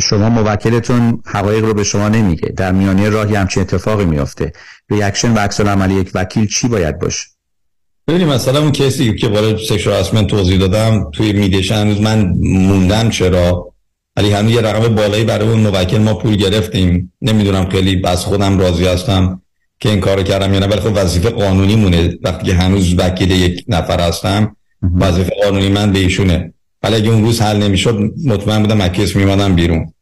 شما 0.00 0.28
موکلتون 0.28 1.22
حقایق 1.26 1.64
رو 1.64 1.74
به 1.74 1.84
شما 1.84 2.08
نمیگه. 2.08 2.48
در 2.48 2.72
میانه 2.72 3.08
راهی 3.08 3.34
همچین 3.34 3.62
اتفاقی 3.62 4.04
میافته. 4.04 4.52
reaction 4.90 5.32
و 5.32 5.38
عکس‌العمل 5.38 5.94
یک 5.94 6.10
وکیل 6.14 6.46
چی 6.46 6.68
باید 6.68 6.98
باشه؟ 6.98 7.26
ببینید 8.08 8.28
مثلا 8.28 8.60
اون 8.60 8.72
کسی 8.72 9.14
که 9.14 9.28
بالا 9.28 9.56
sexual 9.56 9.94
harassment 9.96 10.26
توضیح 10.26 10.58
دادم 10.58 11.10
توی 11.10 11.32
mediation 11.32 11.74
هنوز 11.74 12.00
من 12.00 12.32
موندم 12.40 13.10
چرا. 13.10 13.72
ولی 14.16 14.32
هنوز 14.32 14.52
یه 14.52 14.60
رقم 14.60 14.94
بالایی 14.94 15.24
برای 15.24 15.48
اون 15.48 15.60
موکل 15.60 15.98
ما 15.98 16.14
پول 16.14 16.36
گرفتیم. 16.36 17.12
نمی‌دونم 17.22 17.68
خیلی 17.68 18.02
از 18.04 18.24
خودم 18.24 18.58
راضی 18.58 18.86
هستم 18.86 19.42
که 19.80 19.88
این 19.88 20.00
کارو 20.00 20.22
کردم 20.22 20.54
یا 20.54 20.60
نه 20.60 20.66
ولی 20.66 20.80
خب 20.80 20.92
وظیفه 20.94 21.30
قانونی 21.30 21.76
مونه 21.76 22.18
وقتی 22.22 22.46
که 22.46 22.54
هنوز 22.54 22.94
وکیل 22.98 23.30
یک 23.30 23.64
نفر 23.68 24.00
هستم 24.00 24.56
وظیفه 25.00 25.30
قانونی 25.44 25.68
من 25.68 25.92
به 25.92 25.98
ایشونه. 25.98 26.51
ولی 26.82 26.94
اگه 26.94 27.10
اون 27.10 27.24
روز 27.24 27.40
حل 27.40 27.56
نمی‌شد 27.56 28.12
مطمئن 28.24 28.60
بودم 28.60 28.80
از 28.80 29.16
میومدم 29.16 29.54
بیرون. 29.54 29.92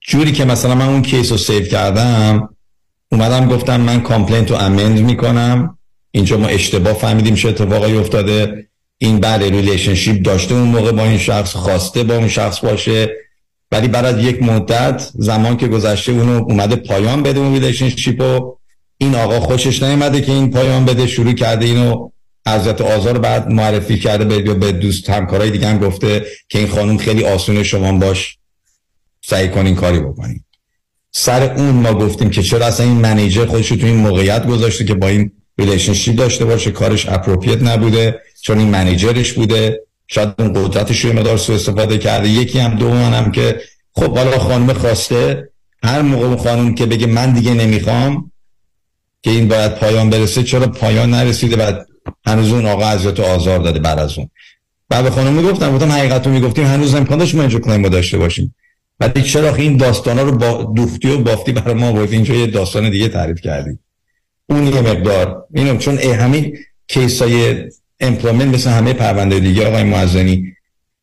جوری 0.00 0.32
که 0.32 0.44
مثلا 0.44 0.74
من 0.74 0.88
اون 0.88 1.02
case 1.02 1.32
رو 1.32 1.38
save 1.38 1.64
کردم 1.64 2.48
اومدم 3.12 3.48
گفتم 3.48 3.80
من 3.80 4.00
complaint 4.00 4.50
رو 4.50 4.56
amend 4.56 4.98
می‌کنم. 5.00 5.78
اینجا 6.10 6.36
ما 6.36 6.46
اشتباه 6.46 6.92
فهمیدیم 6.92 7.34
چه 7.34 7.48
اتفاقی 7.48 7.96
افتاده. 7.96 8.68
این 8.98 9.20
بعد 9.20 9.42
relationship 9.42 10.22
داشته 10.22 10.54
اون 10.54 10.68
موقع 10.68 10.92
با 10.92 11.02
این 11.02 11.18
شخص 11.18 11.52
خواسته 11.52 12.02
با 12.02 12.16
اون 12.16 12.28
شخص 12.28 12.60
باشه. 12.60 13.10
ولی 13.72 13.88
بعد 13.88 14.04
از 14.04 14.24
یک 14.24 14.42
مدت 14.42 15.10
زمان 15.14 15.56
که 15.56 15.68
گذشته 15.68 16.12
اونو 16.12 16.32
اومده 16.32 16.76
پایان 16.76 17.22
بده 17.22 17.40
اون 17.40 17.52
relationship 17.52 18.20
و 18.20 18.56
این 18.98 19.14
آقا 19.14 19.40
خوشش 19.40 19.82
نیومده 19.82 20.20
که 20.20 20.32
این 20.32 20.50
پایان 20.50 20.84
بده 20.84 21.06
شروع 21.06 21.32
کرده 21.32 21.66
اینو 21.66 22.10
اذیت 22.46 22.80
آزار 22.80 23.18
بعد 23.18 23.50
معرفی 23.50 23.98
کرده 23.98 24.24
به 24.24 24.54
به 24.54 24.72
دوست 24.72 25.10
همکارای 25.10 25.50
دیگه 25.50 25.68
هم 25.68 25.78
گفته 25.78 26.26
که 26.48 26.58
این 26.58 26.68
خانم 26.68 26.96
خیلی 26.96 27.24
آسونه 27.24 27.62
شما 27.62 27.92
باش 27.92 28.38
سعی 29.24 29.48
کنین 29.48 29.74
کاری 29.74 30.00
بکنین 30.00 30.44
سر 31.10 31.54
اون 31.56 31.70
ما 31.70 31.94
گفتیم 31.94 32.30
که 32.30 32.42
چرا 32.42 32.66
اصلا 32.66 32.86
این 32.86 32.96
manager 32.96 33.46
خودش 33.46 33.68
تو 33.68 33.86
این 33.86 33.96
موقعیت 33.96 34.46
گذاشته 34.46 34.84
که 34.84 34.94
با 34.94 35.08
این 35.08 35.32
relationship 35.58 36.16
داشته 36.16 36.44
باشه 36.44 36.70
کارش 36.70 37.08
appropriate 37.08 37.62
نبوده 37.62 38.20
چون 38.42 38.58
این 38.58 38.68
manager 38.68 39.18
ش 39.18 39.32
بوده. 39.32 39.80
شاید 40.08 40.34
اون 40.38 40.52
قدرتش 40.52 41.04
رو 41.04 41.12
مدار 41.12 41.36
سو 41.36 41.52
استفاده 41.52 41.98
کرده. 41.98 42.28
یکی 42.28 42.58
هم 42.58 42.74
دوم 42.74 43.12
هم 43.12 43.32
که 43.32 43.60
خب 43.92 44.16
حالا 44.16 44.38
خانم 44.38 44.72
خواسته 44.72 45.48
هر 45.82 46.02
موقع 46.02 46.36
خانم 46.36 46.74
که 46.74 46.86
بگه 46.86 47.06
من 47.06 47.32
دیگه 47.32 47.54
نمی‌خوام 47.54 48.32
که 49.22 49.30
این 49.30 49.48
باید 49.48 49.74
پایان 49.74 50.10
برسه 50.10 50.42
چرا 50.42 50.66
پایان 50.66 51.10
نرسیده؟ 51.10 51.56
بعد 51.56 51.86
هنوز 52.26 52.52
اون 52.52 52.66
آقا 52.66 52.86
اذیت 52.86 53.20
آزار 53.20 53.58
داده 53.58 53.78
بعد 53.78 53.98
از 53.98 54.18
اون. 54.18 54.30
بعد 54.88 55.04
به 55.04 55.10
خانم 55.10 55.32
می‌گفتم 55.32 55.72
گفتم 55.72 55.92
حقیقت 55.92 56.26
رو 56.26 56.32
می‌گفتیم 56.32 56.66
هنوز 56.66 56.94
امکان 56.94 57.18
داشت 57.18 57.34
ما 57.34 57.40
اینجا 57.40 57.58
claim 57.58 57.88
داشته 57.88 58.18
باشیم؟ 58.18 58.54
بعد 58.98 59.22
چرا 59.22 59.54
این 59.54 59.76
داستانا 59.76 60.22
رو 60.22 60.32
با 60.32 60.72
دوختی 60.76 61.10
و 61.10 61.18
بافتی 61.18 61.52
برای 61.52 61.74
ما 61.74 61.92
بود 61.92 62.12
اینجا 62.12 62.34
یه 62.34 62.46
داستان 62.46 62.90
دیگه 62.90 63.08
تعریف 63.08 63.40
کردی 63.40 63.78
اون 64.46 64.66
یه 64.66 64.80
مقدار. 64.80 65.44
اینم 65.54 65.78
چون 65.78 65.98
همین 65.98 66.58
case 66.88 67.64
ای 68.00 68.05
employment 68.05 68.54
مثل 68.54 68.70
همه 68.70 68.92
پرونده 68.92 69.40
دیگه 69.40 69.66
آقای 69.66 69.84
معزنی 69.84 70.52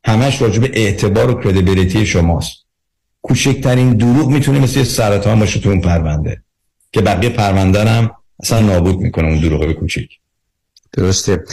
همش 0.05 0.41
راجع 0.41 0.59
به 0.59 0.71
اعتبار 0.73 1.31
و 1.31 1.43
credibility 1.43 2.05
شماست. 2.05 2.65
کوچکترین 3.21 3.93
دروغ 3.93 4.29
می‌تونه 4.29 4.59
مثل 4.59 4.83
سرطان 4.83 5.39
باشه 5.39 5.59
تو 5.59 5.69
اون 5.69 5.81
پرونده. 5.81 6.41
که 6.91 7.01
بقیه 7.01 7.29
پرونده 7.29 7.89
هم 7.89 8.11
اصلا 8.39 8.59
نابود 8.59 8.99
می‌کنه 8.99 9.27
اون 9.27 9.39
دروغ 9.39 9.71
کوچیک. 9.71 10.09
درسته. 10.93 11.43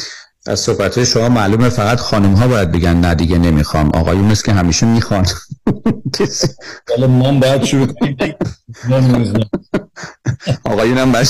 از 0.46 0.60
صحبت 0.60 1.04
شما 1.04 1.28
معلومه 1.28 1.68
فقط 1.68 1.98
خانم 1.98 2.34
ها 2.34 2.48
باید 2.48 2.72
بگن 2.72 2.96
نه 2.96 3.14
دیگه 3.14 3.38
نمی‌خوام. 3.38 3.88
آقایون 3.88 4.24
مثل 4.24 4.44
که 4.44 4.52
همیشه 4.52 4.86
می‌خوان. 4.86 5.26
حالا 6.88 7.06
ما 7.06 7.32
باید 7.32 7.64
شروع 7.64 7.86
کنیم. 7.86 8.16
آقایون 10.64 10.98
هم 10.98 11.12
باید 11.12 11.28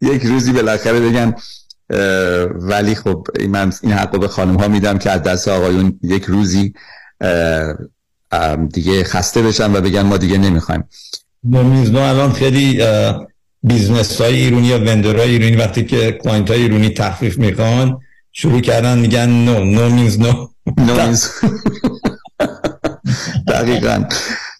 یک 0.00 0.22
روزی 0.22 0.52
بالاخره 0.52 1.00
بگن 1.00 1.34
ولی 2.54 2.94
خب 2.94 3.26
من 3.48 3.72
این 3.82 3.92
حق 3.92 4.20
به 4.20 4.28
خانم 4.28 4.56
ها 4.56 4.68
میدم 4.68 4.98
که 4.98 5.10
از 5.10 5.22
دست 5.22 5.48
آقایون 5.48 5.98
یک 6.02 6.24
روزی 6.24 6.72
دیگه 8.72 9.04
خسته 9.04 9.42
بشن 9.42 9.76
و 9.76 9.80
بگن 9.80 10.02
ما 10.02 10.16
دیگه 10.16 10.38
نمی‌خوایم. 10.38 10.84
no 11.44 11.56
means 11.56 11.86
no 11.86 11.98
الان 11.98 12.32
خیلی 12.32 12.82
business 13.62 14.20
های 14.20 14.34
ایرونی 14.34 14.66
یا 14.66 14.78
vendor 14.78 15.17
های 15.17 15.30
ایرونی 15.30 15.56
وقتی 15.56 15.84
که 15.84 16.12
client 16.12 16.50
های 16.50 16.62
ایرونی 16.62 16.88
تخفیف 16.88 17.38
می‌خوان 17.38 17.98
شروع 18.32 18.60
کردن 18.60 18.98
میگن 18.98 19.28
no 19.28 19.64
no 19.64 19.88
means 19.90 20.18
no 20.18 20.48
no 20.78 21.14
دقیقا. 23.48 24.04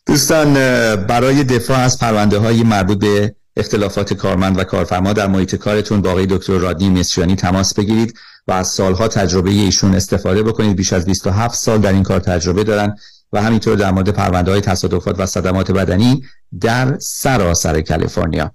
دوستان 0.07 0.55
برای 0.97 1.45
دفاع 1.45 1.79
از 1.79 1.99
پرونده 1.99 2.39
های 2.39 2.63
مربوط 2.63 2.99
به 2.99 3.35
اختلافات 3.57 4.15
کارمند 4.15 4.59
و 4.59 4.65
کارفرما 4.65 5.13
در 5.13 5.27
محیط 5.27 5.55
کارتون 5.55 6.01
با 6.03 6.11
آقای 6.11 6.27
دکتر 6.27 6.59
رادنی 6.59 6.91
مصریانی 6.91 7.37
تماس 7.37 7.75
بگیرید 7.75 8.15
و 8.49 8.53
از 8.53 8.69
سالها 8.69 9.09
تجربه 9.09 9.51
ایشون 9.51 9.95
استفاده 9.95 10.43
بکنید. 10.43 10.77
بیش 10.77 10.93
از 10.93 11.05
27 11.05 11.55
سال 11.55 11.79
در 11.79 11.93
این 11.93 12.03
کار 12.03 12.21
تجربه 12.21 12.65
دارن 12.65 12.97
و 13.33 13.43
همینطور 13.43 13.77
در 13.77 13.91
مورد 13.91 14.09
پرونده 14.09 14.51
های 14.51 14.61
تصادفات 14.61 15.21
و 15.21 15.27
صدمات 15.27 15.71
بدنی 15.73 16.23
در 16.61 16.99
سراسر 16.99 17.81
کالیفرنیا. 17.81 18.53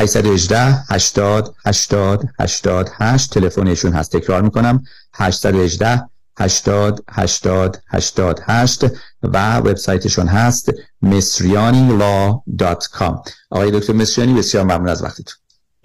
818 0.00 0.84
80 0.88 1.54
80 1.64 2.28
88 2.40 3.30
تلفنشون 3.30 3.92
هست 3.92 4.16
تکرار 4.16 4.42
می‌کنم 4.42 4.84
818 5.14 6.02
80 6.38 7.04
80 7.08 7.82
88 7.88 8.84
و 9.22 9.58
وبسایتشون 9.58 10.28
هست 10.28 10.72
misrianilaw.com 11.04 13.14
آقای 13.50 13.70
دکتر 13.70 13.92
مصریانی 13.92 14.34
بسیار 14.34 14.64
ممنون 14.64 14.88
از 14.88 15.02
وقتتون 15.02 15.34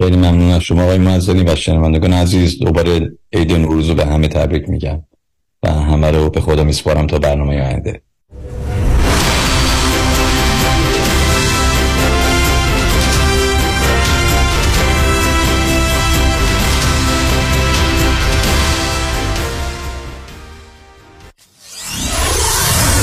خیلی 0.00 0.16
ممنون 0.16 0.50
از 0.50 0.62
شما 0.62 0.82
آقای 0.82 0.98
معزنی 0.98 1.44
و 1.44 1.56
شنوندگان 1.56 2.12
عزیز 2.12 2.58
دوباره 2.58 3.12
عید 3.32 3.52
نوروز 3.52 3.88
رو 3.88 3.94
به 3.94 4.06
همه 4.06 4.28
تبریک 4.28 4.68
میگم 4.68 5.02
و 5.62 5.70
همه 5.70 6.10
رو 6.10 6.30
به 6.30 6.40
خدا 6.40 6.64
میسپارم 6.64 7.06
تا 7.06 7.18
برنامه 7.18 7.62
آینده 7.62 8.02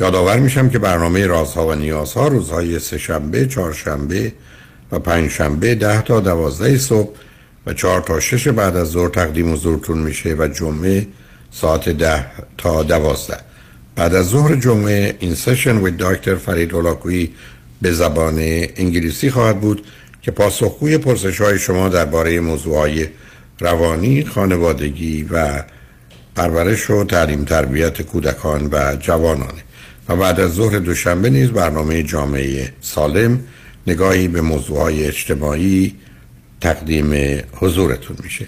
یادآور 0.00 0.36
میشم 0.36 0.68
که 0.68 0.78
برنامه 0.78 1.26
رازها 1.26 1.66
و 1.66 1.74
نیازها 1.74 2.28
روزهای 2.28 2.78
سهشنبه، 2.78 3.46
چهارشنبه 3.46 4.32
و 4.92 4.98
پنجشنبه 4.98 5.74
ده 5.74 6.02
تا 6.02 6.20
دوازده 6.20 6.78
صبح 6.78 7.10
و 7.66 7.72
چهار 7.72 8.00
تا 8.00 8.20
شش 8.20 8.48
بعد 8.48 8.76
از 8.76 8.88
ظهر 8.88 9.08
تقدیم 9.08 9.52
حضورتون 9.52 9.98
میشه 9.98 10.34
و 10.38 10.48
جمعه 10.48 11.06
ساعت 11.50 11.88
ده 11.88 12.26
تا 12.58 12.82
دوازده. 12.82 13.36
بعد 13.96 14.14
از 14.14 14.26
ظهر 14.26 14.54
جمعه 14.54 15.16
این 15.18 15.34
سشن 15.34 15.76
و 15.76 15.90
دکتر 15.98 16.34
فرید 16.34 16.74
اولاکویی 16.74 17.34
به 17.82 17.92
زبان 17.92 18.38
انگلیسی 18.76 19.30
خواهد 19.30 19.60
بود 19.60 19.86
که 20.22 20.30
پاسخگوی 20.30 20.98
پرسش 20.98 21.40
های 21.40 21.58
شما 21.58 21.88
درباره 21.88 22.40
موضوع 22.40 22.78
های 22.78 23.08
روانی، 23.60 24.24
خانوادگی 24.24 25.28
و 25.30 25.62
پرورش 26.36 26.90
و 26.90 27.04
تعلیم 27.04 27.44
تربیت 27.44 28.02
کودکان 28.02 28.68
و 28.72 28.96
جوانانه. 28.96 29.62
و 30.08 30.16
بعد 30.16 30.40
از 30.40 30.54
ظهر 30.54 30.78
دوشنبه 30.78 31.30
نیز 31.30 31.50
برنامه 31.50 32.02
جامعه 32.02 32.72
سالم 32.80 33.40
نگاهی 33.86 34.28
به 34.28 34.40
موضوع 34.40 34.78
های 34.78 35.06
اجتماعی 35.06 35.94
تقدیم 36.60 37.40
حضورتون 37.52 38.16
میشه. 38.22 38.46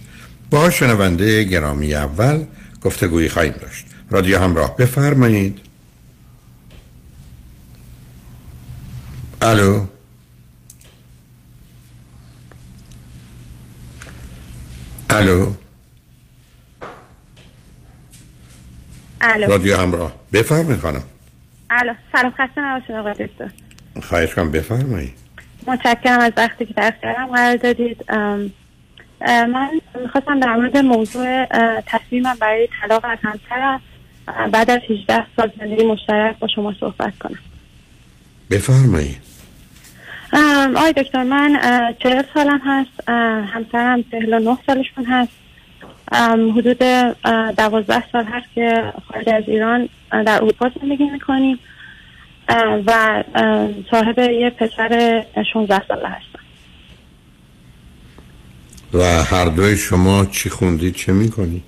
با 0.51 0.71
شنونده 0.71 1.45
گرامی 1.45 1.95
اول 1.95 2.45
گفتگویی 2.83 3.29
خواهیم 3.29 3.55
داشت. 3.61 3.87
رادیو 4.11 4.39
همراه 4.39 4.77
بفرمایید. 4.77 5.59
الو. 9.43 9.87
الو. 15.11 15.53
الو. 19.21 19.47
رادیو 19.47 19.77
همراه. 19.77 20.15
بفرمایید 20.33 20.81
خانم. 20.81 21.03
الو 21.71 21.95
سلام 22.13 22.31
خسته 22.39 22.61
نباشید 22.61 22.97
آقای 22.97 23.13
دکتر. 23.13 23.51
خواهش 24.03 24.35
کنم 24.35 24.51
بفرمایید. 24.51 25.15
متشکرم 25.67 26.21
از 26.21 26.33
وقتی 26.37 26.67
که 26.67 26.75
در 26.75 26.89
اختیارم 26.89 27.27
قرار 27.27 27.57
دادید. 27.57 28.05
من 29.21 29.69
می‌خواستم 30.03 30.41
در 30.41 30.57
مورد 30.57 30.77
موضوع 30.77 31.45
تصمیمم 31.87 32.37
برای 32.41 32.69
طلاق 32.81 33.05
از 33.05 33.19
همسرم 33.23 33.81
بعد 34.53 34.71
از 34.71 34.81
18 34.91 35.27
سال 35.37 35.53
زندگی 35.61 35.85
مشترک 35.85 36.39
با 36.39 36.49
شما 36.49 36.75
صحبت 36.81 37.19
کنم. 37.19 37.39
بفرمایید. 38.51 39.27
آقای 40.77 40.93
دکتر 40.93 41.23
من 41.23 41.59
چهل 42.03 42.23
سالم 42.35 42.61
هست 42.65 43.09
همسرم 43.55 44.03
چهل 44.03 44.35
و 44.35 44.39
نه 44.39 44.59
سالشون 44.67 45.05
هست. 45.05 45.33
حدود 46.57 46.79
دوازده 47.57 48.05
سال 48.13 48.25
هست 48.25 48.47
که 48.55 48.93
خارج 49.13 49.29
از 49.29 49.45
ایران 49.47 49.89
در 50.11 50.37
اروپا 50.37 50.71
زندگی 50.81 51.11
می‌کنیم. 51.11 51.59
و 52.87 53.25
صاحب 53.91 54.19
یه 54.19 54.51
پسر 54.51 55.25
16 55.53 55.83
ساله 55.89 56.09
هستم. 56.09 56.39
و 58.95 59.03
هر 59.03 59.45
دوی 59.45 59.77
شما 59.77 60.25
چی 60.25 60.51
خوندید 60.51 60.95
چه 60.95 61.13
می‌کنید؟ 61.13 61.63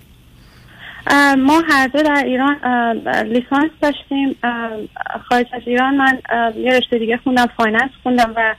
ما 1.38 1.62
هر 1.70 1.87
دو 1.87 2.02
در 2.02 2.23
ایران 2.25 2.56
لیسانس 3.23 3.70
داشتیم. 3.82 4.37
خارج 5.29 5.46
از 5.52 5.62
ایران 5.67 5.96
من 5.96 6.19
یه 6.56 6.73
رشته 6.79 6.99
دیگه 6.99 7.17
خوندم 7.25 7.46
finance 7.56 7.90
خوندم 8.02 8.32
و 8.37 8.55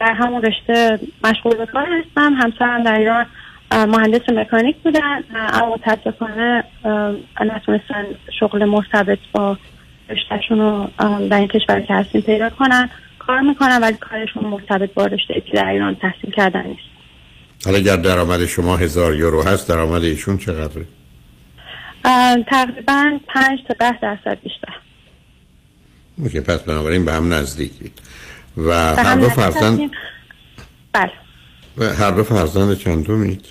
در 0.00 0.12
همون 0.14 0.42
رشته 0.42 1.00
مشغول 1.24 1.56
به 1.56 1.66
کار 1.66 1.86
هستم. 1.86 2.34
همسرم 2.34 2.82
در 2.82 2.98
ایران 2.98 3.26
مهندس 3.72 4.20
مکانیک 4.28 4.76
بودن 4.76 5.24
اما 5.34 5.74
متاسفانه 5.74 6.64
نتونستن 7.40 8.04
شغل 8.40 8.64
مرتبط 8.64 9.18
با 9.32 9.58
رشتهشون 10.08 10.58
رو 10.58 10.90
در 11.28 11.38
این 11.38 11.48
کشور 11.48 11.80
که 11.80 11.94
هستیم 11.94 12.20
پیدا 12.20 12.50
کنن. 12.50 12.90
کار 13.18 13.40
می‌کنن 13.40 13.80
ولی 13.82 13.96
کارشون 13.96 14.44
مرتبط 14.44 14.94
با 14.94 15.06
رشته 15.06 15.42
که 15.46 15.52
در 15.56 15.68
ایران 15.68 15.94
تحصیل 15.94 16.30
کردن 16.30 16.66
نیست. 16.66 16.80
حالا 17.64 17.78
اگر 17.78 17.96
درآمد 17.96 18.46
شما 18.46 18.76
هزار 18.76 19.16
یورو 19.16 19.42
هست 19.42 19.68
درآمد 19.68 20.02
ایشون 20.02 20.38
چقدره؟ 20.38 20.84
تقریبا 22.46 23.20
پنج 23.28 23.58
تا 23.68 23.74
ده 23.80 24.00
درصد 24.00 24.38
بیشتر. 24.42 24.74
اوکی 26.18 26.40
پس 26.40 26.62
بنابراین 26.62 27.04
به 27.04 27.12
هم 27.12 27.32
نزدیکید 27.32 27.92
و 28.56 28.72
هر 28.96 29.16
دو 29.16 29.28
فرزند. 29.28 29.90
بله. 30.92 31.12
و 31.78 31.84
هر 31.84 32.10
دو 32.10 32.24
فرزند 32.24 32.78
چندمید 32.78 33.46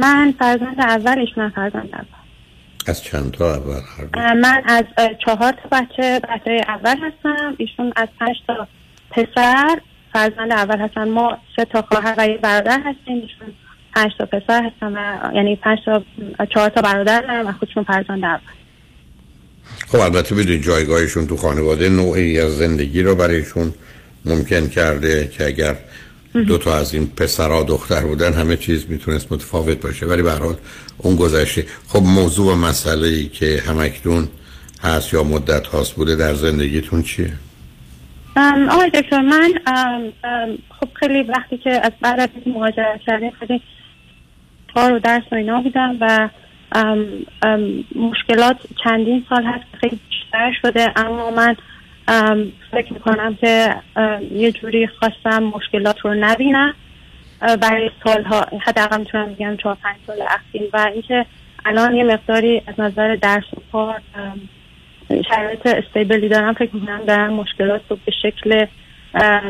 من 0.00 0.34
فرزند 0.38 0.80
اول 0.80 1.18
ایشون 1.18 1.48
فرزند 1.48 1.88
اول. 1.92 2.04
از 2.86 3.02
چند 3.02 3.30
تا 3.30 3.54
اول 3.54 3.80
هر 4.14 4.34
من 4.34 4.62
از 4.64 4.84
چهار 5.26 5.52
تا 5.52 5.68
بچه 5.72 6.20
بچه 6.20 6.64
اول 6.68 6.96
هستم 6.96 7.54
ایشون 7.58 7.92
از 7.96 8.08
پنج 8.20 8.36
تا 8.46 8.68
پسر 9.10 9.80
فرزند 10.12 10.52
اول 10.52 10.78
هستن. 10.78 11.08
ما 11.08 11.38
سه 11.56 11.64
تا 11.64 11.82
خواهر 11.82 12.14
و 12.18 12.28
یه 12.28 12.36
برادر 12.36 12.80
هستیم 12.80 13.22
ایشون 13.22 13.54
پنج 13.94 14.12
تا 14.18 14.26
پسر 14.26 14.62
هستن 14.62 14.96
و 14.96 15.34
یعنی 15.34 15.56
پنج 15.56 15.78
تا 15.84 16.02
چهار 16.54 16.68
تا 16.68 16.82
برادر 16.82 17.20
دارن 17.20 17.46
و 17.46 17.52
خودشون 17.52 17.84
فرزند 17.84 18.24
اول. 18.24 18.40
خب 19.88 19.98
البته 19.98 20.34
بدونید 20.34 20.62
جایگاهشون 20.62 21.26
تو 21.26 21.36
خانواده 21.36 21.88
نوعی 21.88 22.40
از 22.40 22.56
زندگی 22.56 23.02
رو 23.02 23.14
برایشون 23.14 23.74
ممکن 24.24 24.68
کرده 24.68 25.28
که 25.28 25.46
اگر 25.46 25.76
دو 26.32 26.58
تا 26.58 26.76
از 26.76 26.94
این 26.94 27.06
پسرها 27.06 27.62
دختر 27.62 28.00
بودن 28.00 28.32
همه 28.32 28.56
چیز 28.56 28.86
می‌تونست 28.88 29.32
متفاوت 29.32 29.80
باشه 29.80 30.06
ولی 30.06 30.22
به 30.22 30.32
حال 30.32 30.54
اون 30.98 31.16
گذشته 31.16 31.66
خب 31.88 32.02
موضوع 32.02 32.52
و 32.52 32.56
مسئله 32.56 33.08
ای 33.08 33.28
که 33.28 33.62
همکنون 33.66 34.28
هست 34.82 35.14
یا 35.14 35.22
مدت 35.22 35.66
هاست 35.66 35.94
بوده 35.94 36.16
در 36.16 36.34
زندگیتون 36.34 37.02
چیه؟ 37.02 37.32
آقای 38.70 38.90
دکتر 38.90 39.20
من 39.20 39.52
ام، 39.66 40.12
ام، 40.24 40.58
خب 40.80 40.88
خیلی 40.94 41.22
وقتی 41.22 41.58
که 41.58 41.70
از 41.70 41.92
بعد 42.00 42.20
از 42.20 42.28
مهاجرت 42.46 43.00
کردیم 43.06 43.30
خیلی 43.30 43.62
کار 44.74 44.92
و 44.92 44.98
درس 44.98 45.22
و 45.32 45.34
اینا 45.34 45.60
بودم 45.60 45.96
و 46.00 46.28
ام، 46.72 47.06
مشکلات 47.94 48.56
چندین 48.84 49.24
سال 49.28 49.44
هست 49.44 49.64
خیلی 49.80 50.00
بیشتر 50.10 50.52
شده 50.62 50.92
اما 50.96 51.30
من 51.30 51.56
فکر 52.70 52.92
می‌کنم 52.92 53.34
که 53.40 53.74
یه 54.32 54.52
جوری 54.52 54.86
خواستم 54.86 55.42
مشکلات 55.42 56.00
رو 56.00 56.14
نبینم. 56.14 56.74
برای 57.60 57.90
سالها 58.04 58.46
حداقل 58.66 58.98
می‌تونم 58.98 59.34
بگم 59.34 59.56
چهار 59.56 59.76
پنج 59.82 59.96
سال 60.06 60.16
اخیر. 60.22 60.62
و 60.72 60.90
اینکه 60.92 61.26
الان 61.64 61.94
یه 61.94 62.04
مقداری 62.04 62.62
از 62.66 62.80
نظر 62.80 63.16
درس 63.16 63.44
و 63.56 63.60
کار 63.72 64.00
شرایط 65.28 65.66
استیبلی 65.66 66.28
دارم 66.28 66.54
فکر 66.54 66.70
می‌کنم 66.76 67.00
دارم 67.06 67.32
مشکلات 67.32 67.80
رو 67.88 67.98
به 68.06 68.12
شکل 68.22 68.66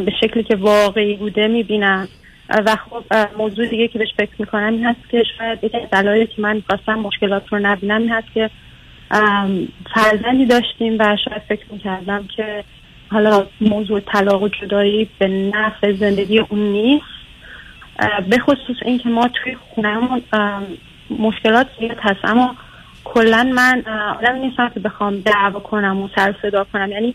به 0.05 0.13
شکلی 0.21 0.43
که 0.43 0.57
واقعی 0.57 1.17
بوده 1.17 1.49
می‌بینم. 1.49 2.09
و 2.49 2.77
خب 2.77 3.05
موضوع 3.39 3.67
دیگه 3.67 3.89
که 3.89 3.99
بهش 3.99 4.15
فکر 4.17 4.31
می‌کنم 4.39 4.73
این 4.73 4.85
هست 4.85 5.09
که 5.11 5.23
شاید 5.39 5.65
یکی 5.65 5.79
دلایلی 5.93 6.27
که 6.27 6.43
من 6.43 6.63
خواستم 6.69 6.95
مشکلات 6.95 7.43
رو 7.49 7.59
نبینم 7.59 8.01
این 8.01 8.11
هست 8.11 8.33
که 8.35 8.51
فرزندی 9.95 10.47
داشتیم 10.47 10.97
و 10.99 11.17
شاید 11.25 11.43
فکر 11.49 11.65
می‌کردم 11.71 12.27
که 12.37 12.65
حالا 13.11 13.47
موضوع 13.61 14.01
طلاق 14.01 14.43
و 14.43 14.49
جدایی 14.49 15.09
به 15.19 15.29
نفع 15.29 15.93
زندگی 15.93 16.39
اون 16.39 16.61
نیست. 16.61 17.05
به 18.29 18.39
خصوص 18.39 18.77
اینکه 18.83 19.09
ما 19.09 19.29
توی 19.29 19.57
خونهمون 19.75 20.23
مشکلات 21.19 21.67
زیاد 21.81 21.99
هست 22.01 22.25
اما 22.25 22.57
کلا 23.05 23.51
من 23.55 23.83
آدم 24.19 24.35
نیستم 24.35 24.69
که 24.69 24.81
بخوام 24.81 25.21
دعوا 25.21 25.61
کنم 25.61 26.03
و 26.03 26.09
سر 26.17 26.35
صدا 26.43 26.65
کنم. 26.65 26.93
یعنی 26.93 27.15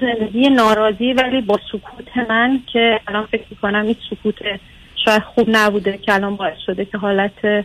زندگی 0.00 0.50
ناراضی 0.50 1.12
ولی 1.12 1.40
با 1.40 1.58
سکوت 1.72 2.30
من 2.30 2.60
که 2.72 3.00
الان 3.08 3.26
فکر 3.26 3.44
می‌کنم 3.50 3.82
این 3.82 3.96
سکوت 4.10 4.34
شاید 5.04 5.22
خوب 5.22 5.46
نبوده 5.50 5.98
که 5.98 6.14
الان 6.14 6.36
باعث 6.36 6.58
شده 6.66 6.84
که 6.84 6.98
حالت 6.98 7.64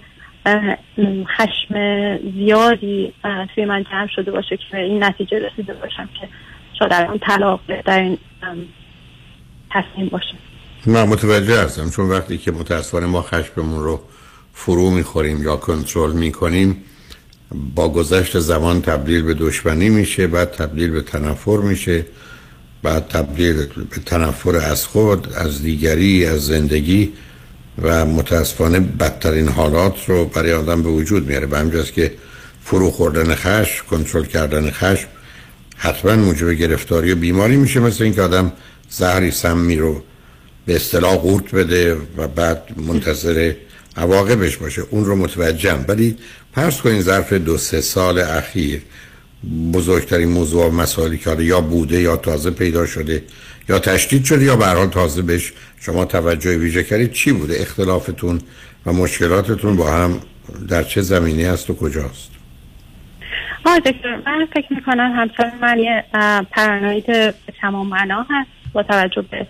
خشم 1.38 1.74
زیادی 2.34 3.14
توی 3.56 3.66
من 3.66 3.84
جمع 3.84 4.08
شده 4.16 4.32
باشه 4.32 4.58
که 4.58 4.78
این 4.78 5.04
نتیجه 5.04 5.40
رسیده 5.40 5.74
باشم 5.74 6.10
که 6.22 6.28
شاید 6.80 6.94
الان 6.94 7.20
طلاق 7.20 7.60
بهترین 7.68 8.18
ام، 8.44 8.58
تصمیم 9.72 10.10
باشه. 10.10 10.34
من 10.86 11.04
متوجه 11.04 11.64
هستم 11.64 11.90
چون 11.90 12.10
وقتی 12.10 12.38
که 12.38 12.52
متاسفانه 12.52 13.06
ما 13.06 13.22
خشممون 13.22 13.84
رو 13.84 14.02
فرو 14.54 14.90
می‌خوریم 14.90 15.44
یا 15.44 15.56
کنترل 15.56 16.12
می‌کنیم 16.12 16.84
با 17.76 17.90
گذشت 17.90 18.40
زمان 18.40 18.82
تبدیل 18.82 19.22
به 19.22 19.34
دشمنی 19.34 19.90
میشه 19.90 20.28
بعد 20.28 20.52
تبدیل 20.52 20.92
به 20.92 21.02
تنفر 21.02 21.58
میشه 21.58 22.06
بعد 22.84 23.08
تبدیل 23.08 23.56
به 23.66 24.02
تنفر 24.06 24.56
از 24.56 24.88
خود 24.88 25.34
از 25.34 25.62
دیگری 25.64 26.26
از 26.26 26.46
زندگی. 26.46 27.14
و 27.84 28.06
متاسفانه 28.06 28.80
بدترین 28.80 29.48
حالات 29.48 30.10
رو 30.10 30.26
برای 30.26 30.54
آدم 30.54 30.84
به 30.84 30.90
وجود 30.90 31.28
میاره. 31.28 31.46
به 31.46 31.58
همجاست 31.58 31.94
که 31.94 32.14
فرو 32.64 32.92
خوردن 32.92 33.36
خشم 33.36 33.86
کنترل 33.90 34.26
کردن 34.26 34.72
خشم 34.72 35.08
حتما 35.78 36.16
موجب 36.16 36.50
گرفتاری 36.50 37.12
و 37.12 37.16
بیماری 37.16 37.58
میشه. 37.58 37.80
مثل 37.80 38.04
اینکه 38.04 38.22
آدم 38.22 38.52
زهری 38.90 39.32
سمی 39.32 39.76
رو 39.76 40.04
به 40.66 40.76
اصطلاح 40.76 41.16
قورت 41.16 41.56
بده 41.56 41.98
و 42.18 42.28
بعد 42.28 42.64
منتظر 42.78 43.54
عواقبش 43.98 44.58
باشه. 44.58 44.82
اون 44.90 45.06
رو 45.06 45.16
متوجهم. 45.16 45.86
ولی 45.88 46.18
پرس 46.54 46.82
کنین 46.82 47.02
ظرف 47.02 47.34
دو 47.34 47.58
سه 47.58 47.82
سال 47.82 48.20
اخیر 48.20 48.82
بزرگترین 49.74 50.30
موضوع 50.30 50.66
و 50.66 50.72
مسائلی 50.72 51.18
که 51.18 51.42
یا 51.42 51.62
بوده 51.62 52.02
یا 52.02 52.18
تازه 52.18 52.52
پیدا 52.52 52.86
شده 52.86 53.24
یا 53.70 53.80
تشدید 53.80 54.26
شده 54.26 54.44
یا 54.44 54.56
به 54.56 54.66
حال 54.66 54.88
تازه 54.88 55.22
بهش 55.22 55.54
شما 55.80 56.06
توجه 56.06 56.58
ویژه 56.58 56.84
کردید. 56.84 57.12
چی 57.12 57.32
بوده؟ 57.32 57.62
اختلافتون 57.62 58.42
و 58.86 58.94
مشکلاتتون 58.94 59.76
با 59.76 59.92
هم 59.92 60.20
در 60.70 60.84
چه 60.84 61.02
زمینه 61.02 61.48
است 61.48 61.70
و 61.70 61.76
کجاست؟ 61.76 62.32
آه 63.66 63.80
دکتر 63.80 64.16
من 64.26 64.48
فکر 64.54 64.74
می‌کنم 64.74 65.12
همسر 65.16 65.52
من 65.62 65.80
یه 65.80 66.04
پرانوید 66.52 67.06
تمام 67.62 67.88
معنا 67.88 68.26
هست 68.30 68.50
با 68.74 68.84
توجه 68.84 69.22
به 69.22 69.48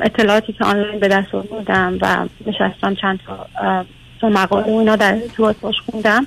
اطلاعاتی 0.00 0.52
که 0.52 0.64
آنلاین 0.64 1.00
به 1.00 1.08
دست 1.08 1.30
بودم 1.30 1.98
و 2.00 2.28
نشستم 2.46 2.94
چند 2.94 3.20
تا 4.20 4.28
مقاله 4.28 4.72
و 4.72 4.78
اینا 4.78 4.96
در 4.96 5.14
ارتباط 5.14 5.56
باش 5.56 5.74
خوندم. 5.90 6.26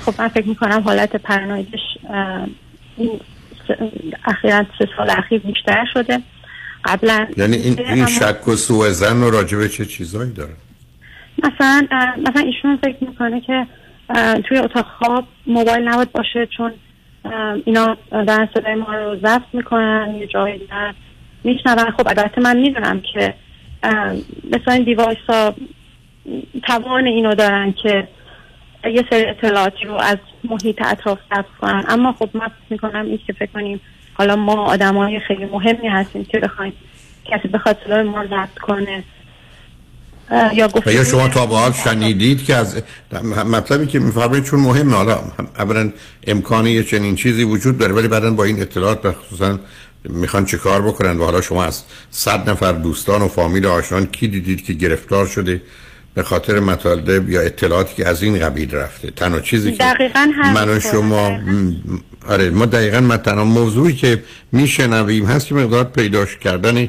خب 0.00 0.14
من 0.18 0.28
فکر 0.28 0.48
می‌کنم 0.48 0.80
حالت 0.80 1.16
پرانویدش 1.16 1.80
اخیرا 4.24 4.64
سه 4.78 4.88
سال 4.96 5.10
اخیر 5.10 5.40
بیشتر 5.40 5.84
شده. 5.94 6.18
قبلا 6.84 7.26
یعنی 7.36 7.56
این, 7.56 7.86
این 7.86 8.06
شک 8.06 8.48
و 8.48 8.56
سوء 8.56 8.88
زن 8.90 9.22
و 9.22 9.30
راجبه 9.30 9.68
چه 9.68 9.84
چیزایی 9.84 10.32
داره؟ 10.32 10.54
مثلا 11.42 11.86
مثلا 12.18 12.42
ایشون 12.42 12.76
فکر 12.76 12.96
می‌کنه 13.00 13.40
که 13.40 13.66
توی 14.48 14.58
اتاق 14.58 14.86
خواب 14.98 15.24
موبایل 15.46 15.88
نباید 15.88 16.12
باشه 16.12 16.48
چون 16.56 16.72
اینا 17.64 17.96
در 18.10 18.48
صدای 18.54 18.74
ما 18.74 18.94
رو 18.94 19.16
ضبط 19.16 19.42
می‌کنن 19.52 20.14
یه 20.18 20.26
جایی 20.26 20.58
در 20.70 20.94
میشنون. 21.44 21.90
خب 21.90 22.08
البته 22.08 22.40
من 22.40 22.56
می‌دونم 22.56 23.00
که 23.14 23.34
مثلا 24.44 24.74
این 24.74 24.84
دیوایس 24.84 25.18
ها 25.28 25.54
توان 26.62 27.06
اینو 27.06 27.34
دارن 27.34 27.74
که 27.82 28.08
یه 28.90 29.04
سری 29.10 29.26
اطلاعاتی 29.26 29.84
رو 29.84 29.94
از 29.94 30.18
محیط 30.44 30.82
اطراف 30.84 31.18
ثبت 31.34 31.46
کنن. 31.60 31.84
اما 31.88 32.12
خب 32.12 32.30
من 32.34 32.50
می‌کنم 32.70 33.06
این 33.06 33.18
که 33.26 33.32
فکر 33.32 33.50
کنیم 33.54 33.80
حالا 34.14 34.36
ما 34.36 34.64
آدم 34.64 34.96
های 34.96 35.20
خیلی 35.20 35.44
مهمی 35.44 35.88
هستیم 35.88 36.24
که 36.24 36.38
بخوایم 36.38 36.72
کسی 37.24 37.48
بخواد 37.48 37.76
صدای 37.84 38.02
ما 38.02 38.26
ضبط 38.26 38.58
کنه. 38.62 39.04
یا 40.30 40.68
یا 40.86 41.04
شما 41.04 41.28
تا 41.28 41.46
به 41.46 41.56
حال 41.56 41.72
شنیدید 41.72 42.44
که 42.44 42.54
از 42.54 42.82
مطلبی 43.46 43.86
که 43.86 43.98
میفرمایید 43.98 44.44
چون 44.44 44.60
مهمه. 44.60 44.96
حالا 44.96 45.18
اولا 45.58 45.92
امکانی 46.26 46.70
یه 46.70 46.82
چنین 46.82 47.16
چیزی 47.16 47.44
وجود 47.44 47.78
داره 47.78 47.92
ولی 47.92 48.08
بعدا 48.08 48.30
با 48.30 48.44
این 48.44 48.62
اطلاعات 48.62 49.10
خصوصا 49.10 49.58
می‌خوان 50.04 50.44
چه 50.44 50.58
کار 50.58 50.82
بکنن؟ 50.82 51.18
و 51.18 51.24
حالا 51.24 51.40
شما 51.40 51.64
از 51.64 51.82
صد 52.10 52.50
نفر 52.50 52.72
دوستان 52.72 53.22
و 53.22 53.28
فامیل 53.28 53.66
آشنان 53.66 54.06
کی 54.06 54.28
دیدید 54.28 54.64
که 54.64 54.72
گرفتار 54.72 55.26
شده؟ 55.26 55.62
به 56.14 56.22
خاطر 56.22 56.60
مطالب 56.60 57.30
یا 57.30 57.40
اطلاعاتی 57.40 57.94
که 57.94 58.08
از 58.08 58.22
این 58.22 58.38
قبیل 58.38 58.70
رفته. 58.70 59.10
تنها 59.10 59.40
چیزی 59.40 59.72
که 59.72 59.84
من 60.54 60.68
و 60.68 60.80
شما 60.80 61.38
آره 62.28 62.50
ما 62.50 62.66
دقیقا 62.66 63.00
من 63.00 63.16
تنها 63.16 63.44
موضوعی 63.44 63.94
که 63.94 64.22
میشنویم 64.52 65.26
هست 65.26 65.46
که 65.46 65.54
مقدار 65.54 65.84
پیداش 65.84 66.36
کردن 66.36 66.88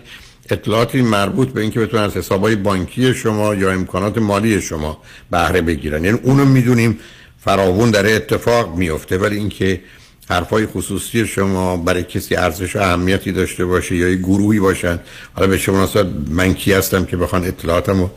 اطلاعاتی 0.50 1.02
مربوط 1.02 1.50
به 1.50 1.62
اینکه 1.62 1.80
بتونن 1.80 2.04
از 2.04 2.18
حسابای 2.18 2.56
بانکی 2.56 3.14
شما 3.14 3.56
یا 3.56 3.72
امکانات 3.72 4.18
مالی 4.18 4.62
شما 4.62 4.98
بهره 5.32 5.62
بگیرن. 5.62 6.06
یعنی 6.06 6.20
اونو 6.24 6.46
می‌دونیم 6.46 7.00
فراوون 7.46 7.92
در 7.92 8.16
اتفاق 8.16 8.76
میفته 8.76 9.18
ولی 9.18 9.38
اینکه 9.38 9.82
حرفای 10.30 10.66
خصوصی 10.66 11.26
شما 11.26 11.78
برای 11.78 12.04
کسی 12.04 12.36
ارزش 12.36 12.76
و 12.76 12.80
اهمیتی 12.80 13.32
داشته 13.32 13.66
باشه 13.66 13.96
یا 13.96 14.10
یه 14.10 14.16
گروهی 14.16 14.60
باشن. 14.60 15.00
حالا 15.34 15.48
به 15.48 15.58
شما 15.58 15.90
من 16.30 16.54
کی 16.54 16.74
هستم 16.74 17.06
که 17.06 17.18
بخوان 17.18 17.46
اطلاعاتمو 17.46 18.10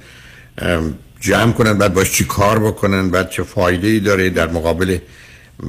جمع 1.20 1.52
کنن 1.52 1.78
بعد 1.78 1.94
باش 1.94 2.12
چی 2.12 2.24
کار 2.24 2.58
بکنن 2.58 3.10
بعد 3.10 3.30
چه 3.30 3.42
فایده 3.42 3.88
ای 3.88 4.00
داره 4.00 4.30
در 4.30 4.50
مقابل 4.50 4.98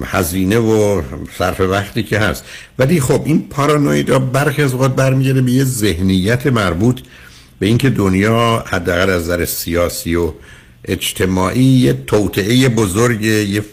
هزینه 0.06 0.58
و 0.58 1.02
صرف 1.38 1.62
وقتی 1.62 2.04
که 2.04 2.20
هست. 2.20 2.44
ولی 2.80 3.00
خب 3.00 3.22
این 3.26 3.48
پارانویدا 3.50 4.20
برخی 4.20 4.62
از 4.62 4.74
اوقات 4.74 4.96
برمیگرده 4.96 5.42
به 5.42 5.52
یه 5.52 5.64
ذهنیت 5.64 6.48
مربوط 6.48 7.02
به 7.60 7.66
اینکه 7.66 7.90
دنیا 7.90 8.64
حداقل 8.68 9.10
از 9.10 9.22
نظر 9.22 9.46
سیاسی 9.46 10.16
و 10.16 10.34
اجتماعی 10.86 11.64
یه 11.64 11.94
توطعه 12.08 12.70
بزرگ 12.70 13.22
یه 13.24 13.64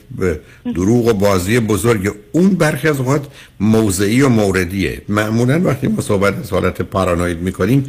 دروغ 0.75 1.06
و 1.06 1.12
بازی 1.12 1.61
بزرگ. 1.61 2.14
اون 2.32 2.49
برخی 2.49 2.88
از 2.88 2.99
اوقات 2.99 3.26
موضعی 3.61 4.23
و 4.23 4.28
موردیه. 4.28 5.02
معمولا 5.08 5.61
وقتی 5.64 5.88
ما 5.88 6.00
صحبت 6.00 6.38
از 6.38 6.50
حالت 6.50 6.82
پارانوید 6.82 7.38
می‌کنیم 7.38 7.87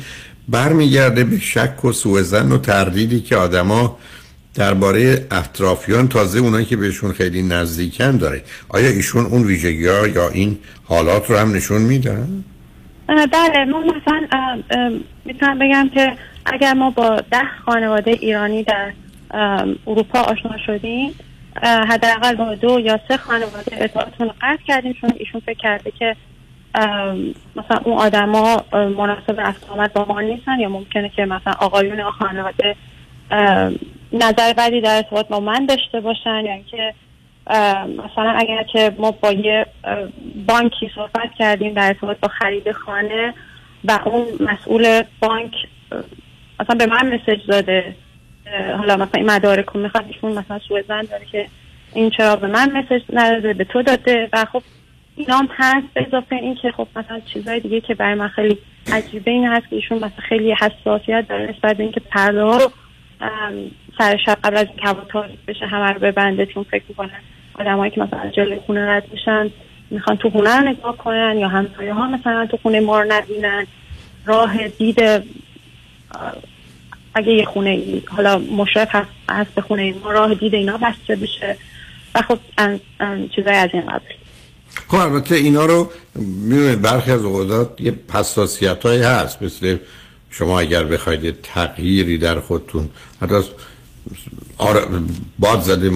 برمیگرده 0.47 1.23
به 1.23 1.39
شک 1.39 1.85
و 1.85 1.91
سوء 1.91 2.21
و 2.21 2.57
تردیدی 2.57 3.21
که 3.21 3.35
آدما 3.35 3.97
درباره 4.55 5.27
اطرافیان 5.31 6.07
تازه 6.07 6.39
اونایی 6.39 6.65
که 6.65 6.77
بهشون 6.77 7.13
خیلی 7.13 7.43
نزدیکن 7.43 8.17
داره 8.17 8.41
آیا 8.69 8.89
ایشون 8.89 9.25
اون 9.25 9.43
ویژگی 9.43 9.87
ها 9.87 10.07
یا 10.07 10.29
این 10.29 10.57
حالات 10.83 11.29
رو 11.29 11.37
هم 11.37 11.55
نشون 11.55 11.81
میدن؟ 11.81 12.43
بله 13.07 13.65
ما 13.65 13.79
مثلا 13.79 14.27
می‌تونم 15.25 15.59
بگم 15.59 15.89
که 15.93 16.13
اگر 16.45 16.73
ما 16.73 16.89
با 16.89 17.21
ده 17.31 17.47
خانواده 17.65 18.11
ایرانی 18.11 18.63
در 18.63 18.91
اروپا 19.87 20.19
آشنا 20.19 20.57
شدیم 20.65 21.13
حداقل 21.63 22.35
با 22.35 22.55
دو 22.55 22.79
یا 22.79 22.99
سه 23.07 23.17
خانواده 23.17 23.81
ارتباطتون 23.81 24.31
قطع 24.41 24.63
کردیم 24.67 24.93
چون 25.01 25.11
ایشون 25.17 25.41
فکر 25.45 25.57
کرده 25.57 25.91
که 25.99 26.15
مثلا 27.55 27.81
اون 27.83 27.97
آدما 27.97 28.63
مناسب 28.73 29.41
رفت 29.41 29.69
آمد 29.69 29.93
با 29.93 30.05
ما 30.05 30.21
نیستن 30.21 30.59
یا 30.59 30.69
ممکنه 30.69 31.09
که 31.09 31.25
مثلا 31.25 31.53
آقایون 31.59 32.11
خانواده 32.11 32.75
نظر 34.13 34.53
بدی 34.57 34.81
در 34.81 34.95
ارتباط 34.95 35.27
با 35.27 35.39
من 35.39 35.65
داشته 35.65 35.99
باشن 35.99 36.45
یا 36.45 36.53
اینکه 36.53 36.93
مثلا 37.97 38.31
اگر 38.37 38.63
که 38.63 38.91
ما 38.97 39.11
با 39.11 39.31
یه 39.31 39.65
بانکی 40.47 40.91
صحبت 40.95 41.33
کردیم 41.39 41.73
در 41.73 41.87
ارتباط 41.87 42.17
با 42.19 42.27
خرید 42.27 42.71
خانه 42.71 43.33
و 43.83 43.99
اون 44.05 44.25
مسئول 44.39 45.03
بانک 45.19 45.53
مثلا 46.59 46.75
به 46.75 46.85
من 46.85 47.13
مسج 47.13 47.47
داده 47.47 47.95
حالا 48.77 48.95
مثلا 48.95 49.09
این 49.15 49.31
مدارک 49.31 49.65
رو 49.65 49.79
می‌خواد 49.79 50.05
ایشون 50.07 50.31
مثلا 50.31 50.59
سوء 50.59 50.81
داره 50.87 51.25
که 51.31 51.47
این 51.93 52.09
چرا 52.09 52.35
به 52.35 52.47
من 52.47 52.71
مسج 52.71 53.01
نداده 53.13 53.53
به 53.53 53.63
تو 53.63 53.81
داده 53.81 54.29
و 54.33 54.45
خب 54.45 54.63
اینا 55.17 55.37
هم 55.37 55.49
هست 55.51 55.87
به 55.93 56.07
اضافه 56.07 56.35
این 56.35 56.55
که 56.55 56.71
خب 56.71 56.87
مثلا 56.95 57.19
چیزهای 57.19 57.59
دیگه 57.59 57.81
که 57.81 57.95
برای 57.95 58.15
من 58.15 58.27
خیلی 58.27 58.57
عجیبه 58.91 59.31
این 59.31 59.47
هست 59.47 59.69
که 59.69 59.75
ایشون 59.75 59.97
مثلا 59.97 60.23
خیلی 60.29 60.53
حساسیت 60.53 61.25
داره 61.29 61.49
نسبت 61.49 61.77
به 61.77 61.83
اینکه 61.83 61.99
پرده 61.99 62.43
ها 62.43 62.57
رو 62.57 62.71
سر 63.97 64.17
شب 64.25 64.37
قبل 64.43 64.57
از 64.57 64.67
اینکه 64.67 64.87
هوا 64.87 65.25
بشه 65.47 65.65
همه 65.65 65.91
رو 65.91 65.99
ببنده 65.99 66.45
چون 66.45 66.63
فکر 66.63 66.83
می‌کنن 66.89 67.19
آدمایی 67.59 67.91
که 67.91 68.01
مثلا 68.01 68.29
جلوی 68.29 68.59
خونه 68.65 68.89
رد 68.89 69.03
میشن 69.11 69.49
می‌خوان 69.89 70.17
تو 70.17 70.29
خونه 70.29 70.59
نگاه 70.59 70.97
کنن 70.97 71.35
یا 71.37 71.47
همسایه 71.47 71.93
ها 71.93 72.07
مثلا 72.07 72.45
تو 72.45 72.57
خونه 72.57 72.79
ما 72.79 73.01
رو 73.01 73.07
نبینن. 73.09 73.67
راه 74.25 74.67
دید 74.67 74.99
اگه 77.13 77.33
یه 77.33 77.45
خونه 77.45 78.01
حالا 78.07 78.37
مشرف 78.37 78.95
هست, 78.95 79.09
هست 79.29 79.55
به 79.55 79.61
خونه 79.61 79.93
ما 80.03 80.11
راه 80.11 80.33
دید 80.33 80.55
اینا 80.55 80.77
بسته 80.77 81.15
بشه 81.15 81.57
و 82.15 82.21
خب 82.21 82.39
چیزای 83.35 83.55
از 83.55 83.69
این 83.73 83.81
قبل 83.81 84.05
خب 84.87 84.95
البته 84.95 85.35
اینا 85.35 85.65
رو 85.65 85.91
می‌دونید 86.15 86.81
برخی 86.81 87.11
از 87.11 87.21
اوقات 87.21 87.81
یه 87.81 87.93
حساسیت 88.13 88.83
های 88.83 89.01
هست. 89.01 89.41
مثل 89.41 89.77
شما 90.29 90.59
اگر 90.59 90.83
بخواید 90.83 91.35
تغییری 91.43 92.17
در 92.17 92.39
خودتون 92.39 92.89
حتی 93.21 93.35
آره 94.57 94.81
باد 95.39 95.61
زده 95.61 95.89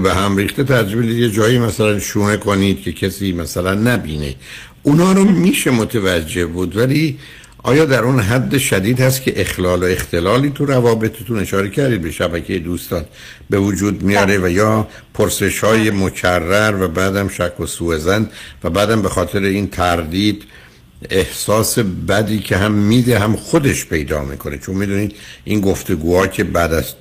به 0.00 0.14
هم 0.14 0.36
ریخته 0.36 0.64
ترجیح 0.64 1.04
یه 1.04 1.30
جایی 1.30 1.58
مثلا 1.58 1.98
شونه 1.98 2.36
کنید 2.36 2.82
که 2.82 2.92
کسی 2.92 3.32
مثلا 3.32 3.74
نبینه. 3.74 4.34
اونا 4.82 5.12
رو 5.12 5.24
میشه 5.24 5.70
متوجه 5.70 6.46
بود 6.46 6.76
ولی 6.76 7.18
آیا 7.62 7.84
در 7.84 8.02
اون 8.02 8.20
حد 8.20 8.58
شدید 8.58 9.00
هست 9.00 9.22
که 9.22 9.40
اخلال 9.40 9.82
و 9.82 9.86
اختلالی 9.86 10.50
تو 10.50 10.66
روابطتون 10.66 11.38
اشاره 11.38 11.70
کردید 11.70 12.02
به 12.02 12.10
شبکه 12.10 12.58
دوستان 12.58 13.04
به 13.50 13.58
وجود 13.58 14.02
میاره 14.02 14.38
و 14.38 14.48
یا 14.48 14.88
پرسش 15.14 15.58
های 15.58 15.90
مکرر 15.90 16.82
و 16.82 16.88
بعدم 16.88 17.28
شک 17.28 17.60
و 17.60 17.66
سوء 17.66 18.20
و 18.64 18.70
بعدم 18.70 19.02
به 19.02 19.08
خاطر 19.08 19.42
این 19.42 19.68
تردید 19.68 20.44
احساس 21.10 21.78
بدی 21.78 22.38
که 22.38 22.56
هم 22.56 22.72
میده 22.72 23.18
هم 23.18 23.36
خودش 23.36 23.86
پیدا 23.86 24.24
می‌کنه؟ 24.24 24.58
چون 24.58 24.76
می‌دونید 24.76 25.14
این 25.44 25.60
گفتگوها 25.60 26.26
که 26.26 26.44
بعد 26.44 26.72
از 26.72 26.94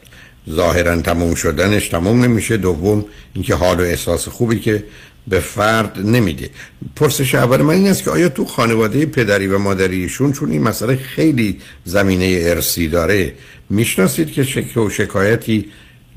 ظاهرا 0.49 1.01
تموم 1.01 1.35
شدنش 1.35 1.87
تموم 1.87 2.23
نمیشه. 2.23 2.57
دوم 2.57 3.05
اینکه 3.33 3.55
حال 3.55 3.79
و 3.79 3.83
احساس 3.83 4.27
خوبی 4.27 4.59
که 4.59 4.83
به 5.27 5.39
فرد 5.39 5.99
نمیده. 5.99 6.49
پرسش 6.95 7.35
اول 7.35 7.61
من 7.61 7.73
این 7.73 7.87
است 7.87 8.03
که 8.03 8.09
آیا 8.09 8.29
تو 8.29 8.45
خانواده 8.45 9.05
پدری 9.05 9.47
و 9.47 9.57
مادریشون 9.57 10.33
چون 10.33 10.51
این 10.51 10.63
مسئله 10.63 10.95
خیلی 10.95 11.59
زمینه 11.83 12.39
ارسی 12.41 12.87
داره 12.87 13.33
می‌شناسید 13.69 14.31
که 14.31 14.43
شک 14.43 14.77
و 14.77 14.89
شکایتی 14.89 15.65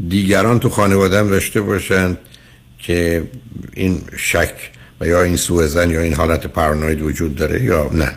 دیگران 0.08 0.60
تو 0.60 0.68
خانواده 0.68 1.18
هم 1.18 1.28
داشته 1.30 1.60
باشند 1.60 2.18
که 2.78 3.22
این 3.74 4.00
شک 4.18 4.54
و 5.00 5.06
یا 5.06 5.22
این 5.22 5.36
سوء 5.36 5.66
زن 5.66 5.90
یا 5.90 6.00
این 6.00 6.14
حالت 6.14 6.46
پارانوید 6.46 7.02
وجود 7.02 7.34
داره 7.34 7.62
یا 7.62 7.90
نه؟ 7.92 8.12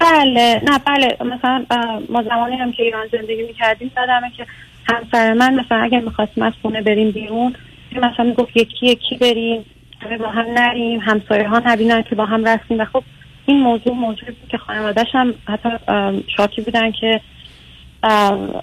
بله 0.00 0.62
نه 0.64 0.78
بله 0.86 1.16
مثلا 1.20 1.66
ما 2.08 2.22
زمانی 2.22 2.56
هم 2.56 2.72
که 2.72 2.82
ایران 2.82 3.06
زندگی 3.12 3.42
می‌کردیم 3.42 3.90
زدمه 3.94 4.32
که 4.36 4.46
همسر 4.84 5.32
من 5.32 5.54
مثلا 5.54 5.78
اگر 5.78 6.00
می‌خواستیم 6.00 6.42
از 6.44 6.52
خونه 6.62 6.82
بریم 6.82 7.10
بیرون 7.10 7.54
مثلا 7.96 8.24
می‌گفت 8.24 8.56
یکی 8.56 8.86
یکی 8.86 9.16
بریم. 9.20 9.64
همه 10.00 10.18
با 10.18 10.28
هم 10.28 10.46
نریم 10.54 11.00
همسایه 11.00 11.48
ها 11.48 11.62
نبینن 11.66 12.02
که 12.02 12.14
با 12.14 12.24
هم 12.24 12.44
رفتیم. 12.44 12.80
و 12.80 12.84
خب 12.84 13.02
این 13.46 13.60
موضوع 13.60 13.94
موضوع 13.94 14.26
بود 14.26 14.48
که 14.50 14.58
خانوادهش 14.58 15.08
هم 15.12 15.34
حتی 15.48 15.68
شاکی 16.36 16.60
بودن 16.62 16.92
که 17.00 17.20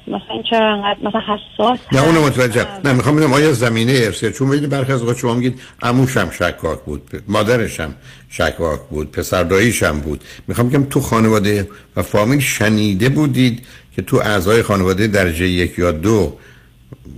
مثلا 0.07 0.41
چرا 0.49 0.73
انقدر 0.73 0.99
مثلا 1.03 1.21
حساس 1.21 1.79
نه 1.91 2.03
اونو 2.03 2.25
متوجه. 2.25 2.67
نه 2.85 2.93
می‌خوام 2.93 3.15
بگم 3.15 3.33
آیا 3.33 3.51
زمینه 3.51 3.91
ارسیه 3.95 4.31
چون 4.31 4.49
ببینید 4.49 4.69
برخی 4.69 4.91
از 4.91 5.01
اوقات 5.01 5.17
شما 5.17 5.33
میگید 5.33 5.61
عموش 5.81 6.17
هم 6.17 6.31
شکاک 6.31 6.79
بود 6.79 7.23
مادرش 7.27 7.79
هم 7.79 7.95
شکاک 8.29 8.79
بود 8.89 9.11
پسر 9.11 9.43
داییش 9.43 9.83
هم 9.83 9.99
بود. 9.99 10.23
می‌خوام 10.47 10.69
بگم 10.69 10.83
تو 10.83 10.99
خانواده 10.99 11.67
و 11.95 12.01
فامیل 12.01 12.39
شنیده 12.39 13.09
بودید 13.09 13.65
که 13.95 14.01
تو 14.01 14.17
اعضای 14.17 14.61
خانواده 14.61 15.07
درجه 15.07 15.47
یک 15.47 15.79
یا 15.79 15.91
دو 15.91 16.37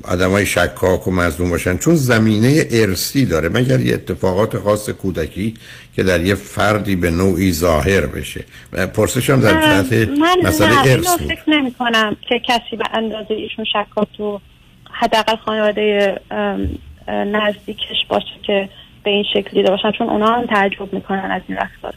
آدم 0.04 0.32
های 0.32 0.46
شکاک 0.46 1.08
و 1.08 1.12
مظلوم 1.12 1.50
باشن. 1.50 1.78
چون 1.78 1.96
زمینه 1.96 2.68
ارسی 2.72 3.26
داره. 3.26 3.50
مگر 3.50 3.80
یه 3.80 3.94
اتفاقات 3.94 4.58
خاص 4.58 4.90
کودکی 4.90 5.54
که 5.96 6.04
در 6.04 6.26
یه 6.26 6.36
فردی 6.36 6.96
به 6.96 7.12
نوعی 7.12 7.52
ظاهر 7.52 8.06
بشه. 8.06 8.46
پرسشم 8.94 9.40
در 9.40 9.62
جهت 9.62 10.10
مسئله 10.44 10.92
ارس 10.92 11.18
بود. 11.18 11.28
فکر 11.28 11.50
نمی 11.50 11.72
کنم 11.72 12.18
که 12.30 12.42
کسی 12.48 12.76
به 12.76 12.84
اندازه 12.94 13.34
ایشون 13.34 13.66
شکاک 13.66 14.08
تو 14.18 14.42
حداقل 14.92 15.36
خانواده 15.36 16.20
نزدیکش 17.08 18.06
باشه 18.10 18.26
که 18.48 18.70
به 19.04 19.10
این 19.10 19.24
شکل 19.34 19.50
دیده 19.50 19.70
باشن. 19.70 19.92
چون 19.98 20.10
اونا 20.10 20.28
هم 20.28 20.46
تعجب 20.46 20.94
می‌کنن 20.94 21.32
از 21.32 21.42
این 21.48 21.58
رفتار. 21.58 21.94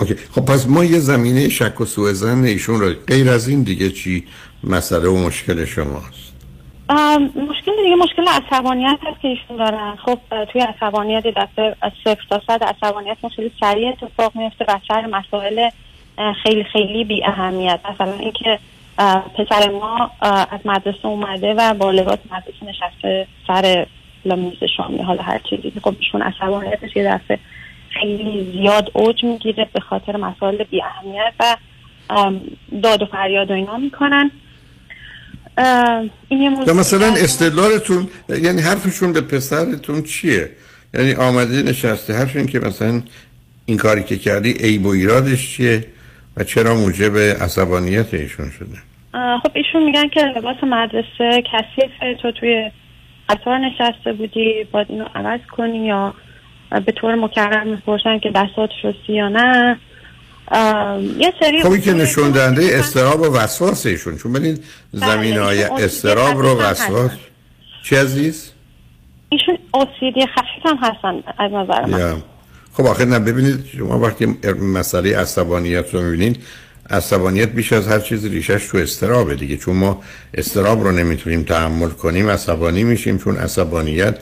اوکی. 0.00 0.14
خب 0.30 0.44
پس 0.44 0.66
ما 0.66 0.84
یه 0.84 0.98
زمینه 0.98 1.48
شک 1.48 1.80
و 1.80 1.84
سوء 1.84 2.12
ایشون 2.44 2.80
رو 2.80 2.94
غیر 3.06 3.30
از 3.30 3.48
این 3.48 3.62
دیگه 3.62 3.90
چی؟ 3.90 4.24
مسئله 4.64 5.08
و 5.08 5.26
مشکل 5.26 5.64
شماست. 5.64 6.29
مشکل 6.90 7.72
دیگه 7.84 7.96
مشکل 7.96 8.28
عصبانیت 8.28 8.98
هست 9.02 9.20
که 9.20 9.28
ایشون 9.28 9.56
دارن 9.56 9.96
خب 9.96 10.18
توی 10.44 10.60
عصبانیت 10.60 11.26
دفعه 11.26 11.76
صفر 12.04 12.22
تا 12.30 12.42
صد 12.46 12.64
عصبانیت 12.64 13.16
خیلی 13.36 13.52
سریع 13.60 13.88
اتفاق 13.88 14.32
میفته 14.36 14.64
و 14.68 14.78
سر 14.88 15.06
مسائل 15.06 15.70
خیلی 16.42 16.64
خیلی 16.64 17.04
بی 17.04 17.24
اهمیت. 17.24 17.80
مثلا 17.94 18.12
اینکه 18.12 18.58
پسر 19.38 19.70
ما 19.70 20.10
از 20.20 20.60
مدرسه 20.64 21.06
اومده 21.06 21.54
و 21.54 21.74
با 21.74 21.90
لباس 21.90 22.18
مدرسه 22.30 22.64
نشسته 22.66 23.26
سر 23.46 23.86
لمیز 24.24 24.64
شامی 24.76 24.98
حالا 24.98 25.22
هر 25.22 25.38
چیزی. 25.38 25.72
خب 25.84 25.94
ایشون 26.00 26.22
عصبانیتش 26.22 26.96
یه 26.96 27.14
دفعه 27.14 27.38
خیلی 27.88 28.52
زیاد 28.52 28.90
اوج 28.94 29.24
می‌گیره 29.24 29.68
به 29.72 29.80
خاطر 29.80 30.16
مسائل 30.16 30.64
بی 30.64 30.82
اهمیت 30.82 31.32
و 31.40 31.56
داد 32.82 33.02
و 33.02 33.06
فریاد 33.06 33.50
و 33.50 33.54
اینا 33.54 33.76
می‌کنن. 33.76 34.30
این 36.28 36.72
مثلا 36.72 37.06
استدلالتون 37.06 38.08
یعنی 38.28 38.60
حرفشون 38.60 39.12
به 39.12 39.20
پسرتون 39.20 40.02
چیه؟ 40.02 40.50
یعنی 40.94 41.14
آمده 41.14 41.62
نشسته 41.62 42.14
حرف 42.14 42.36
که 42.36 42.60
مثلا 42.60 43.02
این 43.66 43.76
کاری 43.76 44.02
که 44.02 44.16
کردی 44.16 44.52
عیب 44.52 44.86
و 44.86 44.88
ایرادش 44.88 45.56
چیه؟ 45.56 45.84
و 46.36 46.44
چرا 46.44 46.74
موجب 46.74 47.16
عصبانیت 47.18 48.14
ایشون 48.14 48.50
شده؟ 48.50 48.78
خب 49.42 49.50
ایشون 49.54 49.84
میگن 49.84 50.08
که 50.08 50.20
لباس 50.36 50.56
مدرسه 50.62 51.42
کثیفه 51.52 52.14
تو 52.22 52.32
توی 52.32 52.70
قطار 53.28 53.58
نشسته 53.58 54.12
بودی 54.12 54.66
باید 54.72 54.86
اینو 54.90 55.04
عوض 55.14 55.40
کنی 55.56 55.86
یا 55.86 56.14
به 56.86 56.92
طور 56.92 57.14
مکرر 57.14 57.64
می‌پرسن 57.64 58.18
که 58.18 58.30
دستات 58.30 58.70
رسی 58.84 59.12
یا 59.12 59.28
نه. 59.28 59.78
یه 60.52 61.32
سری 61.40 61.62
خب 61.62 61.78
که 61.78 61.92
نشون 61.92 62.30
دهنده 62.30 62.78
استراب 62.78 63.20
و 63.20 63.36
وسواس 63.36 63.86
ایشون. 63.86 64.18
چون 64.18 64.32
ببینید 64.32 64.64
بله، 64.94 65.06
زمین 65.06 65.38
های 65.38 65.62
استراب 65.62 66.38
رو 66.38 66.60
وسواس. 66.60 67.10
چی 67.84 67.96
عزیز؟ 67.96 68.50
ایشون 69.28 69.58
اوسیدی 69.74 70.26
خفیف 70.26 70.66
هم 70.66 70.76
هستن 70.76 71.22
از 71.38 71.52
نظر 71.52 71.86
من. 71.86 72.22
خب 72.72 72.86
آخر 72.86 73.04
نه 73.04 73.18
ببینید 73.18 73.64
شما 73.78 73.98
وقتی 73.98 74.26
مسئله 74.74 75.18
عصبانیت 75.18 75.94
رو 75.94 76.02
می‌بینید 76.02 76.42
عصبانیت 76.90 77.48
بیش 77.48 77.72
از 77.72 77.88
هر 77.88 77.98
چیز 78.00 78.26
ریشش 78.26 78.68
تو 78.70 78.78
استرابه 78.78 79.34
دیگه. 79.34 79.56
چون 79.56 79.76
ما 79.76 80.02
استراب 80.34 80.82
رو 80.82 80.92
نمی‌تونیم 80.92 81.42
تحمل 81.42 81.88
کنیم 81.88 82.30
عصبانی 82.30 82.84
میشیم 82.84 83.18
چون 83.18 83.36
عصبانیت 83.36 84.18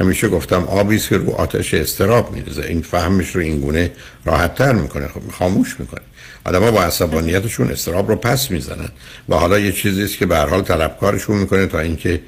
همیشه 0.00 0.28
گفتم 0.28 0.64
آبی 0.64 0.98
که 0.98 1.16
رو 1.16 1.30
آتش 1.30 1.74
استراب 1.74 2.32
میرزه 2.32 2.62
این 2.62 2.82
فهمش 2.82 3.36
رو 3.36 3.40
اینگونه 3.40 3.90
راحت 4.24 4.54
تر 4.54 4.72
می‌کنه. 4.72 5.08
خب 5.08 5.20
خاموش 5.38 5.76
می‌کنه. 5.80 6.00
آدم 6.44 6.70
با 6.70 6.82
عصبانیتشون 6.82 7.70
استراب 7.70 8.08
رو 8.08 8.16
پس 8.16 8.50
می‌زنن. 8.50 8.88
و 9.28 9.34
حالا 9.34 9.58
یه 9.58 9.72
چیزی 9.72 10.02
است 10.02 10.16
که 10.16 10.26
به 10.26 10.38
حال 10.38 10.62
طلبکارشون 10.62 11.36
می‌کنه 11.36 11.66
تا 11.66 11.78
اینکه 11.78 12.20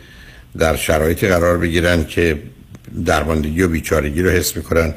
در 0.58 0.76
شرایطی 0.76 1.28
قرار 1.28 1.58
بگیرن 1.58 2.04
که 2.04 2.42
درماندگی 3.06 3.62
و 3.62 3.68
بیچارگی 3.68 4.22
رو 4.22 4.30
حس 4.30 4.56
می‌کنن 4.56 4.94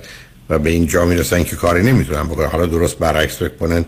و 0.50 0.60
به 0.60 0.70
این 0.70 0.88
جا 0.88 1.06
می‌رسن 1.06 1.44
که 1.44 1.56
کاری 1.56 1.84
نمی‌تونن 1.84 2.24
بکنن. 2.24 2.48
حالا 2.48 2.66
درست 2.66 2.98
برعکس 2.98 3.38
فکر 3.38 3.84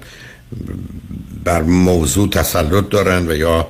بر 1.43 1.61
موضوع 1.61 2.29
تسلط 2.29 2.89
دارن 2.89 3.27
و 3.27 3.35
یا 3.35 3.67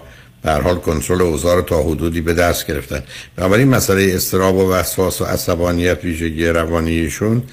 در 0.47 0.61
حال 0.61 0.75
کنترل 0.75 1.21
اوضاع 1.21 1.61
تا 1.61 1.83
حدودی 1.83 2.21
به 2.21 2.33
دست 2.33 2.67
گرفتن. 2.67 3.03
بنابراین 3.35 3.67
مسئله 3.67 4.15
استراب 4.15 4.55
و 4.55 4.71
وسواس 4.71 5.21
و 5.21 5.25
عصبانیت 5.25 6.03
ویژگی 6.03 6.47
روانیشون 6.47 7.43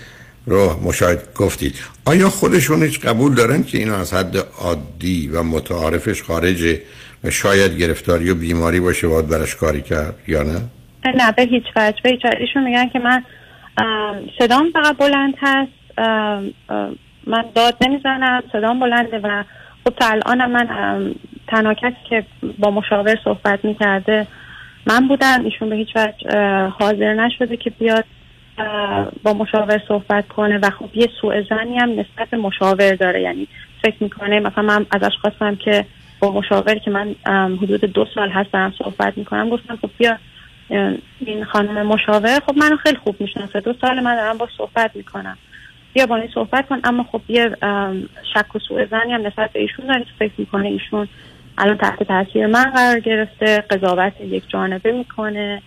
رو 0.46 0.80
مشاهد 0.82 1.34
گفتید. 1.36 1.74
آیا 2.04 2.30
خودشون 2.30 2.82
هیچ 2.82 3.00
قبول 3.00 3.34
دارن 3.34 3.62
که 3.62 3.78
اینو 3.78 3.94
از 3.94 4.14
حد 4.14 4.36
عادی 4.58 5.28
و 5.28 5.42
متعارفش 5.42 6.22
خارجه 6.22 6.82
و 7.24 7.30
شاید 7.30 7.78
گرفتاری 7.78 8.30
و 8.30 8.34
بیماری 8.34 8.80
باشه 8.80 9.08
باید 9.08 9.28
برش 9.28 9.54
کاری 9.54 9.82
کرد 9.82 10.14
یا 10.28 10.42
نه؟ 10.42 10.60
نه 11.14 11.32
به 11.32 11.42
هیچ 11.42 11.64
وجه. 11.76 11.96
به 12.04 12.10
هیچ 12.10 12.20
ایشون 12.40 12.64
میگن 12.64 12.88
که 12.88 12.98
من 12.98 13.24
صدام 14.38 14.70
فقط 14.72 14.96
بلند 14.96 15.34
هست. 15.38 15.98
من 17.26 17.44
داد 17.54 17.76
نمی‌زنم 17.80 18.42
صدام 18.52 18.80
بلنده 18.80 19.18
و 19.18 19.44
خب 19.84 19.94
تا 20.00 20.06
الان 20.06 20.46
من 20.52 20.66
تنها 21.48 21.74
کسی 21.74 21.96
که 22.08 22.24
با 22.58 22.70
مشاور 22.70 23.18
صحبت 23.24 23.64
می‌کرده 23.64 24.26
من 24.86 25.08
بودم. 25.08 25.44
ایشون 25.44 25.68
به 25.68 25.76
هیچ 25.76 25.88
وجه 25.96 26.30
حاضر 26.68 27.14
نشده 27.14 27.56
که 27.56 27.70
بیاد 27.70 28.04
با 29.22 29.32
مشاور 29.32 29.82
صحبت 29.88 30.28
کنه. 30.28 30.58
و 30.58 30.70
خب 30.70 30.88
یه 30.94 31.08
سوء 31.20 31.42
زنی 31.50 31.78
هم 31.78 31.90
نسبت 31.90 32.34
مشاور 32.34 32.94
داره. 32.94 33.22
یعنی 33.22 33.48
فکر 33.82 33.96
می‌کنه 34.00 34.40
مثلا 34.40 34.62
من 34.62 34.86
ازش 34.90 35.16
خواستم 35.20 35.56
که 35.56 35.84
با 36.20 36.32
مشاور 36.32 36.74
که 36.74 36.90
من 36.90 37.14
حدود 37.62 37.80
دو 37.80 38.06
سال 38.14 38.30
هست 38.30 38.52
دارم 38.52 38.74
صحبت 38.78 39.18
می‌کنم 39.18 39.50
گفتم 39.50 39.78
خب 39.82 39.90
بیا 39.98 40.16
این 41.20 41.44
خانم 41.44 41.86
مشاور. 41.86 42.40
خب 42.46 42.56
منو 42.56 42.76
خیلی 42.76 42.96
خوب 42.96 43.20
می‌شناسه. 43.20 43.60
دو 43.60 43.74
سال 43.80 44.00
من 44.00 44.16
دارم 44.16 44.38
با 44.38 44.48
صحبت 44.58 44.96
می‌کنم. 44.96 45.38
بیا 45.92 46.06
با 46.06 46.22
صحبت 46.34 46.68
کن. 46.68 46.80
اما 46.84 47.06
خب 47.12 47.20
یه 47.28 47.56
شک 48.34 48.54
و 48.54 48.58
سوء 48.58 48.86
زنی 48.86 49.12
هم 49.12 49.26
نسبت 49.26 49.52
به 49.52 49.60
ایشون 49.60 49.86
داره 49.86 50.04
فکر 50.18 50.32
می‌کنه 50.38 50.68
ایشون 50.68 51.08
الان 51.58 51.78
تحت 51.78 52.02
تاثیر 52.02 52.46
من 52.46 52.64
قرار 52.64 53.00
گرفته 53.00 53.60
قضاوت 53.70 54.12
یک 54.20 54.42
جانبه 54.48 54.92
می‌کنه 54.92 55.62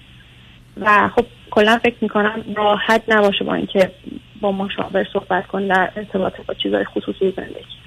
و 0.81 1.09
خب 1.15 1.25
کلا 1.51 1.79
فکر 1.83 1.95
می‌کنم 2.01 2.43
راحت 2.55 3.01
نباشه 3.07 3.43
با 3.43 3.53
اینکه 3.53 3.91
با 4.41 4.51
مشاور 4.51 5.07
صحبت 5.13 5.47
کن 5.47 5.67
در 5.67 5.91
ارتباط 5.95 6.33
با 6.47 6.53
چیزهای 6.53 6.85
خصوصی 6.85 7.33
زندگی 7.37 7.77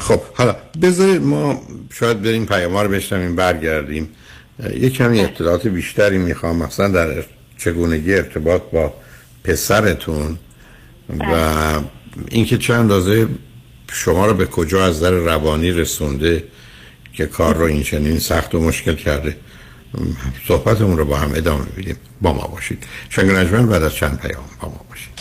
خب 0.00 0.20
حالا 0.34 0.56
بذارید 0.82 1.22
ما 1.22 1.60
شاید 1.92 2.22
بریم 2.22 2.46
پیام 2.46 2.76
رو 2.76 2.88
بشنویم 2.88 3.36
برگردیم 3.36 4.08
یه 4.80 4.90
کمی 4.90 5.20
اطلاعات 5.20 5.66
بیشتری 5.66 6.18
می‌خوام 6.18 6.56
مثلا 6.56 6.88
در 6.88 7.24
چگونگی 7.58 8.14
ارتباط 8.14 8.62
با 8.72 8.94
پسرتون 9.44 10.38
و 11.08 11.16
بله. 11.18 11.84
اینکه 12.30 12.58
چند 12.58 12.78
اندازه 12.78 13.28
شما 13.92 14.26
رو 14.26 14.34
به 14.34 14.46
کجا 14.46 14.84
از 14.84 15.00
در 15.00 15.10
روانی 15.10 15.70
رسونده 15.70 16.44
که 17.12 17.26
کار 17.26 17.56
رو 17.56 17.64
این 17.64 17.82
چنین 17.82 18.18
سخت 18.18 18.54
و 18.54 18.60
مشکل 18.60 18.94
کرده؟ 18.94 19.36
صحبتمون 20.48 20.98
رو 20.98 21.04
با 21.04 21.16
هم 21.16 21.30
ادامه 21.34 21.64
بدیم 21.64 21.96
با 22.20 22.32
ما 22.32 22.46
باشید. 22.46 22.84
شنگ 23.10 23.30
نجمن 23.30 23.66
بعد 23.66 23.82
از 23.82 23.94
چند 23.94 24.20
پیام 24.20 24.44
با 24.60 24.68
ما 24.68 24.80
باشید. 24.88 25.16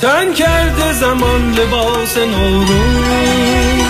تن 0.00 0.34
کرده 0.34 0.92
زمان 0.92 1.52
لباس 1.52 2.16
نورون 2.18 3.80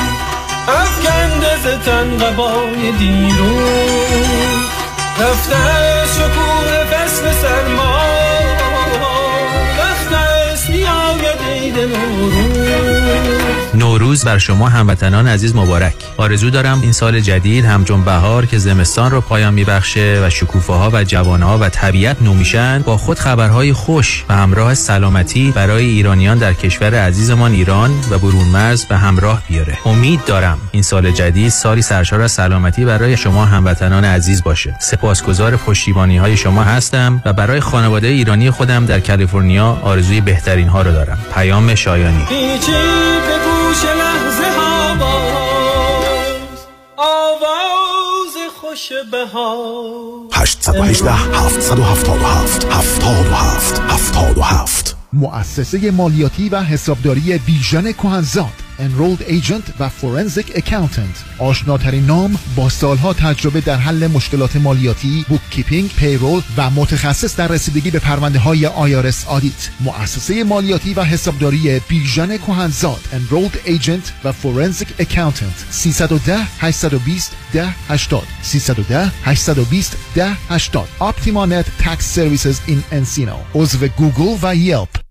افکنده 0.68 1.56
زتن 1.64 2.18
قبای 2.18 2.92
دیرون 2.98 4.29
رفته 5.20 5.56
شکوه 6.14 6.84
فصل 6.84 7.32
سرما 7.32 8.00
رفته 9.78 10.16
است 10.16 10.70
میآید 10.70 11.40
عید 11.50 11.78
نوروز 11.78 12.49
نوروز 13.74 14.24
بر 14.24 14.38
شما 14.38 14.68
هموطنان 14.68 15.28
عزیز 15.28 15.56
مبارک. 15.56 15.94
آرزو 16.16 16.50
دارم 16.50 16.80
این 16.80 16.92
سال 16.92 17.20
جدید 17.20 17.64
همچون 17.64 18.04
بهار 18.04 18.46
که 18.46 18.58
زمستان 18.58 19.10
رو 19.10 19.20
پایان 19.20 19.54
میبخشه 19.54 20.20
و 20.24 20.30
شکوفه 20.30 20.72
ها 20.72 20.90
و 20.92 21.04
جوانه 21.04 21.44
ها 21.44 21.58
و 21.58 21.68
طبیعت 21.68 22.22
نو 22.22 22.34
میشن 22.34 22.82
با 22.82 22.96
خود 22.96 23.18
خبرهای 23.18 23.72
خوش 23.72 24.24
و 24.28 24.34
همراه 24.34 24.74
سلامتی 24.74 25.52
برای 25.56 25.84
ایرانیان 25.84 26.38
در 26.38 26.52
کشور 26.52 26.94
عزیزمان 26.94 27.52
ایران 27.52 27.90
و 28.10 28.18
برون 28.18 28.44
مرز 28.44 28.84
به 28.84 28.96
همراه 28.96 29.42
بیاره. 29.48 29.78
امید 29.86 30.24
دارم 30.24 30.58
این 30.72 30.82
سال 30.82 31.10
جدید 31.10 31.48
سالی 31.48 31.82
سرشار 31.82 32.22
از 32.22 32.32
سلامتی 32.32 32.84
برای 32.84 33.16
شما 33.16 33.44
هموطنان 33.44 34.04
عزیز 34.04 34.42
باشه. 34.42 34.74
سپاسگزار 34.80 35.56
پشتیبانی 35.56 36.16
های 36.16 36.36
شما 36.36 36.62
هستم 36.62 37.22
و 37.24 37.32
برای 37.32 37.60
خانواده 37.60 38.06
ایرانی 38.06 38.50
خودم 38.50 38.86
در 38.86 39.00
کالیفرنیا 39.00 39.78
آرزوی 39.82 40.20
بهترین 40.20 40.68
ها 40.68 40.82
رو 40.82 40.92
دارم. 40.92 41.18
پیام 41.34 41.74
شایانی. 41.74 42.26
گوش 43.70 43.84
لحظه 43.84 44.58
ها 44.58 44.94
باز. 44.94 46.58
آواز 46.96 48.34
خوش 48.60 48.92
بهار. 49.12 50.28
818 50.32 51.12
777 51.12 52.64
77 52.64 53.78
77 53.78 54.96
مؤسسه 55.12 55.90
مالیاتی 55.90 56.48
و 56.48 56.62
حسابداری 56.62 57.38
بیژن 57.38 57.92
کهنزاد. 57.92 58.69
Enrolled 58.80 59.22
Agent 59.22 59.72
و 59.80 59.88
Forensic 59.88 60.58
Accountant. 60.58 61.38
آشناترین 61.38 62.06
نام 62.06 62.38
با 62.56 62.68
سالها 62.68 63.12
تجربه 63.12 63.60
در 63.60 63.76
حل 63.76 64.06
مشکلات 64.06 64.56
مالیاتی 64.56 65.24
bookkeeping، 65.28 65.90
payroll 65.90 66.42
و 66.56 66.70
متخصص 66.70 67.36
در 67.36 67.48
رسیدگی 67.48 67.90
به 67.90 67.98
پرونده 67.98 68.38
های 68.38 68.66
IRS 68.66 69.26
audit 69.26 69.70
مؤسسه 69.80 70.44
مالیاتی 70.44 70.94
و 70.94 71.04
حسابداری 71.04 71.80
بیژن 71.88 72.36
کهنزاد 72.36 73.00
Enrolled 73.12 73.68
Agent 73.68 74.24
و 74.24 74.32
Forensic 74.32 75.02
Accountant. 75.02 75.70
310 75.70 76.38
820 76.58 77.32
1080 77.54 78.22
310 78.42 79.12
820 79.24 79.96
1080 80.16 80.88
Optima 81.00 81.46
Net 81.46 81.66
Tax 81.84 82.06
Services 82.16 82.56
in 82.68 82.82
Encino. 82.92 83.36
عضو 83.54 83.88
گوگل 83.88 84.38
و 84.42 84.56
یلپ. 84.56 85.09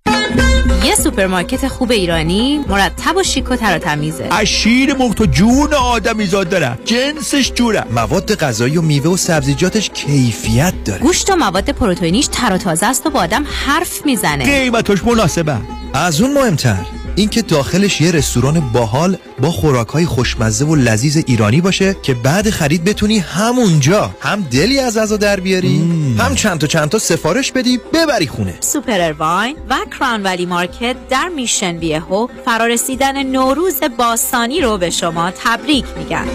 یه 0.86 0.96
سوپرمارکت 0.96 1.68
خوب 1.68 1.92
ایرانی 1.92 2.66
مرتب 2.68 3.18
و 3.18 3.24
شیک 3.24 3.52
و 3.52 3.56
تر 3.56 3.76
و 3.76 3.80
تمیزه. 3.80 4.28
از 4.32 4.46
شیر 4.46 4.94
مرغ 4.94 5.22
تا 5.22 5.26
جون 5.26 5.74
آدمی 5.74 6.26
زاد 6.26 6.50
داره. 6.50 6.80
جنسش 6.86 7.52
جوره. 7.56 7.84
مواد 7.92 8.36
غذایی 8.36 8.78
و 8.78 8.82
میوه 8.82 9.12
و 9.12 9.18
سبزیجاتش 9.18 9.90
کیفیت 9.90 10.74
داره. 10.86 11.02
گوشت 11.02 11.30
و 11.30 11.36
مواد 11.36 11.70
پروتئینیش 11.70 12.28
تر 12.28 12.54
و 12.54 12.58
تازه 12.58 12.86
است 12.86 13.06
و 13.06 13.10
با 13.10 13.20
آدم 13.20 13.46
حرف 13.66 14.06
می‌زنه. 14.06 14.46
قیمتش 14.46 15.04
مناسبه. 15.04 15.58
از 15.94 16.22
اون 16.22 16.34
مهمتر. 16.34 16.86
اینکه 17.20 17.42
داخلش 17.42 18.02
یه 18.02 18.12
رستوران 18.12 18.60
باحال 18.60 19.18
با 19.40 19.52
خوراکای 19.52 20.06
خوشمزه 20.06 20.66
و 20.66 20.76
لذیذ 20.76 21.24
ایرانی 21.28 21.62
باشه 21.62 21.96
که 22.04 22.14
بعد 22.14 22.50
خرید 22.50 22.84
بتونی 22.84 23.20
همونجا. 23.20 24.12
هم 24.22 24.42
دلی 24.42 24.80
از 24.80 24.98
غذا 24.98 25.18
در 25.18 25.40
بیاری 25.40 25.78
هم 26.20 26.36
چند 26.36 26.60
تا 26.60 26.68
چند 26.68 26.90
تا 26.90 27.00
سفارش 27.00 27.52
بدی 27.52 27.80
ببری 27.94 28.28
خونه. 28.28 28.58
سوپر 28.60 29.02
ارواین 29.02 29.56
و 29.70 29.76
کران 30.00 30.24
ولی 30.24 30.46
مارکت 30.46 30.96
در 31.10 31.28
میشن 31.28 31.78
ویهو 31.78 32.28
فرارسیدن 32.46 33.24
نوروز 33.24 33.80
باستانی 33.98 34.62
رو 34.62 34.78
به 34.78 34.90
شما 34.90 35.32
تبریک 35.32 35.86
میگن. 35.98 36.26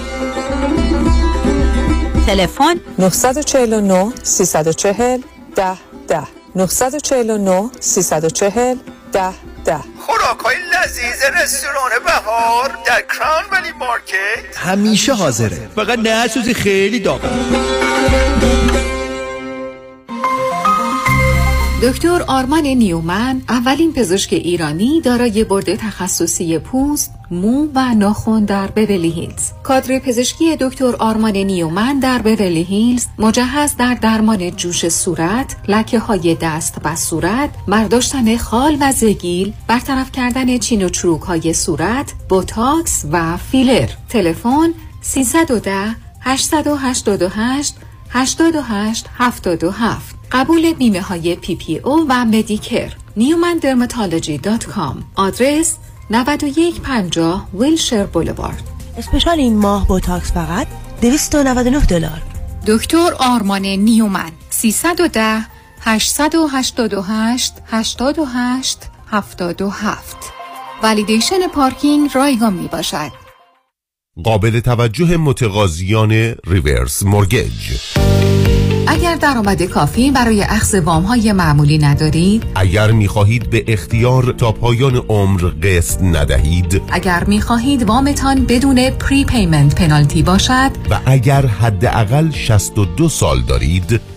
تلفن 2.27 2.81
949 2.99 4.13
340 4.23 5.21
10 5.57 5.77
10 6.09 6.21
949 6.57 7.71
340 7.81 8.77
10 9.13 9.54
ده. 9.65 9.79
خوراکای 9.99 10.57
لذیذ 10.57 11.25
رستوران 11.43 11.91
بهار 12.05 12.79
در 12.87 13.03
کران 13.19 13.45
ولی 13.53 13.73
مارکت 13.79 14.57
همیشه 14.57 15.15
حاضره. 15.15 15.69
فقط 15.77 15.99
نسوزی 15.99 16.55
خیلی 16.55 17.01
داغه 17.01 17.29
دکتر 21.83 22.25
آرمان 22.27 22.67
نیومن 22.67 23.43
اولین 23.49 23.93
پزشک 23.93 24.33
ایرانی 24.33 25.01
دارای 25.01 25.45
board 25.45 25.75
تخصصی 25.75 26.59
پوست، 26.59 27.11
مو 27.35 27.69
و 27.75 27.95
ناخن 27.95 28.45
در 28.45 28.67
بورلی 28.67 29.11
هیلز. 29.11 29.51
کادر 29.63 29.99
پزشکی 29.99 30.57
دکتر 30.57 30.97
آرمان 30.97 31.37
نیومن 31.37 31.99
در 31.99 32.19
بورلی 32.19 32.63
هیلز 32.63 33.07
مجهز 33.19 33.77
در 33.77 33.95
درمان 33.95 34.51
جوش 34.51 34.89
صورت، 34.89 35.57
لکه 35.69 35.99
های 35.99 36.37
دست 36.41 36.79
و 36.85 36.97
صورت، 36.97 37.51
برداشتن 37.69 38.37
خال 38.37 38.77
و 38.81 38.93
زگیل، 38.93 39.53
برطرف 39.69 40.13
کردن 40.13 40.59
چین 40.59 40.85
و 40.85 40.89
چروک 40.89 41.23
های 41.23 41.53
صورت، 41.53 42.13
بوتاکس 42.29 43.05
و 43.13 43.37
فیلر. 43.37 43.89
تلفن 44.09 44.75
310 45.03 45.97
888 46.21 47.75
88 48.11 49.07
77 49.19 50.15
قبول 50.33 50.73
بیمه 50.73 51.01
های 51.01 51.37
PPO 51.37 52.07
و 52.09 52.25
Medicare 52.25 52.93
Newman 53.17 53.57
Dermatology 53.57 54.39
dot 54.39 54.65
com 54.65 55.05
آدرس 55.15 55.79
9150 56.11 57.49
Wilshire 57.55 58.07
Boulevard. 58.07 58.63
special 58.99 59.39
این 59.39 59.57
ماه 59.57 59.89
بوتاکس 59.89 60.33
فقط 60.33 60.67
299 61.01 61.81
دلار. 61.81 62.23
دکتر 62.67 63.11
آرمان 63.19 63.67
نیومن 63.67 64.31
310 64.51 65.47
888 65.81 67.55
88 67.67 68.79
77 69.11 70.17
validation 70.83 71.49
پارکینگ 71.49 72.11
رایگان 72.15 72.53
می 72.53 72.69
باشد 72.69 73.11
قابل 74.25 74.61
توجه 74.61 75.17
متقاضیان 75.17 76.13
reverse 76.47 77.03
mortgage. 77.03 77.94
اگر 78.87 79.17
درآمد 79.17 79.63
کافی 79.63 80.11
برای 80.11 80.43
اخذ 80.43 80.75
وام 80.75 81.03
های 81.03 81.33
معمولی 81.33 81.79
ندارید 81.79 82.43
اگر 82.55 82.91
می 82.91 83.09
خواهید 83.09 83.51
به 83.51 83.65
اختیار 83.69 84.35
تا 84.39 84.53
پایان 84.53 84.97
عمر 84.97 85.41
قسط 85.41 86.03
ندهید 86.03 86.83
اگر 86.93 87.25
می 87.25 87.41
خواهید 87.41 87.83
وامتان 87.83 88.45
بدون 88.45 88.91
prepayment 88.91 89.75
penalty 89.75 90.23
باشد 90.23 90.71
و 90.91 91.01
اگر 91.07 91.47
حداقل 91.47 92.31
62 92.31 93.09
سال 93.09 93.43
دارید 93.43 94.01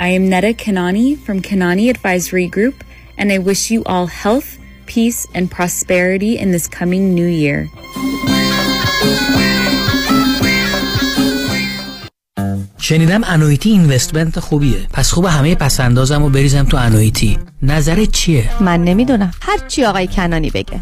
I 0.00 0.08
am 0.08 0.28
Netta 0.28 0.52
Kanani 0.54 1.16
from 1.18 1.40
Kanani 1.42 1.90
Advisory 1.90 2.48
Group 2.48 2.84
and 3.18 3.32
I 3.32 3.38
wish 3.38 3.70
you 3.70 3.82
all 3.84 4.06
health, 4.06 4.58
peace 4.86 5.26
and 5.34 5.50
prosperity 5.50 6.38
in 6.38 6.52
this 6.52 6.66
coming 6.68 7.14
new 7.14 7.26
year. 7.26 7.68
شنیدم 12.78 13.24
انویتی 13.24 13.70
اینوستمنت 13.70 14.40
خوبیه 14.40 14.86
پس 14.92 15.12
خوب 15.12 15.24
همه 15.24 15.54
پسندازم 15.54 16.22
و 16.22 16.28
بریزم 16.28 16.64
تو 16.64 16.76
انویتی 16.76 17.38
نظرت 17.62 18.10
چیه؟ 18.10 18.50
من 18.62 18.84
نمیدونم 18.84 19.30
هر 19.40 19.58
چی 19.68 19.84
آقای 19.84 20.06
کنانی 20.06 20.50
بگه 20.50 20.80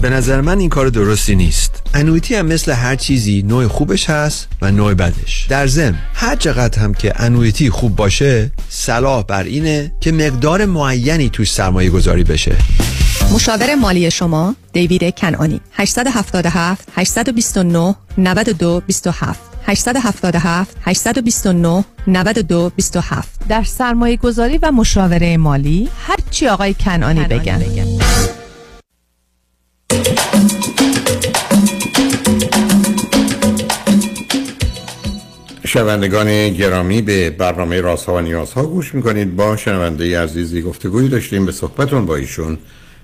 به 0.00 0.10
نظر 0.10 0.40
من 0.40 0.58
این 0.58 0.68
کار 0.68 0.88
درستی 0.88 1.36
نیست. 1.36 1.82
انویتی 1.94 2.34
هم 2.34 2.46
مثل 2.46 2.72
هر 2.72 2.96
چیزی 2.96 3.42
نوع 3.42 3.66
خوبش 3.66 4.10
هست 4.10 4.48
و 4.62 4.70
نوع 4.70 4.94
بدش. 4.94 5.46
در 5.48 5.66
ضمن 5.66 5.98
هر 6.14 6.36
چقدر 6.36 6.78
هم 6.78 6.94
که 6.94 7.12
انویتی 7.16 7.70
خوب 7.70 7.96
باشه 7.96 8.50
صلاح 8.68 9.22
بر 9.22 9.42
اینه 9.42 9.92
که 10.00 10.12
مقدار 10.12 10.64
معینی 10.64 11.28
توش 11.28 11.52
سرمایه 11.52 11.90
گذاری 11.90 12.24
بشه. 12.24 12.56
مشاور 13.34 13.74
مالی 13.74 14.10
شما 14.10 14.54
دیوید 14.72 15.14
کنانی 15.14 15.60
877 15.72 16.88
829 16.96 17.94
92 18.18 18.82
27 18.86 19.40
877 19.66 20.76
829 20.82 21.84
92 22.06 22.72
27 22.76 23.28
در 23.48 23.64
سرمایه 23.64 24.16
گذاری 24.16 24.58
و 24.62 24.72
مشاوره 24.72 25.36
مالی 25.36 25.88
هر 26.06 26.16
چی 26.30 26.48
آقای 26.48 26.74
کنانی 26.74 27.24
بگن. 27.24 27.62
شنوندگان 35.72 36.48
گرامی 36.48 37.02
به 37.02 37.30
برنامه 37.30 37.80
راست 37.80 38.08
ها 38.08 38.14
و 38.14 38.20
نیاز 38.20 38.52
ها 38.52 38.62
گوش 38.62 38.94
می‌کنید. 38.94 39.36
با 39.36 39.56
شنونده 39.56 40.22
عزیزی 40.22 40.62
گفتگویی 40.62 41.08
داشتیم 41.08 41.46
به 41.46 41.52
صحبتون 41.52 42.06
با 42.06 42.16
ایشون 42.16 42.58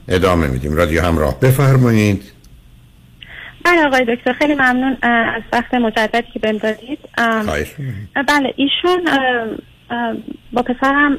ادامه 0.08 0.46
میدیم. 0.46 0.76
رادیو 0.76 1.02
همراه 1.02 1.40
بفرمایید. 1.40 2.32
بله 3.64 3.86
آقای 3.86 4.16
دکتر 4.16 4.32
خیلی 4.32 4.54
ممنون 4.54 4.96
از 5.02 5.42
وقت 5.52 5.74
مجددی 5.74 6.32
که 6.32 6.38
بهم 6.38 6.58
دادید. 6.58 6.98
بله 8.28 8.54
ایشون 8.56 9.08
با 10.52 10.62
پسرم 10.62 11.18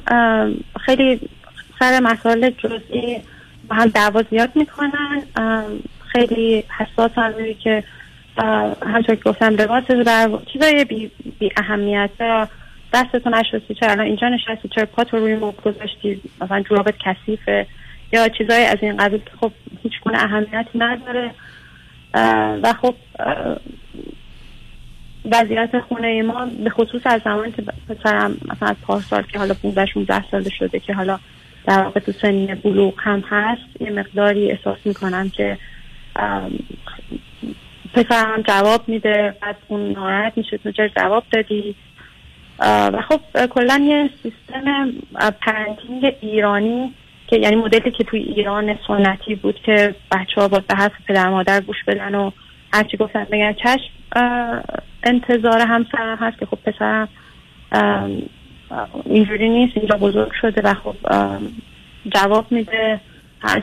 خیلی 0.85 1.29
سر 1.79 1.99
مسائل 1.99 2.49
جزئی 2.49 3.21
با 3.69 3.75
هم 3.75 3.89
دعوا 3.89 4.23
زیاد 4.29 4.49
می‌کنن. 4.55 5.23
خیلی 6.11 6.63
حساس 6.77 7.11
روی 7.17 7.53
که 7.53 7.83
همطور 8.37 9.15
که 9.15 9.23
گفتم 9.23 9.55
لباس 9.55 9.83
بر 9.83 10.29
چیزای 10.53 10.85
بی, 10.85 11.11
بی 11.39 11.51
اهمیت 11.57 12.09
چرا 12.17 12.47
دستتون 12.93 13.33
نشستی 13.33 13.75
چرا 13.75 13.91
الان 13.91 14.05
اینجا 14.05 14.29
نشستی 14.29 14.69
چرا 14.75 14.85
پات 14.85 15.13
رو 15.13 15.19
روی 15.19 15.35
مبل 15.35 15.61
گذاشتی 15.71 16.21
مثلا 16.41 16.61
جورابت 16.61 16.93
کثیفه 16.99 17.67
یا 18.13 18.29
چیزای 18.29 18.65
از 18.65 18.77
این 18.81 18.97
قبیل 18.97 19.19
که 19.19 19.31
خب 19.41 19.51
هیچ 19.83 19.93
گونه 20.01 20.23
اهمیتی 20.23 20.79
نداره. 20.79 21.31
و 22.63 22.73
خب 22.81 22.95
وضعیت 25.31 25.79
خونه 25.79 26.21
ما 26.21 26.45
به 26.63 26.69
خصوص 26.69 27.01
از 27.05 27.21
زمانی 27.25 27.51
که 27.51 27.61
پسرم 27.89 28.37
مثلا 28.45 28.69
از 28.69 28.75
پارسال 28.81 29.23
که 29.23 29.39
حالا 29.39 29.53
15 29.53 29.85
16 29.85 30.23
ساله 30.31 30.49
شده 30.49 30.79
که 30.79 30.93
حالا 30.93 31.19
در 31.65 31.81
واقع 31.81 31.99
تو 31.99 32.11
سنین 32.11 32.55
بلوغ 32.55 32.93
هم 32.97 33.23
هست 33.29 33.81
یه 33.81 33.89
مقداری 33.89 34.51
احساس 34.51 34.77
می‌کنم 34.85 35.29
که 35.29 35.57
پسرم 37.93 38.41
جواب 38.41 38.89
میده 38.89 39.35
بعد 39.41 39.55
اون 39.67 39.91
ناراحت 39.91 40.33
میشه 40.35 40.57
تو 40.57 40.71
چرا 40.71 40.87
جواب 40.87 41.23
دادی. 41.31 41.75
و 42.59 43.01
خب 43.09 43.45
کلا 43.45 43.81
یه 43.83 44.09
سیستم 44.23 44.91
پرنتینگ 45.41 46.15
ایرانی 46.21 46.93
که 47.27 47.37
یعنی 47.37 47.55
مدلی 47.55 47.91
که 47.91 48.03
توی 48.03 48.19
ایران 48.19 48.77
سنتی 48.87 49.35
بود 49.35 49.61
که 49.65 49.95
بچه 50.11 50.41
ها 50.41 50.47
باید 50.47 50.67
به 50.67 50.75
حرف 50.75 50.91
پدر 51.07 51.29
مادر 51.29 51.61
گوش 51.61 51.83
بدن 51.87 52.15
و 52.15 52.31
هرچی 52.73 52.97
گفتن 52.97 53.23
بگن. 53.31 53.53
چشم 53.53 53.91
انتظار 55.03 55.61
همسرم 55.61 56.17
هست 56.17 56.39
که 56.39 56.45
خب 56.45 56.57
پسرم 56.65 57.07
اینجوری 59.05 59.49
نیست 59.49 59.77
اینجا 59.77 59.97
بزرگ 59.97 60.31
شده 60.41 60.61
و 60.61 60.73
خب 60.73 60.95
جواب 62.09 62.51
میده. 62.51 62.99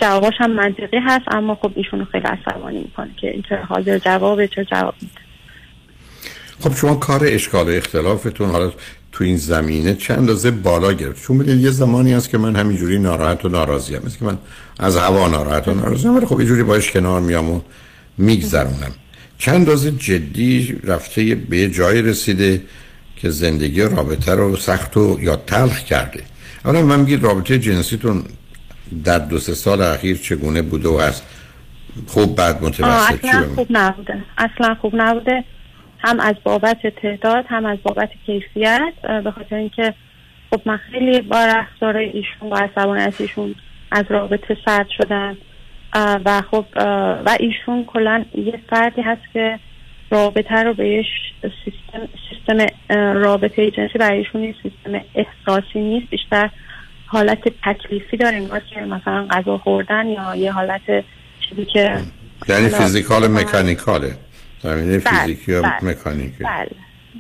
جواباش 0.01 0.35
هم 0.39 0.51
منطقی 0.51 0.99
هست 1.03 1.25
اما 1.29 1.55
خب 1.55 1.73
ایشونو 1.75 2.05
خیلی 2.05 2.25
عصبانی 2.25 2.79
می‌کنه 2.79 3.11
که 3.21 3.31
این 3.31 3.43
چرا 3.49 3.65
حاضر 3.65 3.99
جوابه 3.99 4.49
چرا 4.49 4.65
جواب 4.65 4.95
میده. 5.03 5.15
خب 6.61 6.77
شما 6.77 6.95
کار 6.95 7.21
اشکال 7.25 7.69
اختلافتون 7.69 8.51
حالا 8.51 8.73
تو 9.13 9.25
این 9.25 9.37
زمینه 9.37 9.95
چند 9.95 10.19
اندازه 10.19 10.51
بالا 10.51 10.93
گرفت؟ 10.93 11.23
چون 11.27 11.39
بدید 11.39 11.61
یه 11.61 11.71
زمانی 11.71 12.13
هست 12.13 12.31
که 12.31 12.39
من 12.39 12.57
همینجوری 12.57 12.99
ناراحت 12.99 13.45
و 13.45 13.49
ناراضی 13.49 13.95
هم 13.95 14.03
که 14.19 14.25
من 14.25 14.39
از 14.79 14.97
هوا 14.97 15.29
ناراحت 15.29 15.69
و 15.69 15.75
ناراضی 15.75 16.09
ولی 16.09 16.27
خب 16.27 16.39
اینجوری 16.39 16.63
باش 16.63 16.91
کنار 16.91 17.21
میام 17.21 17.51
و 17.51 17.61
میگذرونم. 18.19 18.93
چند 19.39 19.55
اندازه 19.55 19.91
جدی 19.91 20.81
رفته 20.85 21.35
به 21.35 21.59
یه 21.59 21.71
جایی 21.71 22.03
رسیده 22.03 22.63
که 23.17 23.31
زندگی 23.31 23.83
رابطه 23.83 24.35
رو 24.35 24.57
سخت 24.57 24.97
و 24.97 25.19
یا 25.21 25.37
تلخ 25.37 25.79
کرده؟ 25.79 26.25
حالا 26.65 26.83
من 26.83 27.01
میگید 27.01 27.23
رابطه 27.23 27.59
جنسیتون 27.59 28.25
در 29.05 29.19
دو 29.19 29.39
سه 29.39 29.55
سال 29.55 29.83
اخیر 29.83 30.17
چگونه 30.17 30.63
بوده 30.63 30.89
و 30.89 30.99
هست 31.01 31.27
خوب 32.07 32.37
بعد 32.37 32.63
متوسط 32.65 33.25
اصلا؟ 33.25 33.55
خوب 33.55 33.67
نبوده. 33.71 34.23
اصلا 34.39 34.75
خوب 34.75 34.93
نبوده. 34.97 35.45
هم 35.99 36.21
از 36.21 36.35
بابت 36.45 36.87
تعداد 37.03 37.45
هم 37.49 37.67
از 37.67 37.79
بابت 37.83 38.11
کیفیت. 38.27 38.93
به 39.25 39.31
خاطر 39.31 39.57
اینکه 39.57 39.95
خب 40.51 40.61
من 40.67 40.77
خیلی 40.77 41.21
با 41.21 41.45
رفتار 41.45 41.97
ایشون 41.97 42.51
و 42.51 42.55
عصبانیت 42.55 43.21
ایشون 43.21 43.55
از 43.91 44.05
رابطه 44.09 44.57
سرد 44.65 44.87
شدن 44.99 45.37
و 45.95 46.43
خب 46.51 46.65
و 47.27 47.37
ایشون 47.41 47.85
کلا 47.85 48.25
یه 48.35 48.61
فردی 48.71 49.03
هست 49.03 49.23
که 49.33 49.59
رابطه 50.11 50.55
رو 50.63 50.75
به 50.75 50.89
یه 50.89 51.03
ش- 51.03 51.47
سیستم 51.65 52.09
سیستم 52.31 52.67
رابطه 53.15 53.71
جنسی 53.71 53.99
برای 53.99 54.19
ایشون 54.19 54.43
یه 54.45 54.55
سیستم 54.63 55.01
احساسی 55.15 55.81
نیست. 55.81 56.11
بیشتر 56.11 56.51
حالت 57.15 57.39
تکلیفی 57.65 58.17
داره 58.17 58.37
انگار 58.37 58.61
که 58.61 58.81
مثلا 58.81 59.27
غذا 59.31 59.59
خوردن 59.59 60.07
یا 60.07 60.35
یه 60.37 60.53
حالت 60.53 60.81
چیزی 61.49 61.65
که 61.65 61.99
یعنی 62.49 62.69
فیزیکال 62.69 63.27
مکانیکاله. 63.27 64.17
زمینه 64.63 64.99
بله، 64.99 64.99
فیزیکی 64.99 65.53
یا 65.53 65.63
بله، 65.63 65.85
مکانیکی. 65.85 66.45
بله 66.45 66.71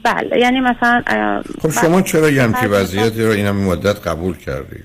بله. 0.04 0.38
یعنی 0.40 0.60
مثلا 0.60 1.02
خب 1.62 1.70
شما 1.70 2.02
چرا 2.02 2.30
یه 2.30 2.42
همچی. 2.42 2.66
وضعیتی 2.66 3.24
رو 3.24 3.30
این 3.30 3.50
مدت 3.50 4.06
قبول 4.06 4.36
کردی؟ 4.36 4.76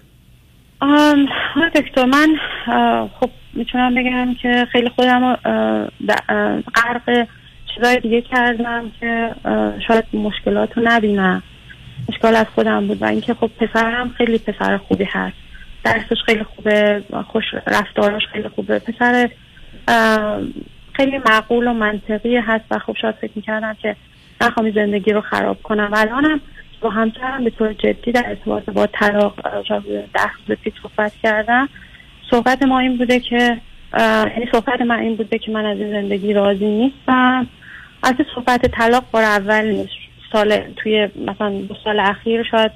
دکتر 1.76 2.06
من 2.06 2.28
خب 3.20 3.30
می‌تونم 3.54 3.96
بگم 3.96 4.36
که 4.42 4.68
خیلی 4.72 4.90
خودم 4.90 5.36
غرق 6.76 7.28
چیزای 7.76 8.00
دیگه 8.00 8.22
کردم 8.22 8.92
که 9.00 9.36
شاید 9.88 10.04
مشکلات 10.14 10.78
رو 10.78 10.84
نبینم. 10.86 11.44
مشکل 12.10 12.36
از 12.36 12.46
خودم 12.56 12.88
بود 12.88 13.02
و 13.02 13.06
اینکه 13.06 13.34
خب 13.34 13.48
پسرم 13.60 14.10
خیلی 14.10 14.38
پسر 14.38 14.78
خوبی 14.78 15.04
هست. 15.04 15.36
درسش 15.84 16.22
خیلی 16.26 16.44
خوبه 16.44 17.04
خوش 17.28 17.44
رفتاراش 17.68 18.28
خیلی 18.32 18.50
خوبه. 18.50 18.80
پسر 18.80 19.30
خیلی 20.94 21.18
معقول 21.26 21.68
و 21.68 21.74
منطقی 21.74 22.38
هست 22.38 22.66
و 22.72 22.80
خب 22.80 22.96
شاید 23.02 23.16
فکر 23.16 23.32
می‌کردم 23.36 23.74
که 23.74 23.96
نخوام 24.42 24.72
زندگی 24.72 25.14
رو 25.14 25.22
خراب 25.22 25.62
کنم. 25.64 25.90
و 25.92 25.98
الانم 25.98 26.42
با 26.82 26.90
همسرم 26.90 27.44
به 27.44 27.50
طور 27.50 27.74
جدی 27.74 28.12
در 28.12 28.24
ارتباط 28.28 28.70
با 28.70 28.88
طلاق 28.88 29.34
ده 30.14 30.30
روز 30.48 30.58
پیش 30.58 30.74
صحبت 30.84 31.14
کردم. 31.24 31.70
صحبت 32.32 32.64
ما 32.64 32.80
این 32.80 32.98
بوده 32.98 33.20
که 33.20 33.58
یعنی 33.98 34.50
صحبت 34.52 34.82
من 34.82 35.00
این 35.00 35.16
بوده 35.16 35.40
که 35.40 35.52
من 35.52 35.66
از 35.66 35.78
این 35.78 35.92
زندگی 35.92 36.34
راضی 36.34 36.66
نیستم. 36.66 37.48
از 38.04 38.14
صحبت 38.36 38.66
طلاق 38.66 39.04
بار 39.12 39.24
اول 39.24 39.66
نیست. 39.66 40.09
سال 40.34 40.74
توی 40.76 41.10
مثلا 41.28 41.50
دو 41.62 41.76
سال 41.84 42.00
اخیر 42.00 42.44
شاید 42.44 42.72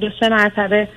دو 0.00 0.08
سه 0.20 0.28
مرتبه 0.28 0.88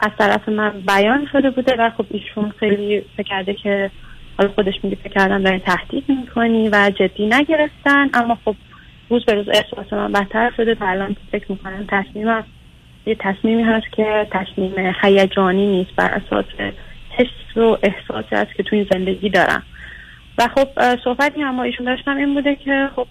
از 0.00 0.10
طرف 0.18 0.48
من 0.48 0.70
بیان 0.86 1.28
شده 1.32 1.50
بوده 1.50 1.76
و 1.78 1.90
خب 1.90 2.06
ایشون 2.10 2.52
خیلی 2.60 3.02
فکر 3.16 3.28
کرده 3.28 3.54
که 3.54 3.90
حالا 4.38 4.50
خودش 4.52 4.74
میگه 4.82 4.96
فکر 4.96 5.12
کردم 5.12 5.42
داری 5.42 5.58
تهدید 5.58 6.04
می‌کنی 6.08 6.68
و 6.68 6.90
جدی 6.90 7.26
نگرفتن 7.26 8.10
اما 8.14 8.38
خب 8.44 8.54
روز 9.10 9.24
به 9.24 9.34
روز 9.34 9.48
احساس 9.48 9.92
من 9.92 10.12
بدتر 10.12 10.52
شده 10.56 10.76
و 10.80 10.84
الان 10.84 11.16
فکر 11.32 11.52
می‌کنم 11.52 11.84
تصمیمم 11.88 12.44
یه 13.06 13.16
تصمیمی 13.18 13.62
هست 13.62 13.92
که 13.92 14.26
تصمیم 14.30 14.72
هیجانی 15.02 15.66
نیست 15.66 15.90
بر 15.96 16.10
اساس 16.10 16.44
حس 17.10 17.56
و 17.56 17.78
احساسی 17.82 18.34
هست 18.34 18.54
که 18.54 18.62
تو 18.62 18.76
این 18.76 18.86
زندگی 18.92 19.30
دارم. 19.30 19.62
و 20.38 20.48
خب 20.48 20.96
صحبتی 21.04 21.40
هم 21.40 21.58
ایشون 21.58 21.86
داشتم 21.86 22.16
این 22.16 22.34
بوده 22.34 22.56
که 22.56 22.88
خب 22.96 23.06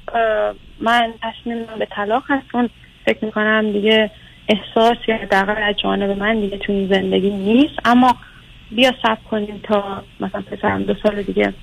من 0.80 1.14
تصمیم 1.22 1.58
من 1.58 1.80
به 1.80 1.88
طلاق 1.92 2.24
هست. 2.28 2.72
فکر 3.06 3.26
می‌کنم 3.26 3.72
دیگه 3.72 4.12
احساس 4.50 4.98
یا 5.08 5.18
حداقل 5.18 5.64
از 5.64 5.76
جانب 5.84 6.18
من 6.20 6.40
دیگه 6.40 6.58
تو 6.58 6.88
زندگی 6.88 7.30
نیست. 7.30 7.80
اما 7.86 8.16
بیا 8.72 8.92
صبر 9.04 9.22
کنیم 9.32 9.62
تا 9.64 10.04
مثلا 10.20 10.42
پسرم 10.42 10.84
دو 10.84 10.94
سال 11.04 11.22
دیگه 11.22 11.54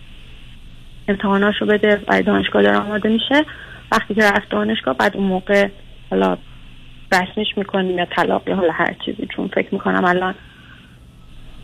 امتحاناشو 1.09 1.67
بده 1.67 1.97
برای 1.97 2.23
دانشگاه 2.23 2.63
داره 2.63 2.77
آماده 2.77 3.09
میشه. 3.09 3.45
وقتی 3.93 4.15
که 4.15 4.23
رفت 4.23 4.49
دانشگاه 4.49 4.97
بعد 4.97 5.17
اون 5.17 5.27
موقع 5.27 5.69
حالا 6.11 6.37
رسمیش 7.13 7.49
می‌کنیم 7.57 7.99
یا 7.99 8.07
طلاق 8.17 8.49
یا 8.49 8.57
حالا 8.57 8.73
هر 8.73 8.95
چیزی. 9.05 9.29
چون 9.37 9.49
فکر 9.49 9.69
می‌کنم 9.73 10.05
الان 10.05 10.35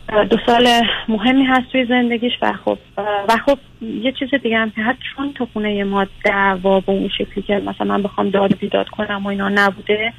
دو 0.09 0.37
سال 0.45 0.67
مهمی 1.07 1.45
هست 1.45 1.71
توی 1.71 1.85
زندگیش 1.85 2.31
و 2.41 2.53
خب 2.65 2.77
و 2.97 3.37
خب 3.45 3.57
یه 3.81 4.11
چیز 4.11 4.29
دیگه 4.43 4.57
هم 4.57 4.69
که 4.69 4.81
هست 4.81 4.99
چون 5.15 5.33
تو 5.33 5.47
خونه 5.53 5.83
ما 5.83 6.05
دعوا 6.25 6.79
به 6.79 6.91
اون 6.91 7.09
شکلی 7.17 7.43
که 7.43 7.53
مثلا 7.53 7.87
من 7.87 8.03
بخوام 8.03 8.29
داد 8.29 8.57
بیداد 8.57 8.89
کنم 8.89 9.25
و 9.25 9.27
اینا 9.27 9.49
نبوده 9.49 10.13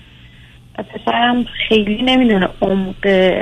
پسرم 0.75 1.45
خیلی 1.69 2.03
نمی‌دونه 2.03 2.49
عمق 2.63 3.35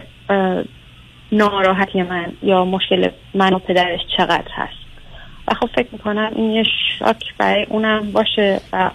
ناراحتی 1.32 2.02
من 2.02 2.32
یا 2.42 2.64
مشکل 2.64 3.08
من 3.34 3.52
و 3.52 3.58
پدرش 3.58 4.00
چقدر 4.16 4.50
هست. 4.54 4.78
و 5.48 5.54
خب 5.54 5.68
فکر 5.76 5.88
می‌کنم 5.92 6.30
این 6.36 6.50
یه 6.50 6.64
شاک 6.98 7.24
برای 7.38 7.66
اونم 7.68 8.12
باشه 8.12 8.60
و 8.72 8.90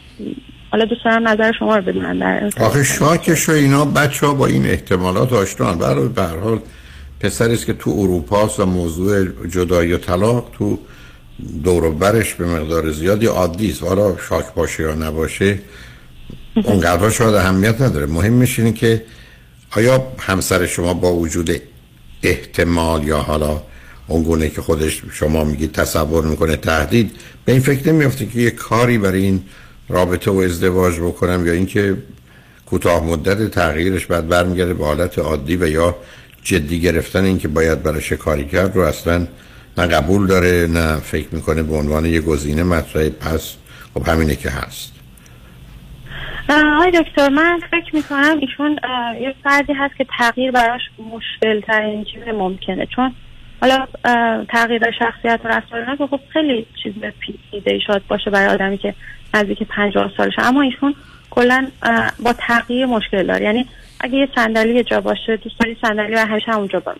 حالا 0.71 0.85
دوست 0.85 1.07
نظر 1.07 1.51
شما 1.59 1.75
رو 1.75 1.81
بدونم 1.81 2.19
در 2.19 2.49
آخه 2.65 2.83
شاکش 2.83 3.49
و 3.49 3.51
اینا 3.51 3.85
بچه 3.85 4.27
ها 4.27 4.33
با 4.33 4.45
این 4.45 4.65
احتمالات 4.65 5.33
آشنان. 5.33 5.77
برای 5.77 6.07
به 6.07 6.23
حال 6.23 6.59
پسری 7.23 7.53
است 7.53 7.65
که 7.65 7.73
تو 7.73 7.91
اروپا 7.91 8.51
و 8.59 8.65
موضوع 8.65 9.25
جدایی 9.47 9.93
و 9.93 9.97
طلاق 9.97 10.49
تو 10.57 10.79
دور 11.63 11.89
برش 11.89 12.33
به 12.33 12.45
مقدار 12.45 12.91
زیادی 12.91 13.25
عادی 13.25 13.71
است. 13.71 13.83
حالا 13.83 14.17
شاک 14.29 14.53
باشه 14.53 14.83
یا 14.83 14.95
نباشه 14.95 15.59
اونقدر 16.63 17.09
شاید 17.09 17.36
اهمیت 17.36 17.81
نداره. 17.81 18.05
مهمش 18.05 18.59
اینه 18.59 18.71
که 18.71 19.03
آیا 19.71 20.07
همسر 20.19 20.65
شما 20.65 20.93
با 20.93 21.13
وجود 21.13 21.62
احتمال 22.23 23.03
یا 23.03 23.17
حالا 23.17 23.62
اون 24.07 24.23
گونه 24.23 24.49
که 24.49 24.62
خودش 24.62 25.03
شما 25.13 25.43
میگید 25.43 25.71
تصور 25.71 26.25
می‌کنه 26.25 26.55
تهدید 26.55 27.12
به 27.45 27.51
این 27.51 27.62
فکر 27.62 27.91
نمیافته 27.91 28.25
که 28.25 28.39
یه 28.39 28.51
کاری 28.51 28.97
برای 28.97 29.21
این 29.21 29.43
رابطه 29.89 30.31
و 30.31 30.38
ازدواج 30.38 30.99
بکنم 30.99 31.47
یا 31.47 31.53
اینکه 31.53 31.97
کوتاه 32.65 33.03
مدت 33.03 33.51
تغییرش 33.51 34.05
بعد 34.05 34.27
برمیگرده 34.27 34.73
به 34.73 34.86
حالت 34.86 35.19
عادی 35.19 35.55
و 35.55 35.69
یا 35.69 35.95
جدی 36.43 36.82
گرفتن 36.82 37.23
اینکه 37.23 37.47
باید 37.47 37.84
براش 37.84 38.13
کاری 38.13 38.45
کرد 38.45 38.75
رو 38.75 38.82
اصلا 38.82 39.27
نه 39.77 39.88
قبول 39.88 40.27
داره 40.27 40.67
نه 40.69 40.95
فکر 40.95 41.27
می‌کنه 41.32 41.63
به 41.63 41.75
عنوان 41.75 42.06
یه 42.06 42.21
گزینه 42.21 42.63
مطرحه. 42.63 43.10
پس 43.10 43.56
خب 43.93 44.08
همینه 44.10 44.36
که 44.36 44.49
هست. 44.49 44.93
آقای 46.49 46.91
دکتر 46.91 47.29
من 47.29 47.60
فکر 47.71 47.95
می‌کنم 47.95 48.38
ایشون 48.39 48.79
یه 49.21 49.36
فردی 49.43 49.73
هست 49.73 49.95
که 49.97 50.06
تغییر 50.19 50.51
براش 50.51 50.82
مشکل 51.12 51.62
ترین 51.62 52.03
چیز 52.03 52.23
ممکنه. 52.34 52.86
چون 52.95 53.15
حالا 53.62 53.88
تغییر 54.49 54.91
شخصیت 54.99 55.39
و 55.43 55.47
رفتار 55.47 55.95
که 55.97 56.08
خب 56.08 56.19
خیلی 56.34 56.65
چیز 56.84 56.93
پیچیده 57.19 57.79
شاید 57.88 58.08
باشه 58.08 58.29
برای 58.29 58.47
آدمی 58.47 58.77
که 58.77 58.93
نزدیک 59.34 59.63
پنجاه 59.63 60.12
سالشه. 60.17 60.41
اما 60.41 60.62
ایشون 60.62 60.95
کلا 61.29 61.67
با 62.19 62.34
تغییر 62.34 62.86
مشکل 62.86 63.27
داره. 63.27 63.45
یعنی 63.45 63.67
اگه 64.03 64.17
یه 64.17 64.29
صندلی 64.35 64.83
جا 64.83 65.01
باشه 65.01 65.37
دوست 65.37 65.59
داری 65.59 65.77
صندلی 65.81 66.15
و 66.15 66.25
همیشه 66.25 66.55
اونجا 66.55 66.79
بمونه 66.79 66.99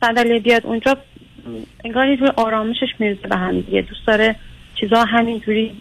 صندلی 0.00 0.40
بیاد 0.40 0.66
اونجا 0.66 0.96
انگار 1.84 2.08
یه 2.08 2.16
جور 2.16 2.32
آرامشش 2.36 2.94
می‌رسه 2.98 3.28
به 3.28 3.36
هم 3.36 3.60
دیگه. 3.60 3.82
دوست 3.82 4.06
داره 4.06 4.36
چیزا 4.74 5.04
همینجوری 5.04 5.76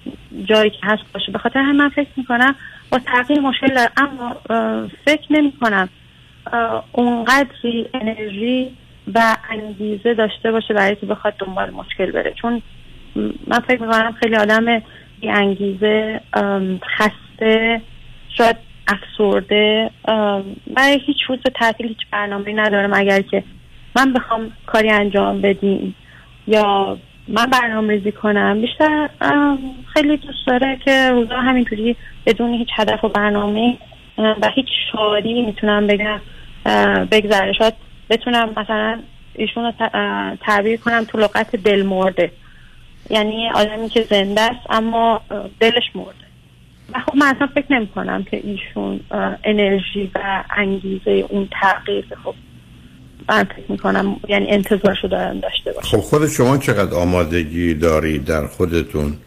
جایی 0.45 0.69
که 0.69 0.77
هست 0.83 1.03
باشه. 1.13 1.31
به 1.31 1.39
خاطر 1.39 1.59
همین 1.59 1.77
من 1.77 1.89
فکر 1.89 2.09
می‌کنم 2.17 2.55
با 2.91 2.99
تغییر 2.99 3.39
مشکل 3.39 3.67
داره 3.67 3.89
اما 3.97 4.35
فکر 5.05 5.33
نمی‌کنم 5.33 5.89
اونقدری 6.91 7.89
انرژی 7.93 8.71
و 9.13 9.37
انگیزه 9.49 10.13
داشته 10.13 10.51
باشه 10.51 10.73
برای 10.73 10.95
که 10.95 11.05
بخواد 11.05 11.33
دنبال 11.39 11.69
مشکل 11.69 12.11
بره. 12.11 12.33
چون 12.41 12.61
من 13.47 13.59
فکر 13.59 13.81
می‌کنم 13.81 14.15
خیلی 14.19 14.35
آدم 14.35 14.81
بی 15.21 15.29
انگیزه 15.29 16.21
خسته 16.97 17.81
شاید 18.37 18.70
افسرده 18.91 19.89
برای 20.67 21.01
هیچ 21.06 21.17
روز 21.27 21.39
تعطیل 21.56 21.88
هیچ 21.88 21.97
برنامه 22.12 22.54
نداره 22.54 22.88
مگر 22.88 23.21
که 23.21 23.43
من 23.95 24.13
بخوام 24.13 24.51
کاری 24.65 24.89
انجام 24.89 25.41
بدیم 25.41 25.95
یا 26.47 26.97
من 27.27 27.45
برنامه 27.45 27.93
ریزی 27.93 28.12
کنم. 28.12 28.62
بیشتر 28.62 29.10
خیلی 29.93 30.17
دوست 30.17 30.47
داره 30.47 30.80
که 30.86 31.10
روزا 31.12 31.36
همینطوری 31.36 31.95
بدون 32.25 32.54
هیچ 32.54 32.69
هدف 32.75 33.04
و 33.04 33.10
برنامه 33.10 33.77
ام، 34.17 34.36
و 34.41 34.49
هیچ 34.56 34.67
شادی 34.91 35.41
می‌تونم 35.41 35.88
بگم 35.88 36.19
بگذره. 37.12 37.54
شاید 37.54 37.73
بتونم 38.10 38.49
مثلا 38.58 38.99
ایشون 39.36 39.63
رو 39.63 39.71
تعبیر 40.41 40.80
کنم 40.80 41.04
تو 41.04 41.17
لغت 41.17 41.56
دل 41.56 41.84
مرده 41.84 42.32
یعنی 43.10 43.49
آدمی 43.49 43.89
که 43.89 44.01
زنده 44.01 44.41
است 44.41 44.67
اما 44.69 45.21
دلش 45.60 45.91
مرده. 45.95 46.20
خب 47.06 47.15
من 47.15 47.36
اصلا 47.36 47.47
فکر 47.47 47.73
نمی 47.73 47.88
کنم 47.88 48.23
که 48.23 48.41
ایشون 48.43 48.99
انرژی 49.43 50.12
و 50.15 50.43
انگیزه 50.58 51.25
اون 51.30 51.49
تغییر 51.62 52.06
خب 52.23 52.36
من 53.30 53.43
فکر 53.43 53.71
می 53.71 53.77
کنم 53.77 54.15
یعنی 54.30 54.47
انتظارشو 54.49 55.08
دارن 55.08 55.39
داشته 55.39 55.71
باشه 55.71 55.88
خب 55.88 55.97
خود 55.97 56.27
شما 56.27 56.58
چقدر 56.58 56.93
آمادگی 56.93 57.73
دارید 57.73 58.25
در 58.25 58.47
خودتون 58.47 59.17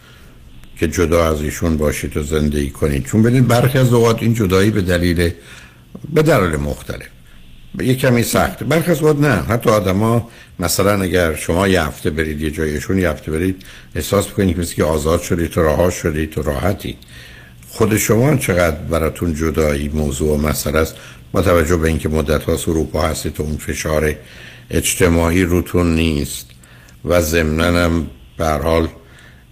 که 0.79 0.89
جدا 0.89 1.29
از 1.29 1.43
ایشون 1.43 1.77
باشید 1.77 2.17
و 2.17 2.23
زندگی 2.23 2.71
کنید؟ 2.71 3.05
چون 3.05 3.23
ببینید 3.23 3.49
برخی 3.49 3.79
از 3.79 3.93
اوقات 3.93 4.23
این 4.23 4.35
جدایی 4.35 4.71
به 4.71 4.83
دلیل 4.83 5.31
به 6.13 6.23
دلایل 6.23 6.57
مختلف. 6.57 7.09
یه 7.81 7.95
کمی 7.95 8.23
سخت. 8.23 8.65
برخی 8.65 8.91
از 8.91 9.03
اوقات 9.03 9.21
نه. 9.21 9.35
حتی 9.35 9.71
آدما 9.71 10.29
مثلا 10.59 11.03
اگر 11.03 11.35
شما 11.35 11.69
یه 11.69 11.83
هفته 11.83 12.11
برید 12.11 12.41
یه 12.41 12.51
جایشون 12.51 12.99
یه 12.99 13.11
هفته 13.11 13.33
برید 13.33 13.65
احساس 13.95 14.27
می‌کنید 14.29 14.75
که 14.75 14.85
آزاد 14.85 15.23
شدید 15.23 15.51
تو 15.51 15.63
رها 15.63 15.91
شدید 15.91 16.31
تو 16.31 16.43
راحتی. 16.43 16.97
خود 17.75 17.97
شما 17.97 18.37
چقدر 18.37 18.77
براتون 18.77 19.35
جدایی 19.35 19.89
موضوع 19.89 20.35
و 20.35 20.37
مسئله 20.37 20.79
است؟ 20.79 20.95
با 21.33 21.43
توجه 21.43 21.77
به 21.77 21.89
اینکه 21.89 22.09
مدت 22.09 22.43
ها 22.43 22.53
اروپا 22.53 23.03
هستید 23.03 23.33
تو 23.33 23.43
اون 23.43 23.57
فشار 23.57 24.15
اجتماعی 24.71 25.43
روتون 25.43 25.95
نیست 25.95 26.47
و 27.05 27.21
ضمناً 27.21 27.85
هم 27.85 28.07
به 28.39 28.47
حال 28.47 28.89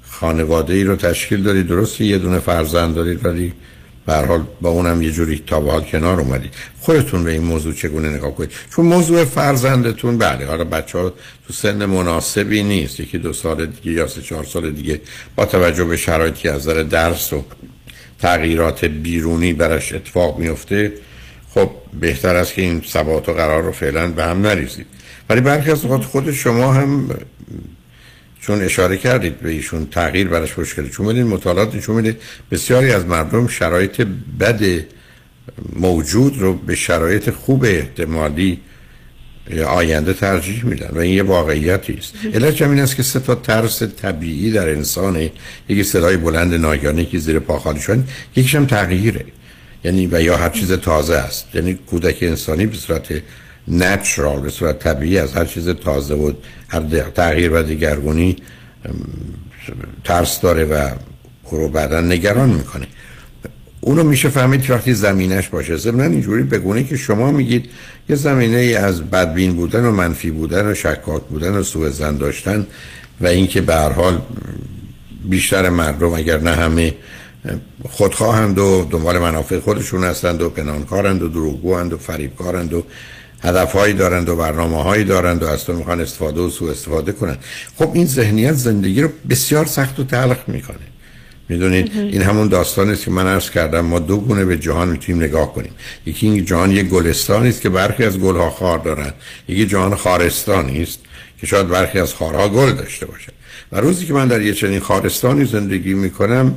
خانواده 0.02 0.74
ای 0.74 0.85
رو 0.85 0.96
تشکیل 0.96 1.42
دارید 1.42 1.66
درسته 1.66 2.04
یه 2.04 2.18
دونه 2.18 2.38
فرزند 2.38 2.94
دارید 2.94 3.24
ولی 3.24 3.52
به 4.06 4.14
حال 4.14 4.44
با 4.61 4.70
اونم 4.70 5.02
یه 5.02 5.11
جوری 5.11 5.42
تا 5.46 5.61
به 5.61 5.70
حال 5.70 5.82
کنار 5.82 6.20
اومدید. 6.20 6.54
خودتون 6.80 7.24
به 7.24 7.30
این 7.30 7.42
موضوع 7.42 7.74
چگونه 7.74 8.08
نگاه 8.08 8.35
کنید؟ 8.35 8.50
چون 8.70 8.87
موضوع 8.87 9.24
فرزندتون 9.24 10.18
بله 10.18 10.46
حالا 10.46 10.64
بچه 10.64 10.98
ها 10.98 11.12
تو 11.46 11.52
سن 11.52 11.85
مناسبی 11.85 12.62
نیست. 12.62 13.00
یکی 13.00 13.18
دو 13.18 13.32
سال 13.32 13.66
دیگه 13.66 13.92
یا 13.92 14.06
سه 14.06 14.22
چهار 14.22 14.44
سال 14.44 14.70
دیگه 14.70 15.00
با 15.37 15.44
توجه 15.44 15.85
به 15.85 15.96
شرایطی 15.96 16.48
از 16.48 16.61
نظر 16.61 16.82
درس 16.82 17.32
و 17.32 17.44
تغییرات 18.22 18.85
بیرونی 18.85 19.52
براش 19.52 19.92
اتفاق 19.92 20.38
میفته 20.38 20.92
خب 21.54 21.70
بهتر 22.00 22.37
است 22.37 22.54
که 22.54 22.62
این 22.62 22.82
ثبات 22.87 23.28
و 23.28 23.32
قرار 23.32 23.62
رو 23.62 23.72
فعلا 23.72 24.08
به 24.08 24.24
هم 24.24 24.46
نریزید 24.46 24.87
ولی 25.30 25.40
برخی 25.40 25.70
از 25.70 25.85
اوقات 25.85 26.04
خود 26.04 26.32
شما 26.32 26.72
هم 26.72 27.11
چون 28.40 28.62
اشاره 28.62 28.96
کردید 28.96 29.40
به 29.40 29.50
ایشون 29.50 29.87
تغییر 29.87 30.28
براش 30.28 30.58
مشکله 30.58 30.88
چون 30.88 31.06
بدین 31.06 31.26
مطالعات 31.26 31.74
نشون 31.74 31.96
میده 31.96 32.16
بسیاری 32.50 32.92
از 32.92 33.06
مردم 33.06 33.46
شرایط 33.46 34.06
بد 34.40 34.62
موجود 35.76 36.38
رو 36.38 36.54
به 36.54 36.74
شرایط 36.74 37.30
خوب 37.30 37.64
احتمالی 37.64 38.61
آینده 39.66 40.12
ترجیح 40.12 40.64
میدن 40.64 40.90
و 40.92 40.98
این 40.98 41.14
یه 41.14 41.22
واقعیتی 41.22 41.92
است. 41.92 42.14
علت 42.35 42.62
همین 42.62 42.81
است 42.81 42.96
که 42.96 43.02
سه 43.02 43.20
تا 43.20 43.35
ترس 43.35 43.83
طبیعی 43.83 44.50
در 44.50 44.68
انسانه. 44.68 45.33
یکی 45.68 45.83
صدای 45.83 46.16
بلند 46.16 46.55
ناگهانی 46.55 47.05
که 47.05 47.18
زیر 47.18 47.38
پا 47.38 47.59
خالی 47.59 47.81
شدن 47.81 48.05
یکیش 48.37 48.55
هم 48.55 48.66
تغییره. 48.66 49.24
یعنی 49.85 50.09
و 50.12 50.22
یا 50.22 50.37
هر 50.37 50.48
چیز 50.48 50.72
تازه 50.72 51.14
است. 51.14 51.46
یعنی 51.55 51.74
کودک 51.74 52.18
انسانی 52.20 52.66
به 52.66 52.76
صورت 52.76 53.22
نچرال 53.68 54.40
به 54.40 54.50
صورت 54.50 54.78
طبیعی 54.78 55.18
از 55.18 55.33
هر 55.33 55.44
چیز 55.44 55.68
تازه 55.68 56.14
و 56.14 56.33
هر 56.68 56.81
تغییر 57.14 57.52
و 57.52 57.62
دیگرگونی 57.62 58.37
ترس 60.05 60.40
داره 60.40 60.64
و 60.64 60.88
او 61.44 61.59
رو 61.59 61.68
بعدا 61.68 62.00
نگران 62.00 62.50
می‌کنه. 62.50 62.87
اونو 63.81 64.02
میشه 64.02 64.28
فهمید 64.28 64.70
وقتی 64.70 64.94
زمینش 64.94 65.48
باشه. 65.48 65.76
ضمن 65.76 66.12
اینجوری 66.12 66.42
بگونه 66.42 66.85
که 66.85 66.96
شما 66.96 67.31
میگید 67.31 67.70
یه 68.09 68.17
زمینه 68.17 68.57
ای 68.57 68.75
از 68.75 69.03
بدبین 69.03 69.57
بودن 69.57 69.85
و 69.85 69.91
منفی 69.91 70.31
بودن 70.31 70.71
و 70.71 70.75
شکاک 70.75 71.23
بودن 71.23 71.57
و 71.57 71.62
سوء 71.62 71.91
زن 71.91 72.17
داشتن 72.17 72.67
و 73.21 73.27
اینکه 73.27 73.61
به 73.61 73.75
هر 73.75 73.93
حال 73.93 74.23
بیشتر 75.25 75.69
مردم 75.69 76.12
اگر 76.12 76.38
نه 76.38 76.51
همه 76.51 76.95
خودخواهند 77.88 78.59
و 78.59 78.88
دنبال 78.91 79.19
منافع 79.19 79.61
خودشون 79.61 80.05
هستند 80.05 80.43
و 80.43 80.51
پنهانکارند 80.51 81.23
و 81.23 81.29
دروغگوند 81.29 81.93
و 81.93 81.99
فریبکارند 81.99 82.75
و 82.75 82.85
هدفهایی 83.43 83.95
دارند 83.95 84.29
و 84.29 84.37
برنامه 84.37 84.83
هایی 84.83 85.05
دارند 85.05 85.43
و 85.43 85.47
از 85.47 85.65
تو 85.65 85.73
می‌خوان 85.73 86.01
استفاده 86.01 86.41
و 86.41 86.51
سوء 86.51 86.71
استفاده 86.71 87.12
کنند. 87.12 87.38
خب 87.79 87.91
این 87.95 88.07
ذهنیت 88.07 88.53
زندگی 88.53 89.03
رو 89.03 89.09
بسیار 89.31 89.67
سخت 89.67 90.01
و 90.01 90.05
تلخ 90.05 90.38
می‌کنه. 90.47 90.91
می‌دونید؟ 91.48 91.92
این 91.96 92.22
همون 92.22 92.48
داستان 92.48 92.90
است 92.90 93.05
که 93.05 93.11
من 93.11 93.26
عرض 93.26 93.50
کردم 93.50 93.81
ما 93.81 93.98
دو 93.98 94.16
گونه 94.16 94.44
به 94.44 94.57
جهان 94.57 94.88
می‌تونیم 94.88 95.22
نگاه 95.22 95.55
کنیم. 95.55 95.72
یکی 96.07 96.26
این 96.26 96.44
جهان 96.44 96.70
یک 96.70 96.88
گلستانی 96.88 97.48
است 97.48 97.61
که 97.61 97.68
برخی 97.68 98.05
از 98.05 98.18
گلها 98.18 98.50
خار 98.50 98.78
دارند. 98.78 99.14
یکی 99.48 99.66
جهان 99.66 99.94
خارستانی 99.94 100.83
است 100.83 101.00
که 101.38 101.46
شاید 101.46 101.68
برخی 101.68 101.98
از 101.98 102.14
خارها 102.14 102.48
گل 102.48 102.72
داشته 102.72 103.07
باشند 103.07 103.35
و 103.72 103.81
روزی 103.81 104.07
که 104.07 104.12
من 104.12 104.28
در 104.28 104.42
یه 104.42 104.55
چنین 104.55 104.81
خارستانی 104.81 105.44
زندگی 105.44 105.94
می‌کنم 105.94 106.55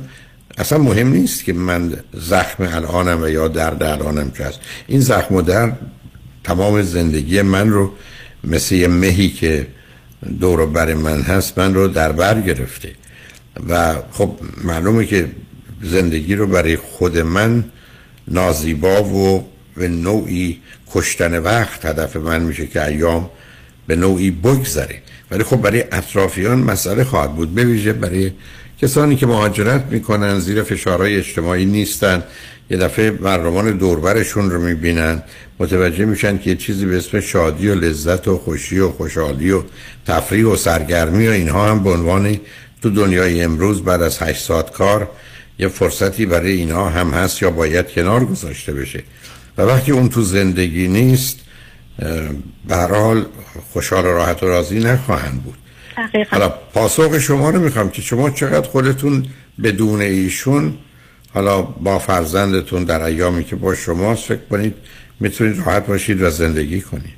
اصلا 0.58 0.78
مهم 0.78 1.08
نیست 1.08 1.44
که 1.44 1.52
من 1.52 1.96
زخم 2.14 2.62
الانم 2.62 3.22
و 3.22 3.28
یا 3.28 3.48
درد 3.48 3.82
الانم 3.82 4.30
چه 4.38 4.44
هست 4.44 4.60
این 4.86 5.00
زخم 5.00 5.34
و 5.34 5.42
درد 5.42 5.78
تمام 6.44 6.82
زندگی 6.82 7.42
من 7.42 7.70
رو 7.70 7.92
مثل 8.44 8.74
یه 8.74 8.88
مهی 8.88 9.28
که 9.28 9.66
دور 10.40 10.66
بر 10.66 10.94
من 10.94 11.22
هست 11.22 11.58
من 11.58 11.74
رو 11.74 11.88
در 11.88 12.12
بر 12.12 12.40
گرفته. 12.40 12.92
و 13.68 13.94
خب 14.12 14.30
معلومه 14.64 15.06
که 15.06 15.28
زندگی 15.82 16.34
رو 16.34 16.46
برای 16.46 16.76
خود 16.76 17.18
من 17.18 17.64
نازیبا 18.28 19.04
و 19.04 19.48
به 19.76 19.88
نوعی 19.88 20.60
کشتن 20.92 21.38
وقت 21.38 21.86
هدف 21.86 22.16
من 22.16 22.42
میشه 22.42 22.66
که 22.66 22.84
ایام 22.84 23.30
به 23.86 23.96
نوعی 23.96 24.30
بگذره. 24.30 25.02
ولی 25.30 25.44
خب 25.44 25.56
برای 25.56 25.84
اطرافیان 25.92 26.58
مسئله 26.58 27.04
خواهد 27.04 27.34
بود. 27.34 27.54
بویژه 27.54 27.92
برای 27.92 28.32
کسانی 28.82 29.16
که 29.16 29.26
مهاجرت 29.26 29.84
می‌کنن 29.90 30.38
زیر 30.38 30.62
فشارهای 30.62 31.16
اجتماعی 31.16 31.64
نیستن 31.64 32.22
یه 32.70 32.76
دفعه 32.76 33.10
مردمان 33.10 33.76
دوربرشون 33.76 34.50
رو 34.50 34.62
می‌بینن 34.62 35.22
متوجه 35.58 36.04
میشن 36.04 36.38
که 36.38 36.50
یه 36.50 36.56
چیزی 36.56 36.86
به 36.86 36.96
اسم 36.96 37.20
شادی 37.20 37.68
و 37.68 37.74
لذت 37.74 38.28
و 38.28 38.38
خوشی 38.38 38.78
و 38.78 38.90
خوشحالی 38.90 39.50
و 39.50 39.62
تفریح 40.06 40.46
و 40.46 40.56
سرگرمی 40.56 41.28
و 41.28 41.30
اینها 41.30 41.70
هم 41.70 41.82
به 41.82 41.90
عنوان 41.90 42.40
تو 42.86 42.92
دنیای 42.92 43.42
امروز 43.42 43.84
بعد 43.84 44.02
از 44.02 44.22
هشت 44.22 44.42
ساعت 44.42 44.70
کار 44.70 45.10
یه 45.58 45.68
فرصتی 45.68 46.26
برای 46.26 46.52
اینها 46.52 46.88
هم 46.88 47.10
هست 47.10 47.42
یا 47.42 47.50
باید 47.50 47.90
کنار 47.90 48.24
گذاشته 48.24 48.72
بشه. 48.72 49.02
و 49.58 49.62
وقتی 49.62 49.92
اون 49.92 50.08
تو 50.08 50.22
زندگی 50.22 50.88
نیست 50.88 51.40
به 52.68 52.76
هر 52.76 52.94
حال 52.94 53.26
خوشحال 53.72 54.04
و 54.04 54.08
راحت 54.08 54.42
و 54.42 54.46
راضی 54.46 54.78
نخواهند 54.78 55.42
بود. 55.42 55.54
حالا 56.30 56.48
پاسخ 56.48 57.18
شما 57.18 57.50
رو 57.50 57.60
می‌خوام 57.60 57.90
که 57.90 58.02
شما 58.02 58.30
چقدر 58.30 58.68
خودتون 58.68 59.26
بدون 59.62 60.00
ایشون 60.00 60.74
حالا 61.34 61.62
با 61.62 61.98
فرزندتون 61.98 62.84
در 62.84 63.02
ایامی 63.02 63.44
که 63.44 63.56
با 63.56 63.74
شماست 63.74 64.24
فکر 64.24 64.46
کنید 64.50 64.74
می‌تونید 65.20 65.62
راحت 65.66 65.86
باشید 65.86 66.22
و 66.22 66.30
زندگی 66.30 66.80
کنید. 66.80 67.16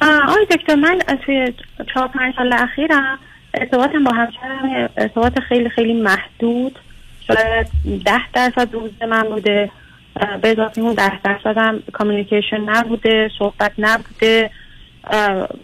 آقای 0.00 0.46
دکتر 0.50 0.74
من 0.74 0.98
توی 1.26 1.52
چهار 1.94 2.08
پنج 2.08 2.34
سال 2.36 2.52
اخیرم 2.52 3.18
ارتباطم 3.54 4.04
با 4.04 4.10
همسرم 4.10 4.90
ارتباط 4.96 5.40
خیلی 5.40 5.68
خیلی 5.68 5.92
محدود. 5.92 6.78
شاید 7.26 7.66
ده 8.04 8.30
درصد 8.32 8.74
روز 8.74 8.90
من 9.08 9.22
بوده. 9.22 9.70
به 10.42 10.50
اضافه 10.50 10.80
اون 10.80 10.94
ده 10.94 11.20
درصد 11.22 11.58
هم 11.58 11.82
کامیونیکیشن 11.92 12.60
نبوده 12.60 13.30
صحبت 13.38 13.72
نبوده. 13.78 14.50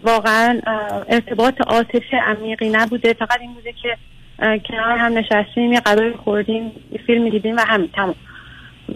واقعا 0.03 0.61
ارتباط 1.09 1.61
عاطفی 1.61 2.15
عمیقی 2.15 2.69
نبوده. 2.69 3.13
فقط 3.13 3.41
این 3.41 3.53
بوده 3.53 3.73
که 3.73 3.97
کنار 4.39 4.97
هم 4.97 5.17
نشستیم 5.17 5.73
یه 5.73 5.79
غذای 5.79 6.11
خوردیم 6.11 6.71
یه 6.91 6.99
فیلم 7.07 7.29
دیدیم 7.29 7.55
و 7.55 7.61
همین 7.67 7.89
تمام. 7.93 8.15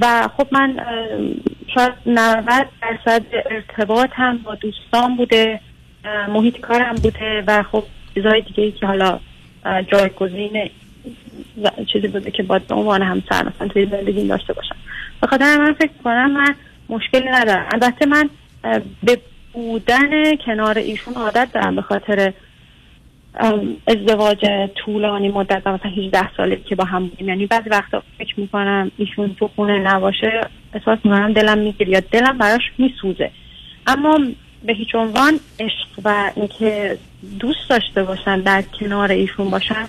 و 0.02 0.28
خب 0.38 0.48
من 0.52 0.80
شاید 1.76 1.94
90 2.06 2.68
درصد 2.82 3.24
ارتباط 3.52 4.10
هم 4.14 4.38
با 4.38 4.56
دوستان 4.56 5.16
بوده 5.16 5.60
محیط 6.28 6.60
کارم 6.60 6.96
بوده 6.96 7.44
و 7.48 7.64
خب 7.64 7.84
چیزهای 8.14 8.42
دیگه 8.42 8.64
ای 8.64 8.72
که 8.72 8.86
حالا 8.88 9.20
جایگزین 9.88 10.70
چیزی 11.94 12.08
بوده 12.08 12.32
که 12.32 12.44
باید 12.44 12.68
به 12.68 12.76
عنوان 12.76 13.02
همسر 13.02 13.46
مثلا 13.46 13.68
توی 13.68 13.86
زندگی 13.86 14.28
داشته 14.28 14.54
باشم. 14.54 14.76
به 15.22 15.28
خاطر 15.28 15.58
من 15.58 15.74
فکر 15.74 15.92
کنم 16.04 16.32
من 16.32 16.56
مشکلی 16.90 17.30
ندارم. 17.30 17.66
البته 17.74 18.06
من 18.06 18.30
به 19.04 19.18
بودن 19.54 20.36
کنار 20.46 20.78
ایشون 20.78 21.14
عادت 21.14 21.48
دارم 21.54 21.76
به 21.76 21.82
خاطر 21.82 22.34
ازدواج 23.88 24.46
طولانی 24.76 25.30
مدت 25.30 25.68
مثلا 25.68 25.92
18 25.92 26.36
ساله 26.38 26.56
که 26.56 26.76
با 26.76 26.84
هم 26.84 27.08
بودیم. 27.08 27.30
یعنی 27.30 27.46
بعضی 27.46 27.70
وقتا 27.70 28.04
فکر 28.18 28.40
می‌کنم 28.40 28.92
ایشون 28.98 29.36
تو 29.40 29.50
خونه 29.56 29.80
نباشه 29.80 30.42
احساس 30.74 31.00
می‌کنم 31.04 31.34
دلم 31.34 31.58
می‌گیره 31.58 31.92
یا 31.92 32.00
دلم 32.00 32.38
براش 32.38 32.62
میسوزه. 32.78 33.32
اما 33.88 34.20
به 34.66 34.74
هیچ 34.74 34.96
عنوان 34.96 35.40
عشق 35.60 35.88
و 36.04 36.32
اینکه 36.36 36.98
دوست 37.40 37.70
داشته 37.70 38.04
باشن 38.04 38.40
در 38.40 38.62
کنار 38.62 39.12
ایشون 39.12 39.50
باشن 39.50 39.86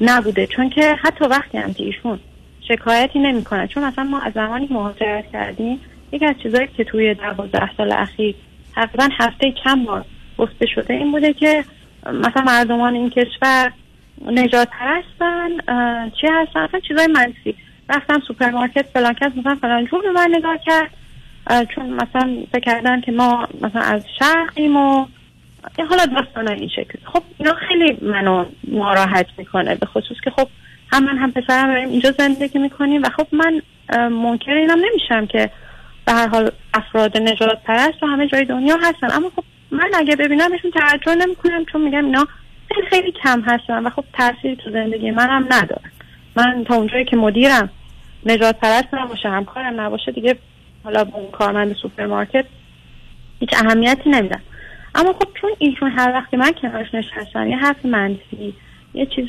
نبوده. 0.00 0.46
چون 0.46 0.70
که 0.70 0.96
حتی 1.02 1.24
وقتی 1.24 1.58
هم 1.58 1.74
که 1.74 1.84
ایشون 1.84 2.20
شکایتی 2.68 3.18
نمی‌کنه 3.18 3.66
چون 3.66 3.84
مثلا 3.84 4.04
ما 4.04 4.20
از 4.20 4.32
زمانی 4.32 4.68
مهاجرت 4.70 5.32
کردیم 5.32 5.80
یکی 6.12 6.26
از 6.26 6.34
چیزایی 6.42 6.68
که 6.76 6.84
توی 6.84 7.14
دوازده 7.14 7.76
سال 7.76 7.92
اخیر 7.92 8.34
تقریبا 8.74 9.08
هفته 9.18 9.52
چند 9.64 9.86
بار 9.86 10.04
گفته 10.38 10.66
شده 10.66 10.94
این 10.94 11.12
بوده 11.12 11.32
که 11.32 11.64
مثلا 12.06 12.42
مردمان 12.46 12.94
این 12.94 13.10
کشور 13.10 13.72
نژاد 14.26 14.68
اه، 14.80 16.10
چی 16.20 16.26
هستن؟ 16.26 16.60
اصلا 16.60 16.80
چیزای 16.88 17.06
منفی. 17.06 17.54
رفتم 17.88 18.20
سوپرمارکت 18.28 18.86
فلان 18.94 19.12
کس 19.12 19.32
مثلا 19.36 19.54
فلان 19.54 19.86
جور 19.86 20.02
به 20.02 20.10
من 20.10 20.30
نگاه 20.32 20.58
کرد. 20.66 20.90
چون 21.74 21.90
مثلا 21.90 22.36
فکر 22.52 22.60
کردن 22.60 23.00
که 23.00 23.12
ما 23.12 23.48
مثلا 23.62 23.82
از 23.82 24.02
شرقیم 24.18 24.76
و 24.76 25.06
حالا 25.90 26.06
داستان 26.06 26.48
این 26.48 26.68
شکل 26.68 26.98
خب 27.04 27.22
اینا 27.38 27.54
خیلی 27.54 27.98
منو 28.02 28.44
ناراحت 28.68 29.26
می‌کنه 29.38 29.74
به 29.74 29.86
خصوص 29.86 30.16
که 30.24 30.30
خب 30.30 30.48
هم 30.92 31.04
من 31.04 31.18
هم 31.18 31.32
پسرم 31.32 31.66
داریم 31.66 31.88
اینجا 31.88 32.10
زندگی 32.10 32.58
می‌کنیم 32.58 33.02
و 33.02 33.08
خب 33.16 33.26
من 33.32 33.62
منکر 34.08 34.52
اینم 34.52 34.78
نمیشم 34.90 35.26
که 35.26 35.50
به 36.06 36.12
هر 36.12 36.26
حال 36.26 36.50
افراد 36.74 37.16
نجات 37.16 37.62
پرست 37.64 38.02
و 38.02 38.06
همه 38.06 38.26
جای 38.26 38.44
دنیا 38.44 38.76
هستن. 38.76 39.16
اما 39.16 39.30
خب 39.36 39.44
من 39.70 39.90
اگه 39.94 40.16
ببینمشون 40.16 40.70
توجه 40.70 41.14
نمی‌کنم 41.14 41.64
چون 41.64 41.80
میگم 41.80 42.04
اینا 42.04 42.26
خیلی 42.68 42.86
خیلی 42.86 43.12
کم 43.12 43.40
هستن 43.40 43.86
و 43.86 43.90
خب 43.90 44.04
تاثیر 44.12 44.54
تو 44.54 44.70
زندگی 44.70 45.10
منم 45.10 45.46
ندارن. 45.50 45.90
من 46.36 46.64
تا 46.64 46.74
اونجایی 46.74 47.04
که 47.04 47.16
مدیرم 47.16 47.70
نژاد 48.26 48.58
پرست 48.58 48.94
نباشه 48.94 49.28
همکارم 49.28 49.80
نباشه 49.80 50.12
دیگه 50.12 50.36
حالا 50.86 51.04
به 51.04 51.16
اون 51.16 51.30
کارمند 51.30 51.76
سوپرمارکت 51.76 52.44
هیچ 53.40 53.50
اهمیتی 53.52 54.10
نمیدم 54.10 54.40
اما 54.94 55.12
خب 55.12 55.28
چون 55.40 55.50
ایشون 55.58 55.90
هر 55.90 56.12
وقتی 56.12 56.36
من 56.36 56.52
کنارش 56.62 56.94
نشستم 56.94 57.48
یه 57.48 57.56
حرف 57.56 57.84
منفی 57.84 58.54
یه 58.94 59.06
چیز 59.06 59.26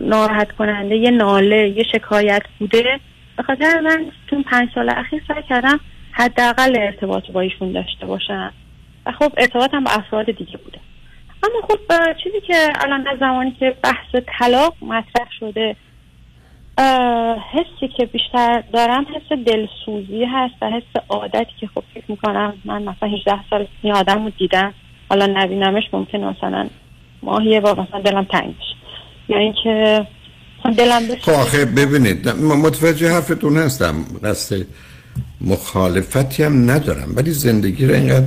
ناراحت 0.00 0.52
کننده 0.52 0.96
یه 0.96 1.10
ناله 1.10 1.68
یه 1.68 1.82
شکایت 1.92 2.42
بوده 2.58 3.00
به 3.48 3.80
من 3.80 4.06
تو 4.26 4.42
پنج 4.42 4.68
سال 4.74 4.90
اخیر 4.90 5.22
سعی 5.28 5.42
کردم 5.42 5.80
حداقل 6.10 6.76
ارتباط 6.78 7.30
با 7.30 7.40
ایشون 7.40 7.72
داشته 7.72 8.06
باشم. 8.06 8.52
و 9.06 9.12
خب 9.12 9.32
ارتباطم 9.36 9.84
با 9.84 9.90
افراد 9.90 10.26
دیگه 10.26 10.56
بوده. 10.56 10.78
اما 11.42 11.60
خب 11.68 12.14
چیزی 12.24 12.40
که 12.40 12.72
الان 12.80 13.06
از 13.08 13.18
زمانی 13.18 13.50
که 13.50 13.76
بحث 13.82 14.22
طلاق 14.38 14.74
مطرح 14.82 15.28
شده 15.40 15.76
حسی 17.52 17.88
که 17.96 18.06
بیشتر 18.06 18.62
دارم 18.72 19.06
حس 19.14 19.38
دلسوزی 19.46 20.24
هست 20.24 20.54
و 20.62 20.70
حس 20.70 21.02
عادتی 21.08 21.52
که 21.60 21.66
خب 21.74 21.82
فکر 21.94 22.04
می‌کنم 22.08 22.54
من 22.64 22.82
مثلا 22.82 23.08
18 23.08 23.32
سال 23.50 23.66
این 23.82 23.92
آدم 23.92 24.24
رو 24.24 24.30
دیدم. 24.38 24.74
حالا 25.10 25.26
نبینمش 25.26 25.82
ممکن 25.92 26.18
مثلا 26.18 26.68
ماهیه 27.22 27.60
با 27.60 27.72
مثلا 27.72 28.00
دلم 28.00 28.24
تنگ 28.24 28.54
بشه. 28.56 28.74
یا 29.28 29.38
اینکه 29.38 30.06
دلم 30.76 31.02
خب 31.20 31.32
آخه 31.32 31.64
ببینید 31.64 32.28
متوجه 32.28 33.12
حرفتون 33.12 33.56
هستم. 33.56 34.04
قصد 34.24 34.56
مخالفتی 35.40 36.42
هم 36.42 36.70
ندارم 36.70 37.12
ولی 37.16 37.30
زندگی 37.30 37.86
رو 37.86 37.94
اینقدر 37.94 38.26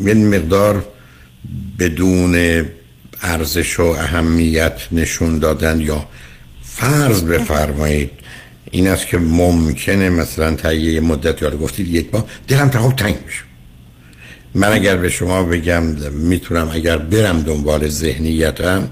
یه 0.00 0.14
مقدار 0.14 0.84
بدون 1.78 2.64
ارزش 3.22 3.80
و 3.80 3.82
اهمیت 3.82 4.88
نشون 4.92 5.38
دادن 5.38 5.80
یا 5.80 6.06
فرض 6.76 7.22
بفرمایید. 7.22 8.10
این 8.70 8.88
است 8.88 9.06
که 9.06 9.18
ممکنه 9.18 10.10
مثلا 10.10 10.54
تا 10.54 10.72
یه 10.72 11.00
مدت 11.00 11.42
یاد 11.42 11.58
گفتید 11.58 11.88
یک 11.88 12.10
بار 12.10 12.24
دلم 12.48 12.68
تا 12.68 12.92
تنگ 12.92 13.16
میشه. 13.26 13.42
من 14.54 14.72
اگر 14.72 14.96
به 14.96 15.08
شما 15.08 15.42
بگم 15.42 15.82
می‌تونم 16.12 16.70
اگر 16.72 16.98
برم 16.98 17.42
دنبال 17.42 17.88
ذهنیتم 17.88 18.90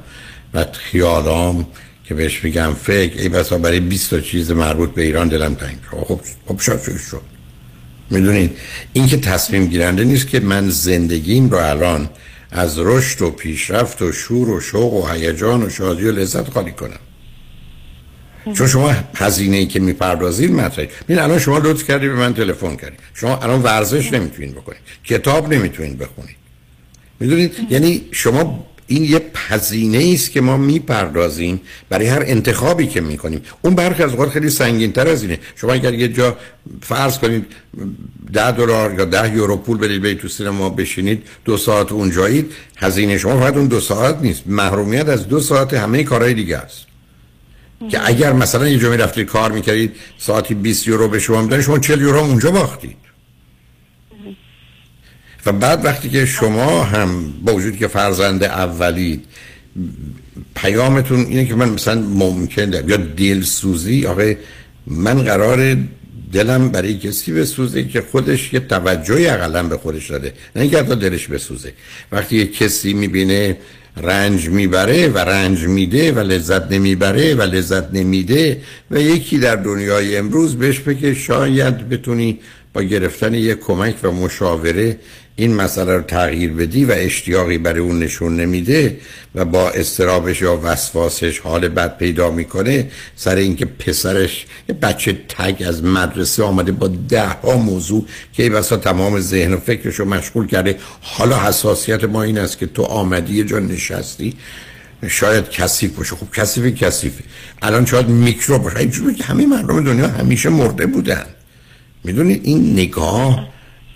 و 0.54 0.66
خیالام 0.72 1.66
که 2.04 2.14
بهش 2.14 2.38
بگم 2.38 2.74
فکر 2.82 3.22
ای 3.22 3.28
بسا 3.28 3.58
برای 3.58 3.80
20 3.80 4.10
تا 4.10 4.20
چیز 4.20 4.50
مربوط 4.50 4.90
به 4.90 5.02
ایران 5.02 5.28
دلم 5.28 5.54
تنگ 5.54 5.76
شد 5.90 5.96
خب 5.96 6.20
خب 6.48 6.58
شد 6.58 6.82
شد 6.82 6.96
شد. 7.10 7.22
می‌دونید؟ 8.10 8.56
این 8.92 9.06
که 9.06 9.16
تصمیم 9.16 9.66
گیرنده 9.66 10.04
نیست 10.04 10.28
که 10.28 10.40
من 10.40 10.70
زندگیم 10.70 11.50
رو 11.50 11.58
الان 11.58 12.10
از 12.50 12.78
رشد 12.78 13.22
و 13.22 13.30
پیشرفت 13.30 14.02
و 14.02 14.12
شور 14.12 14.50
و 14.50 14.60
شوق 14.60 14.92
و 14.92 15.08
هیجان 15.08 15.62
و 15.62 15.70
شادی 15.70 16.04
و 16.04 16.12
لذت 16.12 16.50
خالی 16.50 16.72
کنم. 16.72 16.98
چون 18.54 18.66
شما 18.66 18.94
هزینه 19.14 19.56
ای 19.56 19.66
که 19.66 19.80
می‌پردازید 19.80 20.52
مطرحه 20.52 20.88
ببین 21.08 21.18
الان 21.18 21.38
شما 21.38 21.58
لطف 21.58 21.84
کردی 21.84 22.08
به 22.08 22.14
من 22.14 22.34
تلفن 22.34 22.76
کردی. 22.76 22.96
شما 23.14 23.36
الان 23.36 23.62
ورزش 23.62 24.12
نمی‌تونید 24.12 24.54
بکنید. 24.54 24.80
کتاب 25.04 25.54
نمی‌تونید 25.54 25.98
بخونید. 25.98 26.36
می‌دونید؟ 27.20 27.52
یعنی 27.70 28.02
شما 28.12 28.66
این 28.86 29.04
یه 29.04 29.22
هزینه 29.34 30.12
است 30.14 30.30
که 30.30 30.40
ما 30.40 30.56
می‌پردازیم 30.56 31.60
برای 31.88 32.06
هر 32.06 32.22
انتخابی 32.26 32.86
که 32.86 33.00
می‌کنیم. 33.00 33.42
اون 33.62 33.74
برخی 33.74 34.02
از 34.02 34.10
اوقات 34.10 34.28
خیلی 34.28 34.50
سنگین 34.50 34.92
تر 34.92 35.08
از 35.08 35.22
اینه. 35.22 35.38
شما 35.56 35.72
اگر 35.72 35.94
یه 35.94 36.08
جا 36.08 36.36
فرض 36.82 37.18
کنید 37.18 37.46
ده 38.32 38.50
دلار 38.50 38.94
یا 38.98 39.04
ده 39.04 39.34
یورو 39.34 39.56
پول 39.56 39.78
بدید 39.78 40.02
برید 40.02 40.18
تو 40.18 40.28
سینما 40.28 40.70
بشینید 40.70 41.22
دو 41.44 41.56
ساعت 41.56 41.92
اونجایید 41.92 42.52
هزینه 42.76 43.18
شما 43.18 43.40
فقط 43.40 43.56
اون 43.56 43.66
دو 43.66 43.80
ساعت 43.80 44.16
نیست. 44.22 44.42
محرومیت 44.46 45.08
از 45.08 45.28
دو 45.28 45.40
ساعت 45.40 45.74
همه 45.74 46.04
کارهای 46.04 46.34
دیگه 46.34 46.56
است. 46.56 46.89
که 47.88 48.08
اگر 48.08 48.32
مثلا 48.32 48.68
یه 48.68 48.78
جا 48.78 48.90
می‌رفتید 48.90 49.26
کار 49.26 49.52
می‌کردید 49.52 49.96
ساعتی 50.18 50.54
20 50.54 50.86
یورو 50.86 51.08
به 51.08 51.18
شما 51.18 51.42
میدن 51.42 51.60
شما 51.60 51.78
40 51.78 52.00
یورو 52.00 52.18
اونجا 52.18 52.50
باختید. 52.50 52.96
و 55.46 55.52
بعد 55.52 55.84
وقتی 55.84 56.10
که 56.10 56.26
شما 56.26 56.84
هم 56.84 57.32
با 57.42 57.54
وجود 57.54 57.76
که 57.76 57.86
فرزند 57.86 58.44
اولید 58.44 59.24
پیامتون 60.54 61.20
اینه 61.20 61.46
که 61.46 61.54
من 61.54 61.68
مثلا 61.68 62.00
ممکن 62.00 62.72
یا 62.72 62.96
دلسوزی 62.96 64.06
آقای 64.06 64.36
من 64.86 65.22
قرار 65.22 65.76
دلم 66.32 66.68
برای 66.68 66.98
کسی 66.98 67.32
بسوزه 67.32 67.84
که 67.84 68.00
خودش 68.00 68.52
یه 68.52 68.60
توجهی 68.60 69.26
اقلا 69.26 69.62
به 69.62 69.76
خودش 69.76 70.10
داده. 70.10 70.32
نه 70.56 70.62
اینکه 70.62 70.78
حتی 70.78 70.96
دلش 70.96 71.26
بسوزه. 71.26 71.72
وقتی 72.12 72.36
یه 72.36 72.46
کسی 72.46 72.92
می‌بینه 72.92 73.56
رنج 74.02 74.48
می‌بره 74.48 75.08
و 75.08 75.18
رنج 75.18 75.64
میده 75.64 76.12
و 76.12 76.18
لذت 76.18 76.72
نمی‌بره 76.72 77.34
و 77.34 77.42
لذت 77.42 77.94
نمیده 77.94 78.60
و 78.90 79.00
یکی 79.00 79.38
در 79.38 79.56
دنیای 79.56 80.16
امروز 80.16 80.56
بهش 80.58 80.78
بگه 80.78 81.14
شاید 81.14 81.88
بتونی 81.88 82.38
با 82.72 82.82
گرفتن 82.82 83.34
یک 83.34 83.60
کمک 83.60 83.94
و 84.02 84.10
مشاوره 84.10 84.98
این 85.36 85.54
مسئله 85.54 85.96
رو 85.96 86.02
تغییر 86.02 86.52
بدی 86.52 86.84
و 86.84 86.92
اشتیاقی 86.96 87.58
برای 87.58 87.80
اون 87.80 87.98
نشون 87.98 88.36
نمیده 88.36 89.00
و 89.34 89.44
با 89.44 89.70
استرابش 89.70 90.42
یا 90.42 90.60
وسواسش 90.62 91.38
حال 91.38 91.68
بد 91.68 91.98
پیدا 91.98 92.30
می‌کنه 92.30 92.90
سر 93.16 93.36
اینکه 93.36 93.64
پسرش 93.64 94.46
یه 94.68 94.74
بچه 94.74 95.12
تگ 95.28 95.64
از 95.66 95.84
مدرسه 95.84 96.42
آمده 96.42 96.72
با 96.72 96.88
ده 97.08 97.26
ها 97.26 97.56
موضوع 97.56 98.06
که 98.32 98.42
ای 98.42 98.48
بسا 98.48 98.76
تمام 98.76 99.20
ذهن 99.20 99.54
و 99.54 99.56
فکرش 99.56 99.94
رو 99.94 100.04
مشغول 100.04 100.46
کرده. 100.46 100.76
حالا 101.00 101.38
حساسیت 101.38 102.04
ما 102.04 102.22
این 102.22 102.38
است 102.38 102.58
که 102.58 102.66
تو 102.66 102.82
آمدی 102.82 103.34
یه 103.34 103.44
جا 103.44 103.58
نشستی 103.58 104.34
شاید 105.08 105.50
کثیف 105.50 105.96
باشه. 105.96 106.16
خب 106.16 106.26
کثیف 106.34 106.74
کثیفه. 106.74 107.24
الان 107.62 107.86
شاید 107.86 108.08
میکروب 108.08 108.62
باشه. 108.62 108.90
که 109.18 109.24
همه 109.24 109.46
مردم 109.46 109.84
دنیا 109.84 110.08
همیشه 110.08 110.48
مرده 110.48 110.86
بودن. 110.86 111.24
می‌دونید 112.04 112.40
این 112.44 112.72
نگاه 112.72 113.48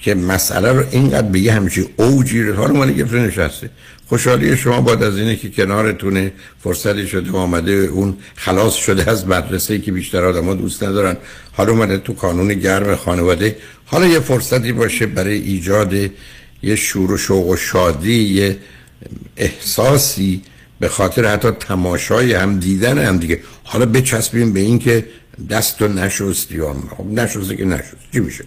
که 0.05 0.15
مسئله 0.15 0.73
رو 0.73 0.85
اینقدر 0.91 1.29
به 1.29 1.41
یه 1.41 1.53
همچی 1.53 1.89
اوجی 1.97 2.43
رو 2.43 2.55
حالا 2.55 2.73
مالی 2.73 2.95
گرفته 2.95 3.17
نشسته. 3.17 3.71
خوشحالی 4.07 4.57
شما 4.57 4.81
بعد 4.81 5.03
از 5.03 5.19
اینه 5.19 5.37
که 5.37 5.51
کنارتونه 5.51 6.33
فرصتی 6.65 7.07
شده 7.07 7.31
آمده 7.31 7.73
اون 7.73 8.17
خلاص 8.37 8.75
شده 8.75 9.11
از 9.11 9.29
مدرسه 9.29 9.79
که 9.79 9.93
بیشتر 9.93 10.25
آدم 10.25 10.55
دوست 10.55 10.83
ندارن. 10.83 11.17
حالا 11.53 11.73
اومده 11.73 11.99
تو 11.99 12.15
کانون 12.15 12.55
گرم 12.55 12.97
خانواده. 12.97 13.57
حالا 13.87 14.07
یه 14.07 14.21
فرصتی 14.21 14.73
باشه 14.73 15.07
برای 15.07 15.35
ایجاد 15.35 15.93
یه 16.63 16.77
شور 16.77 17.13
و 17.13 17.17
شوق 17.17 17.49
و 17.49 17.57
شادی 17.57 18.23
یه 18.23 18.57
احساسی 19.37 20.43
به 20.81 20.89
خاطر 20.89 21.33
حتی 21.33 21.51
تماشای 21.51 22.33
هم 22.33 22.59
دیدن 22.59 22.99
هم 22.99 23.19
دیگه. 23.19 23.41
حالا 23.63 23.87
بچسبیم 23.87 24.53
به 24.53 24.61
این 24.61 24.79
که 24.79 25.07
دست 25.51 25.83
و 25.83 25.89
نشستی 25.89 26.61
خب 26.97 27.07
نشسته 27.07 27.57
که 27.57 27.65
نشست 27.65 27.97
چی 28.13 28.21
میشه؟ 28.21 28.45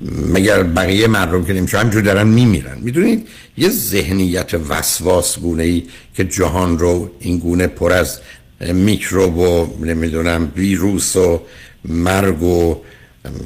مگر 0.00 0.62
بقیه 0.62 1.06
مردم 1.06 1.44
که 1.44 1.52
نمیشه 1.52 1.78
همجور 1.78 2.02
دارن 2.02 2.26
میمیرن. 2.26 2.78
می‌دونید؟ 2.80 3.28
یه 3.56 3.68
ذهنیت 3.68 4.54
وسواس 4.68 5.38
گونه 5.38 5.62
ای 5.62 5.82
که 6.14 6.24
جهان 6.24 6.78
رو 6.78 7.10
این 7.20 7.38
گونه 7.38 7.66
پر 7.66 7.92
از 7.92 8.20
میکروب 8.60 9.38
و 9.38 9.84
نمی‌دونم 9.84 10.52
ویروس 10.56 11.16
و 11.16 11.42
مرگ 11.84 12.42
و 12.42 12.76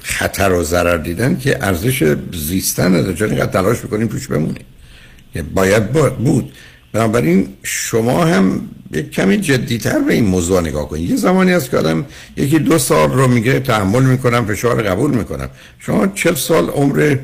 خطر 0.03 0.53
و 0.53 0.62
ضرر 0.62 0.96
دیدن 0.96 1.38
که 1.38 1.64
ارزش 1.64 2.16
زیستن 2.32 2.94
نداره 2.94 3.14
چون 3.14 3.30
اینقدر 3.30 3.53
تلاش 3.53 3.84
می‌کنیم 3.84 4.09
توش 4.09 4.28
بمونیم؟ 4.28 4.64
باید 5.55 5.92
بود. 6.18 6.53
بنابراین 6.93 7.49
شما 7.62 8.24
هم 8.24 8.68
یک 8.93 9.11
کمی 9.11 9.36
جدیتر 9.36 9.99
به 9.99 10.14
این 10.14 10.24
موضوع 10.24 10.61
نگاه 10.61 10.88
کنید. 10.88 11.11
یه 11.11 11.16
زمانی 11.16 11.53
هست 11.53 11.70
که 11.70 12.05
یکی 12.36 12.59
دو 12.59 12.78
سال 12.78 13.12
رو 13.12 13.28
میگه 13.28 13.61
تحمل 13.61 14.03
می‌کنم 14.03 14.47
فشار 14.47 14.82
قبول 14.82 15.11
می‌کنم. 15.11 15.51
شما 15.78 16.07
چل 16.07 16.34
سال 16.34 16.68
عمر 16.68 17.16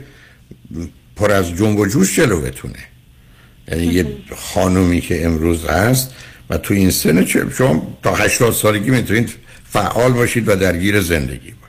پر 1.17 1.33
از 1.33 1.57
جنب 1.57 1.79
و 1.79 1.87
جوش 1.87 2.17
جلوتونه 2.17 2.79
یعنی 3.69 3.87
یه 3.87 4.07
خانومی 4.37 5.01
که 5.01 5.25
امروز 5.27 5.65
هست 5.65 6.11
و 6.51 6.59
تو 6.59 6.75
این 6.75 6.91
سن 6.91 7.27
شما 7.27 7.99
تا 8.03 8.15
80 8.15 8.53
سالگی 8.53 8.91
می‌تونید 8.91 9.31
فعال 9.71 10.13
باشید 10.13 10.49
و 10.49 10.57
درگیر 10.57 11.01
زندگی 11.01 11.39
باشید. 11.39 11.66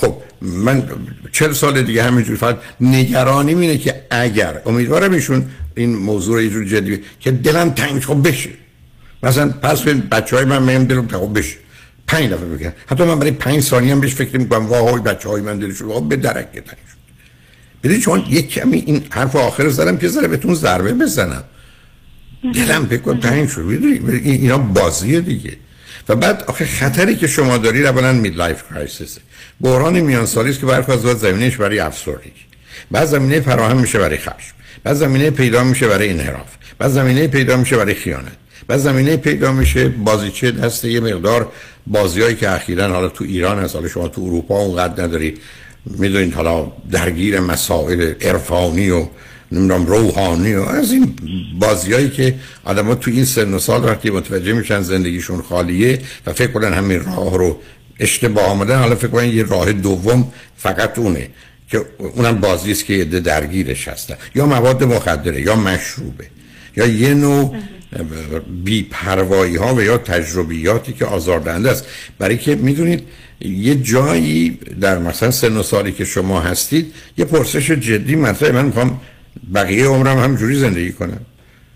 خب 0.00 0.16
من 0.40 0.82
چل 1.32 1.52
سال 1.52 1.82
دیگه 1.82 2.02
همینجور 2.02 2.36
فقط 2.36 2.58
نگرانی 2.80 3.54
اینه 3.54 3.78
که 3.78 4.02
اگر 4.10 4.62
امیدوارم 4.66 5.12
ایشون 5.12 5.44
این 5.74 5.96
موضوع 5.96 6.34
رو 6.34 6.42
یه 6.42 6.50
جور 6.50 6.64
جدی 6.64 7.00
که 7.20 7.30
دلم 7.30 7.70
تنگ 7.70 8.02
خب 8.02 8.28
بشه. 8.28 8.50
مثلا 9.22 9.48
پس 9.48 9.82
بچه 9.84 10.36
های 10.36 10.44
من 10.44 10.62
میم 10.62 10.84
دلم 10.84 11.06
تنگ 11.06 11.20
خب 11.20 11.38
بشه. 11.38 11.56
پنج 12.06 12.30
دفعه 12.30 12.46
بگن 12.46 12.72
حتی 12.86 13.04
من 13.04 13.18
برای 13.18 13.30
پنج 13.30 13.60
ثانیه 13.60 13.92
هم 13.92 14.00
بهش 14.00 14.14
فکر 14.14 14.38
می‌کنم 14.38 14.66
وای 14.66 15.00
بچه 15.00 15.28
های 15.28 15.42
من 15.42 15.58
دلشون 15.58 15.92
خب 15.92 16.08
به 16.08 16.16
درک 16.16 16.52
تنگ 16.52 16.64
شد. 16.64 17.00
بدید 17.82 18.00
چون 18.00 18.24
یک 18.28 18.50
کمی 18.50 18.82
این 18.86 19.04
حرف 19.10 19.36
آخر 19.36 19.68
زدم 19.68 19.96
که 19.96 20.08
ذره 20.08 20.28
بهتون 20.28 20.54
ضربه 20.54 20.92
بزنم. 20.92 21.44
دلم 22.54 22.84
بکن 22.84 23.20
تنگ 23.20 23.48
شد 23.48 23.68
اینا 24.24 24.58
بازیه 24.58 25.20
دیگه. 25.20 25.56
و 26.08 26.16
بعد 26.16 26.44
آخه 26.46 26.66
خطری 26.66 27.16
که 27.16 27.26
شما 27.26 27.58
دارید 27.58 27.86
اولا 27.86 28.12
midlife 28.12 28.62
crisis 28.70 29.18
بحران 29.60 30.00
میان 30.00 30.26
سالی 30.26 30.50
است 30.50 30.60
که 30.60 30.66
برخی 30.66 30.92
از 30.92 31.00
زمینش 31.00 31.56
برای 31.56 31.78
افسردگی 31.78 32.30
بعد 32.90 33.04
زمینه 33.04 33.40
فراهم 33.40 33.76
میشه 33.76 33.98
برای 33.98 34.16
خشم. 34.16 34.54
بعد 34.84 34.94
زمینه 34.94 35.30
پیدا 35.30 35.64
میشه 35.64 35.88
برای 35.88 36.10
انحراف. 36.10 36.48
بعد 36.78 36.90
زمینه 36.90 37.26
پیدا 37.26 37.56
میشه 37.56 37.76
برای 37.76 37.94
خیانت. 37.94 38.32
بعد 38.66 38.78
زمینه 38.78 39.16
پیدا 39.16 39.52
میشه 39.52 39.88
بازیچه 39.88 40.50
دست 40.50 40.84
یه 40.84 41.00
مقدار 41.00 41.52
بازیایی 41.86 42.36
که 42.36 42.50
اخیرا 42.50 42.88
حالا 42.88 43.08
تو 43.08 43.24
ایران 43.24 43.58
هست 43.58 43.74
حالا 43.74 43.88
شما 43.88 44.08
تو 44.08 44.22
اروپا 44.22 44.58
اونقدر 44.58 45.02
نداری. 45.02 45.34
می‌دونید 45.86 46.34
حالا 46.34 46.72
درگیر 46.90 47.40
مسائل 47.40 48.14
عرفانی 48.20 48.90
و 48.90 49.06
نمی‌دونم 49.52 49.86
روحانی 49.86 50.54
و 50.54 50.62
از 50.62 50.92
این 50.92 51.14
بازیایی 51.58 52.10
که 52.10 52.34
آدم 52.64 52.94
تو 52.94 53.10
این 53.10 53.24
سن 53.24 53.54
و 53.54 53.58
سال 53.58 53.84
وقتی 53.84 54.10
متوجه 54.10 54.52
میشن 54.52 54.80
زندگیشون 54.80 55.42
خالیه 55.42 55.98
و 56.26 56.32
فکر 56.32 56.52
کنن 56.52 56.72
همین 56.72 57.04
راه 57.04 57.38
رو 57.38 57.60
اشتباه 58.00 58.44
آمدن 58.44 58.78
حالا 58.78 58.94
فکر 58.94 59.08
کنن 59.08 59.28
یه 59.28 59.42
راه 59.42 59.72
دوم 59.72 60.32
فقط 60.56 60.98
اونه 60.98 61.28
که 61.68 61.84
اونم 61.98 62.40
بازی 62.40 62.70
است 62.70 62.84
که 62.84 62.94
یه 62.94 63.04
درگیرش 63.04 63.88
هستن. 63.88 64.14
یا 64.34 64.46
مواد 64.46 64.84
مخدره 64.84 65.40
یا 65.40 65.56
مشروبه 65.56 66.26
یا 66.76 66.86
یه 66.86 67.14
نوع 67.14 67.56
بیپروایی 68.64 69.56
ها 69.56 69.74
و 69.74 69.82
یا 69.82 69.98
تجربیاتی 69.98 70.92
که 70.92 71.04
آزاردهنده 71.04 71.70
است. 71.70 71.86
برای 72.18 72.38
که 72.38 72.54
می‌دونید 72.54 73.02
یه 73.40 73.74
جایی 73.74 74.58
در 74.80 74.98
مثلا 74.98 75.30
سن 75.30 75.56
و 75.56 75.62
سالی 75.62 75.92
که 75.92 76.04
شما 76.04 76.40
هستید 76.40 76.94
یه 77.18 77.24
پرسش 77.24 77.70
جدی 77.70 78.16
مطرحه. 78.16 78.52
من 78.52 78.64
می‌خوام 78.64 79.00
بقیه 79.54 79.86
عمرم 79.86 80.18
همجوری 80.18 80.54
زندگی 80.54 80.92
کنم. 80.92 81.20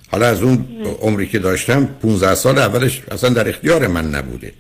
حالا 0.09 0.27
از 0.27 0.43
اون 0.43 0.67
عمری 1.01 1.27
که 1.27 1.39
داشتم 1.39 1.89
15 2.03 2.35
سال 2.35 2.59
اولش 2.59 3.03
اصلا 3.11 3.31
در 3.31 3.49
اختیار 3.49 3.87
من 3.87 4.11
نبوده. 4.15 4.53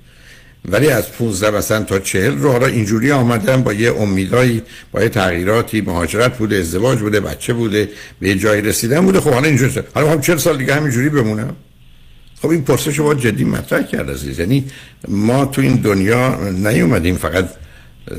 ولی 0.68 0.88
از 0.88 1.12
15 1.12 1.50
مثلا 1.50 1.84
تا 1.84 1.98
40 1.98 2.38
رو 2.38 2.52
حالا 2.52 2.66
اینجوری 2.66 3.12
آمدم 3.12 3.62
با 3.62 3.72
یه 3.72 3.94
امیدایی 3.94 4.62
با 4.92 5.02
یه 5.02 5.08
تغییراتی 5.08 5.80
مهاجرت 5.80 6.38
بوده 6.38 6.56
ازدواج 6.56 6.98
بوده 6.98 7.20
بچه 7.20 7.52
بوده 7.52 7.88
به 8.20 8.28
یه 8.28 8.34
جایی 8.34 8.62
رسیدن 8.62 9.00
بوده. 9.00 9.20
خب 9.20 9.30
حالا 9.30 9.48
اینجوری 9.48 9.82
حالا 9.94 10.10
هم 10.10 10.20
40 10.20 10.36
سال 10.36 10.58
دیگه 10.58 10.74
همینجوری 10.74 11.08
بمونم. 11.08 11.56
خب 12.42 12.48
این 12.48 12.62
پرسش 12.62 12.98
رو 12.98 13.14
جدی 13.14 13.44
مطرح 13.44 13.82
کرد 13.82 14.10
عزیز. 14.10 14.38
یعنی 14.38 14.64
ما 15.08 15.44
تو 15.44 15.60
این 15.60 15.76
دنیا 15.76 16.50
نیومدیم 16.50 17.16
فقط 17.16 17.48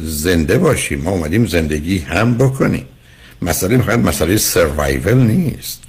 زنده 0.01 0.57
باشیم 0.57 1.01
ما 1.01 1.11
اومدیم 1.11 1.45
زندگی 1.45 1.97
هم 1.97 2.37
بکنیم. 2.37 2.85
مسئله 3.41 3.77
فقط 3.77 3.99
مسئله 3.99 4.37
سروایول 4.37 5.17
نیست. 5.17 5.84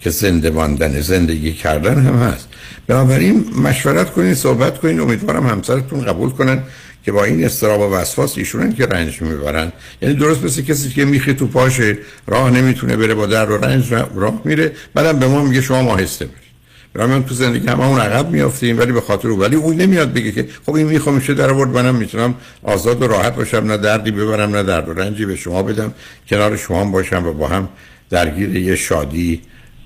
که 0.00 0.10
زنده 0.10 0.50
ماندن 0.50 1.00
زندگی 1.00 1.52
کردن 1.52 2.02
هم 2.02 2.14
هست. 2.14 2.48
بنابراین 2.86 3.44
مشورت 3.62 4.10
کنین 4.10 4.34
صحبت 4.34 4.78
کنین. 4.78 5.00
امیدوارم 5.00 5.46
همسرتون 5.46 6.04
قبول 6.04 6.30
کنن 6.30 6.62
که 7.04 7.12
با 7.12 7.24
این 7.24 7.44
استراب 7.44 7.80
و 7.80 7.94
وسواس 7.94 8.38
ایشونن 8.38 8.72
که 8.72 8.86
رنج 8.86 9.22
می‌برن. 9.22 9.72
یعنی 10.02 10.14
درست 10.14 10.44
مثل 10.44 10.62
کسی 10.62 10.90
که 10.90 11.04
میخی 11.04 11.34
تو 11.34 11.46
پاشه 11.46 11.98
راه 12.26 12.50
نمی‌تونه 12.50 12.96
بره 12.96 13.14
با 13.14 13.26
در 13.26 13.50
و 13.50 13.64
رنج 13.64 13.92
راه 13.92 14.40
میره. 14.44 14.72
بعدم 14.94 15.18
به 15.18 15.28
ما 15.28 15.44
میگه 15.44 15.60
شما 15.60 15.82
ماهسته 15.82 16.24
برید. 16.24 16.50
برای 16.94 17.22
تو 17.22 17.34
زندگی 17.34 17.68
هم 17.68 17.80
اون 17.80 18.00
عقب 18.00 18.30
میافتیم 18.30 18.78
ولی 18.78 18.92
به 18.92 19.00
خاطر 19.00 19.28
او. 19.28 19.40
ولی 19.40 19.56
اون 19.56 19.76
نمیاد 19.76 20.12
بگه 20.12 20.32
که 20.32 20.46
خب 20.66 20.74
این 20.74 20.86
می‌خوام 20.86 21.14
میشه 21.14 21.34
در 21.34 21.50
آورد؟ 21.50 21.70
منم 21.70 21.94
می‌تونم 21.94 22.34
آزاد 22.62 23.02
و 23.02 23.06
راحت 23.06 23.34
باشم 23.34 23.56
نه 23.56 23.76
دردی 23.76 24.10
ببرم 24.10 24.56
نه 24.56 24.62
درد 24.62 24.88
و 24.88 24.94
رنجی 24.94 25.26
به 25.26 25.36
شما 25.36 25.62
بدم. 25.62 25.94
کنار 26.28 26.56
شما 26.56 26.84
باشم 26.84 27.26
و 27.26 27.32
با 27.32 27.48
هم 27.48 27.68
درگیر 28.10 28.56
یه 28.56 28.76
شادی 28.76 29.40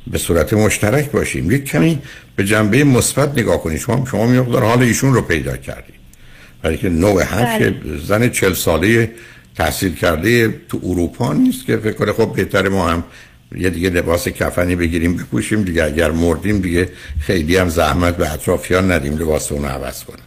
به 0.06 0.18
صورت 0.18 0.52
مشترک 0.52 1.10
باشیم. 1.10 1.50
یک 1.50 1.64
کمی 1.64 1.98
به 2.36 2.44
جنبه 2.44 2.84
مثبت 2.84 3.38
نگاه 3.38 3.62
کنید. 3.62 3.78
شما 3.78 4.06
شما 4.10 4.26
مقدار 4.26 4.64
حال 4.64 4.82
ایشون 4.82 5.14
رو 5.14 5.22
پیدا 5.22 5.56
کردید 5.56 5.94
برای 6.62 6.76
که 6.76 6.88
نوع 6.88 7.22
حرف 7.22 7.62
بله. 7.62 7.98
زن 7.98 8.28
چل 8.28 8.52
ساله 8.52 9.12
تحصیل 9.54 9.94
کرده 9.94 10.60
تو 10.68 10.80
اروپا 10.82 11.32
نیست 11.32 11.66
که 11.66 11.76
فکر 11.76 11.92
کنه 11.92 12.12
خب 12.12 12.32
بهتر 12.32 12.68
ما 12.68 12.88
هم 12.88 13.04
یه 13.56 13.70
دیگه 13.70 13.90
لباس 13.90 14.28
کفنی 14.28 14.76
بگیریم 14.76 15.16
بپوشیم 15.16 15.62
دیگه. 15.62 15.84
اگر 15.84 16.10
مردیم 16.10 16.60
دیگه 16.60 16.88
خیلی 17.20 17.56
هم 17.56 17.68
زحمت 17.68 18.16
به 18.16 18.32
اطرافیان 18.32 18.92
ندیم 18.92 19.16
لباس 19.18 19.52
اون 19.52 19.64
عوض 19.64 20.04
کنیم. 20.04 20.24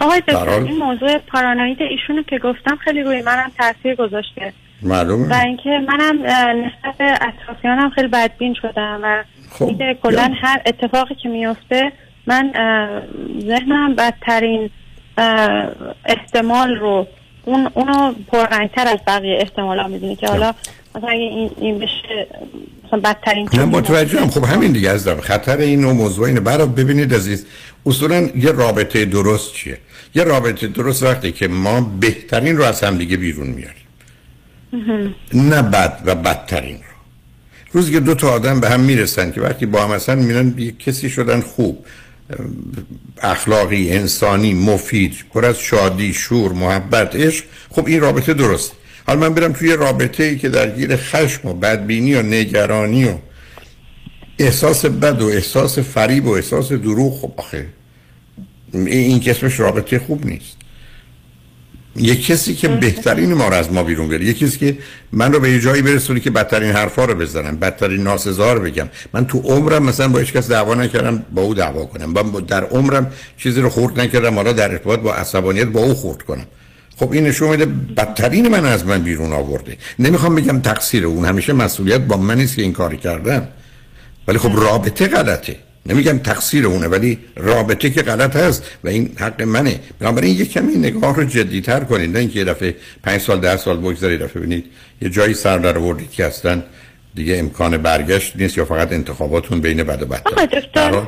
آقای 0.00 0.20
دکتر 0.20 0.48
این 0.48 0.78
موضوع 0.78 1.18
پارانوید 1.18 1.78
ایشونو 1.82 2.22
که 2.22 2.38
گفتم 2.38 2.76
خیلی 2.76 3.02
روی 3.02 3.22
منم 3.22 3.50
تاثیر 3.58 3.94
گذاشته. 3.94 4.52
معلومه. 4.82 5.28
و 5.28 5.40
اینکه 5.44 5.70
منم 5.88 6.22
نسبت 6.64 6.96
به 6.98 7.18
اطرافیانم 7.20 7.90
خیلی 7.90 8.08
بدبین 8.08 8.54
شدم 8.54 9.00
و 9.02 9.24
خب 9.50 9.92
کلا 10.02 10.32
هر 10.42 10.62
اتفاقی 10.66 11.14
که 11.14 11.28
میفته 11.28 11.92
من 12.26 12.52
ذهنم 13.40 13.94
بدترین 13.94 14.70
احتمال 16.04 16.76
رو 16.76 17.06
اون 17.44 17.70
اونو 17.74 18.12
پررنگتر 18.28 18.88
از 18.88 18.98
بقیه 19.06 19.38
احتمال 19.40 19.78
ها 19.78 19.88
می‌دونی 19.88 20.16
که 20.16 20.26
حالا 20.26 20.54
مثلا 20.94 21.08
اگه 21.08 21.20
این, 21.20 21.50
این 21.60 21.78
بشه 21.78 22.26
مثلا 22.86 23.00
بدترین 23.00 23.48
نه 23.54 23.64
متوجهم 23.64 24.30
خب 24.30 24.44
همین 24.44 24.72
دیگه 24.72 24.90
از 24.90 25.04
دارم 25.04 25.20
خطر 25.20 25.56
این 25.56 25.80
نوع 25.80 25.92
موضوع 25.92 26.26
اینه. 26.26 26.40
برای 26.40 26.66
ببینید 26.66 27.14
عزیز 27.14 27.46
اصولا 27.86 28.28
یه 28.36 28.52
رابطه 28.52 29.04
درست 29.04 29.54
چیه؟ 29.54 29.78
یه 30.14 30.24
رابطه 30.24 30.66
درست 30.66 31.02
وقتی 31.02 31.32
که 31.32 31.48
ما 31.48 31.80
بهترین 32.00 32.56
رو 32.56 32.64
از 32.64 32.84
هم 32.84 32.98
دیگه 32.98 33.16
بیرون 33.16 33.46
میاریم. 33.46 33.77
نه 35.34 35.62
بد 35.62 36.02
و 36.04 36.14
بدترین 36.14 36.76
رو. 36.76 36.82
روزی 37.72 37.92
که 37.92 38.00
دو 38.00 38.14
تا 38.14 38.30
آدم 38.30 38.60
به 38.60 38.68
هم 38.68 38.80
می‌رسن 38.80 39.32
که 39.32 39.40
وقتی 39.40 39.66
با 39.66 39.84
هم 39.84 39.94
هستن 39.94 40.18
میرن 40.18 40.72
کسی 40.78 41.10
شدن 41.10 41.40
خوب. 41.40 41.86
اخلاقی 43.22 43.90
انسانی 43.90 44.54
مفید 44.54 45.14
پر 45.34 45.44
از 45.44 45.58
شادی 45.58 46.12
شور 46.12 46.52
محبت 46.52 47.16
عشق. 47.16 47.44
خب 47.70 47.86
این 47.86 48.00
رابطه 48.00 48.34
درست 48.34 48.72
حالا 49.06 49.20
من 49.20 49.34
برم 49.34 49.52
توی 49.52 49.76
رابطه 49.76 50.24
ای 50.24 50.38
که 50.38 50.48
درگیر 50.48 50.96
خشم 50.96 51.48
و 51.48 51.54
بدبینی 51.54 52.14
و 52.14 52.22
نگرانی 52.22 53.04
و 53.04 53.14
احساس 54.38 54.86
بد 54.86 55.22
و 55.22 55.26
احساس 55.26 55.78
فریب 55.78 56.26
و 56.26 56.30
احساس 56.30 56.72
دروغ. 56.72 57.20
خب 57.20 57.32
آخه 57.36 57.66
این 58.72 59.20
کسمش 59.20 59.60
رابطه 59.60 59.98
خوب 59.98 60.26
نیست. 60.26 60.57
یک 61.96 62.26
کسی 62.26 62.54
که 62.54 62.68
بهترین 62.68 63.34
ما 63.34 63.48
رو 63.48 63.54
از 63.54 63.72
ما 63.72 63.82
بیرون 63.82 64.08
بیاره 64.08 64.24
یک 64.24 64.38
کسی 64.38 64.58
که 64.58 64.78
من 65.12 65.32
رو 65.32 65.40
به 65.40 65.50
یه 65.50 65.60
جایی 65.60 65.82
برسونی 65.82 66.20
که 66.20 66.30
بدترین 66.30 66.72
حرفا 66.72 67.04
رو 67.04 67.14
بزنم 67.14 67.56
بدترین 67.56 68.02
ناسزار 68.02 68.58
بگم. 68.58 68.88
من 69.12 69.26
تو 69.26 69.38
عمرم 69.38 69.82
مثلا 69.82 70.08
با 70.08 70.18
هیچ 70.18 70.32
کس 70.32 70.48
دعوا 70.48 70.74
نکردم 70.74 71.24
با 71.32 71.42
او 71.42 71.54
دعوا 71.54 71.84
کنم. 71.84 72.04
من 72.04 72.22
در 72.30 72.64
عمرم 72.64 73.10
چیزی 73.36 73.60
رو 73.60 73.68
خورد 73.68 74.00
نکردم 74.00 74.34
حالا 74.34 74.52
در 74.52 74.72
ارتباط 74.72 75.00
با 75.00 75.14
عصبانیت 75.14 75.66
با 75.66 75.80
او 75.80 75.94
خورد 75.94 76.22
کنم. 76.22 76.46
خب 76.96 77.12
این 77.12 77.24
نشون 77.24 77.50
میده 77.50 77.66
بدترین 77.96 78.48
من 78.48 78.66
از 78.66 78.86
من 78.86 79.02
بیرون 79.02 79.32
آورده. 79.32 79.76
نمی‌خوام 79.98 80.34
بگم 80.34 80.60
تقصیر 80.60 81.06
اون 81.06 81.24
همیشه 81.24 81.52
مسئولیت 81.52 82.00
با 82.00 82.16
من 82.16 82.36
نیست 82.36 82.56
که 82.56 82.62
این 82.62 82.72
کاری 82.72 82.96
کردم 82.96 83.48
ولی 84.28 84.38
خب 84.38 84.50
رابطه 84.56 85.06
غلطه. 85.06 85.56
نمیگم 85.88 86.18
تقصیر 86.18 86.66
اونه 86.66 86.88
ولی 86.88 87.18
رابطه 87.36 87.90
که 87.90 88.02
غلط 88.02 88.36
هست 88.36 88.70
و 88.84 88.88
این 88.88 89.10
حق 89.18 89.42
منه. 89.42 89.80
بنابراین 89.98 90.36
یه 90.36 90.44
کمی 90.44 90.74
نگاه 90.74 91.16
رو 91.16 91.24
جدیتر 91.24 91.80
کنید. 91.80 92.12
نه 92.12 92.18
اینکه 92.18 92.38
یه 92.38 92.44
دفعه 92.44 92.74
پنج 93.02 93.20
سال 93.20 93.40
ده 93.40 93.56
سال 93.56 93.76
بگذاری 93.76 94.18
دفعه 94.18 94.40
ببینید 94.40 94.64
یه 95.02 95.08
جایی 95.08 95.34
سر 95.34 95.58
در 95.58 95.78
آوردید 95.78 96.10
که 96.10 96.24
اصلا 96.24 96.62
دیگه 97.14 97.38
امکان 97.38 97.76
برگشت 97.76 98.36
نیست 98.36 98.58
یا 98.58 98.64
فقط 98.64 98.92
انتخاباتون 98.92 99.60
بین 99.60 99.82
بد 99.82 100.02
و 100.02 100.06
بد 100.06 100.22
آقا 100.26 100.44
دکتر 100.44 101.02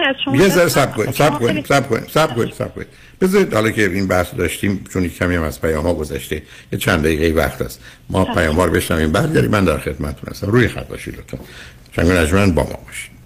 که 0.00 0.08
از 0.08 0.16
شما 0.24 0.36
یه 0.36 0.48
ذره 0.48 0.68
صبر 0.68 0.92
کنید 0.92 1.14
صبر 1.14 1.38
کنید 1.38 1.66
صبر 1.66 1.88
کنید 1.88 2.08
صبر 2.08 2.34
کنید 2.34 2.54
صبر 2.54 2.68
کنید. 2.68 2.86
بذارید 3.20 3.54
حالا 3.54 3.70
که 3.70 3.84
این 3.84 4.08
بحث 4.08 4.34
داشتیم 4.34 4.84
چون 4.92 5.08
کمی 5.08 5.36
هم 5.36 5.42
از 5.42 5.60
پیام 5.60 5.86
ها 5.86 5.94
گذشته 5.94 6.42
یه 6.72 6.78
چند 6.78 7.02
دقیقه 7.02 7.40
وقت 7.40 7.62
است. 7.62 7.80
ما 8.10 8.24
پیام 8.24 8.56
ها 8.56 8.64
رو 8.64 8.72
بشنویم. 8.72 9.12
برگردیم. 9.12 9.50
من 9.50 9.64
در 9.64 9.78
خدمتتون 9.78 10.30
هستم. 10.30 10.46
روی 10.46 10.68
خط 10.68 10.88
باشید 10.88 11.18
لطفا. 11.18 11.38
شنگ 11.96 12.10
نجمن 12.10 12.54
با 12.54 12.62
ما 12.62 12.78
باشید. 12.86 13.19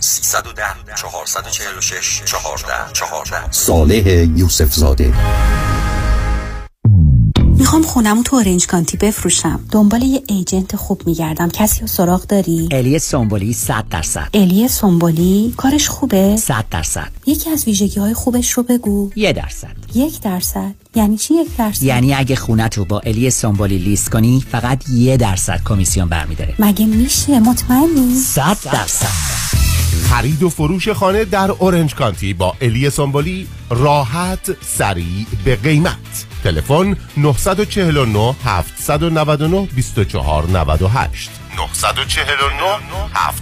310 0.00 0.62
446 0.96 2.22
14 2.24 2.92
14 2.92 3.52
صالح 3.52 4.08
یوسف 4.36 4.74
زاده 4.74 5.12
می‌خوام 7.72 7.82
خونمو 7.82 8.22
تو 8.22 8.36
اورنج 8.36 8.66
کانتی 8.66 8.96
بفروشم. 8.96 9.60
دنبال 9.70 10.02
یه 10.02 10.22
ایجنت 10.26 10.76
خوب 10.76 11.02
میگردم. 11.06 11.48
کسی 11.48 11.80
رو 11.80 11.86
سراغ 11.86 12.26
داری؟ 12.26 12.68
الی 12.72 12.98
سومبولی 12.98 13.52
100 13.52 13.84
درصد. 13.90 14.28
الی 14.34 14.68
سومبولی 14.68 15.54
کارش 15.56 15.88
خوبه؟ 15.88 16.36
100 16.36 16.64
درصد. 16.70 17.08
یکی 17.26 17.50
از 17.50 17.64
ویژگی 17.64 18.00
های 18.00 18.14
خوبش 18.14 18.52
رو 18.52 18.62
بگو. 18.62 19.10
یه 19.16 19.32
درصد. 19.32 19.76
یک 19.94 20.20
درصد. 20.20 20.74
یعنی 20.94 21.16
چی 21.16 21.34
یک 21.34 21.56
درصد؟ 21.56 21.82
یعنی 21.82 22.14
اگه 22.14 22.36
خونت 22.36 22.78
رو 22.78 22.84
با 22.84 23.00
الی 23.00 23.30
سومبولی 23.30 23.78
لیست 23.78 24.10
کنی 24.10 24.44
فقط 24.52 24.88
یه 24.88 25.16
درصد 25.16 25.60
کمیسیون 25.64 26.08
برمیداره. 26.08 26.54
مگه 26.58 26.86
میشه؟ 26.86 27.40
مطمئنی؟ 27.40 28.14
100 28.14 28.56
درصد. 28.72 29.51
خرید 30.10 30.42
و 30.42 30.50
فروش 30.50 30.88
خانه 30.88 31.24
در 31.24 31.50
اورنج 31.50 31.94
کانتی 31.94 32.34
با 32.34 32.56
الی 32.60 32.90
سامبولی 32.90 33.48
راحت 33.70 34.50
سریع 34.60 35.26
به 35.44 35.56
قیمت 35.56 36.26
تلفن 36.44 36.96
949 37.16 38.34
799 38.44 39.66
2498 39.66 41.30
949 41.56 42.80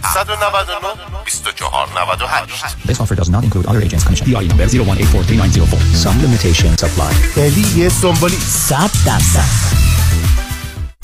799 0.03 0.89
2498 1.25 2.87
This 2.87 3.01
offer 3.01 3.15
does 3.15 3.31
not 3.31 3.45
include 3.45 3.67
other 3.67 3.81
agents 3.81 4.05
commission. 4.05 4.27
PI 4.27 4.47
number 4.47 4.67
01843904. 4.67 5.79
Some 6.05 6.17
limitations 6.23 6.83
apply. 6.83 7.13
الی 7.37 7.89
سامبولی 7.89 8.37
100 8.37 8.91
درصد 9.07 9.90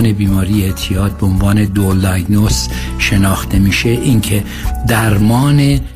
بیماری 0.00 0.64
اعتیاد 0.64 1.18
به 1.18 1.26
عنوان 1.26 1.64
دول 1.64 2.00
دایگنوس 2.00 2.68
شناخته 2.98 3.58
میشه 3.58 3.88
اینکه 3.88 4.44
درمان 4.88 5.80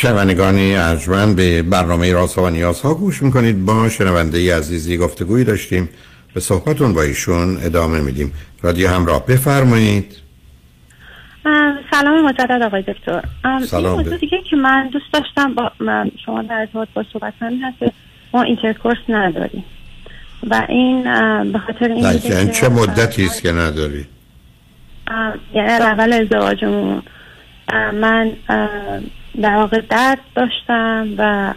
شنوندگان 0.00 0.76
ارجمند 0.76 1.36
به 1.36 1.62
برنامه 1.62 2.12
راز 2.12 2.38
و 2.38 2.50
نیازها 2.50 2.94
گوش 2.94 3.22
می‌کنید. 3.22 3.64
با 3.64 3.88
شنونده 3.88 4.56
عزیزی 4.56 4.96
گفتگویی 4.96 5.44
داشتیم. 5.44 5.88
به 6.34 6.40
صحبتون 6.40 6.94
با 6.94 7.02
ایشون 7.02 7.58
ادامه 7.62 8.00
میدیم. 8.00 8.32
رادیو 8.62 8.88
همراه 8.88 9.26
بفرمایید. 9.26 10.16
سلام 11.90 12.24
مجدد 12.24 12.62
آقای 12.62 12.82
دکتر. 12.82 13.22
سلام. 13.66 13.98
این 13.98 14.16
دیگه 14.16 14.38
که 14.50 14.56
من 14.56 14.88
دوست 14.92 15.12
داشتم 15.12 15.54
با 15.54 15.72
من 15.80 16.10
شما 16.26 16.42
در 16.42 16.54
ارتباط 16.54 16.88
با 16.94 17.04
صحبت 17.12 17.34
کنیم 17.40 17.62
هست 17.64 17.78
که 17.78 17.92
ما 18.34 18.42
intercourse 18.42 18.98
نداریم. 19.08 19.64
و 20.50 20.66
این 20.68 21.02
به 21.52 21.58
خاطر 21.58 21.84
این 21.88 21.94
بوده 22.12 22.28
یعنی 22.28 22.46
که- 22.46 22.52
چه 22.52 22.68
مدتی 22.68 23.24
است 23.24 23.42
که 23.42 23.52
نداری؟ 23.52 24.06
یعنی 25.54 25.68
اول 25.68 26.12
ازدواجمون. 26.12 27.02
من 28.00 28.32
در 29.42 29.56
واقع 29.56 29.80
درد 29.80 30.18
داشتم 30.34 31.08
و 31.18 31.52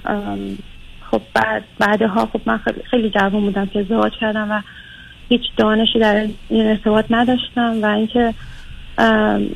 خب 1.11 1.21
بعد 1.33 1.63
بعدها 1.79 2.25
خب 2.25 2.41
من 2.45 2.59
خیلی, 2.91 3.09
جوان 3.09 3.41
بودم 3.41 3.65
که 3.65 3.79
ازدواج 3.79 4.11
کردم 4.21 4.51
و 4.51 4.61
هیچ 5.29 5.41
دانشی 5.57 5.99
در 5.99 6.27
این 6.49 6.67
ارتباط 6.67 7.05
نداشتم 7.09 7.81
و 7.81 7.85
اینکه 7.85 8.33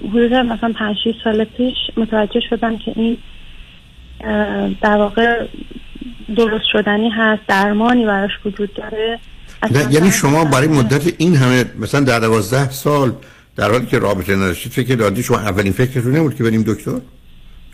حدود 0.09 0.33
مثلا 0.33 0.73
پنج 0.79 0.97
سال 1.23 1.43
پیش 1.43 1.75
متوجه 1.97 2.39
شدم 2.49 2.77
که 2.77 2.93
این 2.95 3.17
در 4.81 4.97
واقع 4.97 5.45
درست 6.35 6.65
شدنی 6.71 7.09
هست 7.09 7.41
درمانی 7.47 8.05
براش 8.05 8.31
وجود 8.45 8.73
داره. 8.73 9.19
نه 9.71 9.93
یعنی 9.93 10.11
شما 10.11 10.45
برای 10.45 10.67
مدت 10.67 11.13
این 11.17 11.35
همه 11.35 11.65
مثلا 11.79 12.01
در 12.01 12.19
دوازده 12.19 12.69
سال 12.69 13.11
در 13.55 13.71
حالی 13.71 13.85
که 13.85 13.99
رابطه 13.99 14.35
نداشتید 14.35 14.71
فکر 14.71 14.95
دادی 14.95 15.23
شما 15.23 15.37
اولین 15.37 15.73
فکرتون 15.73 16.15
نبود 16.15 16.35
که 16.35 16.43
بریم 16.43 16.63
دکتر؟ 16.63 16.99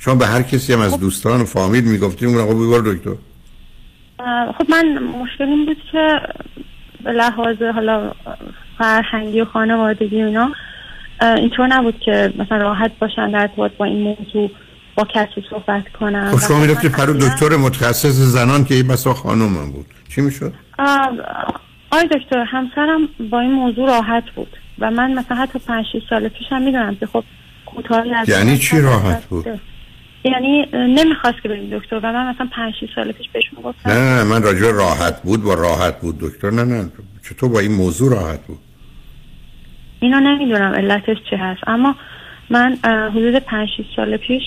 شما 0.03 0.15
به 0.15 0.27
هر 0.27 0.41
کسی 0.41 0.73
هم 0.73 0.79
از 0.79 0.99
دوستان 0.99 1.41
و 1.41 1.45
فامیل 1.45 1.83
می‌گفتیم 1.83 2.29
اون 2.29 2.37
آقا 2.37 2.53
بگو 2.53 2.93
دکتر. 2.93 3.15
خب 4.57 4.69
من 4.69 4.99
مشکل 4.99 5.43
این 5.43 5.65
بود 5.65 5.77
که 5.91 6.19
به 7.03 7.11
لحاظ 7.11 7.61
حالا 7.61 8.11
فرهنگی 8.77 9.41
و 9.41 9.45
خانوادگی 9.45 10.23
و 10.23 10.25
اینا 10.25 10.51
اینطور 11.21 11.67
نبود 11.67 11.99
که 11.99 12.33
مثلا 12.37 12.57
راحت 12.57 12.91
باشن 12.99 13.31
در 13.31 13.39
ارتباط 13.41 13.71
با 13.71 13.85
این 13.85 14.01
موضوع 14.01 14.51
با 14.95 15.03
کسی 15.03 15.43
صحبت 15.49 15.89
کنن. 15.99 16.31
خب 16.31 16.47
شما 16.47 16.59
می‌رفتی 16.59 16.87
من 16.87 16.93
پرو 16.93 17.13
دکتر 17.13 17.55
متخصص 17.55 18.15
زنان 18.15 18.63
که 18.65 18.75
این 18.75 18.87
بسا 18.87 19.13
هم 19.13 19.71
بود. 19.71 19.85
چی 20.15 20.21
می‌شد؟ 20.21 20.53
آی 21.91 22.07
دکتر 22.07 22.43
همسرم 22.47 23.09
با 23.29 23.39
این 23.39 23.51
موضوع 23.51 23.87
راحت 23.87 24.23
بود 24.35 24.57
و 24.79 24.91
من 24.91 25.13
مثلا 25.13 25.37
حتی 25.37 25.59
پنج 25.59 25.85
سال 26.09 26.27
پیش 26.27 26.47
هم 26.49 26.61
می‌دونم 26.61 26.95
که 26.95 27.05
خب 27.05 27.23
کوتاهی 27.65 28.13
از 28.13 28.29
یعنی 28.29 28.51
من 28.51 28.57
چی 28.57 28.81
راحت 28.81 29.25
بود؟ 29.25 29.45
یعنی 30.23 30.65
نمی‌خواست 30.73 31.41
که 31.43 31.49
بریم 31.49 31.77
دکتر 31.77 31.99
و 32.03 32.11
من 32.13 32.29
مثلا 32.29 32.47
پنج 32.51 32.73
شیش 32.79 32.89
سال 32.95 33.11
پیش 33.11 33.29
بهش 33.33 33.43
می‌گفتم 33.57 33.89
نه 33.89 34.15
نه 34.15 34.23
من 34.23 34.43
راجع 34.43 34.61
به 34.61 34.71
راحت 34.71 35.21
بود 35.21 35.43
با 35.43 35.53
راحت 35.53 36.01
بود 36.01 36.19
دکتر. 36.19 36.49
نه 36.49 36.63
نه 36.63 36.89
چطور 37.29 37.49
با 37.49 37.59
این 37.59 37.71
موضوع 37.71 38.11
راحت 38.11 38.47
بود؟ 38.47 38.59
اینو 39.99 40.19
نمی‌دونم 40.19 40.73
علتش 40.73 41.17
چه 41.29 41.37
هست. 41.37 41.61
اما 41.67 41.95
من 42.49 42.77
حدود 42.83 43.35
پنج 43.35 43.69
شیش 43.77 43.85
سال 43.95 44.17
پیش 44.17 44.43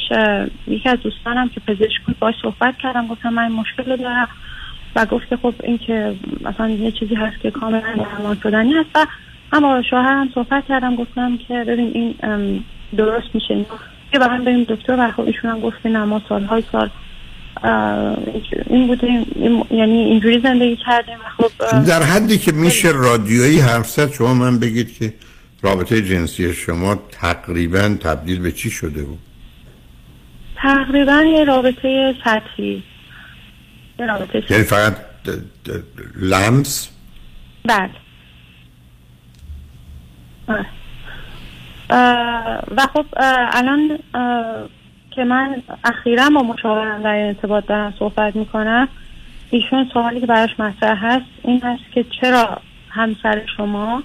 یکی 0.67 0.89
از 0.89 0.99
دوستانم 1.01 1.49
که 1.49 1.61
پزشک 1.61 2.03
بود 2.07 2.19
باش 2.19 2.35
صحبت 2.43 2.75
کردم 2.83 3.07
گفتم 3.07 3.29
من 3.29 3.43
این 3.43 3.53
مشکل 3.53 3.91
رو 3.91 3.97
دارم. 3.97 4.29
و 4.97 5.07
گفت 5.07 5.29
که 5.29 5.37
خب 5.37 5.55
این 5.63 5.79
که 5.79 6.15
مثلا 6.41 6.69
یه 6.69 6.93
چیزی 6.93 7.15
هست 7.15 7.41
که 7.41 7.51
کاملا 7.51 7.81
درمان 7.81 8.39
شدنی 8.43 8.73
هست. 8.73 8.89
و 8.95 9.07
هم 9.53 9.63
با 9.63 9.83
شوهرم 9.91 10.31
صحبت 10.35 10.65
کردم 10.69 10.97
گفتم 10.97 11.39
که 11.49 11.65
ببین 11.67 11.91
این 11.95 12.65
درست 12.97 13.27
میشه. 13.35 13.65
که 14.19 14.25
هم 14.25 14.45
بریم 14.45 14.65
دکتر 14.65 14.97
و 14.99 15.13
خب 15.13 15.21
ایشون 15.21 15.51
هم 15.51 15.61
گفت 15.61 15.87
نه 15.87 16.05
ما 16.05 16.23
سالهای 16.29 16.63
سال 16.73 16.91
این 18.67 18.87
بوده 18.87 19.07
این- 19.07 19.65
یعنی 19.71 19.93
اینجوری 20.05 20.41
زندگی 20.41 20.77
کردیم 20.77 21.15
و 21.15 21.43
خب 21.43 21.83
در 21.87 22.03
حدی 22.03 22.39
که 22.39 22.53
میشه 22.53 22.89
رادیویی 22.89 23.61
حرف 23.61 23.91
زد 23.91 24.13
شما 24.13 24.35
من 24.35 24.59
بگید 24.59 24.99
که 24.99 25.15
رابطه 25.63 26.03
جنسی 26.03 26.55
شما 26.55 26.95
تقریبا 27.11 27.97
تبدیل 28.01 28.41
به 28.41 28.53
چی 28.53 28.71
شده 28.71 29.03
بود؟ 29.03 29.19
تقریبا 30.57 31.23
یه 31.23 31.45
رابطه 31.45 32.15
سطحی. 32.25 32.83
یه 33.99 34.07
رابطه 34.07 34.41
سطحی. 34.41 34.55
یعنی 34.55 34.65
فقط 34.65 34.97
لمس؟ 36.17 36.89
بله. 37.65 37.91
آره. 40.49 40.67
و 41.91 42.87
خب 42.95 43.07
الان 43.53 43.99
که 45.11 45.25
من 45.25 45.63
اخیرا 45.85 46.31
با 46.35 46.43
مشاورم 46.43 47.03
در 47.03 47.27
ارتباط 47.27 47.67
دارم 47.67 47.95
صحبت 47.99 48.37
می‌کنم 48.37 48.89
ایشون 49.51 49.91
سوالی 49.93 50.21
که 50.21 50.27
براش 50.27 50.61
مطرح 50.61 51.07
هست 51.07 51.27
این 51.43 51.61
هست 51.63 51.83
که 51.95 52.05
چرا 52.21 52.59
همسر 52.91 53.43
شما 53.57 54.03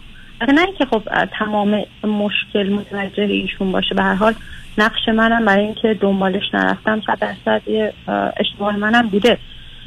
نه 0.54 0.62
اینکه 0.62 0.86
خب 0.86 1.02
تمام 1.40 1.84
مشکل 2.04 2.70
متوجه 2.74 3.24
ایشون 3.24 3.72
باشه 3.72 3.96
به 3.96 4.04
هر 4.04 4.14
حال 4.14 4.34
نقش 4.78 5.10
منم 5.10 5.46
برای 5.46 5.66
اینکه 5.66 5.98
دنبالش 6.02 6.54
نرفتم 6.54 7.02
صد 7.02 7.20
درصد 7.20 7.62
اشتباه 8.38 8.78
منم 8.78 9.08
بوده. 9.08 9.38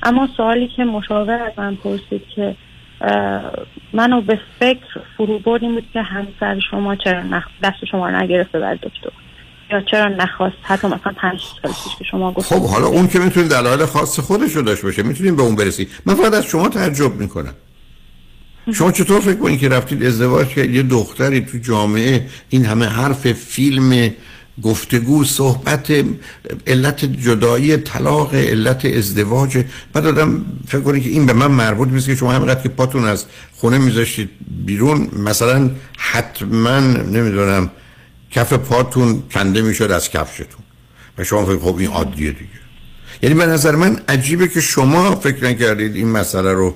اما 0.03 0.29
سوالی 0.37 0.69
که 0.69 0.85
مشاور 0.85 1.43
از 1.43 1.53
من 1.57 1.75
پرسید 1.75 2.29
که 2.35 2.55
منو 3.93 4.21
به 4.21 4.39
فکر 4.61 5.01
فرو 5.17 5.39
برد 5.39 5.63
این 5.63 5.75
بود 5.75 5.85
که 5.93 6.03
همسر 6.03 6.61
شما 6.71 6.97
چرا 6.97 7.23
نخ... 7.23 7.45
دست 7.63 7.85
شما 7.91 8.09
رو 8.09 8.17
نگرفته 8.17 8.59
بر 8.59 8.75
دکتر. 8.75 9.11
یا 9.71 9.81
چرا 9.81 10.09
نخواست 10.09 10.57
حتی 10.63 10.87
مثلا 10.87 11.13
پنج 11.17 11.41
سال 11.63 11.73
پیش 11.73 11.97
که 11.99 12.05
شما 12.05 12.33
گفتید 12.33 12.59
خب 12.59 12.67
حالا 12.67 12.87
اون 12.87 13.09
که 13.09 13.19
می‌تونه 13.19 13.49
دلایل 13.49 13.85
خاص 13.85 14.21
خودش 14.21 14.53
رو 14.53 14.63
داشته 14.63 14.87
باشه 14.87 15.03
می‌تونیم 15.03 15.37
به 15.37 15.43
اون 15.43 15.57
برسیم 15.57 15.87
من 16.07 16.15
فقط 16.15 16.35
از 16.35 16.45
شما 16.45 16.69
تعجب 16.69 17.15
می‌کنم. 17.15 17.55
شما 18.75 18.93
چطور 18.93 19.21
فکر 19.21 19.39
کنید 19.39 19.61
که 19.61 19.69
رفتید 19.69 20.05
ازدواج 20.05 20.49
که 20.49 20.61
یه 20.61 20.83
دختری 20.83 21.41
تو 21.41 21.59
جامعه 21.59 22.27
این 22.49 22.65
همه 22.65 22.87
حرف 22.87 23.33
فیلم 23.33 24.11
گفتگو 24.63 25.25
صحبت 25.25 25.93
علت 26.67 27.05
جدایی 27.05 27.77
طلاق 27.77 28.35
علت 28.35 28.85
ازدواج. 28.85 29.65
بعد 29.93 30.07
آدم 30.07 30.45
فکر 30.67 30.81
کنه 30.81 31.01
که 31.01 31.09
این 31.09 31.27
به 31.27 31.33
من 31.33 31.47
مربوط 31.47 31.89
نیست 31.89 32.07
که 32.07 32.15
شما 32.17 32.33
همینقدر 32.33 32.63
که 32.63 32.69
پاتون 32.69 33.05
از 33.05 33.25
خونه 33.53 33.79
میذاشتید 33.79 34.31
بیرون 34.67 35.11
مثلا 35.17 35.71
حتما 35.97 36.81
نمی‌دونم 36.81 37.71
کف 38.31 38.53
پاتون 38.53 39.23
کنده 39.35 39.63
می‌شد 39.63 39.91
از 39.91 40.11
کفشتون. 40.11 40.63
و 41.19 41.25
شما 41.25 41.47
فکر 41.47 41.59
خب 41.59 41.77
این 41.79 41.91
عادیه 41.91 42.31
دیگه. 42.31 42.51
یعنی 43.23 43.35
به 43.35 43.47
نظر 43.47 43.77
من 43.77 44.01
عجیبه 44.09 44.49
که 44.49 44.61
شما 44.61 45.17
فکر 45.17 45.45
نکردید 45.45 45.97
این 45.97 46.09
مسئله 46.09 46.53
رو 46.53 46.75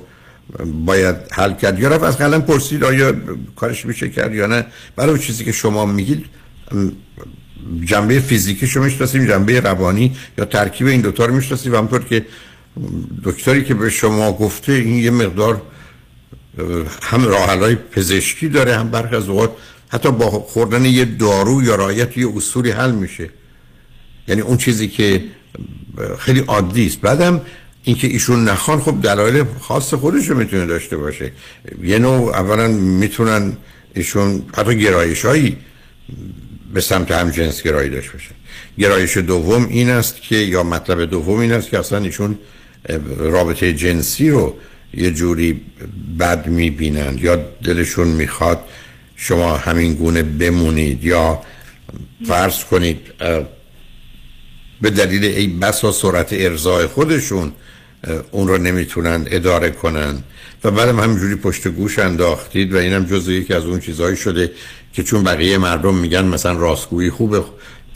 باید 0.85 1.16
حل 1.33 1.53
کرد. 1.53 1.79
یا 1.81 1.89
رفت 1.89 2.05
از 2.05 2.18
قلم 2.18 2.43
پرسید 2.43 2.85
آیا 2.85 3.14
کارش 3.57 3.87
میشه 3.87 4.09
کرد 4.09 4.35
یا 4.35 4.47
نه؟ 4.47 4.66
برای 4.97 5.18
چیزی 5.18 5.45
که 5.45 5.53
شما 5.53 5.87
میگید 5.87 6.24
جنبه 7.85 8.21
فیزیکی 8.21 8.67
شما 8.67 8.85
می‌شناسیم 8.85 9.27
جنبه 9.27 9.61
روانی 9.61 10.17
یا 10.39 10.45
ترکیب 10.45 10.87
این 10.87 11.01
دوتا 11.01 11.27
رو 11.27 11.35
می‌شناسیم. 11.35 11.73
و 11.73 11.77
همطور 11.77 12.05
که 12.05 12.27
دکتری 13.25 13.65
که 13.65 13.75
به 13.75 13.91
شما 13.91 14.33
گفته 14.33 14.73
این 14.73 14.95
یه 14.95 15.11
مقدار 15.11 15.63
هم 17.03 17.25
راهلای 17.25 17.75
پزشکی 17.75 18.49
داره 18.49 18.77
هم 18.77 18.91
برخ 18.91 19.13
از 19.13 19.29
اوقات 19.29 19.51
حتی 19.89 20.11
با 20.11 20.31
خوردن 20.31 20.85
یه 20.85 21.05
دارو 21.05 21.63
یا 21.63 21.75
رایت 21.75 22.19
یه 22.19 22.37
اصولی 22.37 22.71
حل 22.71 22.93
میشه. 22.93 23.31
یعنی 24.29 24.41
اون 24.41 24.57
چیزی 24.57 24.89
که 24.89 25.25
خیلی 26.19 26.41
عادی 26.41 26.87
است. 26.87 27.01
بعدم 27.01 27.41
اینکه 27.83 28.07
ایشون 28.07 28.45
نخوان 28.45 28.81
خب 28.81 29.01
دلایل 29.03 29.45
خاص 29.61 29.95
خودش 29.95 30.27
رو 30.27 30.37
می‌تونه 30.37 30.67
داشته 30.67 30.97
باشه. 30.97 31.33
یه 31.83 31.99
نوع 31.99 32.37
اولا 32.37 32.69
می‌تونن 32.69 33.57
ایشون 33.95 34.43
حتی 34.57 34.79
گرایشایی 34.79 35.57
به 36.75 36.81
سمت 36.81 37.11
هم 37.11 37.31
جنس 37.31 37.62
گرایی 37.62 37.91
داشته 37.91 38.12
باشه. 38.12 38.31
گرایش 38.79 39.17
دوم 39.17 39.69
این 39.69 39.91
است 39.91 40.23
که 40.23 40.37
یا 40.37 40.62
مطلب 40.62 41.05
دوم 41.05 41.39
این 41.39 41.53
است 41.53 41.71
که 41.71 41.79
اصلا 41.79 41.99
ایشون 41.99 42.39
رابطه 43.19 43.73
جنسی 43.73 44.31
رو 44.31 44.57
یه 44.95 45.11
جوری 45.11 45.61
بد 46.19 46.47
می‌بینند 46.47 47.21
یا 47.21 47.37
دلشون 47.64 48.09
می‌خواد 48.09 48.61
شما 49.17 49.57
همین 49.57 49.95
گونه 49.95 50.23
بمونید 50.23 51.05
یا 51.05 51.43
فرض 52.29 52.64
کنید 52.64 53.01
به 54.81 54.91
دلیل 54.91 55.25
ای 55.25 55.47
بسا 55.47 55.93
سرعت 55.93 56.33
ارزای 56.33 56.87
خودشون 56.87 57.53
اون 58.31 58.49
رو 58.49 58.59
نمی‌تونن 58.59 59.27
اداره 59.31 59.71
کنن. 59.71 60.23
و 60.64 60.71
بعدم 60.71 61.01
همینجوری 61.01 61.35
پشت 61.35 61.69
گوش 61.69 61.99
انداختید 61.99 62.75
و 62.75 62.77
اینم 62.77 63.05
جزو 63.05 63.33
یکی 63.33 63.55
از 63.55 63.64
اون 63.64 63.81
چیزهایی 63.81 64.17
شده 64.17 64.51
که 64.97 65.03
چون 65.03 65.25
بقیه 65.25 65.59
مردم 65.59 65.95
میگن 65.95 66.25
مثلا 66.25 66.53
راستگویی 66.53 67.11
خوبه 67.11 67.43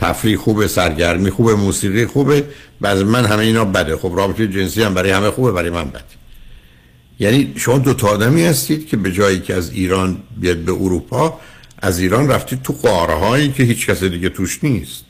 تفریح 0.01 0.37
خوبه 0.37 0.69
سرگرمی 0.69 1.31
خوبه 1.31 1.55
موسیقی 1.55 2.07
خوبه 2.07 2.45
بعض 2.81 3.03
من 3.03 3.25
همه 3.25 3.43
اینا 3.43 3.65
بده. 3.65 3.97
خب 3.97 4.13
رابطه 4.17 4.49
جنسی 4.49 4.83
هم 4.83 4.95
برای 4.95 5.11
همه 5.11 5.31
خوبه 5.31 5.53
برای 5.53 5.71
من 5.71 5.85
بده. 5.85 6.05
یعنی 7.21 7.53
شما 7.57 7.79
دو 7.79 7.95
تا 7.95 8.09
آدمی 8.09 8.45
هستید 8.45 8.89
که 8.89 8.97
به 8.97 9.13
جایی 9.13 9.41
که 9.41 9.55
از 9.55 9.71
ایران 9.71 10.23
بیاد 10.37 10.57
به 10.57 10.73
اروپا 10.73 11.41
از 11.79 11.99
ایران 11.99 12.29
رفتید 12.29 12.63
تو 12.63 12.73
قاره 12.73 13.15
هایی 13.15 13.53
که 13.53 13.63
هیچ 13.63 13.87
کس 13.87 14.05
دیگه 14.05 14.29
توش 14.29 14.65
نیست. 14.65 15.05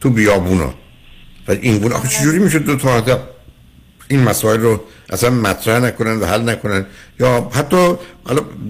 تو 0.00 0.10
بیابونا. 0.10 0.74
و 1.48 1.52
این 1.52 1.78
گونه 1.78 1.94
آخه 1.94 2.08
چجوری 2.08 2.38
میشه 2.38 2.58
دو 2.58 2.76
تا 2.76 2.90
آدم 2.90 3.18
این 4.08 4.22
مسائل 4.22 4.60
رو 4.60 4.80
اصلا 5.10 5.30
مطرح 5.30 5.80
نکنن 5.80 6.20
و 6.20 6.26
حل 6.26 6.48
نکنن. 6.48 6.86
یا 7.20 7.50
حتی 7.52 7.94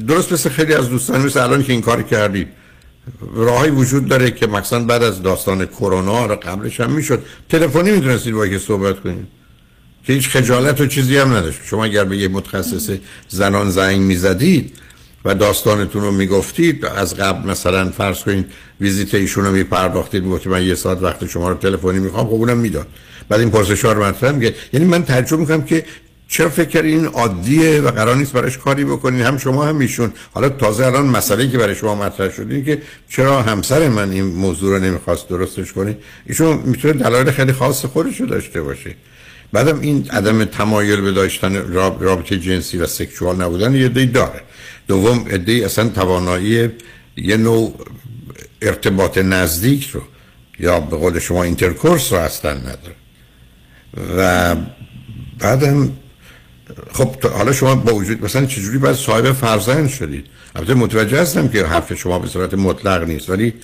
درست 0.09 0.33
مثل 0.33 0.51
خیلی 0.51 0.75
از 0.75 0.89
دوستان 0.89 1.21
مثل 1.21 1.41
الان 1.41 1.63
که 1.63 1.73
این 1.73 1.83
کار 1.83 2.03
کردید 2.03 2.49
راهی 3.35 3.71
وجود 3.71 4.09
داره 4.09 4.31
که 4.31 4.47
مثلا 4.47 4.85
بعد 4.85 5.03
از 5.03 5.23
داستان 5.23 5.67
کرونا 5.67 6.27
رو 6.27 6.37
قبلش 6.37 6.81
هم 6.81 6.91
می‌شد. 6.91 7.23
تلفنی 7.49 7.91
می‌تونستید 7.91 8.35
با 8.35 8.49
که 8.49 8.59
صحبت 8.59 9.01
کنید. 9.01 9.27
که 10.05 10.13
هیچ 10.13 10.29
خجالت 10.29 10.81
و 10.81 10.87
چیزی 10.87 11.17
هم 11.17 11.37
نداشت. 11.37 11.61
شما 11.65 11.85
اگر 11.85 12.05
به 12.05 12.17
یه 12.17 12.29
متخصص 12.29 12.91
زنان 13.29 13.71
زنگ 13.71 14.01
می‌زدید 14.01 14.77
و 15.25 15.35
داستانتون 15.35 16.03
رو 16.03 16.11
می‌گفتید 16.11 16.85
از 16.85 17.17
قبل 17.17 17.51
مثلا 17.51 17.91
فرض 17.91 18.21
کنید 18.21 18.47
ویزیت 18.81 19.15
ایشون 19.15 19.45
رو 19.45 19.53
میپرداختید 19.53 20.23
می‌گفتید 20.23 20.53
من 20.53 20.63
یه 20.63 20.75
ساعت 20.75 21.03
وقت 21.03 21.27
شما 21.27 21.49
رو 21.49 21.55
تلفنی 21.55 21.99
می‌خوام 21.99 22.27
خب 22.27 22.33
اونم 22.33 22.59
می‌داد. 22.59 22.87
بعد 23.29 23.41
این 23.41 23.51
پرسش 23.51 23.85
رو 23.85 24.05
مطرح 24.05 24.33
میگه 24.33 24.55
یعنی 24.73 24.87
من 24.87 25.05
تعجب 25.05 25.39
می‌کنم 25.39 25.63
که 25.63 25.85
چرا 26.29 26.49
فکر 26.49 26.83
این 26.83 27.07
عادیه 27.07 27.81
و 27.81 27.91
قرار 27.91 28.17
نیست 28.17 28.33
براش 28.33 28.59
کاری 28.59 28.85
بکنین 28.85 29.21
هم 29.21 29.39
شما 29.39 29.65
هم 29.65 29.79
ایشون. 29.79 30.13
حالا 30.35 30.49
تازه 30.49 30.87
الان 30.87 31.07
مسئله 31.07 31.51
که 31.51 31.59
برای 31.59 31.75
شما 31.75 31.95
مطرح 31.95 32.31
شده 32.31 32.63
که 32.63 32.83
چرا 33.09 33.43
همسر 33.43 33.89
من 33.89 34.11
این 34.11 34.25
موضوع 34.25 34.79
رو 34.79 34.85
نمی‌خواست 34.85 35.29
درستش 35.29 35.73
کنه؟ 35.73 35.97
ایشون 36.27 36.63
می‌تونه 36.65 36.95
دلایل 36.95 37.31
خیلی 37.31 37.53
خاص 37.53 37.85
خودش 37.85 38.21
رو 38.21 38.27
داشته 38.27 38.63
باشه. 38.63 38.95
بعدم 39.53 39.81
این 39.81 40.11
عدم 40.11 40.45
تمایل 40.45 41.01
به 41.01 41.13
داشتن 41.13 41.73
رابطه 42.01 42.39
جنسی 42.39 42.79
و 42.79 42.87
سکشوال 42.87 43.37
نبودن 43.37 43.75
یه 43.75 43.89
دی 43.89 44.07
داره. 44.07 44.41
دوم 44.89 45.25
عده‌ای 45.31 45.65
اصلا 45.65 45.89
توانایی 45.89 46.71
یه 47.17 47.37
نوع 47.37 47.75
ارتباط 48.63 49.19
نزدیک 49.19 49.91
رو 49.91 50.03
یا 50.59 50.81
به 50.81 50.97
قول 50.97 51.19
شما 51.19 51.43
intercourse 51.43 52.13
رو 52.13 52.19
اصلا 52.19 52.53
نداره. 52.53 52.95
و 54.17 54.57
بعدم 55.39 55.93
خب 56.93 57.25
حالا 57.25 57.53
شما 57.53 57.75
با 57.75 57.95
وجود 57.95 58.25
مثلا 58.25 58.47
چجوری 58.47 58.79
باید 58.79 58.97
صاحب 58.97 59.33
فرزند 59.33 59.89
شدید 59.89 60.27
البته 60.57 60.75
متوجه 60.75 61.21
هستم 61.21 61.49
که 61.49 61.67
حرف 61.67 61.95
شما 61.95 62.19
به 62.19 62.27
صورت 62.27 62.55
مطلق 62.55 63.05
نیست 63.05 63.31
ولی 63.31 63.55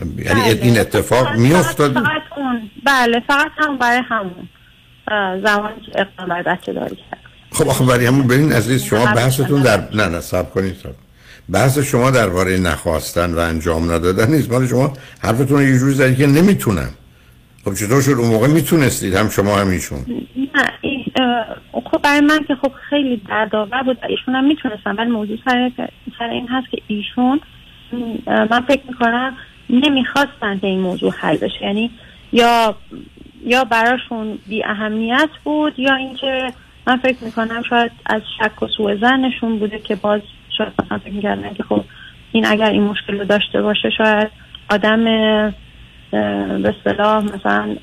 یعنی 0.00 0.40
بله. 0.40 0.58
این 0.62 0.80
اتفاق 0.80 1.36
میافتاد. 1.36 1.94
فقط 1.94 2.22
اون. 2.36 2.70
بله 2.84 3.20
فقط 3.28 3.50
هم 3.58 3.78
برای 3.78 4.02
همون 4.08 4.48
زمانی 5.44 5.80
که 5.86 6.00
اقدام 6.00 6.28
بر 6.28 6.42
بچه 6.42 6.72
داری 6.72 6.96
کرد. 6.96 7.19
خب 7.52 7.68
آخه 7.68 7.84
برای 7.84 8.06
همون 8.06 8.26
برین 8.26 8.52
عزیز 8.52 8.82
شما 8.82 9.06
بحثتون 9.06 9.62
در 9.62 9.88
نه 9.94 10.06
نه 10.06 10.20
سب 10.20 10.50
کنید 10.50 10.74
سب. 10.74 10.94
بحث 11.48 11.78
شما 11.78 12.10
درباره 12.10 12.58
نخواستن 12.58 13.34
و 13.34 13.38
انجام 13.38 13.92
ندادن 13.92 14.30
نیست. 14.30 14.52
مال 14.52 14.66
شما 14.66 14.92
حرفتون 15.22 15.62
یه 15.62 15.78
جوری 15.78 15.94
زدید 15.94 16.18
که 16.18 16.26
نمی‌تونم. 16.26 16.90
خب 17.64 17.74
چطور 17.74 18.02
شد؟ 18.02 18.10
اون 18.10 18.28
موقع 18.28 18.46
می‌تونستید 18.46 19.14
هم 19.14 19.28
شما 19.28 19.56
هم 19.56 19.68
ایشون. 19.68 20.04
نه 20.54 21.44
خب 21.72 22.02
برای 22.02 22.20
من 22.20 22.44
که 22.48 22.54
خب 22.54 22.72
خیلی 22.90 23.22
دردآور 23.28 23.82
بود 23.82 23.98
ایشون 24.08 24.34
هم 24.34 24.44
می‌تونستم 24.44 24.94
ولی 24.98 25.10
موضوع 25.10 25.38
سر, 25.44 25.70
سر 26.18 26.24
این 26.24 26.48
هست 26.48 26.70
که 26.70 26.78
ایشون 26.86 27.40
من 28.26 28.60
فکر 28.68 28.82
می‌کنم 28.88 29.36
نمی‌خواستن 29.70 30.58
که 30.58 30.66
این 30.66 30.80
موضوع 30.80 31.14
حل 31.18 31.36
بشه. 31.36 31.62
یعنی 31.62 31.90
یا 32.32 32.76
یا 33.44 33.64
براشون 33.64 34.38
بی 34.48 34.64
اهمیت 34.64 35.30
بود 35.44 35.78
یا 35.78 35.94
اینکه 35.94 36.52
من 36.86 36.96
فکر 36.96 37.24
می‌کنم 37.24 37.62
شاید 37.70 37.92
از 38.06 38.22
شک 38.38 38.62
و 38.62 38.66
سوء 38.76 38.96
زنشون 38.96 39.58
بوده 39.58 39.78
که 39.78 39.96
باز 39.96 40.20
شاید 40.58 40.72
مثلا 40.84 40.98
فکر 40.98 41.12
می‌کردن 41.12 41.54
که 41.54 41.62
خب 41.62 41.84
این 42.32 42.46
اگر 42.46 42.70
این 42.70 42.82
مشکل 42.82 43.18
رو 43.18 43.24
داشته 43.24 43.62
باشه 43.62 43.90
شاید 43.98 44.28
آدم 44.70 45.04
به 46.62 46.74
صلاح 46.84 47.24
مثلا 47.24 47.76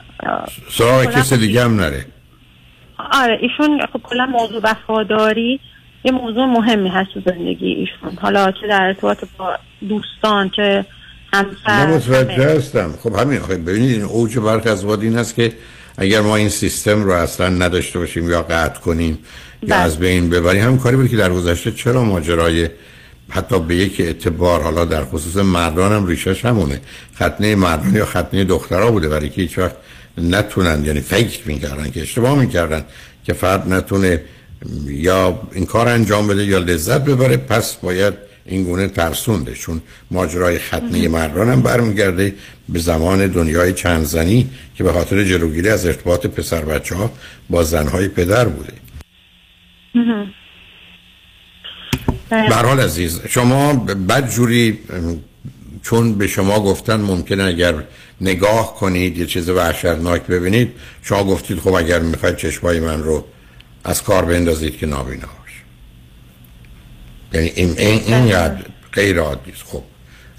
سراغ 0.70 1.06
کسی 1.06 1.38
دیگه 1.38 1.64
هم 1.64 1.76
نره. 1.76 2.06
آره 3.14 3.40
ایشون 3.42 3.80
خب 3.94 4.00
کلا 4.04 4.26
موضوع 4.26 4.62
وفاداری 4.64 5.60
یه 6.04 6.12
موضوع 6.12 6.46
مهمی 6.46 6.90
هست 6.90 7.10
تو 7.14 7.22
زندگی 7.26 7.68
ایشون. 7.68 8.18
حالا 8.22 8.52
چه 8.52 8.68
در 8.68 8.82
ارتباط 8.82 9.24
با 9.38 9.58
دوستان 9.90 10.50
چه 10.50 10.86
همسر 11.34 11.86
من 11.86 11.96
متوجه 11.96 12.56
هستم. 12.56 12.92
خب 13.04 13.16
همین 13.16 13.40
خب 13.40 13.54
ببینید 13.54 13.92
این 13.92 14.04
اوج 14.04 14.40
برخ 14.40 14.68
از 14.68 14.86
این 14.86 15.16
هست 15.16 15.36
که 15.36 15.54
اگر 15.98 16.22
ما 16.22 16.36
این 16.36 16.50
سیستم 16.50 17.04
رو 17.04 17.12
اصلا 17.12 17.50
نداشته 17.50 18.00
باشیم 18.00 18.30
یا 18.30 18.42
قطع 18.42 18.80
کنیم 18.80 19.20
یا 19.62 19.70
بله. 19.70 19.76
از 19.76 19.98
بین 19.98 20.30
ببریم 20.30 20.64
هم 20.64 20.78
کاری 20.78 20.96
بود 20.96 21.10
که 21.10 21.18
در 21.18 21.34
گذشته 21.34 21.72
چرا 21.72 22.04
ماجرای 22.04 22.70
حتی 23.30 23.60
به 23.60 23.76
یک 23.76 24.02
اعتبار 24.02 24.62
حالا 24.62 24.86
در 24.86 25.06
خصوص 25.06 25.36
مردان 25.36 25.92
هم 25.92 26.06
ریشش 26.06 26.46
همونه 26.46 26.82
ختنه 27.16 27.56
مردان 27.56 27.96
یا 27.96 28.06
ختنه 28.06 28.44
دخترها 28.44 28.92
بوده 28.92 29.10
برای 29.10 29.30
که 29.30 29.42
هیچ 29.42 29.58
وقت 29.58 29.76
نتونن 30.18 30.86
یعنی 30.86 31.02
فکر 31.02 31.48
می‌کردن 31.48 31.92
که 31.92 32.02
اشتباه 32.02 32.40
می‌کردن 32.40 32.86
که 33.24 33.34
فرد 33.34 33.74
نتونه 33.74 34.22
یا 34.86 35.40
این 35.52 35.66
کار 35.66 35.88
انجام 35.88 36.28
بده 36.28 36.46
یا 36.46 36.58
لذت 36.58 37.02
ببره 37.02 37.38
پس 37.38 37.76
باید 37.76 38.27
این 38.48 38.64
گونه 38.64 38.88
ترسونده 38.88 39.54
چون 39.54 39.82
ماجرای 40.12 40.60
ختنه 40.60 41.08
مردان 41.08 41.50
هم 41.50 41.62
برمیگرده 41.62 42.36
به 42.70 42.80
زمان 42.80 43.28
دنیای 43.28 43.74
چند 43.74 44.04
زنی 44.04 44.50
که 44.76 44.84
به 44.84 44.94
خاطر 44.94 45.24
جلوگیری 45.24 45.70
از 45.70 45.86
ارتباط 45.86 46.26
پسر 46.26 46.62
بچه 46.66 46.96
ها 46.96 47.12
با 47.50 47.64
زنهای 47.64 48.08
پدر 48.08 48.46
بوده. 48.46 48.74
برحال 52.30 52.80
عزیز 52.80 53.22
شما 53.30 53.74
بد 54.10 54.30
جوری 54.30 54.80
چون 55.84 56.14
به 56.14 56.28
شما 56.28 56.60
گفتن 56.60 56.96
ممکنه 56.96 57.44
اگر 57.44 57.74
نگاه 58.22 58.76
کنید 58.76 59.18
یه 59.18 59.26
چیز 59.26 59.50
وحشتناک 59.50 60.22
ببینید 60.22 60.72
شما 61.04 61.24
گفتید 61.24 61.60
خب 61.60 61.74
اگر 61.74 62.00
می‌خواید 62.00 62.36
چشمای 62.36 62.80
من 62.80 63.04
رو 63.04 63.26
از 63.84 64.04
کار 64.04 64.26
بندازید 64.26 64.78
که 64.78 64.86
نابینا. 64.86 65.28
یعنی 67.34 67.52
این 67.56 67.76
این 67.78 68.14
اینقدر 68.14 68.66
غیر 68.94 69.20
عادی 69.20 69.52
است 69.52 69.64
خب. 69.66 69.84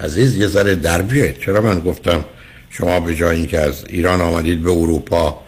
عزیز 0.00 0.36
یه 0.36 0.46
ذره 0.46 0.74
در 0.74 1.02
بیاید. 1.02 1.38
چرا 1.38 1.60
من 1.60 1.80
گفتم 1.80 2.24
شما 2.70 3.00
به 3.00 3.14
جای 3.14 3.36
اینکه 3.36 3.60
از 3.60 3.84
ایران 3.88 4.20
آمدید 4.20 4.62
به 4.62 4.70
اروپا 4.70 5.40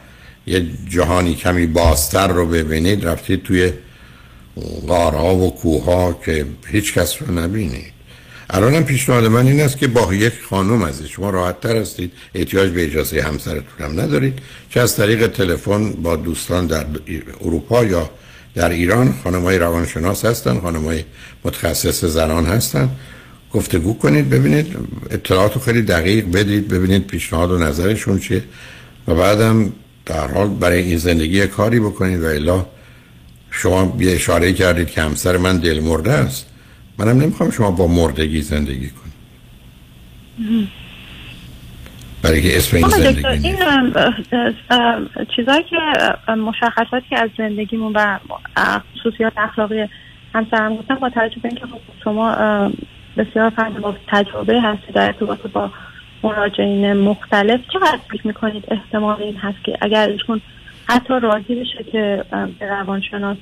یه 0.46 0.66
جهانی 0.88 1.34
کمی 1.34 1.66
بازتر 1.66 2.28
رو 2.28 2.46
ببینید 2.46 3.04
رفتید 3.04 3.42
توی 3.42 3.72
غارها 4.88 5.36
و 5.36 5.54
کوها 5.54 6.12
که 6.24 6.46
هیچ 6.66 6.94
کس 6.94 7.22
رو 7.22 7.38
نبینید. 7.38 7.92
الان 8.50 8.74
هم 8.74 8.84
پیشنهاد 8.84 9.24
من 9.24 9.46
این 9.46 9.60
است 9.60 9.78
که 9.78 9.86
با 9.86 10.14
یک 10.14 10.32
خانم 10.50 10.82
از 10.82 11.02
شما 11.02 11.30
راحت 11.30 11.60
تر 11.60 11.76
هستید. 11.76 12.12
احتیاج 12.34 12.70
به 12.70 12.84
اجازه 12.84 13.22
همسرتون 13.22 13.86
هم 13.86 14.00
ندارید. 14.00 14.38
که 14.70 14.80
از 14.80 14.96
طریق 14.96 15.26
تلفن 15.26 15.92
با 15.92 16.16
دوستان 16.16 16.66
در 16.66 16.86
اروپا 17.40 17.84
یا 17.84 18.10
در 18.54 18.68
ایران 18.70 19.14
خانم 19.24 19.42
های 19.42 19.58
روانشناس 19.58 20.24
هستن 20.24 20.60
خانم 20.60 20.84
های 20.84 21.04
متخصص 21.44 22.04
زنان 22.04 22.46
هستن. 22.46 22.90
گفتگو 23.52 23.98
کنید 23.98 24.30
ببینید. 24.30 24.76
اطلاعات 25.10 25.58
خیلی 25.58 25.82
دقیق 25.82 26.30
بدید 26.30 26.68
ببینید 26.68 27.06
پیشنهاد 27.06 27.50
و 27.50 27.58
نظرشون 27.58 28.18
چیه. 28.18 28.42
و 29.08 29.14
بعدم 29.14 29.72
در 30.06 30.26
حال 30.26 30.48
برای 30.48 30.82
این 30.82 30.98
زندگی 30.98 31.46
کاری 31.46 31.80
بکنید. 31.80 32.22
و 32.22 32.26
الا 32.26 32.66
شما 33.50 33.96
یه 34.00 34.12
اشاره 34.12 34.52
کردید 34.52 34.90
که 34.90 35.02
همسر 35.02 35.36
من 35.36 35.58
دل 35.58 35.80
مرده 35.80 36.12
است. 36.12 36.46
منم 36.98 37.20
نمی‌خوام 37.20 37.50
شما 37.50 37.70
با 37.70 37.86
مردگی 37.86 38.42
زندگی 38.42 38.90
کنید. 38.90 39.10
برای 42.30 42.42
که 42.42 42.56
اسم 42.56 42.76
این 42.76 42.88
زندگی 42.88 43.48
این 43.48 43.56
چیزایی 45.36 45.62
که 45.62 45.76
مشخصاتی 46.32 47.06
که 47.10 47.18
از 47.18 47.30
زندگیمون 47.38 47.92
و 47.92 48.18
خصوصیات 48.94 49.32
اخلاقی 49.36 49.88
همسرم 50.34 50.76
گفتم 50.76 50.94
با 50.94 51.10
توجه 51.10 51.40
به 51.42 51.48
اینکه 51.48 51.66
خب 51.66 51.78
شما 52.04 52.34
بسیار 53.16 53.50
فرد 53.50 53.80
با 53.80 53.94
تجربه 54.08 54.60
هستی 54.60 54.92
در 54.92 55.06
ارتباط 55.06 55.38
با 55.52 55.70
مراجعین 56.22 56.92
مختلف 56.92 57.60
چقدر 57.72 57.98
فکر 58.10 58.26
می‌کنید 58.26 58.64
احتمال 58.68 59.22
این 59.22 59.36
هست 59.36 59.64
که 59.64 59.78
اگر 59.80 60.08
ایشون 60.08 60.40
حتی 60.86 61.14
راضی 61.22 61.54
بشه 61.54 61.84
که 61.92 62.24
به 62.58 62.66
روانشناس 62.66 63.36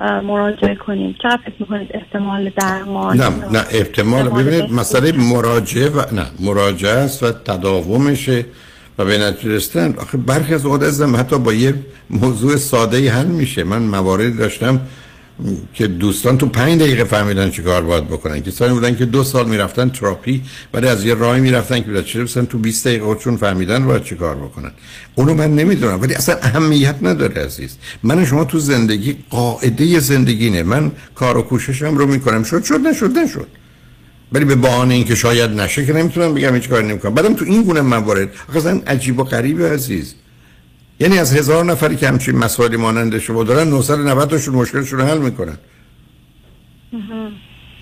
مراجعه 0.00 0.74
کنیم. 0.74 1.16
چقدر 1.22 1.36
فکر 1.36 1.54
می‌کنید 1.60 1.88
احتمال 1.94 2.50
درمان؟ 2.50 3.16
نه 3.16 3.28
نه 3.52 3.64
احتمال. 3.70 4.28
ببینید 4.28 4.72
مسئله 4.72 5.12
مراجعه 5.12 5.88
و 5.88 6.02
نه 6.12 6.26
مراجعه 6.40 6.92
است 6.92 7.22
و 7.22 7.32
تداومشه 7.32 8.46
و 8.98 9.04
به 9.04 9.18
نتیجه 9.18 9.54
رسیدن. 9.54 9.94
آخه 9.98 10.18
برخی 10.18 10.54
از 10.54 10.66
اوقات 10.66 11.00
حتی 11.18 11.38
با 11.38 11.52
یه 11.52 11.74
موضوع 12.10 12.56
ساده 12.56 13.10
حل 13.10 13.26
میشه. 13.26 13.64
من 13.64 13.82
مواردی 13.82 14.30
داشتم 14.30 14.80
که 15.74 15.86
دوستان 15.86 16.38
تو 16.38 16.46
پنج 16.46 16.80
دقیقه 16.80 17.04
فهمیدن 17.04 17.50
چی 17.50 17.62
کار 17.62 17.82
باید 17.82 18.04
بکنن. 18.04 18.40
کسانی 18.40 18.74
بودن 18.74 18.96
که 18.96 19.04
دو 19.04 19.24
سال 19.24 19.48
می‌رفتن 19.48 19.88
تراپی 19.88 20.42
بعد 20.72 20.84
از 20.84 21.04
یه 21.04 21.14
راهی 21.14 21.40
می‌رفتن 21.40 21.80
که 21.80 22.02
چه 22.02 22.24
بسن 22.24 22.44
تو 22.44 22.58
20 22.58 22.86
دقیقه 22.86 23.14
چون 23.14 23.36
فهمیدن 23.36 23.84
باید 23.86 24.02
چی 24.02 24.14
کار 24.14 24.34
بکنن. 24.36 24.70
اونو 25.14 25.34
من 25.34 25.54
نمی‌دونم 25.54 26.00
ولی 26.00 26.14
اصلا 26.14 26.36
اهمیت 26.42 26.94
نداره 27.02 27.44
عزیز. 27.44 27.76
من 28.02 28.24
شما 28.24 28.44
تو 28.44 28.58
زندگی 28.58 29.16
قاعده 29.30 30.00
زندگی 30.00 30.50
نه. 30.50 30.62
من 30.62 30.92
کار 31.14 31.36
و 31.36 31.42
کوششم 31.42 31.96
رو 31.96 32.06
می‌کنم. 32.06 32.42
شد 32.42 32.64
شد 32.64 32.80
نشد 32.80 33.18
نشد. 33.18 33.46
ولی 34.32 34.44
به 34.44 34.54
بهانه 34.54 34.94
اینکه 34.94 35.14
شاید 35.14 35.50
نشه 35.50 35.86
که 35.86 35.92
نمی‌تونم 35.92 36.34
بگم 36.34 36.54
هیچ 36.54 36.68
کاری 36.68 36.86
نمی‌کنم. 36.86 37.14
بعدم 37.14 37.34
تو 37.34 37.44
این 37.44 37.62
گونه 37.62 37.80
موارد 37.80 38.28
اصلا 38.56 38.80
عجیب 38.86 39.18
و 39.18 39.24
غریبه 39.24 39.70
عزیز. 39.70 40.14
یعنی 41.00 41.18
از 41.18 41.36
هزار 41.36 41.64
نفری 41.64 41.96
که 41.96 42.08
همچین 42.08 42.36
مسائلی 42.36 42.76
مانند 42.76 43.18
شما 43.18 43.44
دارن 43.44 43.68
990 43.68 44.30
تاشون 44.30 44.54
مشکلشون 44.54 44.98
رو 44.98 45.06
حل 45.06 45.18
می‌کنن. 45.18 45.58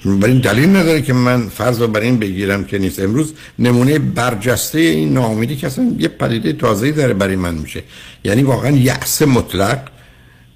برای 0.05 0.33
این 0.33 0.41
دلیل 0.41 0.77
نداره 0.77 1.03
که 1.03 1.13
من 1.13 1.49
فرض 1.49 1.81
رو 1.81 1.89
بر 1.89 2.01
این 2.01 2.19
بگیرم 2.19 2.65
که 2.65 2.79
نیست. 2.79 3.01
امروز 3.01 3.35
نمونه 3.59 3.99
برجسته 3.99 4.79
این 4.79 5.13
ناامیدی 5.13 5.57
که 5.57 5.67
اصلا 5.67 5.95
یه 5.99 6.09
پدیده 6.09 6.53
تازه‌ای 6.53 6.93
داره 6.93 7.15
برای 7.15 7.37
من 7.37 7.55
میشه. 7.55 7.83
یعنی 8.25 8.43
واقعا 8.43 8.71
یأس 8.71 9.23
مطلق 9.23 9.79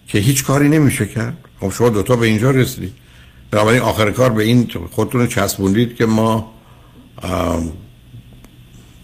که 0.08 0.18
هیچ 0.18 0.44
کاری 0.44 0.68
نمیشه 0.68 1.06
کرد. 1.06 1.36
خب 1.60 1.70
شما 1.70 1.88
دوتا 1.88 2.16
به 2.16 2.26
اینجا 2.26 2.50
رسیدید 2.50 2.92
بنابراین 3.50 3.80
آخر 3.80 4.10
کار 4.10 4.30
به 4.30 4.44
این 4.44 4.70
خودتون 4.90 5.26
چسبوندید 5.26 5.96
که 5.96 6.06
ما 6.06 6.54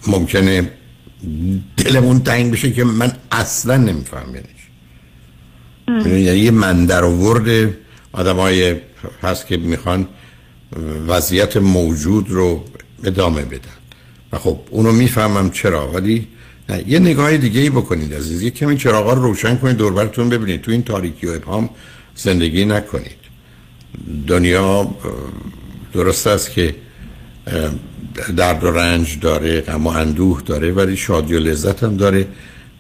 ممکنه 0.07 0.71
دلمون 1.77 2.21
تنگ 2.21 2.53
بشه 2.53 2.73
که 2.73 2.85
من 2.85 3.13
اصلا 3.33 3.77
نمیفهم 3.77 4.35
یعنی 4.35 6.21
یعنی 6.21 6.41
یه 6.41 6.51
من 6.51 6.87
در 6.87 7.05
آورد 7.05 7.75
آدم 8.13 8.37
های 8.37 8.77
هست 9.23 9.47
که 9.47 9.57
می‌خوان 9.57 10.09
وضعیت 11.07 11.57
موجود 11.57 12.31
رو 12.31 12.65
ادامه 13.05 13.43
بدن. 13.43 13.79
و 14.33 14.39
خب 14.39 14.59
اونو 14.71 14.93
می‌فهمم 14.93 15.51
چرا 15.51 15.93
ولی 15.93 16.29
نه 16.69 16.85
یه 16.89 16.99
نگاه 16.99 17.37
دیگه 17.37 17.61
ای 17.61 17.71
بکنید 17.71 18.15
عزیز. 18.15 18.43
یه 18.43 18.51
کمی 18.51 18.77
چراغا 18.77 19.13
رو 19.13 19.23
روشن 19.23 19.57
کنید 19.57 19.77
دوربرتون 19.77 20.29
ببینید. 20.29 20.61
تو 20.61 20.71
این 20.71 20.83
تاریکی 20.83 21.27
و 21.27 21.31
ابهام 21.31 21.71
زندگی 22.15 22.65
نکنید. 22.65 23.23
دنیا 24.27 24.95
درست 25.93 26.27
است 26.27 26.51
که 26.51 26.75
درد 28.37 28.65
و 28.65 28.71
رنج 28.71 29.21
داره 29.21 29.61
غم 29.61 29.87
و 29.87 29.91
اندوه 29.91 30.43
داره 30.43 30.73
ولی 30.73 30.97
شادی 30.97 31.35
و 31.35 31.39
لذت 31.39 31.83
هم 31.83 31.97
داره 31.97 32.27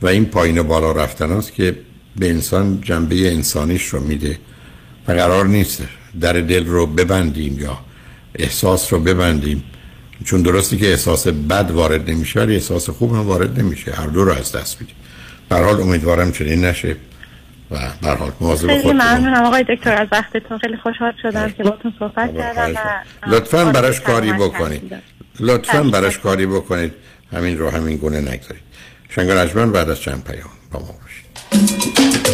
و 0.02 0.06
این 0.06 0.24
پایین 0.24 0.58
و 0.58 0.62
بالا 0.62 0.92
رفتن 0.92 1.32
است 1.32 1.54
که 1.54 1.76
به 2.16 2.30
انسان 2.30 2.80
جنبه 2.80 3.32
انسانیش 3.32 3.86
رو 3.86 4.00
میده 4.00 4.38
و 5.08 5.12
قرار 5.12 5.46
نیست 5.46 5.82
در 6.20 6.32
دل 6.32 6.66
رو 6.66 6.86
ببندیم 6.86 7.58
یا 7.60 7.78
احساس 8.34 8.92
رو 8.92 8.98
ببندیم. 8.98 9.64
چون 10.24 10.42
درستی 10.42 10.76
که 10.76 10.90
احساس 10.90 11.26
بد 11.26 11.70
وارد 11.70 12.10
نمیشه 12.10 12.40
ولی 12.40 12.54
احساس 12.54 12.90
خوب 12.90 13.14
هم 13.14 13.26
وارد 13.26 13.60
نمیشه. 13.60 13.92
هر 13.92 14.06
دو 14.06 14.24
رو 14.24 14.32
از 14.32 14.52
دست 14.52 14.80
میدیم. 14.80 14.96
در 15.50 15.64
حال 15.64 15.80
امیدوارم 15.80 16.32
چنین 16.32 16.64
نشه. 16.64 16.96
و 17.72 17.76
بر 18.02 18.16
حال 18.16 18.32
مواظب 18.40 18.66
خودتون 18.68 18.82
خیلی 18.82 18.92
ممنونم 18.92 19.44
آقای 19.44 19.64
دکتر 19.64 20.02
از 20.02 20.08
وقتتون 20.12 20.58
خیلی 20.58 20.76
خوشحال 20.76 21.12
شدم 21.22 21.50
که 21.50 21.62
باهاتون 21.62 21.92
صحبت 21.98 22.36
کردم 22.38 22.74
لطفا 23.26 23.64
براش 23.64 24.00
کاری 24.00 24.32
بکنید. 24.32 24.94
لطفا 25.40 25.82
براش 25.82 26.18
کاری 26.18 26.46
بکنید. 26.46 26.92
همین 27.32 27.58
رو 27.58 27.70
همین 27.70 27.96
گونه 27.96 28.20
نگذارید. 28.20 28.62
شنگ 29.08 29.30
نجمن 29.30 29.72
بعد 29.72 29.90
از 29.90 30.00
چند 30.00 30.24
پیام 30.24 30.50
با 30.72 30.80
ما 30.80 30.94
باشید. 31.02 32.31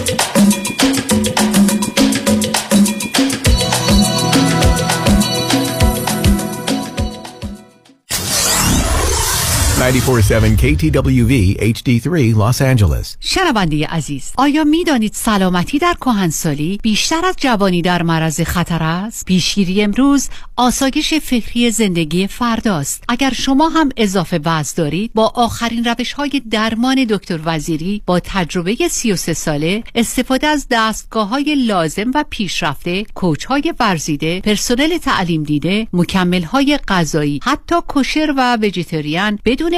947 9.89 10.57
KTWV 10.57 11.57
HD3 11.61 12.35
Los 12.35 12.61
Angeles. 12.61 13.17
شنونده 13.21 13.87
عزیز 13.87 14.33
آیا 14.37 14.65
می 14.65 14.85
دانید 14.85 15.13
سلامتی 15.15 15.79
در 15.79 15.95
کهنسالی 16.01 16.79
بیشتر 16.83 17.27
از 17.27 17.35
جوانی 17.39 17.83
در 17.83 18.03
معرض 18.03 18.41
خطر 18.41 18.83
است؟ 18.83 19.27
پیشگیری 19.27 19.83
امروز 19.83 20.29
آسایش 20.57 21.15
فکری 21.15 21.71
زندگی 21.71 22.27
فرداست. 22.27 23.05
اگر 23.09 23.33
شما 23.33 23.69
هم 23.69 23.89
اضافه 23.97 24.41
وزن 24.45 24.73
دارید 24.77 25.11
با 25.15 25.33
آخرین 25.35 25.85
روش 25.85 26.13
های 26.13 26.43
درمان 26.51 27.05
دکتر 27.05 27.41
وزیری 27.45 28.03
با 28.07 28.21
تجربه 28.21 28.77
33 28.91 29.33
ساله 29.33 29.85
استفاده 29.95 30.47
از 30.47 30.67
دستگاه 30.71 31.29
های 31.29 31.55
لازم 31.55 32.11
و 32.15 32.25
پیشرفته 32.31 33.05
کوچ 33.15 33.45
های 33.45 33.75
ورزیده 33.81 34.41
پرسنل 34.41 34.99
تعلیم 34.99 35.43
دیده 35.43 35.87
مکمل 35.93 36.43
های 36.43 36.79
غذایی 36.89 37.41
حتی 37.43 37.75
کوشر 37.89 38.35
و 38.37 38.59
وجیتریان 38.63 39.39
بدون 39.45 39.78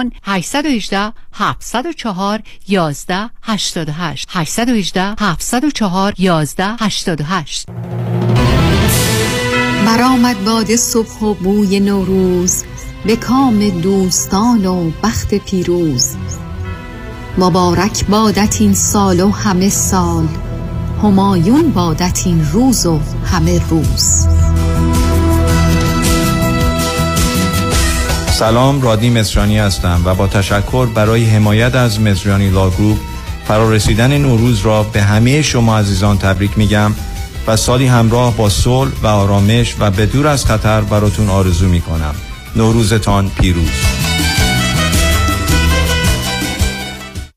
818 0.23 1.13
704 1.33 2.39
11 2.67 3.29
88 3.43 4.27
818 4.31 5.15
704 5.19 6.13
11 6.17 6.75
88 6.79 7.65
برآمد 9.85 10.45
باد 10.45 10.75
صبح 10.75 11.19
و 11.19 11.33
بوی 11.33 11.79
نوروز. 11.79 12.63
به 13.05 13.15
کام 13.15 13.69
دوستان 13.69 14.65
و 14.65 14.91
بخت 15.03 15.33
پیروز. 15.33 16.15
مبارک 17.37 18.05
بادت 18.05 18.61
این 18.61 18.73
سال 18.73 19.19
و 19.19 19.31
همه 19.31 19.69
سال. 19.69 20.27
همایون 21.03 21.71
بادت 21.71 22.21
این 22.25 22.47
روز 22.51 22.85
و 22.85 22.99
همه 23.25 23.61
روز. 23.69 24.27
سلام 28.41 28.81
رادنی 28.81 29.09
مصریانی 29.09 29.57
هستم 29.57 30.01
و 30.05 30.15
با 30.15 30.27
تشکر 30.27 30.85
برای 30.85 31.25
حمایت 31.25 31.75
از 31.75 31.99
مصریانی 31.99 32.49
Law 32.49 32.67
Group 32.67 32.97
فرارسیدن 33.47 34.17
نوروز 34.17 34.59
را 34.59 34.83
به 34.83 35.01
همه 35.01 35.41
شما 35.41 35.77
عزیزان 35.77 36.17
تبریک 36.17 36.57
میگم 36.57 36.91
و 37.47 37.55
سالی 37.57 37.85
همراه 37.85 38.37
با 38.37 38.49
صلح 38.49 38.91
و 39.03 39.07
آرامش 39.07 39.75
و 39.79 39.91
به 39.91 40.05
دور 40.05 40.27
از 40.27 40.45
خطر 40.45 40.81
براتون 40.81 41.29
آرزو 41.29 41.67
می‌کنم. 41.67 42.15
نوروزتان 42.55 43.29
پیروز. 43.29 44.10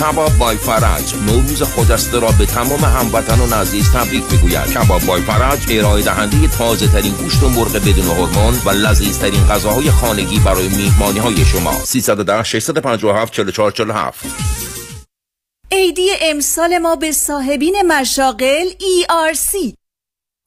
کباب 0.00 0.38
بای 0.38 0.56
فرج. 0.56 1.14
نوروز 1.14 1.62
خجسته 1.62 2.18
را 2.18 2.28
به 2.38 2.46
تمام 2.46 2.80
هموطنان 2.84 3.52
عزیز 3.52 3.92
تبریک 3.92 4.24
می‌گوید. 4.32 4.72
کباب 4.72 5.02
بای 5.02 5.22
فرج 5.22 5.58
ارائه 5.70 6.02
دهنده 6.02 6.48
تازه 6.48 6.86
ترین 6.86 7.12
گوشت 7.12 7.42
و 7.42 7.48
مرغ 7.48 7.72
بدون 7.72 8.04
هورمون 8.04 8.54
و 8.64 8.70
لذیذ 8.70 9.18
ترین 9.18 9.46
غذاهای 9.46 9.90
خانگی 9.90 10.38
برای 10.38 10.68
میهمانی 10.68 11.18
های 11.18 11.44
شما 11.44 11.72
310 11.72 12.42
657 12.42 13.32
4447 13.32 14.24
عیدی 15.72 16.08
امسال 16.22 16.78
ما 16.78 16.96
به 16.96 17.12
صاحبین 17.12 17.82
مشاغل 17.88 18.68
ERC 18.70 19.74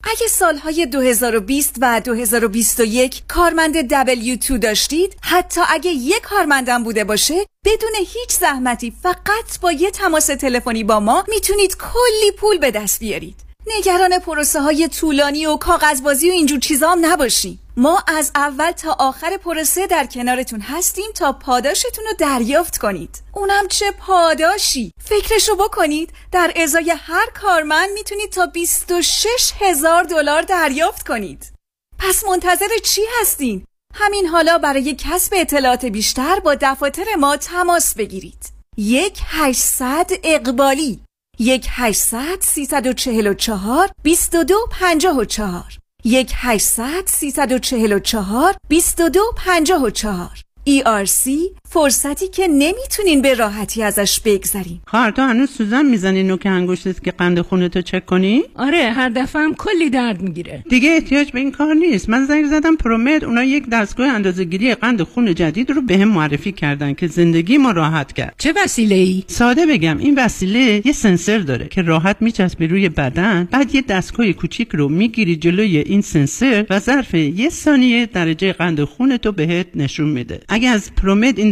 اگه 0.04 0.28
سالهای 0.28 0.86
2020 0.86 1.76
و 1.82 2.02
2021 2.02 3.24
کارمند 3.28 3.90
W2 3.94 4.60
داشتید 4.60 5.18
حتی 5.22 5.62
اگه 5.70 5.92
یک 5.92 6.22
کارمندم 6.22 6.84
بوده 6.84 7.04
باشه 7.04 7.46
بدون 7.66 7.96
هیچ 7.96 8.32
زحمتی 8.40 8.94
فقط 9.04 9.60
با 9.62 9.72
یه 9.72 9.92
تماس 9.92 10.26
تلفنی 10.26 10.84
با 10.84 11.00
ما 11.00 11.24
می‌تونید 11.28 11.78
کلی 11.78 12.32
پول 12.38 12.58
به 12.58 12.72
دست 12.72 13.00
بیارید. 13.00 13.47
نگران 13.68 14.20
پروسه 14.20 14.62
های 14.62 14.88
طولانی 14.88 15.46
و 15.46 15.58
کاغذبازی 15.58 16.30
و 16.30 16.34
اینجور 16.34 16.60
چیزا 16.60 16.90
هم 16.90 17.06
نباشین 17.06 17.60
ما 17.78 18.04
از 18.08 18.32
اول 18.36 18.72
تا 18.72 18.96
آخر 19.00 19.38
پروسه 19.38 19.88
در 19.88 20.06
کنارتون 20.06 20.62
هستیم 20.62 21.12
تا 21.16 21.34
پاداشتون 21.34 22.06
رو 22.06 22.14
دریافت 22.20 22.78
کنید. 22.78 23.22
اونم 23.34 23.68
چه 23.68 23.92
پاداشی. 23.92 24.92
فکرشو 25.04 25.56
بکنید 25.56 26.10
در 26.32 26.54
ازای 26.56 26.94
هر 26.98 27.30
کارمند 27.42 27.90
می‌تونید 27.94 28.30
تا 28.30 28.46
26 28.46 29.52
هزار 29.60 30.04
دلار 30.04 30.42
دریافت 30.42 31.08
کنید. 31.08 31.52
پس 32.00 32.24
منتظر 32.26 32.78
چی 32.84 33.02
هستین؟ 33.22 33.66
همین 33.96 34.28
حالا 34.28 34.58
برای 34.58 34.96
کسب 34.96 35.34
اطلاعات 35.36 35.86
بیشتر 35.86 36.40
با 36.40 36.56
دفاتر 36.62 37.16
ما 37.20 37.38
تماس 37.38 37.96
بگیرید. 37.96 38.50
یک 38.78 39.20
800 39.26 40.12
اقبالی. 40.24 41.07
یک 41.40 41.68
800 41.70 42.42
344 42.42 43.90
22 44.04 44.56
54 44.82 45.78
یک 46.04 46.34
800 46.36 47.08
344 47.08 48.56
22 48.70 49.20
54 49.46 50.44
ERC 50.68 51.30
فرصتی 51.70 52.28
که 52.28 52.48
نمی‌تونین 52.48 53.22
به 53.22 53.34
راحتی 53.34 53.84
ازش 53.84 54.20
بگذرین. 54.20 54.80
خواهر 54.88 55.12
تو 55.12 55.22
هنوز 55.22 55.50
سوزن 55.50 55.86
می‌زنی 55.86 56.24
نوک 56.24 56.46
انگشتت 56.46 57.04
که 57.04 57.12
قند 57.12 57.42
خونه 57.42 57.70
تو 57.70 57.82
چک 57.82 58.06
کنی؟ 58.06 58.44
آره 58.56 58.92
هر 58.92 59.10
دفعه 59.10 59.42
هم 59.42 59.54
کلی 59.54 59.90
درد 59.90 60.22
می‌گیره. 60.22 60.64
دیگه 60.70 60.90
احتیاج 60.90 61.32
به 61.32 61.40
این 61.40 61.52
کار 61.52 61.74
نیست. 61.74 62.10
من 62.10 62.26
زنگ 62.26 62.46
زدم 62.46 62.76
پرومد 62.76 63.24
اونا 63.24 63.44
یک 63.44 63.70
دستگاه 63.72 64.08
اندازه‌گیری 64.08 64.76
قند 64.76 65.02
خون 65.02 65.36
جدید 65.36 65.72
رو 65.72 65.82
بهم 65.82 66.00
به 66.00 66.06
معرفی 66.06 66.52
کردن 66.52 66.94
که 66.94 67.08
زندگی 67.08 67.58
ما 67.58 67.72
راحت 67.72 68.14
کرد. 68.14 68.36
چه 68.38 68.54
وسیله 68.64 68.96
ای 68.96 69.24
ساده 69.28 69.66
بگم 69.66 69.98
این 69.98 70.20
وسیله 70.20 70.82
یه 70.86 70.92
سنسر 70.92 71.38
داره 71.38 71.68
که 71.68 71.82
راحت 71.82 72.18
میچسبه 72.20 72.68
روی 72.68 72.90
بدن 72.90 73.48
بعد 73.52 73.76
یه 73.76 73.82
دستگاه 73.82 74.32
کوچیک 74.32 74.70
رو 74.72 74.90
می‌گیری 74.90 75.36
جلوی 75.36 75.78
این 75.78 76.02
سنسر 76.02 76.66
و 76.70 76.80
ظرف 76.80 77.14
یه 77.14 77.50
ثانیه 77.50 78.06
درجه 78.06 78.54
قند 78.54 78.84
خون 78.84 79.18
تو 79.18 79.32
بهت 79.32 79.68
نشون 79.76 80.10
میده. 80.10 80.40
اگه 80.50 80.70
از 80.70 80.96
پرومد 80.96 81.40
این 81.40 81.52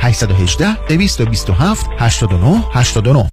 818 0.00 0.76
227 0.88 1.86
89 1.98 2.64
89 2.72 3.30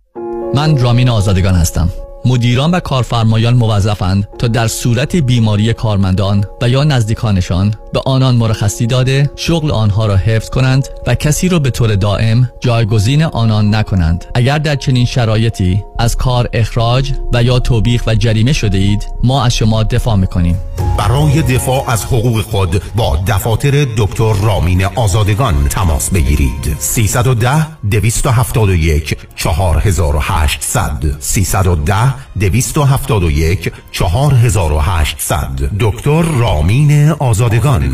من 0.55 0.77
رامین 0.77 1.09
آزادگان 1.09 1.53
هستم. 1.53 1.89
مدیران 2.25 2.71
و 2.71 2.79
کارفرمایان 2.79 3.53
موظفند 3.53 4.27
تا 4.39 4.47
در 4.47 4.67
صورت 4.67 5.15
بیماری 5.15 5.73
کارمندان 5.73 6.45
و 6.61 6.69
یا 6.69 6.83
نزدیکانشان 6.83 7.75
به 7.95 8.01
آنان 8.05 8.35
مرخصی 8.35 8.87
داده 8.87 9.29
شغل 9.35 9.71
آنها 9.71 10.05
را 10.05 10.15
حفظ 10.15 10.49
کنند 10.49 10.87
و 11.07 11.15
کسی 11.15 11.49
را 11.49 11.59
به 11.59 11.69
طور 11.69 11.95
دائم 11.95 12.49
جایگزین 12.59 13.23
آنان 13.23 13.75
نکنند. 13.75 14.25
اگر 14.35 14.57
در 14.57 14.75
چنین 14.75 15.05
شرایطی 15.05 15.83
از 15.99 16.15
کار 16.15 16.49
اخراج 16.53 17.11
و 17.33 17.43
یا 17.43 17.59
توبیخ 17.59 18.03
و 18.07 18.15
جریمه 18.15 18.53
شده 18.53 18.77
اید 18.77 19.07
ما 19.23 19.43
از 19.43 19.55
شما 19.55 19.83
دفاع 19.83 20.15
می‌کنیم. 20.15 20.57
برای 20.97 21.41
دفاع 21.41 21.89
از 21.89 22.05
حقوق 22.05 22.41
خود 22.41 22.81
با 22.95 23.19
دفاتر 23.27 23.87
دکتر 23.97 24.33
رامین 24.33 24.85
آزادگان 24.85 25.67
تماس 25.69 26.09
بگیرید. 26.09 26.75
310 26.79 27.67
271 27.91 29.17
4800 29.35 31.17
310 31.19 32.13
271 32.39 33.71
4800 33.91 35.69
دکتر 35.79 36.21
رامین 36.21 37.09
آزادگان. 37.09 37.84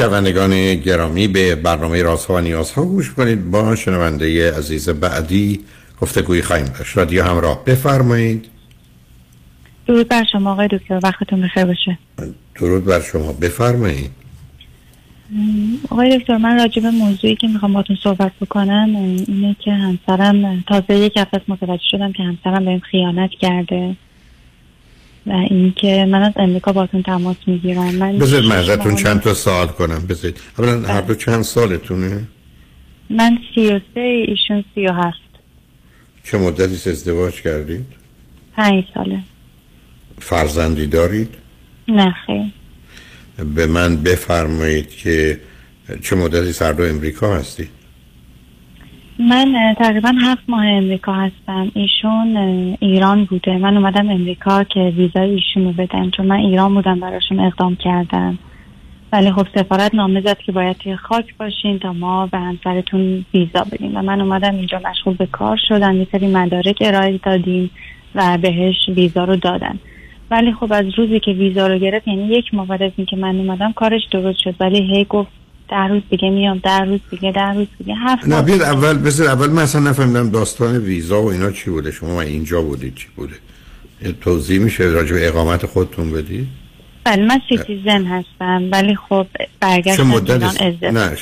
شنوندگان 0.00 0.74
گرامی 0.74 1.28
به 1.28 1.54
برنامه 1.54 2.02
رازها 2.02 2.34
و 2.34 2.40
نیازها 2.40 2.84
گوش 2.84 3.10
کنید. 3.10 3.50
با 3.50 3.76
شنونده 3.76 4.52
عزیز 4.52 4.88
بعدی 4.88 5.60
گفتگوی 6.00 6.42
خواهیم 6.42 6.66
داشت. 6.66 6.96
رادیو 6.96 7.24
همراه 7.24 7.64
بفرمایید. 7.64 8.46
درود 9.86 10.08
بر 10.08 10.24
شما 10.32 10.52
آقای 10.52 10.68
دکتر. 10.68 11.00
وقتتون 11.02 11.42
بخیر 11.42 11.64
باشه. 11.64 11.98
درود 12.54 12.84
بر 12.84 13.00
شما. 13.00 13.32
بفرمایید. 13.32 14.19
آقای 15.90 16.18
دکتر 16.18 16.36
من 16.36 16.58
راجع 16.58 16.82
به 16.82 16.90
موضوعی 16.90 17.36
که 17.36 17.48
می‌خوام 17.48 17.72
باتون 17.72 17.96
صحبت 18.02 18.32
بکنم 18.40 18.96
اینه 19.28 19.56
که 19.58 19.72
همسرم 19.72 20.64
تازه 20.68 20.94
یک 20.94 21.16
هفته 21.16 21.42
متوجه 21.48 21.82
شدم 21.90 22.12
که 22.12 22.22
همسرم 22.22 22.64
بهم 22.64 22.78
خیانت 22.78 23.30
کرده 23.30 23.96
و 25.26 25.32
اینکه 25.32 26.06
من 26.10 26.22
از 26.22 26.32
امریکا 26.36 26.72
باتون 26.72 27.02
تماس 27.02 27.36
می‌گیرم. 27.46 27.94
من 27.94 28.18
بذارید 28.18 28.50
من 28.50 28.56
ازتون 28.56 28.96
چند 28.96 29.20
تا 29.20 29.34
سوال 29.34 29.66
کنم. 29.66 30.06
بذارید. 30.08 30.40
اولا 30.58 30.88
هر 30.88 31.00
دو 31.00 31.14
چند 31.14 31.42
سالتونه؟ 31.42 32.28
من 33.10 33.38
سی 33.54 33.66
و 33.66 33.80
سه 33.94 34.00
ایشون 34.00 34.64
سی 34.74 34.86
و 34.86 34.92
هفت. 34.92 35.30
چه 36.24 36.38
مدتی 36.38 36.90
ازدواج 36.90 37.42
کردید؟ 37.42 37.86
پنج 38.56 38.84
ساله. 38.94 39.18
فرزندی 40.18 40.86
دارید؟ 40.86 41.34
نه 41.88 42.14
خیلی 42.26 42.52
به 43.44 43.66
من 43.66 43.96
بفرمایید 43.96 44.90
که 44.90 45.40
چه 46.02 46.16
مدتی 46.16 46.52
سر 46.52 46.82
امریکا 46.82 47.34
هستی؟ 47.36 47.68
من 49.18 49.74
تقریبا 49.78 50.12
هفت 50.22 50.42
ماه 50.48 50.66
امریکا 50.66 51.12
هستم. 51.12 51.72
ایشون 51.74 52.36
ایران 52.80 53.24
بوده. 53.24 53.58
من 53.58 53.76
اومدم 53.76 54.08
امریکا 54.08 54.64
که 54.64 54.80
ویزای 54.80 55.30
ایشون 55.30 55.64
رو 55.64 55.72
بدن. 55.72 56.10
چون 56.10 56.26
من 56.26 56.36
ایران 56.36 56.74
بودم 56.74 57.00
براشون 57.00 57.40
اقدام 57.40 57.76
کردم. 57.76 58.38
ولی 59.12 59.32
خب 59.32 59.46
سفارت 59.54 59.94
نامه 59.94 60.20
زد 60.20 60.38
که 60.38 60.52
باید 60.52 60.76
توی 60.76 60.96
خاک 60.96 61.36
باشین 61.36 61.78
تا 61.78 61.92
ما 61.92 62.26
به 62.26 62.38
همسرتون 62.38 63.24
ویزا 63.34 63.64
بدیم. 63.72 63.96
و 63.96 64.02
من 64.02 64.20
اومدم 64.20 64.54
اینجا 64.54 64.80
مشغول 64.90 65.14
به 65.14 65.26
کار 65.26 65.58
شدم. 65.68 65.96
یه 65.96 66.06
سری 66.12 66.26
مدارک 66.26 66.76
ارائه 66.80 67.20
دادیم 67.24 67.70
و 68.14 68.38
بهش 68.38 68.76
ویزا 68.88 69.24
رو 69.24 69.36
دادن. 69.36 69.78
ولی 70.30 70.52
خب 70.52 70.72
از 70.72 70.84
روزی 70.96 71.20
که 71.20 71.30
ویزا 71.30 71.66
رو 71.66 71.78
گرفت 71.78 72.08
یعنی 72.08 72.28
یک 72.28 72.54
ماه 72.54 72.66
بعد 72.66 72.82
از 72.82 72.92
اینکه 72.96 73.16
من 73.16 73.36
اومدم 73.36 73.72
کارش 73.72 74.02
درست 74.12 74.38
شد. 74.38 74.54
ولی 74.60 74.96
هی 74.96 75.04
گفت 75.04 75.30
در 75.68 75.88
روز 75.88 76.02
دیگه 76.10 76.30
میام 76.30 76.60
در 76.64 76.84
روز 76.84 77.00
دیگه 77.10 77.32
در 77.32 77.54
روز 77.54 77.66
دیگه. 77.78 77.94
هفت 77.94 78.28
نه 78.28 78.42
بیاد 78.42 78.62
اول 78.62 78.98
بذار 78.98 79.28
اول 79.28 79.50
من 79.50 79.62
اصلا 79.62 79.90
نفهمیدم 79.90 80.30
داستان 80.30 80.76
ویزا 80.76 81.22
و 81.22 81.26
اینا 81.26 81.50
چی 81.50 81.70
بوده 81.70 81.90
شما 81.90 82.14
من 82.14 82.22
اینجا 82.22 82.62
بودید 82.62 82.94
چی 82.94 83.06
بوده؟ 83.16 83.34
توضیح 84.20 84.60
میشه 84.60 84.84
راجع 84.84 85.14
به 85.14 85.28
اقامت 85.28 85.66
خودتون 85.66 86.12
بدید 86.12 86.48
بله 87.04 87.26
من 87.26 87.40
citizen 87.48 88.04
هستم 88.04 88.68
ولی 88.72 88.94
خب 88.94 89.26
برگشتم 89.60 90.02
مدت 90.02 90.62
نه. 90.82 91.16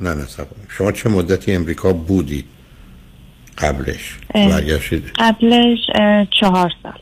نه 0.00 0.14
نه 0.14 0.14
کنید. 0.14 0.68
شما 0.68 0.92
چه 0.92 1.08
مدتی 1.08 1.52
امریکا 1.52 1.92
بودید 1.92 2.44
قبلش. 3.58 4.18
برگشتید. 4.34 5.04
قبلش 5.18 5.78
چهار 6.40 6.72
سال. 6.82 6.98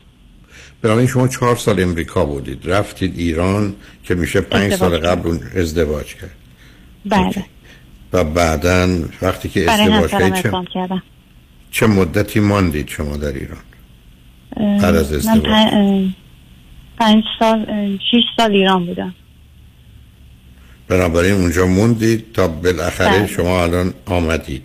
بنابراین 0.85 1.07
شما 1.07 1.27
چهار 1.27 1.55
سال 1.55 1.79
امریکا 1.79 2.25
بودید. 2.25 2.69
رفتید 2.69 3.17
ایران 3.17 3.75
که 4.03 4.15
میشه 4.15 4.41
پنج 4.41 4.75
سال 4.75 4.97
قبل 4.97 5.27
اون 5.27 5.39
ازدواج 5.55 6.15
کرد. 6.15 6.35
بله. 7.05 7.45
و 8.13 8.23
بعدا 8.23 8.99
وقتی 9.21 9.49
که 9.49 9.71
ازدواج 9.71 10.11
کردید 10.11 10.33
چه, 10.33 11.01
چه 11.71 11.87
مدتی 11.87 12.39
ماندید 12.39 12.87
شما 12.87 13.17
در 13.17 13.33
ایران؟ 13.33 13.57
بعد 14.57 14.95
از 14.95 15.11
من 15.11 15.17
ازدواج. 15.17 15.45
اه، 15.47 16.03
پنج 16.99 17.23
سال 17.39 17.65
شیش 18.11 18.23
سال 18.37 18.51
ایران 18.51 18.85
بودم. 18.85 19.13
بنابراین 20.87 21.33
اونجا 21.33 21.67
موندید 21.67 22.33
تا 22.33 22.47
بالاخره 22.47 23.19
بله. 23.19 23.27
شما 23.27 23.63
الان 23.63 23.93
آمدید. 24.05 24.61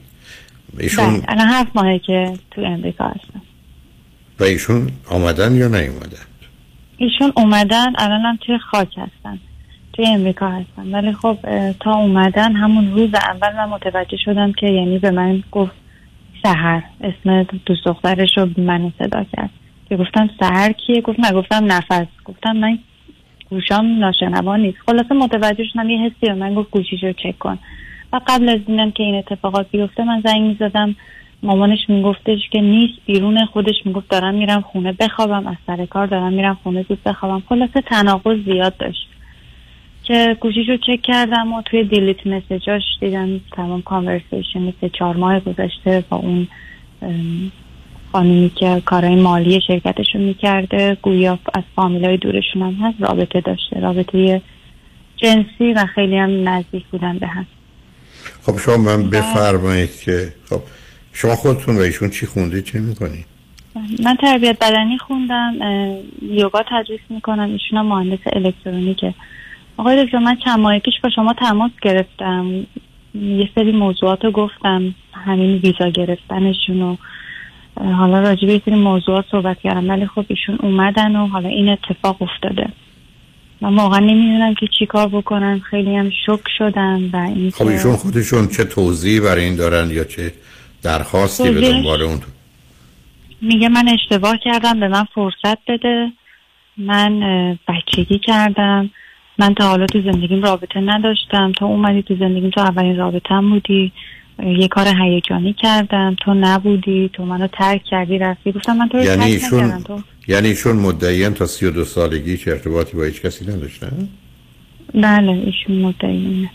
ایشون 0.78 1.16
بله 1.16 1.24
الان 1.28 1.48
هفت 1.48 1.70
ماهه 1.74 1.98
که 1.98 2.32
تو 2.50 2.60
امریکا 2.60 3.04
هستم. 3.04 3.42
و 4.40 4.44
ایشون 4.44 4.90
آمدن 5.10 5.54
یا 5.54 5.68
نیومدن؟ 5.68 6.26
ایشون 6.96 7.32
اومدن 7.36 7.92
الانم 7.98 8.38
توی 8.46 8.58
خاک 8.58 8.98
هستن 8.98 9.38
توی 9.92 10.06
امریکا 10.06 10.48
هستن. 10.48 10.94
ولی 10.94 11.12
خب 11.12 11.38
تا 11.80 11.94
اومدن 11.94 12.52
همون 12.52 12.92
روز 12.92 13.10
اول 13.14 13.56
من 13.56 13.68
متوجه 13.68 14.16
شدم 14.24 14.52
که 14.52 14.66
یعنی 14.66 14.98
به 14.98 15.10
من 15.10 15.42
گفت 15.52 15.72
سهر 16.42 16.82
اسم 17.00 17.42
دوست 17.66 17.84
دخترش 17.84 18.38
رو 18.38 18.48
من 18.56 18.92
صدا 18.98 19.24
کرد. 19.36 19.50
که 19.88 19.96
گفتم 19.96 20.30
سهر 20.40 20.72
کیه؟ 20.72 21.00
گفت 21.00 21.20
نه 21.20 21.32
گفتم 21.32 21.72
نفس. 21.72 22.06
گفتم 22.24 22.56
من 22.56 22.78
گوشام 23.50 23.98
ناشنوا 23.98 24.56
نیست. 24.56 24.78
خلاصه 24.86 25.14
متوجه 25.14 25.64
شدم 25.72 25.90
یه 25.90 25.98
حسی 25.98 26.26
به 26.26 26.34
من 26.34 26.54
گفت 26.54 26.70
گوشیشو 26.70 27.12
چک 27.12 27.38
کن. 27.38 27.58
و 28.12 28.20
قبل 28.26 28.48
از 28.48 28.60
اینم 28.66 28.90
که 28.90 29.02
این 29.02 29.14
اتفاقات 29.14 29.66
بیفته 29.70 30.04
من 30.04 30.22
زنگ 30.24 30.42
می‌زدم. 30.42 30.96
مامانش 31.42 31.78
میگفتش 31.88 32.38
که 32.50 32.60
نیست 32.60 32.94
بیرون 33.06 33.46
خودش 33.46 33.74
می‌گفت 33.84 34.08
دارم 34.08 34.34
میرم 34.34 34.60
خونه 34.60 34.92
بخوابم 34.92 35.46
از 35.46 35.56
سر 35.66 35.86
کار 35.86 36.06
دارم 36.06 36.32
میرم 36.32 36.58
خونه 36.62 36.84
زود 36.88 37.02
بخوابم. 37.02 37.42
خلاصه 37.48 37.80
تناقض 37.80 38.44
زیاد 38.44 38.76
داشت 38.76 39.06
که 40.04 40.36
گوشیشو 40.40 40.76
چک 40.76 41.02
کردم 41.02 41.52
و 41.52 41.62
توی 41.62 41.84
دیلیت 41.84 42.26
مسیجاش 42.26 42.82
دیدم 43.00 43.40
تمام 43.52 43.82
کانورسیشن 43.82 44.72
سه 44.80 44.88
چهار 44.88 45.16
ماه 45.16 45.40
گذشته 45.40 46.04
با 46.08 46.16
اون 46.16 46.48
ام، 47.02 47.52
خانومی 48.12 48.50
که 48.54 48.82
کارهای 48.84 49.16
مالی 49.16 49.60
شرکتشو 49.66 50.18
می‌کرده 50.18 50.96
گویا 51.02 51.38
از 51.54 51.62
فامیلای 51.76 52.16
دورشون 52.16 52.62
هم 52.62 52.72
هست 52.72 53.00
رابطه 53.00 53.40
داشته. 53.40 53.80
رابطه 53.80 54.42
جنسی 55.16 55.72
و 55.76 55.86
خیلی 55.94 56.16
هم 56.16 56.48
نزدیک 56.48 56.86
بودن 56.86 57.18
به 57.18 57.26
هم. 57.26 57.46
خب 58.42 58.58
شما 58.58 58.76
من 58.76 59.10
بفرمایید 59.10 60.00
که 60.00 60.32
خب 60.48 60.60
شما 61.12 61.36
خودتون 61.36 61.76
و 61.76 61.80
ایشون 61.80 62.10
چی 62.10 62.26
خوندید 62.26 62.64
چه 62.64 62.78
می‌کنید؟ 62.78 63.24
من 64.04 64.16
تربیت 64.16 64.58
بدنی 64.58 64.98
خوندم 64.98 65.54
یوگا 66.22 66.62
تدریس 66.70 67.00
می‌کنم 67.10 67.50
ایشون 67.50 67.78
هم 67.78 67.86
مهندس 67.86 68.18
الکترونیکه. 68.32 69.14
آقای 69.76 70.04
دکتر 70.04 70.18
من 70.18 70.36
چند 70.44 70.58
ماه 70.58 70.78
پیش 70.78 70.94
با 71.04 71.10
شما 71.10 71.34
تماس 71.34 71.70
گرفتم. 71.82 72.66
یه 73.14 73.48
سری 73.54 73.72
موضوعات 73.72 74.24
رو 74.24 74.30
گفتم 74.30 74.94
همین 75.12 75.56
ویزا 75.56 75.90
گرفتنشون 75.94 76.82
و 76.82 76.96
حالا 77.76 78.20
راجع 78.20 78.46
به 78.46 78.62
سری 78.64 78.74
موضوعات 78.74 79.24
صحبت 79.30 79.60
کردم 79.60 79.88
ولی 79.88 80.06
خب 80.06 80.24
ایشون 80.28 80.58
اومدن 80.62 81.16
و 81.16 81.26
حالا 81.26 81.48
این 81.48 81.68
اتفاق 81.68 82.22
افتاده. 82.22 82.68
من 83.60 83.76
واقعا 83.76 83.98
نمی‌دونم 83.98 84.54
که 84.54 84.66
چی 84.78 84.86
کار 84.86 85.08
بکنم 85.08 85.60
خیلی 85.70 85.96
هم 85.96 86.10
شک 86.26 86.40
شدم 86.58 87.10
و 87.12 87.16
این 87.16 87.50
خب 87.50 87.66
ایشون 87.66 87.96
خودشون 87.96 88.48
چه 88.48 88.64
توضیحی 88.64 89.20
برای 89.20 89.44
این 89.44 89.56
دارن 89.56 89.90
یا 89.90 90.04
چه 90.04 90.32
درخواستی 90.82 91.50
به 91.50 91.60
دنبال 91.60 92.02
اون 92.02 92.20
میگه 93.42 93.68
من 93.68 93.88
اشتباه 93.88 94.38
کردم 94.44 94.80
به 94.80 94.88
من 94.88 95.04
فرصت 95.14 95.58
بده. 95.68 96.12
من 96.76 97.20
بچگی 97.68 98.18
کردم. 98.18 98.90
من 99.38 99.54
تا 99.54 99.68
حالا 99.68 99.86
تو 99.86 100.02
زندگیم 100.02 100.42
رابطه 100.42 100.80
نداشتم. 100.80 101.52
تو 101.52 101.64
اومدی 101.64 102.02
تو 102.02 102.16
زندگیم 102.16 102.50
تو 102.50 102.60
اولین 102.60 102.96
رابطم 102.96 103.50
بودی. 103.50 103.92
یه 104.58 104.68
کار 104.68 104.88
هیجانی 105.02 105.52
کردم. 105.52 106.16
تو 106.24 106.34
نبودی. 106.34 107.10
تو 107.12 107.24
منو 107.24 107.46
ترک 107.46 107.84
کردی 107.84 108.18
رفتی. 108.18 108.52
گفتم 108.52 108.76
من 108.76 108.88
تو 108.88 108.98
رو 108.98 109.04
یعنی 109.04 109.16
ترک 109.16 109.26
ایشون 109.26 109.82
تو 109.82 110.02
یعنی 110.28 110.48
ایشون 110.48 110.76
مدعیان 110.76 111.34
تا 111.34 111.46
32 111.46 111.84
سالگی 111.84 112.36
چه 112.36 112.50
ارتباطی 112.50 112.96
با 112.96 113.04
هیچ 113.04 113.22
کسی 113.22 113.44
نداشتن؟ 113.44 114.08
بله 114.94 115.30
ایشون 115.30 115.76
مدعیونه 115.76 116.50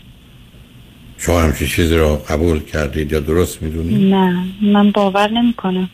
شما 1.18 1.40
همچین 1.40 1.68
چیزی 1.68 1.96
رو 1.96 2.16
قبول 2.16 2.60
کردید 2.60 3.12
یا 3.12 3.20
درست 3.20 3.62
می‌دونید؟ 3.62 4.14
نه 4.14 4.44
من 4.62 4.90
باور 4.90 5.30
نمی‌کنم. 5.30 5.90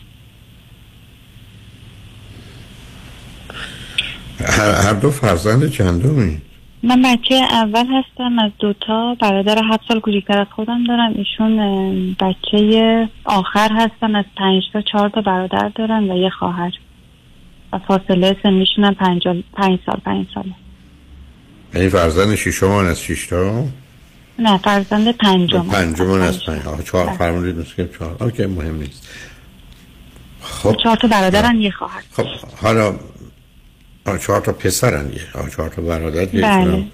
هر, 4.45 4.71
هر 4.71 4.93
دو 4.93 5.11
فرزند 5.11 5.71
چندمی 5.71 6.39
من 6.83 7.03
بچه 7.03 7.35
اول 7.35 7.87
هستم 7.87 8.39
از 8.39 8.51
دوتا 8.59 9.17
برادر 9.21 9.59
هفت 9.71 9.81
سال 9.89 10.01
کوچیکتر 10.01 10.41
از 10.41 10.47
خودم 10.57 10.85
دارم. 10.85 11.15
ایشون 11.15 12.17
بچه 12.21 13.09
آخر 13.25 13.71
هستن. 13.73 14.17
از 14.17 14.25
پنج 14.37 14.63
تا 14.73 14.81
چهار 14.81 15.09
تا 15.09 15.21
برادر 15.21 15.69
دارن 15.69 16.11
و 16.11 16.17
یه 16.17 16.31
خواهر. 16.31 16.73
و 17.73 17.79
فاصله 17.79 18.37
سنیشون 18.43 18.85
هم 18.85 18.95
پنج, 18.95 19.23
پنج 19.55 19.79
سال 19.87 20.01
پنج 20.05 20.27
سال 20.35 20.45
یعنی 21.75 21.89
فرزند 21.89 22.35
شیشمان 22.35 22.87
از 22.87 23.01
شیش 23.01 23.27
تا؟ 23.27 23.65
نه 24.39 24.59
فرزند 24.59 25.17
پنجم. 25.17 25.69
پنجمان 25.69 26.21
از 26.23 26.45
پنج 26.47 26.85
چهار 26.85 27.13
فرمودید 27.13 27.57
مثل 27.57 27.75
که 27.77 27.91
چهار. 27.99 28.17
OK 28.23 28.47
مهم 28.47 28.77
نیست. 28.77 29.09
خب. 30.43 30.77
چهار 30.83 30.97
تا 30.97 31.09
برادرن 31.09 31.61
یه 31.61 31.71
خواهر. 31.71 32.03
خب 32.13 32.27
حالا 32.57 32.99
چهار 34.27 34.41
تا 34.41 34.53
پسرن 34.53 35.13
یه. 35.13 35.49
چهار 35.57 35.69
تا 35.69 35.83
برادر 35.83 36.35
یه 36.35 36.43
بله. 36.43 36.85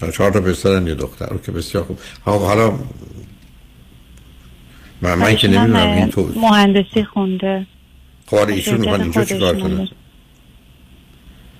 ایشون 0.00 0.10
چهار 0.10 0.30
تا 0.30 0.40
پسرن 0.40 0.86
یه 0.86 0.94
دختر. 0.94 1.32
OK 1.32 1.52
بسیار 1.52 1.84
خوب. 1.84 1.98
خب 2.24 2.40
حالا 2.40 2.78
من, 5.02 5.14
من 5.14 5.24
که 5.24 5.30
ایشون 5.30 5.50
نمی‌دونم 5.50 5.88
این 5.88 6.08
تو 6.10 6.32
مهندسی 6.36 7.04
خونده. 7.04 7.66
خب، 8.26 8.36
ایشون 8.36 8.62
شرکت 8.62 8.80
می‌خوان 8.80 9.00
اینجا 9.00 9.24
چی 9.24 9.38
کار 9.38 9.54
خودشون 9.54 9.68
کنن 9.68 9.76
بود. 9.76 9.88
اه، 9.88 9.96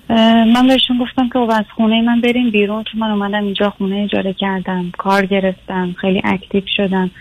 من 0.09 0.67
بهشون 0.67 0.97
گفتم 0.97 1.29
که 1.29 1.39
خب 1.39 1.49
از 1.49 1.65
خونه 1.75 2.01
من 2.01 2.21
بریم 2.21 2.49
بیرون 2.49 2.83
چون 2.83 3.01
من 3.01 3.11
اومدم 3.11 3.43
اینجا 3.43 3.69
خونه 3.69 3.95
اجاره 3.95 4.33
کردم 4.33 4.91
کار 4.97 5.25
گرفتم 5.25 5.95
خیلی 6.01 6.21
active 6.23 6.63
شدم. 6.77 7.11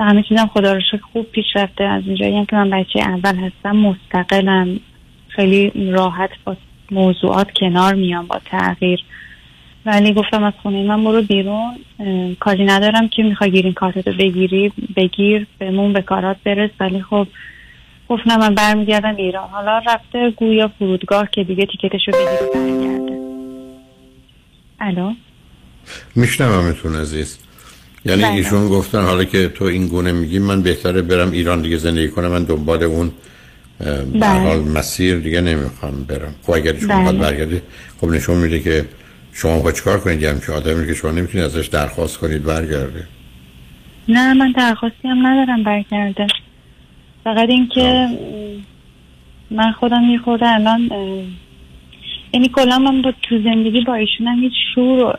و 0.00 0.04
همه 0.04 0.22
چیزم 0.22 0.46
خدا 0.46 0.72
رو 0.72 0.80
شکر 0.80 1.02
خوب 1.12 1.26
پیش 1.26 1.46
رفته 1.54 1.84
از 1.84 2.02
اونجایی 2.06 2.36
هم 2.36 2.46
که 2.46 2.56
من 2.56 2.70
بچه 2.70 3.00
اول 3.00 3.36
هستم 3.36 3.76
مستقلم. 3.76 4.80
خیلی 5.28 5.90
راحت 5.90 6.30
با 6.44 6.56
موضوعات 6.90 7.50
کنار 7.50 7.94
میام 7.94 8.26
با 8.26 8.40
تغییر. 8.44 9.00
ولی 9.86 10.12
گفتم 10.12 10.42
از 10.42 10.52
خونه 10.62 10.82
من 10.82 11.04
برو 11.04 11.22
بیرون. 11.22 11.74
کاری 12.40 12.64
ندارم 12.64 13.08
که 13.08 13.22
می‌خوای 13.22 13.50
گیرین 13.50 13.72
کارتو 13.72 14.12
بگیری 14.12 14.72
بگیر 14.96 15.46
بمون 15.60 15.92
به 15.92 16.02
کارات 16.02 16.36
برس. 16.44 16.70
ولی 16.80 17.02
خب 17.02 17.26
گفت 18.10 18.22
نه 18.26 18.36
من 18.36 18.54
برمیگردم 18.54 19.16
ایران. 19.16 19.48
حالا 19.48 19.78
رفته 19.78 20.30
گویا 20.36 20.70
فرودگاه 20.78 21.28
که 21.32 21.44
دیگه 21.44 21.66
تیکتشو 21.66 22.12
بگیره 22.12 22.50
برگرده. 22.54 23.18
الو؟ 24.80 25.12
میشنومتون 26.16 26.96
عزیز. 26.96 27.38
یعنی 28.04 28.22
بله. 28.22 28.32
ایشون 28.32 28.68
گفتن 28.68 29.04
حالا 29.04 29.24
که 29.24 29.48
تو 29.48 29.64
این 29.64 29.86
گونه 29.86 30.12
میگی 30.12 30.38
من 30.38 30.62
بهتره 30.62 31.02
برم 31.02 31.30
ایران 31.30 31.62
دیگه 31.62 31.76
زندگی 31.76 32.08
کنم. 32.08 32.28
من 32.28 32.44
دنبال 32.44 32.82
اون 32.82 33.12
به 33.78 34.04
بله. 34.04 34.26
حال 34.26 34.58
مسیر 34.58 35.16
دیگه 35.16 35.40
نمی‌خوام 35.40 36.04
برم. 36.04 36.34
خب 36.42 36.50
اگر 36.50 36.78
شما 36.78 37.12
بله. 37.12 37.18
برگردی 37.18 37.62
خب 38.00 38.08
نشون 38.08 38.36
میده 38.36 38.60
که 38.60 38.84
شما 39.32 39.58
باید 39.58 39.76
چیکار 39.76 40.00
کنید؟ 40.00 40.22
یه 40.22 40.30
همچین 40.30 40.54
آدمی 40.54 40.86
که 40.86 40.94
شما 40.94 41.10
نمی‌تونید 41.10 41.46
ازش 41.46 41.66
درخواست 41.66 42.18
کنید 42.18 42.44
برگرده 42.44 43.06
نه 44.08 44.34
من 44.34 44.52
درخواستی 44.52 45.08
هم 45.08 45.26
ندارم 45.26 45.62
برگرده 45.62 46.26
فقط 47.24 47.48
اینکه 47.48 48.08
من 49.50 49.72
خودم 49.72 50.02
یه 50.10 50.28
الان 50.28 50.90
یعنی 52.34 52.48
کلا 52.48 52.78
من 52.78 53.02
با 53.02 53.12
تو 53.22 53.42
زندگی 53.42 53.80
با 53.80 53.94
ایشونم 53.94 54.40
هیچ 54.40 54.52
شور 54.74 55.04
و 55.04 55.12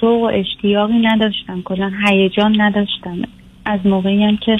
شوق 0.00 0.22
و 0.22 0.24
اشتیاقی 0.24 0.98
نداشتم. 0.98 1.62
کلا 1.62 1.92
هیجان 2.06 2.60
نداشتم. 2.60 3.22
از 3.64 3.80
موقعی 3.84 4.24
هم 4.24 4.36
که 4.36 4.56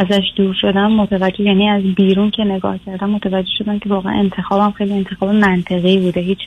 ازش 0.00 0.32
دور 0.36 0.54
شدم 0.60 0.92
متوجه 0.92 1.42
یعنی 1.42 1.68
از 1.68 1.82
بیرون 1.82 2.30
که 2.30 2.44
نگاه 2.44 2.78
کردم 2.86 3.10
متوجه 3.10 3.50
شدم 3.58 3.78
که 3.78 3.88
واقعا 3.88 4.12
انتخابم 4.12 4.70
خیلی 4.70 4.92
انتخاب 4.92 5.28
منطقی 5.28 5.98
بوده. 5.98 6.20
هیچ 6.20 6.38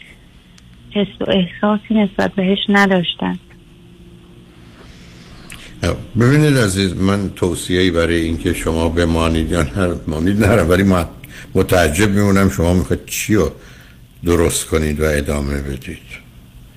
حس 0.91 1.07
و 1.19 1.25
احساسی 1.27 1.93
نسبت 1.93 2.35
بهش 2.35 2.59
نداشتم. 2.69 3.39
ببینید 6.19 6.57
عزیز 6.57 6.93
من 6.93 7.29
توصیه‌ای 7.35 7.91
برای 7.91 8.21
اینکه 8.21 8.53
شما 8.53 8.89
بمانید 8.89 9.51
یا 9.51 9.63
نمانید 10.07 10.45
نرم 10.45 10.69
ولی 10.69 10.83
من 10.83 11.05
متعجب 11.55 12.09
میمونم 12.09 12.49
شما 12.49 12.73
می‌خواید 12.73 13.05
چی 13.05 13.35
رو 13.35 13.51
درست 14.25 14.65
کنید 14.65 14.99
و 14.99 15.03
ادامه 15.05 15.61
بدید. 15.61 15.97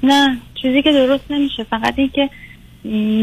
نه 0.03 0.39
چیزی 0.63 0.83
که 0.83 0.93
درست 0.93 1.25
نمیشه. 1.31 1.65
فقط 1.65 1.95
اینکه 1.97 2.31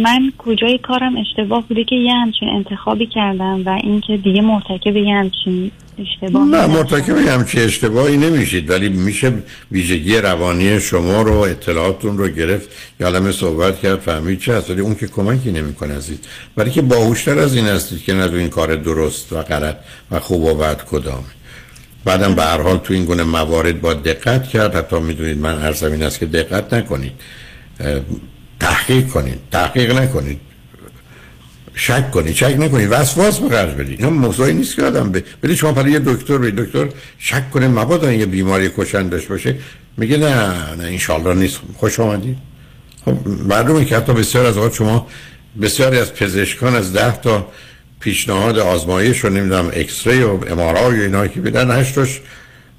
من 0.04 0.34
کجای 0.38 0.78
کارم 0.78 1.14
اشتباه 1.18 1.68
بوده 1.68 1.84
که 1.84 1.96
یه 1.96 2.14
همچین 2.14 2.50
انتخابی 2.50 3.06
کردم 3.06 3.62
و 3.66 3.70
اینکه 3.84 4.18
دیگه 4.18 4.42
مرتکب 4.42 4.96
یه 4.96 5.16
همچین 5.16 5.72
اشتباه 6.00 6.46
نه 6.46 6.68
مرتکب 6.68 7.18
یه 7.18 7.32
همچین 7.32 7.62
اشتباهی 7.62 8.18
نمیشید 8.18 8.70
ولی 8.70 8.90
میشه 8.90 9.34
ویژگی 9.72 10.18
روانی 10.18 10.80
شما 10.80 11.22
رو 11.22 11.34
اطلاعاتون 11.34 12.18
رو 12.18 12.28
گرفت 12.28 12.70
یا 13.00 13.08
علمه 13.08 13.32
صحبت 13.32 13.80
کرد 13.82 14.00
فهمید 14.00 14.40
چه 14.40 14.54
هست. 14.54 14.70
ولی 14.70 14.82
اون 14.82 14.96
که 14.96 15.08
کمکی 15.08 15.52
نمی‌کنه 15.52 15.98
عزیز. 15.98 16.20
ولی 16.58 16.72
که 16.72 16.82
باهوشتر 16.82 17.40
از 17.40 17.56
این 17.56 17.68
هستید 17.68 18.04
که 18.04 18.14
نه 18.14 18.34
این 18.34 18.50
کار 18.50 18.76
درست 18.76 19.34
و 19.34 19.42
غلط 19.42 19.76
و 20.12 20.20
خوب 20.20 20.44
و 20.44 20.56
بد 20.56 20.86
کدامه 20.86 21.24
بعدم 22.06 22.36
به 22.36 22.44
هر 22.44 22.62
حال 22.62 22.78
تو 22.78 22.94
این 22.94 23.06
گونه 23.06 23.24
موارد 23.24 23.82
با 23.82 23.94
دقت 23.94 24.48
کرد. 24.48 24.76
حتی 24.76 25.00
می‌دونید 25.00 25.38
من 25.38 25.62
عرضم 25.62 25.92
این 25.92 26.04
است 26.04 26.20
که 26.20 26.26
دقت 26.26 26.74
نکنید. 26.74 27.14
تحقیق 28.62 29.08
کنید 29.08 29.40
تحقیق 29.52 29.92
نکنید. 30.00 30.40
شک 31.74 32.12
کنید 32.12 32.36
شک 32.36 32.56
نکنید. 32.60 32.88
وسواس 32.92 33.40
به 33.40 33.50
خرج 33.50 33.74
بدید. 33.76 34.04
این 34.04 34.14
موضوعی 34.14 34.54
نیست 34.54 34.76
که 34.76 34.84
آدم 34.84 35.12
به 35.12 35.24
ولی 35.44 35.56
شما 35.56 35.72
برای 35.72 35.92
یه 35.92 36.00
دکتر 36.00 36.38
به 36.38 36.52
دکتر 36.52 36.88
شک 37.18 37.52
کنه 37.52 37.68
مبادا 37.68 38.12
یه 38.12 38.26
بیماری 38.26 38.70
کشندش 38.78 39.26
باشه. 39.26 39.56
میگه 39.98 40.18
نه 40.18 40.36
نه 40.76 40.84
انشالله 40.84 41.34
نیست. 41.34 41.60
خوش 41.78 42.00
آمدید 42.00 42.38
خب 43.06 43.18
معلومه 43.48 43.86
که 43.86 43.98
حتی 43.98 44.14
بسیار 44.14 44.46
از 44.46 44.58
اوقات 44.58 44.74
شما 44.74 45.08
بسیاری 45.62 46.00
از 46.00 46.14
پزشکان 46.14 46.76
از 46.76 46.94
ده 46.94 47.22
تا 47.22 47.48
پیشنهاد 48.00 48.60
آزمایش 48.60 49.20
رو 49.20 49.30
نمی‌دونم 49.30 49.72
اکس 49.74 50.08
ری 50.08 50.24
و 50.24 50.30
ام 50.30 50.60
و 50.60 50.76
اینا 50.86 51.28
که 51.28 51.42
بدن 51.42 51.80
هشتاش 51.80 52.22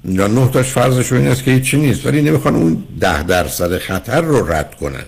یا 0.05 0.27
نه 0.27 0.47
تاش 0.47 0.69
فرضشون 0.69 1.17
این 1.17 1.27
است 1.27 1.43
که 1.43 1.51
هیچی 1.51 1.77
نیست. 1.77 2.05
ولی 2.05 2.21
نمی‌خوان 2.21 2.55
اون 2.55 2.83
ده 2.99 3.23
درصد 3.23 3.77
خطر 3.77 4.21
رو 4.21 4.51
رد 4.51 4.75
کنن. 4.75 5.05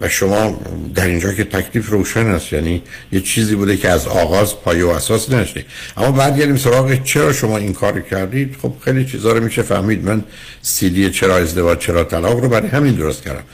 و 0.00 0.08
شما 0.08 0.60
در 0.94 1.06
اینجا 1.06 1.32
که 1.32 1.44
تکلیف 1.44 1.90
روشن 1.90 2.26
است 2.26 2.52
یعنی 2.52 2.82
یه 3.12 3.20
چیزی 3.20 3.54
بوده 3.54 3.76
که 3.76 3.88
از 3.88 4.06
آغاز 4.06 4.60
پایه 4.60 4.84
و 4.84 4.88
اساس 4.88 5.30
نشده. 5.30 5.64
اما 5.96 6.10
بعد 6.10 6.38
گریم 6.38 6.56
سراغ 6.56 7.02
چرا 7.02 7.32
شما 7.32 7.58
این 7.58 7.72
کار 7.72 8.00
کردید؟ 8.00 8.56
خب 8.62 8.72
خیلی 8.84 9.04
چیزا 9.04 9.32
رو 9.32 9.44
میشه 9.44 9.62
فهمید. 9.62 10.04
من 10.04 10.24
سیدی 10.62 11.10
چرا 11.10 11.36
ازدواج 11.36 11.78
چرا 11.78 12.04
طلاق 12.04 12.38
رو 12.38 12.48
برای 12.48 12.68
همین 12.68 12.94
درست 12.94 13.22
کردم. 13.22 13.44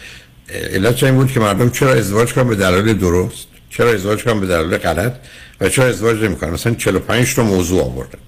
علت 0.73 1.03
این 1.03 1.15
بود 1.15 1.33
که 1.33 1.41
مردم 1.41 1.71
چرا 1.71 1.93
ازدواج 1.93 2.33
کنن 2.33 2.49
به 2.49 2.55
دلایل 2.55 2.95
درست 2.95 3.47
چرا 3.71 3.91
ازدواج 3.91 4.25
کنن 4.25 4.41
به 4.41 4.47
دلایل 4.47 4.77
غلط 4.77 5.13
و 5.61 5.69
چرا 5.69 5.87
ازدواج 5.87 6.23
نمی‌کنن؟ 6.23 6.51
مثلا 6.51 6.75
45 6.75 7.35
تا 7.35 7.43
موضوع 7.43 7.83
آوردم 7.83 8.19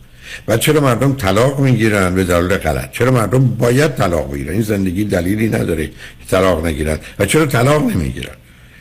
و 0.49 0.57
چرا 0.57 0.81
مردم 0.81 1.13
طلاق 1.13 1.61
می‌گیرن 1.61 2.15
به 2.15 2.25
دلیل 2.25 2.57
غلط؟ 2.57 2.93
چرا 2.93 3.11
مردم 3.11 3.47
باید 3.47 3.95
طلاق 3.95 4.33
بگیرن؟ 4.33 4.53
این 4.53 4.63
زندگی 4.63 5.05
دلیلی 5.05 5.49
نداره 5.49 5.87
که 5.87 5.93
طلاق 6.31 6.67
نگیرن. 6.67 6.99
و 7.19 7.27
چرا 7.27 7.47
طلاق 7.47 7.83
نمی‌گیرن؟ 7.83 8.35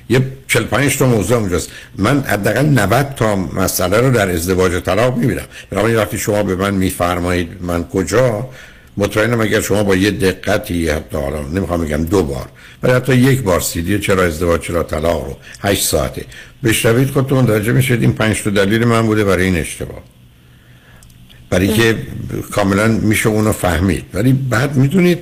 یه 0.09 0.21
45 0.47 0.97
تا 0.97 1.05
موضوع 1.05 1.37
اونجاست. 1.37 1.69
من 1.97 2.21
حداقل 2.21 2.65
90 2.65 3.13
تا 3.15 3.35
مسئله 3.35 3.97
رو 3.97 4.11
در 4.11 4.29
ازدواج 4.29 4.83
طلاق 4.83 5.17
می‌بینم. 5.17 5.45
بنابراین 5.69 5.97
وقتی 5.97 6.17
شما 6.17 6.43
به 6.43 6.55
من 6.55 6.73
میفرمایید 6.73 7.49
من 7.61 7.83
کجا 7.83 8.49
مطمئنم 8.97 9.41
اگر 9.41 9.61
شما 9.61 9.83
با 9.83 9.95
یه 9.95 10.11
دقتی 10.11 10.89
حتی 10.89 11.17
حالا 11.17 11.41
نمی‌خوام 11.41 11.85
بگم 11.85 12.03
دو 12.03 12.23
بار 12.23 12.45
ولی 12.83 12.93
حتی 12.93 13.15
یک 13.15 13.41
بار 13.41 13.59
سیدی 13.59 13.99
چرا 13.99 14.23
ازدواج 14.23 14.61
چرا 14.61 14.83
طلاق 14.83 15.25
رو؟ 15.25 15.37
8 15.61 15.83
ساعته. 15.83 16.25
بشنوید 16.63 17.09
خودتون 17.09 17.45
درجه 17.45 17.71
میشید 17.71 18.01
این 18.01 18.13
5 18.13 18.43
تا 18.43 18.49
دلیل 18.49 18.85
من 18.85 19.01
بوده 19.01 19.23
برای 19.23 19.45
این 19.45 19.55
اشتباه. 19.55 20.03
برای 21.51 21.67
که 21.67 21.97
کاملا 22.51 22.87
میشه 22.87 23.29
اونو 23.29 23.51
فهمید. 23.51 24.05
ولی 24.13 24.33
بعد 24.33 24.75
می‌دونید 24.75 25.19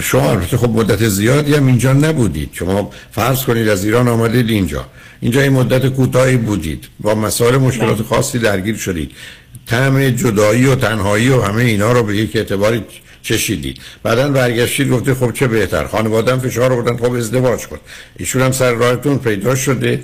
شما 0.00 0.30
البته 0.30 0.56
خب 0.56 0.70
مدت 0.70 1.08
زیادی 1.08 1.54
هم 1.54 1.66
اینجا 1.66 1.92
نبودید. 1.92 2.50
شما 2.52 2.90
فرض 3.12 3.44
کنید 3.44 3.68
از 3.68 3.84
ایران 3.84 4.08
آمدید 4.08 4.50
اینجا. 4.50 4.86
اینجا 5.20 5.40
این 5.40 5.52
مدت 5.52 5.86
کوتاهی 5.86 6.36
بودید. 6.36 6.84
با 7.00 7.14
مسائل 7.14 7.56
مشکلات 7.56 7.96
بله. 7.96 8.06
خاصی 8.06 8.38
درگیر 8.38 8.76
شدید. 8.76 9.10
طعم 9.66 10.10
جدایی 10.10 10.66
و 10.66 10.74
تنهایی 10.74 11.28
و 11.28 11.40
همه 11.40 11.62
اینا 11.62 11.92
رو 11.92 12.02
به 12.02 12.16
یک 12.16 12.36
اعتباری 12.36 12.84
چشیدید. 13.22 13.78
بعدا 14.02 14.28
برگشتید 14.28 14.90
گفته 14.90 15.14
خب 15.14 15.32
چه 15.32 15.46
بهتر. 15.46 15.86
خانوادم 15.86 16.38
فشار 16.38 16.72
آوردن 16.72 16.96
خب 16.96 17.12
ازدواج 17.12 17.66
کن. 17.66 17.78
ایشون 18.16 18.42
هم 18.42 18.52
سر 18.52 18.72
راهتون 18.72 19.18
پیدا 19.18 19.54
شده. 19.54 20.00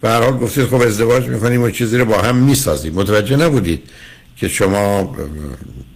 به 0.00 0.08
هر 0.08 0.22
حال 0.22 0.32
گفتید 0.32 0.64
خب 0.64 0.82
ازدواج 0.82 1.26
می‌کنیم 1.26 1.62
و 1.62 1.70
چیزی 1.70 1.98
رو 1.98 2.04
با 2.04 2.18
هم 2.22 2.36
می‌سازیم. 2.36 2.92
متوجه 2.92 3.36
نبودید. 3.36 3.82
که 4.36 4.48
شما 4.48 5.16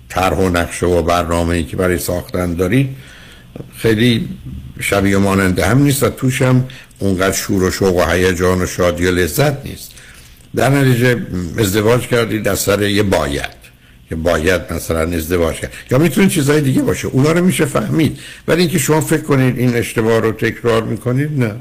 طرح 0.09 0.37
و 0.37 0.49
نقشه 0.49 0.87
و 0.87 1.03
برنامه 1.03 1.55
ای 1.55 1.65
که 1.65 1.77
برای 1.77 1.99
ساختن 1.99 2.55
دارید 2.55 2.97
خیلی 3.77 4.29
شبیه 4.81 5.17
ماننده 5.17 5.67
هم 5.67 5.83
نیست 5.83 6.03
و 6.03 6.09
توش 6.09 6.43
هم 6.43 6.69
اونقدر 6.99 7.37
شور 7.37 7.63
و 7.63 7.71
شوق 7.71 7.97
و 7.97 8.11
هیجان 8.11 8.63
و 8.63 8.67
شادی 8.67 9.07
و 9.07 9.11
لذت 9.11 9.67
نیست. 9.67 9.93
در 10.57 10.71
نتیجه 10.71 11.27
ازدواج 11.59 12.07
کردید 12.07 12.49
از 12.49 12.59
سر 12.59 12.83
یه 12.83 13.03
باید. 13.03 13.57
که 14.09 14.17
باید 14.17 14.73
مثلا 14.73 15.01
ازدواج 15.01 15.57
کرد. 15.57 15.73
یا 15.91 15.99
می‌تونه 15.99 16.29
چیزهای 16.29 16.61
دیگه 16.61 16.83
باشه. 16.83 17.09
اونا 17.09 17.33
رو 17.33 17.45
میشه 17.45 17.65
فهمید. 17.65 18.19
ولی 18.49 18.61
اینکه 18.61 18.79
شما 18.79 19.01
فکر 19.01 19.23
کنید 19.23 19.59
این 19.59 19.75
اشتباه 19.75 20.21
رو 20.21 20.33
تکرار 20.33 20.83
می‌کنید 20.83 21.45
نه. 21.45 21.55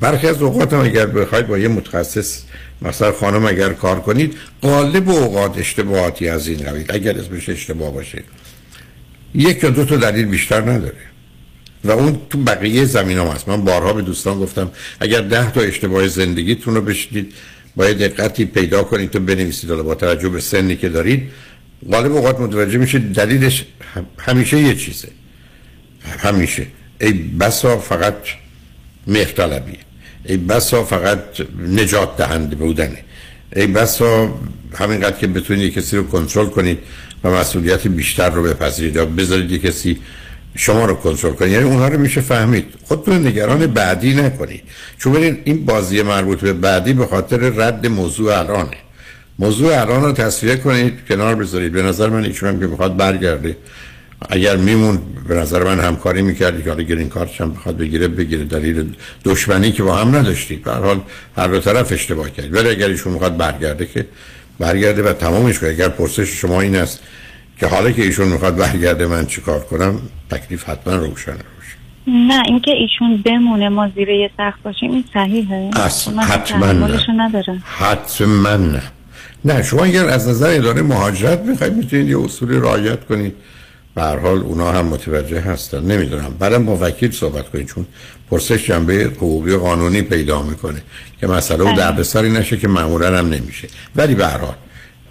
برخی 0.00 0.26
از 0.26 0.42
اوقات 0.42 0.72
هم 0.72 0.80
اگر 0.80 1.06
بخواید 1.06 1.46
با 1.46 1.58
یه 1.58 1.68
متخصص 1.68 2.42
مثلا 2.82 3.12
خانم 3.12 3.46
اگر 3.46 3.72
کار 3.72 4.00
کنید 4.00 4.34
غالب 4.62 5.10
اوقات 5.10 5.58
اشتباهاتی 5.58 6.28
از 6.28 6.48
این 6.48 6.58
قبیل 6.58 6.84
اگر 6.88 7.18
اسمش 7.18 7.48
اشتباه 7.48 7.92
باشه. 7.94 8.22
یک 9.34 9.64
یا 9.64 9.70
دو 9.70 9.84
تا 9.84 9.96
دلیل 9.96 10.24
بیشتر 10.24 10.60
نداره. 10.60 10.94
و 11.84 11.90
اون 11.90 12.18
تو 12.30 12.38
بقیه 12.38 12.84
زمین 12.84 13.18
هم 13.18 13.26
هست. 13.26 13.48
من 13.48 13.64
بارها 13.64 13.92
به 13.92 14.02
دوستان 14.02 14.38
گفتم 14.38 14.70
اگر 15.00 15.20
ده 15.20 15.52
تا 15.52 15.60
اشتباه 15.60 16.08
زندگیتون 16.08 16.74
رو 16.74 16.82
بشید 16.82 17.34
باید 17.76 17.98
دقتی 17.98 18.44
پیدا 18.44 18.82
کنید 18.82 19.10
تو 19.10 19.20
بنویسید. 19.20 19.70
با 19.70 19.94
توجه 19.94 20.28
به 20.28 20.40
سنی 20.40 20.76
که 20.76 20.88
دارید 20.88 21.30
غالب 21.92 22.12
اوقات 22.12 22.40
متوجه 22.40 22.78
میشید 22.78 23.12
دلیلش 23.12 23.64
همیشه 24.18 24.58
یه 24.58 24.74
چیزه. 24.74 25.08
همیشه. 26.18 26.66
ای 27.00 27.12
بسا 27.12 27.78
فقط 27.78 28.14
مهرطلبیه 29.10 29.78
ای 30.24 30.36
بسا 30.36 30.84
فقط 30.84 31.18
نجات 31.68 32.16
دهنده 32.16 32.56
بودنه. 32.56 32.98
ای 33.56 33.66
بسا 33.66 34.34
همینقدر 34.78 35.16
که 35.16 35.26
بتونید 35.26 35.74
کسی 35.74 35.96
رو 35.96 36.06
کنترل 36.06 36.46
کنید 36.46 36.78
و 37.24 37.30
مسئولیت 37.30 37.86
بیشتر 37.88 38.30
رو 38.30 38.42
بپذیرید 38.42 38.96
یا 38.96 39.06
بذارید 39.06 39.62
کسی 39.62 39.98
شما 40.54 40.84
رو 40.84 40.94
کنترل 40.94 41.32
کنید 41.32 41.52
یعنی 41.52 41.64
اونها 41.64 41.88
رو 41.88 41.98
میشه 41.98 42.20
فهمید. 42.20 42.64
خودتون 42.84 43.26
نگران 43.26 43.66
بعدی 43.66 44.14
نکنید. 44.14 44.62
چون 44.98 45.12
ببینید 45.12 45.40
این 45.44 45.64
بازی 45.64 46.02
مربوط 46.02 46.40
به 46.40 46.52
بعدی 46.52 46.92
به 46.92 47.06
خاطر 47.06 47.36
رد 47.36 47.86
موضوع 47.86 48.38
الانه. 48.38 48.76
موضوع 49.38 49.80
الان 49.80 50.02
رو 50.02 50.12
تصویه 50.12 50.56
کنید 50.56 50.98
کنار 51.08 51.34
بذارید. 51.34 51.72
به 51.72 51.82
نظر 51.82 52.08
من 52.08 52.24
ایشون 52.24 52.60
که 52.60 52.66
می‌خواد 52.66 52.96
برگرده. 52.96 53.56
اگر 54.28 54.56
میمون 54.56 54.98
به 55.28 55.34
نظر 55.34 55.64
من 55.64 55.80
همکاری 55.80 56.22
می‌کردی 56.22 56.62
که 56.62 56.70
حالا 56.70 56.82
گرین 56.82 57.08
کارتش 57.08 57.40
هم 57.40 57.52
بخواد 57.52 57.76
بگیره 57.76 58.08
بگیره. 58.08 58.44
دلیل 58.44 58.94
دشمنی 59.24 59.72
که 59.72 59.82
با 59.82 59.96
هم 59.96 60.16
نداشتید 60.16 60.64
به 60.64 60.72
حال 60.72 61.00
هر 61.36 61.46
دو 61.46 61.60
طرف 61.60 61.92
اشتباه 61.92 62.30
کرد. 62.30 62.54
ولی 62.54 62.68
اگر 62.68 62.88
ایشون 62.88 63.12
می‌خواد 63.12 63.36
برگرده 63.36 63.86
که 63.86 64.06
برگرده 64.58 65.02
و 65.02 65.12
تمامش 65.12 65.58
کنه. 65.58 65.70
اگر 65.70 65.88
پرسش 65.88 66.28
شما 66.28 66.60
این 66.60 66.76
است 66.76 67.00
که 67.60 67.66
حالا 67.66 67.90
که 67.90 68.02
ایشون 68.02 68.28
می‌خواد 68.28 68.56
برگرده 68.56 69.06
من 69.06 69.26
چیکار 69.26 69.60
کنم 69.60 70.00
تکلیف 70.30 70.64
حتما 70.64 70.94
روشن 70.94 71.36
نه 72.06 72.42
اینکه 72.46 72.70
ایشون 72.70 73.22
بمونه 73.26 73.68
ما 73.68 73.88
زیر 73.94 74.08
یه 74.08 74.30
سخت 74.36 74.62
باشیم 74.62 74.90
این 74.90 75.04
صحیحه. 75.14 75.70
اصلا 75.76 76.22
حتما 76.22 76.72
نه. 76.72 77.00
حتما 77.64 78.56
نه. 78.56 78.82
نه 79.44 79.62
شما 79.62 79.84
اگر 79.84 80.04
از 80.04 80.28
نظر 80.28 80.50
اداره 80.56 80.82
مهاجرت 80.82 81.40
می‌خواید 81.40 81.72
می‌تونید 81.72 82.08
یه 82.08 82.20
اصولی 82.24 82.56
رعایت 82.56 83.04
کنید. 83.04 83.34
به 83.94 84.02
هر 84.02 84.16
حال 84.16 84.38
اونا 84.38 84.72
هم 84.72 84.86
متوجه 84.86 85.40
هستن. 85.40 85.84
نمی‌دونم. 85.84 86.36
بعدم 86.38 86.64
با 86.64 86.78
وکیل 86.80 87.12
صحبت 87.12 87.50
کنید 87.50 87.66
چون 87.66 87.86
پرسش 88.30 88.66
جنبه 88.66 88.94
حقوقی 88.94 89.52
و 89.52 89.58
قانونی 89.58 90.02
پیدا 90.02 90.42
می‌کنه 90.42 90.82
که 91.20 91.26
مسئله 91.26 91.64
و 91.64 91.66
بله. 91.66 91.76
دردسری 91.76 92.30
نشه 92.30 92.56
که 92.56 92.68
معمولا 92.68 93.18
هم 93.18 93.28
نمیشه. 93.28 93.68
ولی 93.96 94.14
به 94.14 94.26
هر 94.26 94.38
حال 94.38 94.54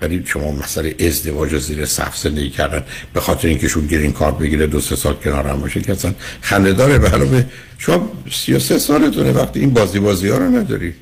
ولی 0.01 0.23
شما 0.25 0.51
مسئله 0.51 0.95
ازدواج 0.99 1.57
زیر 1.57 1.85
سقف 1.85 2.17
زندگی 2.17 2.49
کردن 2.49 2.83
به 3.13 3.19
خاطر 3.19 3.47
اینکه 3.47 3.67
شون 3.67 3.87
گرین 3.87 4.11
کارت 4.11 4.37
بگیره 4.37 4.67
دو 4.67 4.79
سه 4.79 4.95
سال 4.95 5.13
کنار 5.13 5.47
هم 5.47 5.61
باشه 5.61 5.81
که 5.81 5.91
اصلا 5.91 6.13
خنده 6.41 6.73
داره. 6.73 7.09
علاوه 7.09 7.45
شما 7.77 8.11
33 8.31 8.79
سالتونه 8.79 9.31
وقتی 9.31 9.59
این 9.59 9.69
بازی 9.69 9.99
بازی 9.99 10.29
ها 10.29 10.37
رو 10.37 10.43
ندارید 10.43 10.95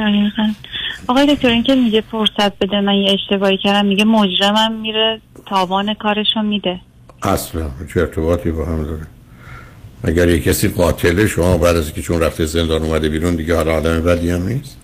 دقیقا. 0.00 0.52
آقای 1.08 1.34
دکتر 1.34 1.48
این 1.48 1.62
که 1.62 1.74
میگه 1.74 2.00
فرصت 2.10 2.58
بده 2.58 2.80
من 2.80 2.94
یه 2.94 3.12
اشتباهی 3.12 3.56
کردم 3.56 3.86
میگه 3.86 4.04
مجرمم 4.04 4.72
میره 4.72 5.20
تاوان 5.46 5.94
کارشو 5.94 6.42
میده. 6.42 6.80
اصلا 7.22 7.70
چه 7.94 8.00
ارتباطی 8.00 8.50
با 8.50 8.66
هم 8.66 8.84
داره؟ 8.84 9.06
اگر 10.04 10.28
یه 10.28 10.40
کسی 10.40 10.68
قاتله 10.68 11.26
شما 11.26 11.58
بعد 11.58 11.76
از 11.76 11.92
که 11.92 12.02
چون 12.02 12.20
رفته 12.20 12.46
زندان 12.46 12.82
اومده 12.82 13.08
بیرون 13.08 13.36
دیگه 13.36 13.56
حالا 13.56 13.76
آدم 13.76 14.00
بدی 14.00 14.30
هم 14.30 14.48
نیست؟ 14.48 14.76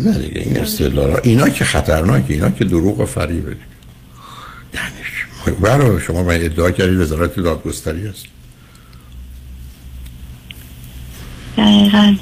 نه 0.00 0.18
دیگه 0.18 0.40
این 0.40 0.56
استدلال 0.56 1.20
اینا 1.24 1.48
که 1.48 1.64
خطرناکه 1.64 2.34
اینا 2.34 2.50
که 2.50 2.64
دروغ 2.64 3.00
و 3.00 3.06
فریبه 3.06 3.50
دیگه. 3.50 3.64
یعنی 4.74 5.56
برای 5.60 6.00
شما 6.00 6.22
من 6.22 6.34
ادعا 6.34 6.70
کردید 6.70 7.00
وزارت 7.00 7.36
دادگستری 7.36 8.06
هست 8.06 8.26
دقیقا. 11.56 12.14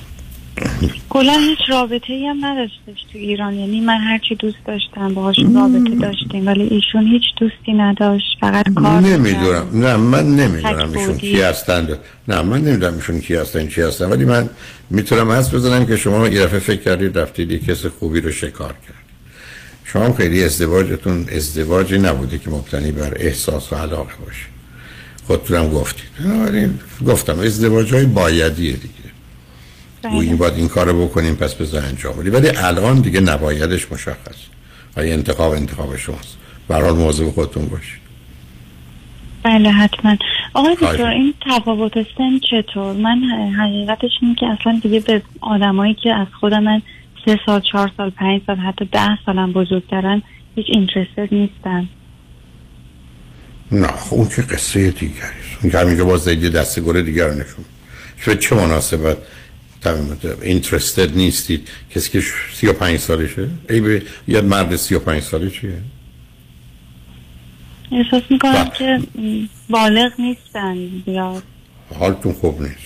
کلا 1.09 1.33
هیچ 1.33 1.59
رابطه 1.69 2.13
ای 2.13 2.27
هم 2.27 2.45
نداشتش 2.45 3.03
تو 3.13 3.19
ایران. 3.19 3.55
یعنی 3.55 3.81
من 3.81 3.99
هرچی 3.99 4.35
دوست 4.35 4.57
داشتم 4.67 5.15
باهاش 5.15 5.37
رابطه 5.55 5.95
داشتیم 5.95 6.47
ولی 6.47 6.63
ایشون 6.63 7.07
هیچ 7.07 7.23
دوستی 7.41 7.73
نداشت 7.73 8.27
فقط 8.41 8.75
کار 8.75 9.01
نمی‌دونم. 9.01 9.69
نه 9.73 9.97
من 9.97 10.27
نمی‌دونم 10.37 10.93
ایشون. 10.93 11.19
کی 11.19 11.41
هستند 11.41 11.99
نه 12.29 12.43
من 12.43 12.61
نمی‌دونم 12.61 12.95
ایشون 12.95 13.21
کی 13.21 13.35
هستن 13.35 13.69
چی 13.69 13.83
هستن. 13.83 14.05
ولی 14.05 14.25
من 14.25 14.51
می‌تونم 14.91 15.31
حس 15.31 15.55
بزنم 15.55 15.87
که 15.87 15.97
شما 15.97 16.29
یه 16.29 16.43
دفعه 16.43 16.59
فکر 16.59 16.81
کردید 16.83 17.19
رفتید 17.19 17.51
یه 17.51 17.59
کس 17.59 17.87
خوبی 17.87 18.21
رو 18.21 18.33
شکار 18.33 18.73
کرد. 18.73 19.07
شما 19.85 20.13
خیلی 20.13 20.45
ازدواجتون 20.45 21.27
ازدواجی 21.37 21.99
نبوده 21.99 22.39
که 22.39 22.51
مبتنی 22.51 22.93
بر 22.93 23.13
احساس 23.17 23.73
و 23.73 23.77
علاقه 23.77 24.13
باشه. 24.25 24.47
خودتونم 25.27 25.69
گفتید. 25.69 26.07
گفتم 27.07 27.39
ازدواج 27.39 27.95
های 27.95 28.05
بایدیه 28.05 28.73
دیگه. 28.73 28.95
گویی 30.03 30.35
باید 30.35 30.55
این 30.55 30.69
کارو 30.69 31.07
بکنیم 31.07 31.35
پس 31.35 31.55
بذار 31.55 31.85
انجام 31.85 32.17
بدیم. 32.17 32.35
ولی 32.35 32.49
الان 32.49 33.01
دیگه 33.01 33.21
نبایدش 33.21 33.93
مشخص. 33.93 34.37
های 34.97 35.13
انتخاب 35.13 35.53
انتخاب 35.53 35.97
شماست. 35.97 36.37
برحال 36.69 36.95
مواظب 36.95 37.31
خودتون 37.31 37.67
باشید. 37.67 38.07
بله 39.43 39.71
حتما. 39.71 40.17
آقای 40.55 40.75
دکتر 40.75 41.07
این 41.07 41.35
تفاوت 41.51 41.93
سن 42.19 42.39
چطور؟ 42.51 42.93
من 42.93 43.19
حقیقتش 43.59 44.11
اینه 44.23 44.35
که 44.35 44.47
اصلا 44.47 44.81
دیگه 44.83 45.01
به 45.01 45.23
آدمایی 45.41 45.95
که 45.95 46.15
از 46.15 46.27
خودم 46.41 46.63
من 46.63 46.83
سه 47.25 47.39
سال 47.47 47.61
چهار 47.73 47.91
سال 47.97 48.11
پنج 48.11 48.43
سال 48.47 48.57
حتی 48.57 48.85
ده 48.93 49.19
سالم 49.27 49.53
بزرگترن 49.53 50.23
هیچ 50.55 50.67
اینترستد 50.69 51.29
نیستم 51.35 51.89
نه 53.73 53.87
خب 53.87 54.15
اون 54.15 54.29
که 54.29 54.43
قصه 54.43 54.91
دیگری 54.91 55.17
است 55.17 55.63
اون 55.63 55.73
که 55.73 55.79
همینجا 55.79 56.05
باز 56.05 56.21
زید 56.21 56.53
دست 56.53 56.81
گل 56.81 57.03
دیگر 57.03 57.27
رو 57.27 57.35
نشون 57.35 57.65
چه 58.37 58.55
مناسبت 58.55 59.17
اینترستد 60.43 61.17
نیستید. 61.17 61.69
کسی 61.95 62.11
که 62.11 62.23
سی 62.55 62.67
و 62.67 62.73
پنج 62.73 63.01
سالشه. 63.01 63.49
ای 63.71 63.81
به 63.81 64.03
یه 64.29 64.41
مرد 64.41 64.77
سی 64.77 64.95
و 64.95 64.99
پنج 64.99 65.23
ساله 65.23 65.51
چیه؟ 65.51 65.79
احساس 67.93 68.23
می‌کنم 68.31 68.71
که 68.79 69.01
م، 69.15 69.47
بالغ 69.71 70.13
نیستن. 70.19 71.03
یا 71.07 71.43
حالتون 71.99 72.33
خوب 72.33 72.63
نیست 72.63 72.81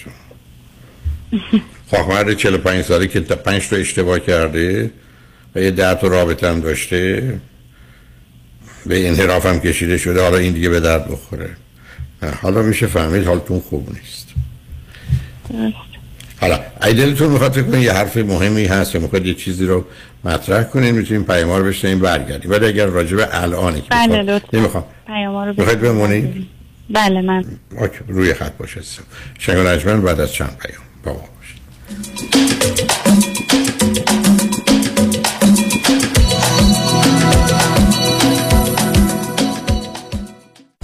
خواه 1.90 2.09
مرد 2.09 2.35
45 2.35 2.85
ساله 2.85 3.06
که 3.06 3.20
تا 3.20 3.36
پنج 3.36 3.68
تا 3.68 3.77
اشتباه 3.77 4.20
کرده 4.20 4.90
و 5.55 5.60
یه 5.60 5.70
تا 5.70 6.06
رابطه 6.06 6.48
هم 6.48 6.60
داشته 6.60 7.40
به 8.86 9.09
انحراف 9.09 9.47
هم 9.47 9.60
کشیده 9.60 9.98
شده 9.98 10.22
حالا 10.22 10.36
این 10.36 10.52
دیگه 10.52 10.68
به 10.68 10.81
درد 10.81 11.10
بخوره. 11.10 11.51
حالا 12.43 12.62
میشه 12.62 12.86
فهمید 12.86 13.27
حالتون 13.27 13.60
خوب 13.60 13.89
نیست. 13.93 14.28
حالا 16.40 16.60
اگه 16.80 16.94
دلتون 16.94 17.28
می‌خواد 17.28 17.52
فکر 17.52 17.62
کنید 17.62 17.82
یه 17.82 17.92
حرف 17.92 18.16
مهمی 18.16 18.64
هست 18.64 18.94
یا 18.94 19.00
می‌خواد 19.00 19.26
یه 19.26 19.34
چیزی 19.34 19.66
رو 19.66 19.84
مطرح 20.24 20.62
کنین 20.62 20.90
می‌تونیم 20.94 21.24
پیام 21.24 21.50
رو 21.50 21.64
بشنیم 21.64 21.98
برگردیم. 21.98 22.50
ولی 22.50 22.66
اگر 22.66 22.86
راجع 22.86 23.16
به 23.16 23.42
الانه 23.42 23.80
که 23.80 23.86
بله 23.90 24.22
لطفا. 24.22 24.58
نمی‌خوام. 24.58 24.84
رو 25.08 25.54
می‌خواید 25.56 25.80
بمونید؟ 25.80 26.46
بله 26.90 27.20
من. 27.20 27.44
اوکی 27.78 27.98
روی 28.08 28.34
خط 28.34 28.52
باشه. 28.52 28.80
شنگ 29.38 30.02
بعد 30.02 30.20
از 30.20 30.32
چند 30.32 30.56
پیام؟ 30.58 30.82
با 31.04 31.12
ما 31.12 31.28
باشید. 31.38 32.89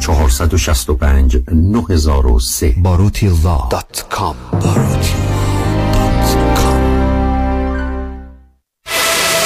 465 0.00 1.36
9003 1.52 2.74
باروتی 2.82 3.28
law 3.28 3.68
dot 3.70 4.06
com. 4.10 4.36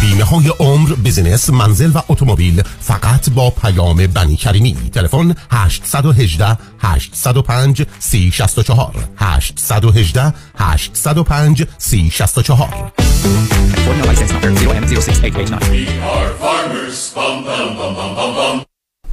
بیمه 0.00 0.24
های 0.24 0.48
عمر 0.60 0.94
بزنس 0.94 1.50
منزل 1.50 1.90
و 1.94 2.00
اتومبیل 2.08 2.62
فقط 2.80 3.30
با 3.30 3.50
پیام 3.50 4.06
بنی 4.06 4.36
کریمی. 4.36 4.76
تلفن 4.92 5.34
818 5.50 6.58
805 6.78 7.82
3064 7.98 8.94
818 9.16 10.34
805 10.58 11.66
3064 11.78 12.92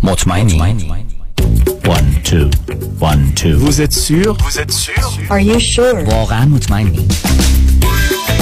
مطمئنی؟ 0.04 0.86
One, 1.88 2.22
two, 2.24 2.50
one, 3.00 3.34
two. 3.36 3.58
Vous 3.60 3.82
êtes 3.82 3.94
sûr 3.94 4.34
Vous 4.46 4.60
êtes 4.60 4.72
sûr? 4.72 5.04
Are 5.30 5.40
you 5.40 5.60
sure? 5.60 6.14
واقعا 6.14 6.46
مطمئنی. 6.46 7.08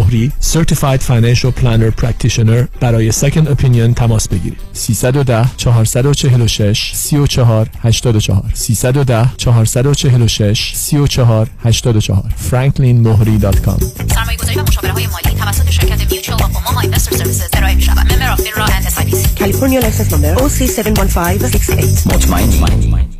مهری 0.00 0.32
Certified 0.52 1.00
Financial 1.00 1.52
Planner 1.60 2.02
Practitioner 2.02 2.80
برای 2.80 3.12
Second 3.12 3.46
Opinion 3.46 3.94
تماس 3.96 4.28
بگیرید. 4.28 4.58
310 4.72 5.50
446 5.56 6.92
34 6.94 7.68
84 7.82 8.42
310 8.54 9.30
446 9.36 10.72
34 10.74 11.48
84 11.64 12.22
franklinmohri.com 12.50 13.84
سرمایه 14.14 14.38
گذاری 14.38 14.58
و 14.58 14.62
مشاوره 14.62 14.92
های 14.92 15.06
مالی 15.06 15.36
توسط 15.38 15.70
شرکت 15.70 16.12
Mutual 16.12 16.42
of 16.42 16.56
Omaha 16.56 16.80
Investor 16.80 17.16
Services 17.16 17.48
ارائه 17.52 17.74
می 17.74 17.82
شود 17.82 18.12
member 18.12 18.30
of 18.30 18.40
FINRA 18.40 18.64
and 18.64 18.84
SIPC 18.84 19.38
کالیفرنیا 19.38 19.80
license 19.80 20.12
نمبر 20.12 20.36
OC71568 20.36 22.06
مطمئنی؟ 22.06 23.19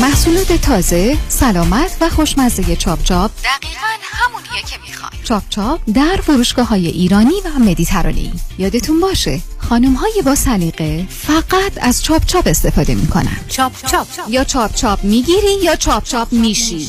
محصولات 0.00 0.52
تازه، 0.52 1.18
سلامت 1.28 1.96
و 2.00 2.10
خوشمزه 2.10 2.76
چاپ 2.76 3.02
چاپ. 3.02 3.30
دقیقا 3.30 3.86
همونیه 4.02 4.62
که 4.70 4.76
می‌خوای. 4.86 5.10
چاپ 5.24 5.42
چاپ 5.50 5.80
در 5.94 6.20
فروشگاه 6.22 6.68
های 6.68 6.86
ایرانی 6.86 7.34
و 7.44 7.58
مدیترانه‌ای 7.58 8.32
یادتون 8.58 9.00
باشه 9.00 9.40
خانم 9.58 9.94
های 9.94 10.22
با 10.24 10.34
سلیقه 10.34 11.06
فقط 11.10 11.72
از 11.80 12.02
چاپ 12.02 12.26
چاپ 12.26 12.46
استفاده 12.46 12.94
می‌کنن. 12.94 13.36
چاپ 13.48 13.72
چاپ. 13.86 14.06
یا 14.28 14.44
چاپ 14.44 14.74
چاپ 14.74 15.04
می‌گیری 15.04 15.62
یا 15.62 15.76
چاپ 15.76 16.04
چاپ 16.04 16.32
میشی. 16.32 16.88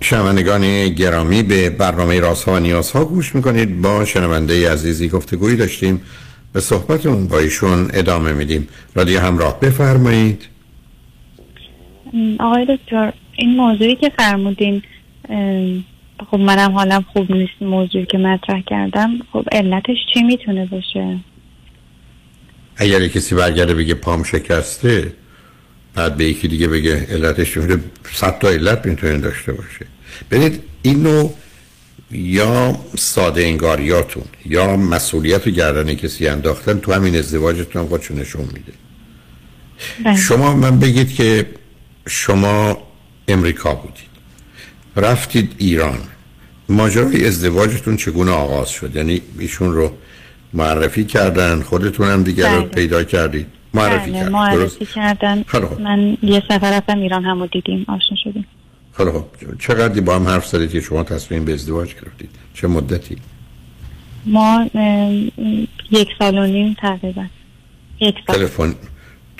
شنوندگان 0.00 0.88
گرامی 0.88 1.42
به 1.42 1.70
برنامه 1.70 2.20
رازها 2.20 2.52
و 2.52 2.58
نیازها 2.58 3.04
گوش 3.04 3.34
می‌کنید. 3.34 3.82
با 3.82 4.04
شنونده 4.04 4.72
عزیزی 4.72 5.08
گفتگویی 5.08 5.56
داشتیم. 5.56 6.00
به 6.52 6.60
صحبتمون 6.60 7.28
با 7.28 7.38
ایشون 7.38 7.90
ادامه 7.94 8.32
میدیم. 8.32 8.68
رادیو 8.94 9.20
همراه 9.20 9.60
بفرمایید. 9.60 10.44
آقای 12.40 12.76
دکتر 12.76 13.12
این 13.36 13.56
موضوعی 13.56 13.96
که 13.96 14.12
فرمودین 14.18 14.82
خب 16.30 16.38
منم 16.38 16.72
حالم 16.72 17.04
خوب 17.12 17.32
نیست 17.32 17.52
موضوعی 17.60 18.06
که 18.06 18.18
مطرح 18.18 18.60
کردم. 18.66 19.18
خب 19.32 19.44
علتش 19.52 19.96
چی 20.14 20.22
می‌تونه 20.22 20.66
باشه؟ 20.66 21.16
اگر 22.76 23.08
کسی 23.08 23.34
برگرده 23.34 23.74
بگه 23.74 23.94
پام 23.94 24.22
شکسته 24.22 25.12
بعد 25.94 26.16
به 26.16 26.24
یکی 26.24 26.48
دیگه 26.48 26.68
بگه 26.68 27.06
علتش 27.10 27.56
میره 27.56 27.80
صد 28.12 28.38
تا 28.38 28.48
علت 28.48 28.86
می‌تونه 28.86 29.18
داشته 29.18 29.52
باشه. 29.52 29.86
ببینید 30.30 30.62
اینو 30.82 31.30
یا 32.10 32.78
ساده 32.98 33.42
انگاریاتون 33.42 34.24
یا 34.44 34.76
مسئولیت 34.76 35.46
و 35.46 35.50
گردن 35.50 35.94
کسی 35.94 36.28
انداختن 36.28 36.78
تو 36.78 36.92
همین 36.92 37.16
ازدواجتون 37.16 37.82
هم 37.82 37.88
خودشو 37.88 38.14
نشون 38.14 38.48
میده. 38.52 38.72
شما 40.16 40.56
من 40.56 40.78
بگید 40.78 41.14
که 41.14 41.46
شما 42.08 42.82
امریکا 43.28 43.74
بودید. 43.74 44.16
رفتید 44.96 45.52
ایران. 45.58 45.98
ماجرای 46.68 47.26
ازدواجتون 47.26 47.96
چگونه 47.96 48.30
آغاز 48.30 48.68
شد؟ 48.68 48.96
یعنی 48.96 49.22
ایشون 49.38 49.72
رو 49.72 49.92
معرفی 50.52 51.04
کردن 51.04 51.62
خودتون 51.62 52.08
هم 52.08 52.22
دیگر 52.22 52.54
رو 52.54 52.60
بله. 52.60 52.68
پیدا 52.68 53.04
کردید. 53.04 53.46
معرفی 53.74 54.10
بله، 54.10 54.20
کردن 54.20 54.32
معرفی 54.32 54.86
کردن. 54.86 55.44
من 55.80 56.16
یه 56.22 56.42
سفر 56.48 56.76
رفتم 56.76 56.98
ایران 56.98 57.24
همو 57.24 57.46
دیدیم 57.46 57.86
آشنا 57.88 58.16
شدیم. 58.24 58.46
خیلی 58.92 59.10
خوب. 59.10 59.24
چقدر 59.58 60.00
با 60.00 60.14
هم 60.16 60.28
حرف 60.28 60.46
زدید 60.46 60.70
که 60.70 60.80
شما 60.80 61.02
تصمیم 61.02 61.44
به 61.44 61.52
ازدواج 61.52 61.94
گرفتید؟ 61.94 62.30
چه 62.54 62.68
مدتی؟ 62.68 63.16
ما 64.26 64.66
یک 65.90 66.08
سال 66.18 66.38
و 66.38 66.46
نیم 66.46 66.76
تقریبا. 66.80 67.24
یک 68.00 68.14
سال. 68.26 68.36
تلفن. 68.36 68.74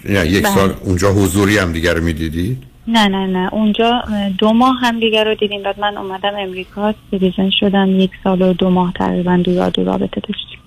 نه 0.04 0.26
یک 0.26 0.42
بله. 0.42 0.54
سال. 0.54 0.74
اونجا 0.84 1.12
حضوری 1.12 1.58
هم 1.58 1.72
دیگر 1.72 1.94
رو 1.94 2.04
می‌دیدید 2.04 2.62
نه 2.88 3.08
نه 3.08 3.26
نه. 3.26 3.54
اونجا 3.54 4.02
دو 4.38 4.52
ماه 4.52 4.76
هم 4.80 5.00
دیگر 5.00 5.24
رو 5.24 5.34
دیدیم. 5.34 5.62
بعد 5.62 5.80
من 5.80 5.96
اومدم 5.96 6.32
امریکا 6.38 6.94
citizen 7.10 7.50
شدم. 7.60 8.00
یک 8.00 8.10
سال 8.24 8.42
و 8.42 8.52
دو 8.52 8.70
ماه 8.70 8.92
تقریبا 8.92 9.36
دورا 9.36 9.68
دو 9.68 9.84
رابطه 9.84 10.20
داشتیم. 10.20 10.58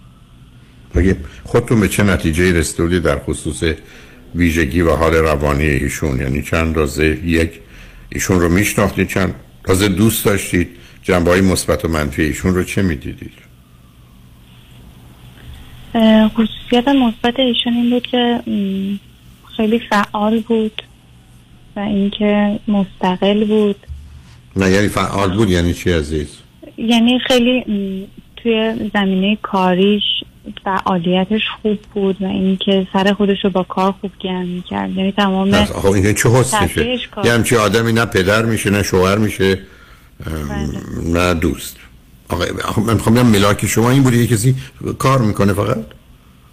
مگه 0.96 1.18
خودتون 1.44 1.80
به 1.80 1.88
چه 1.88 2.04
نتیجه 2.04 2.54
رسیدید 2.54 3.04
در 3.04 3.20
خصوص 3.20 3.64
ویژگی 4.36 4.82
و 4.82 4.96
حال 4.96 5.14
روانی 5.14 5.64
ایشون؟ 5.64 6.20
یعنی 6.20 6.42
چند 6.42 6.68
اندازه 6.68 7.20
یک 7.26 7.52
ایشون 8.10 8.40
رو 8.40 8.50
میشناختید 8.50 9.08
چند 9.08 9.36
تازه 9.64 9.88
دوست 9.88 10.26
داشتید 10.26 10.70
جنبه 11.04 11.32
های 11.32 11.42
مثبت 11.42 11.86
و 11.86 11.88
منفی 11.88 12.22
ایشون 12.22 12.56
رو 12.56 12.64
چه 12.64 12.82
می‌دیدید؟ 12.82 13.50
خصوصیت 16.28 16.88
مثبت 16.88 17.40
ایشون 17.40 17.74
این 17.74 17.90
بود 17.90 18.08
که 18.08 18.40
خیلی 19.58 19.82
فعال 19.90 20.40
بود 20.40 20.84
و 21.76 21.80
اینکه 21.80 22.60
مستقل 22.68 23.46
بود. 23.46 23.76
نه 24.56 24.72
یعنی 24.72 24.88
فعال 24.88 25.38
بود 25.38 25.50
یعنی 25.50 25.74
چی 25.74 25.92
عزیز؟ 25.92 26.28
یعنی 26.78 27.20
خیلی 27.20 27.64
توی 28.44 28.90
زمینه 28.94 29.38
کاریش 29.42 30.04
و 30.46 30.50
فعالیتش 30.64 31.42
خوب 31.62 31.80
بود 31.94 32.22
و 32.22 32.26
اینکه 32.26 32.88
سر 32.94 33.14
خودش 33.14 33.38
رو 33.44 33.50
با 33.50 33.64
کار 33.64 33.92
خوب 34.02 34.12
گرم 34.20 34.48
می‌کرد. 34.48 34.98
یعنی 34.98 35.12
تمام 35.12 35.66
خب 35.66 35.92
این 35.92 36.14
چه 36.14 36.30
حسنشه 36.30 36.66
تفریحش 36.68 37.08
کار. 37.08 37.26
یه 37.26 37.34
همچی 37.34 37.56
آدمی 37.56 37.94
نه 37.94 38.06
پدر 38.06 38.46
میشه 38.46 38.70
نه 38.70 38.84
شوهر 38.84 39.18
میشه 39.18 39.60
ام، 40.26 41.18
نه 41.18 41.34
دوست. 41.34 41.78
آقا 42.30 42.46
من 42.82 42.94
می‌خوام 42.94 43.16
بگم 43.16 43.26
ملاک 43.26 43.66
شما 43.66 43.90
این 43.90 44.04
بوده 44.04 44.18
یه 44.18 44.28
کسی 44.28 44.56
کار 44.98 45.22
می‌کنه 45.22 45.54
فقط؟ 45.54 45.78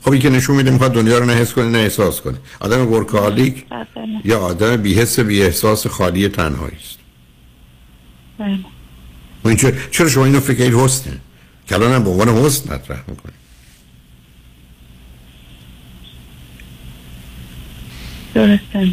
خب 0.02 0.12
این 0.12 0.20
که 0.20 0.30
نشون 0.30 0.56
میده 0.56 0.70
می‌خواد 0.70 0.92
دنیا 0.92 1.18
رو 1.18 1.24
نه 1.24 1.32
حس 1.32 1.52
کنه 1.52 1.68
نه 1.68 1.78
احساس 1.78 2.20
کنه. 2.20 2.36
آدم 2.60 2.92
ورکالیک 2.92 3.64
بله. 3.70 3.86
یا 4.24 4.38
آدم 4.38 4.76
بی 4.76 4.94
حس 4.94 5.20
بی 5.20 5.42
احساس 5.42 5.86
خالی 5.86 6.28
تنهایی 6.28 6.76
است 6.84 6.98
بله. 8.38 8.58
این 9.44 9.72
چرا, 9.90 10.08
شما 10.08 10.24
اینو 10.24 10.40
فکر 10.40 10.70
کنید 10.70 11.20
حسنه 11.66 11.78
کلان 11.78 11.93
هم 11.93 12.05
به 12.05 12.10
عنوان 12.10 12.28
حسن 12.28 12.74
مطرح 12.74 13.02
می‌کنه. 13.09 13.32
درسته. 18.34 18.88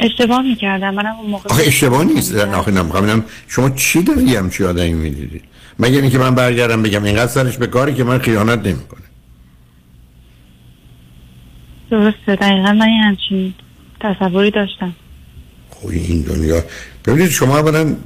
اشتباه 0.00 0.42
می‌کردم. 0.42 0.94
منم 0.94 1.16
اون 1.16 1.30
موقع 1.30 1.50
آخه 1.50 1.62
اشتباه 1.66 2.04
نیست. 2.04 2.34
نه 2.34 2.56
آخه 2.56 2.70
نمی‌خوام 2.70 3.24
شما 3.48 3.70
چی 3.70 4.02
داری 4.02 4.36
همچی 4.36 4.64
آدمی 4.64 4.92
می‌دیدی؟ 4.92 5.40
مگر 5.78 6.00
اینکه 6.00 6.18
من 6.18 6.34
برگردم 6.34 6.82
بگم 6.82 7.04
اینقدر 7.04 7.32
سرش 7.32 7.58
به 7.58 7.66
کاری 7.66 7.94
که 7.94 8.04
من 8.04 8.18
خیانت 8.18 8.66
نمی‌کنه 8.66 9.02
درسته. 11.90 12.36
دقیقا 12.36 12.72
من 12.72 12.88
همچین 12.88 13.54
تصوری 14.00 14.50
داشتم. 14.50 14.94
خب 15.70 15.88
این 15.88 16.22
دنیا. 16.22 16.62
ببینید 17.04 17.30
شما 17.30 17.58
اولا 17.58 17.96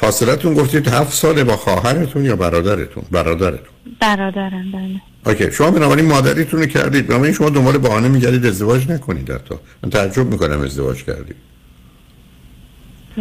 فاصلتون 0.00 0.54
گفتید 0.54 0.88
هفت 0.88 1.14
ساله 1.14 1.44
با 1.44 1.56
خواهرتون 1.56 2.24
یا 2.24 2.36
برادرتون؟ 2.36 3.04
برادرتون. 3.10 3.74
برادرم 4.00 4.72
بله. 4.72 5.00
اوکی 5.26 5.52
شما 5.52 5.70
بنابراین 5.70 6.06
مادریتون 6.06 6.60
رو 6.60 6.66
کردید. 6.66 7.06
بنابراین 7.06 7.34
شما 7.34 7.50
دنبال 7.50 7.78
بهانه 7.78 8.08
میگردید 8.08 8.46
ازدواج 8.46 8.88
نکنید 8.88 9.30
حتی. 9.30 9.54
من 9.82 9.90
تعجب 9.90 10.26
می‌کنم 10.26 10.60
ازدواج 10.60 11.04
کردید. 11.04 11.36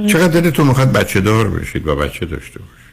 چقدر 0.08 0.42
دلتون 0.42 0.68
می‌خواد 0.68 0.92
بچه 0.92 1.22
دار 1.22 1.50
بشید 1.50 1.88
و 1.88 1.96
بچه 1.96 2.26
داشته 2.26 2.60
باشید؟ 2.60 2.88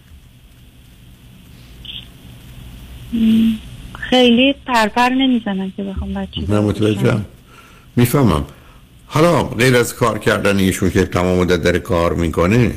خیلی 4.11 4.55
پرپر 4.67 5.09
نمی‌زنم 5.09 5.73
که 5.77 5.83
بخوام 5.83 6.15
بچه 6.15 6.41
نه 6.49 6.61
متوجهم. 6.61 7.25
می‌فهمم. 7.97 8.45
حالا 9.07 9.43
غیر 9.43 9.77
از 9.77 9.95
کار 9.95 10.19
کردن 10.19 10.57
ایشون 10.57 10.91
که 10.91 11.05
تمام 11.05 11.39
مدت 11.39 11.63
در 11.63 11.79
کار 11.79 12.15
می‌کنه 12.15 12.73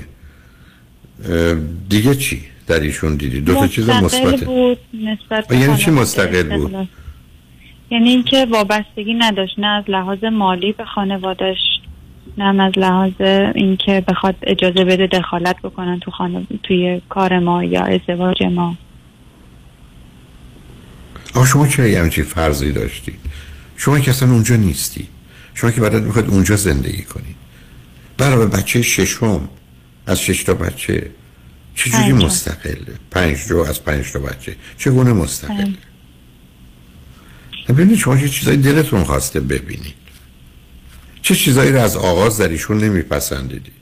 دیگه 1.89 2.15
چی 2.15 2.41
در 2.67 2.79
ایشون 2.79 3.15
دیدی؟ 3.15 3.41
دو 3.41 3.53
تا 3.53 3.67
چیز 3.67 3.89
مثبته. 3.89 4.45
بود 4.45 4.77
نسبت 4.93 5.51
یعنی 5.51 5.77
چی 5.77 5.91
مستقل 5.91 6.57
بود؟ 6.57 6.65
استقلال. 6.65 6.87
یعنی 7.91 8.09
اینکه 8.09 8.47
وابستگی 8.51 9.13
نداشت 9.13 9.59
نه 9.59 9.67
از 9.67 9.83
لحاظ 9.87 10.23
مالی 10.23 10.71
به 10.71 10.85
خانوادش 10.85 11.57
نه 12.37 12.63
از 12.63 12.73
لحاظ 12.77 13.21
اینکه 13.55 14.03
بخواد 14.07 14.35
اجازه 14.43 14.83
بده 14.83 15.07
دخالت 15.07 15.61
بکنن 15.63 15.99
تو 15.99 16.11
خانه 16.11 16.47
توی 16.63 17.01
کار 17.09 17.39
ما 17.39 17.63
یا 17.63 17.81
ازدواج 17.81 18.43
ما. 18.43 18.77
آقا 21.35 21.45
شما 21.45 21.67
چرا 21.67 21.87
یه 21.87 21.99
همچین 21.99 22.23
فرضی 22.23 22.71
داشتید 22.71 23.19
شما 23.77 23.99
که 23.99 24.11
اصلا 24.11 24.31
اونجا 24.31 24.55
نیستی. 24.55 25.07
شما 25.53 25.71
که 25.71 25.81
بعدت 25.81 26.01
می‌خواید 26.01 26.29
اونجا 26.29 26.55
زندگی 26.55 27.03
کنید 27.03 27.35
برای 28.17 28.47
بچه 28.47 28.81
ششم 28.81 29.49
از 30.07 30.21
شش 30.21 30.43
تا 30.43 30.53
بچه. 30.53 31.11
چجوری. 31.75 32.13
مستقله؟ 32.13 32.93
پنج 33.11 33.37
جو 33.47 33.57
از 33.57 33.83
پنج 33.83 34.11
تا 34.11 34.19
بچه. 34.19 34.55
چگونه 34.77 35.13
مستقل. 35.13 35.71
ببینید 37.69 37.97
شما 37.97 38.17
چه 38.17 38.29
چیزایی 38.29 38.57
دلتون 38.57 39.03
خواسته 39.03 39.39
ببینید. 39.39 39.95
چه 41.21 41.35
چیزایی 41.35 41.71
رو 41.71 41.79
از 41.79 41.97
آغاز 41.97 42.37
در 42.37 42.47
ایشون 42.47 42.77
نمیپسندیدید 42.77 43.77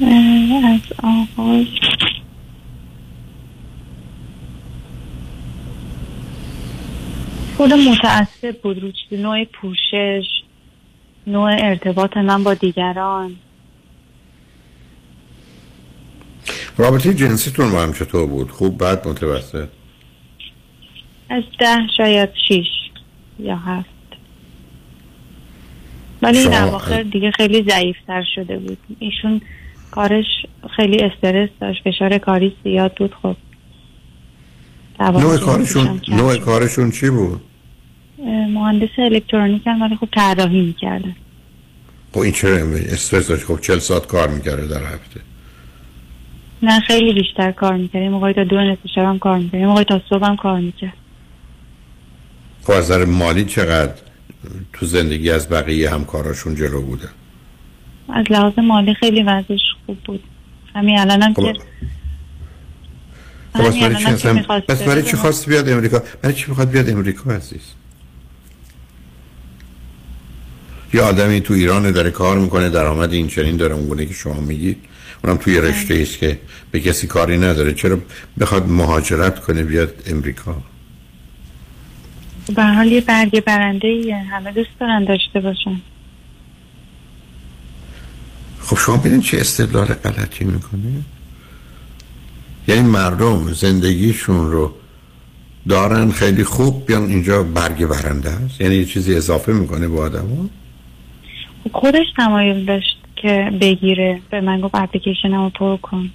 از 0.00 0.80
آغاز. 1.02 1.66
خود 7.56 7.72
متعصب 7.72 8.60
بود 8.62 8.82
رو 8.82 8.92
نوع 9.10 9.44
پوشش. 9.44 10.43
نوع 11.26 11.56
ارتباط 11.58 12.16
من 12.16 12.44
با 12.44 12.54
دیگران. 12.54 13.36
رابطه 16.76 17.14
جنسیتون 17.14 17.72
با 17.72 17.82
هم 17.82 17.92
چطور 17.92 18.26
بود؟ 18.26 18.50
خوب 18.50 18.78
بعد 18.78 19.08
متوسط؟ 19.08 19.68
از 21.28 21.42
ده 21.60 21.76
شاید 21.96 22.28
شیش 22.48 22.66
یا 23.38 23.56
هفت. 23.56 23.88
ولی 26.22 26.38
این 26.38 26.54
اواخر 26.54 27.02
دیگه 27.02 27.30
خیلی 27.30 27.70
ضعیفتر 27.70 28.24
شده 28.34 28.58
بود. 28.58 28.78
ایشون 28.98 29.40
کارش 29.90 30.26
خیلی 30.76 31.02
استرس 31.02 31.50
داشت 31.60 31.82
فشار 31.84 32.18
کاری 32.18 32.56
زیاد 32.64 32.94
بود 32.96 33.14
خب. 33.22 33.36
نوع 35.00 35.38
کارشون 35.38 36.00
نوع. 36.08 36.36
کارشون 36.36 36.90
چی 36.90 37.10
بود؟ 37.10 37.40
مهندس 38.18 38.88
الکترونیک 38.98 39.66
هم 39.66 39.82
ولی 39.82 39.96
خب 39.96 40.08
طراحی 40.12 40.60
می‌کردن 40.60 41.16
خب 42.12 42.20
این 42.20 42.32
چرا 42.32 42.56
استرس 42.76 43.28
داشت؟ 43.28 43.44
خب 43.44 43.60
40 43.60 43.78
ساعت 43.78 44.06
کار 44.06 44.28
می‌کرده 44.28 44.66
در 44.66 44.84
هفته. 44.84 45.20
نه 46.62 46.80
خیلی 46.80 47.12
بیشتر 47.12 47.52
کار 47.52 47.76
می‌کرد. 47.76 48.02
یه 48.02 48.08
موقعی 48.08 48.32
تا 48.32 48.44
دو 48.44 48.60
نصف 48.60 48.78
شب 48.94 49.02
هم 49.02 49.18
کار 49.18 49.38
می‌کرد. 49.38 49.60
یه 49.60 49.66
موقعی 49.66 49.84
تا 49.84 50.00
صبح 50.08 50.26
هم 50.26 50.36
کار 50.36 50.60
می‌کرد. 50.60 50.92
خب 52.62 52.70
از 52.70 52.84
نظر 52.84 53.04
مالی 53.04 53.44
چقدر 53.44 53.92
تو 54.72 54.86
زندگی 54.86 55.30
از 55.30 55.48
بقیه 55.48 55.90
همکاراشون 55.90 56.54
جلو 56.54 56.82
بوده؟ 56.82 57.08
از 58.08 58.24
لحاظ 58.30 58.58
مالی 58.58 58.94
خیلی 58.94 59.22
وضعش 59.22 59.60
خوب 59.86 59.98
بود. 60.04 60.22
همین 60.74 60.98
الان 60.98 61.22
هم 61.22 61.34
خب 61.34 61.42
که 61.42 61.52
خب 63.54 63.62
بس 63.62 64.26
همین 64.26 64.44
برای 64.86 65.02
چی 65.02 65.16
خواست 65.16 65.48
بیاد 65.48 65.68
امریکا؟ 65.68 66.02
برای 66.22 66.34
چی 66.34 66.44
می‌خواد 66.48 66.70
بیاد 66.70 66.90
امریکا 66.90 67.30
عزیز؟ 67.30 67.62
یه 70.94 71.02
آدمی 71.02 71.40
تو 71.40 71.54
ایران 71.54 71.90
داره 71.90 72.10
کار 72.10 72.38
می‌کنه 72.38 72.68
درآمد 72.70 73.12
این 73.12 73.28
چنین 73.28 73.56
داره 73.56 73.74
اونگونه 73.74 74.06
که 74.06 74.14
شما 74.14 74.40
میگید 74.40 74.78
اونم 75.24 75.36
توی 75.36 75.60
رشته 75.60 75.94
است 75.94 76.18
که 76.18 76.38
به 76.70 76.80
کسی 76.80 77.06
کاری 77.06 77.38
نداره. 77.38 77.74
چرا 77.74 77.98
بخواد 78.40 78.68
مهاجرت 78.68 79.40
کنه 79.40 79.62
بیاد 79.62 80.02
امریکا؟ 80.06 80.56
به 82.56 82.64
حال 82.64 82.86
یه 82.86 83.00
برگ 83.00 83.44
برنده 83.44 83.88
ایه. 83.88 84.16
همه 84.16 84.52
دوست 84.52 84.70
دارن 84.80 85.04
داشته 85.04 85.40
باشن. 85.40 85.80
خب 88.60 88.78
شما 88.78 88.96
ببینید 88.96 89.22
چه 89.22 89.40
استدلال 89.40 89.86
غلطی 89.86 90.44
می‌کنه 90.44 91.02
یعنی 92.68 92.88
مردم 92.88 93.52
زندگیشون 93.52 94.50
رو 94.50 94.74
دارن 95.68 96.10
خیلی 96.10 96.44
خوب 96.44 96.86
بیان 96.86 97.02
اینجا 97.02 97.42
برگ 97.42 97.86
برنده 97.86 98.30
است؟ 98.30 98.60
یعنی 98.60 98.74
یه 98.74 98.84
چیزی 98.84 99.14
اضافه 99.14 99.52
می‌کنه 99.52 99.88
به 99.88 100.00
آدم 100.00 100.20
خب 100.20 100.63
خودش 101.72 102.06
تمایل 102.16 102.64
داشت 102.64 102.96
که 103.16 103.50
بگیره. 103.60 104.20
به 104.30 104.40
من 104.40 104.60
گفت 104.60 104.74
اپلیکیشن 104.74 105.34
رو 105.34 105.50
پر 105.50 105.76
کن. 105.76 106.10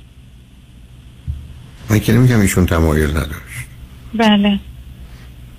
من 1.89 1.99
که 1.99 2.13
نمیگم 2.13 2.39
ایشون 2.39 2.65
تمایل 2.65 3.09
نداشت. 3.09 3.65
بله. 4.13 4.59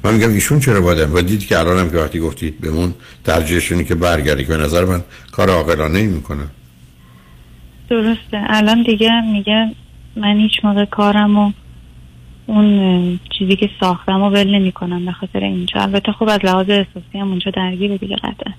من 0.04 0.14
میگم 0.14 0.28
ایشون 0.28 0.60
چرا 0.60 0.80
باید 0.80 1.14
و 1.14 1.22
دید 1.22 1.46
که 1.46 1.58
الانم 1.58 1.90
که 1.90 1.96
وقتی 1.96 2.20
گفتید 2.20 2.60
بهمون 2.60 2.94
ترجیحشونی 3.24 3.84
که 3.84 3.94
برگردی. 3.94 4.44
که 4.44 4.48
به 4.48 4.56
نظر 4.56 4.84
من 4.84 5.02
کار 5.32 5.50
عاقلانه 5.50 5.98
ای 5.98 6.06
می‌کنه. 6.06 6.44
درسته. 7.90 8.44
الان 8.46 8.82
دیگه 8.82 9.20
میگه 9.20 9.70
من 10.16 10.36
هیچ 10.36 10.52
موقع 10.64 10.84
کارم 10.84 11.38
و 11.38 11.52
اون 12.46 13.20
چیزی 13.38 13.56
که 13.56 13.70
ساختم 13.80 14.22
و 14.22 14.30
ول 14.30 14.54
نمی 14.54 14.72
کنم 14.72 15.04
به 15.04 15.12
خاطر 15.12 15.40
اینجا. 15.40 15.80
البته 15.80 16.12
خب 16.12 16.28
از 16.28 16.38
لحاظ 16.44 16.70
احساسی 16.70 17.18
هم 17.18 17.28
اونجا 17.28 17.50
درگیره 17.50 17.98
دیگه 17.98 18.16
قطعا. 18.16 18.52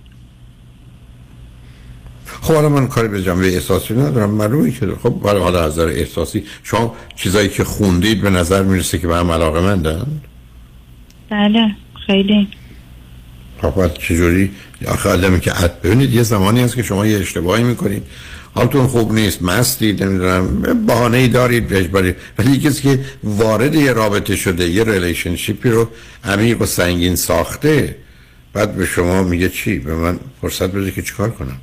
خب 2.41 2.53
حالا 2.53 2.69
من 2.69 2.87
کاری 2.87 3.07
به 3.07 3.23
جنبه 3.23 3.47
احساسی 3.47 3.93
ندارم. 3.93 4.29
معلومه 4.29 4.71
که 4.71 4.87
خب 5.03 5.21
حالا 5.21 5.39
حالا 5.39 5.63
از 5.63 5.71
نظر 5.71 5.87
احساسی 5.87 6.43
شما 6.63 6.95
چیزایی 7.15 7.49
که 7.49 7.63
خوندید 7.63 8.21
به 8.21 8.29
نظر 8.29 8.63
می‌رسه 8.63 8.97
که 8.97 9.07
به 9.07 9.15
هم 9.15 9.31
علاقه 9.31 9.61
مندن؟ 9.61 10.21
بله 11.29 11.75
خیلی. 12.07 12.47
خب 13.61 13.93
چجوری؟ 13.93 14.51
آخه 14.87 15.09
آدمی 15.09 15.39
که 15.39 15.51
عد 15.51 15.81
ببینید 15.81 16.13
یه 16.13 16.23
زمانی 16.23 16.61
هست 16.61 16.75
که 16.75 16.83
شما 16.83 17.05
یه 17.05 17.19
اشتباهی 17.19 17.63
می‌کنید. 17.63 18.03
حالتون 18.53 18.87
خوب 18.87 19.13
نیست 19.13 19.43
مستید 19.43 20.03
نمی‌دونم 20.03 20.61
بهانه 20.85 21.17
ای 21.17 21.27
دارید 21.27 21.73
اجباری 21.73 22.13
ولی 22.37 22.59
کسی 22.59 22.81
که 22.83 22.99
وارد 23.23 23.75
یه 23.75 23.93
رابطه 23.93 24.35
شده 24.35 24.69
یه 24.69 24.83
relationship 24.83 25.63
ی 25.63 25.69
رو 25.69 25.89
عمیق 26.23 26.61
و 26.61 26.65
سنگین 26.65 27.15
ساخته 27.15 27.95
بعد 28.53 28.75
به 28.75 28.85
شما 28.85 29.23
میگه 29.23 29.49
چی؟ 29.49 29.79
به 29.79 29.95
من 29.95 30.19
فرصت 30.41 30.71
بده 30.71 30.91
که 30.91 31.01
چیکار 31.01 31.29
کنم؟ 31.29 31.57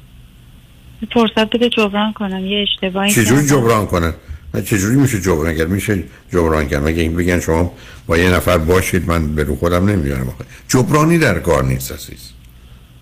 فرصت 1.13 1.51
بده 1.51 1.69
جبران 1.69 2.13
کنم 2.13 2.47
یه 2.47 2.63
اشتباهی 2.63 3.11
چجوری. 3.11 3.47
جبران 3.47 3.87
کنه؟ 3.87 4.15
و 4.55 4.61
چجوری 4.61 4.97
میشه 4.97 5.21
جبران 5.21 5.47
اگر 5.47 5.67
میشه 5.67 6.05
جبران 6.33 6.69
کرد. 6.69 6.83
مگه 6.83 7.03
این 7.03 7.17
بگن 7.17 7.41
شما 7.41 7.73
با 8.07 8.19
یه 8.19 8.31
نفر 8.31 8.59
باشید 8.59 9.09
من 9.09 9.35
به 9.35 9.45
رو 9.45 9.57
خودم 9.57 9.89
نمیارم 9.89 10.35
جبرانی 10.69 11.19
در 11.19 11.39
کار 11.39 11.65
نیست 11.65 11.93
عزیز. 11.93 12.33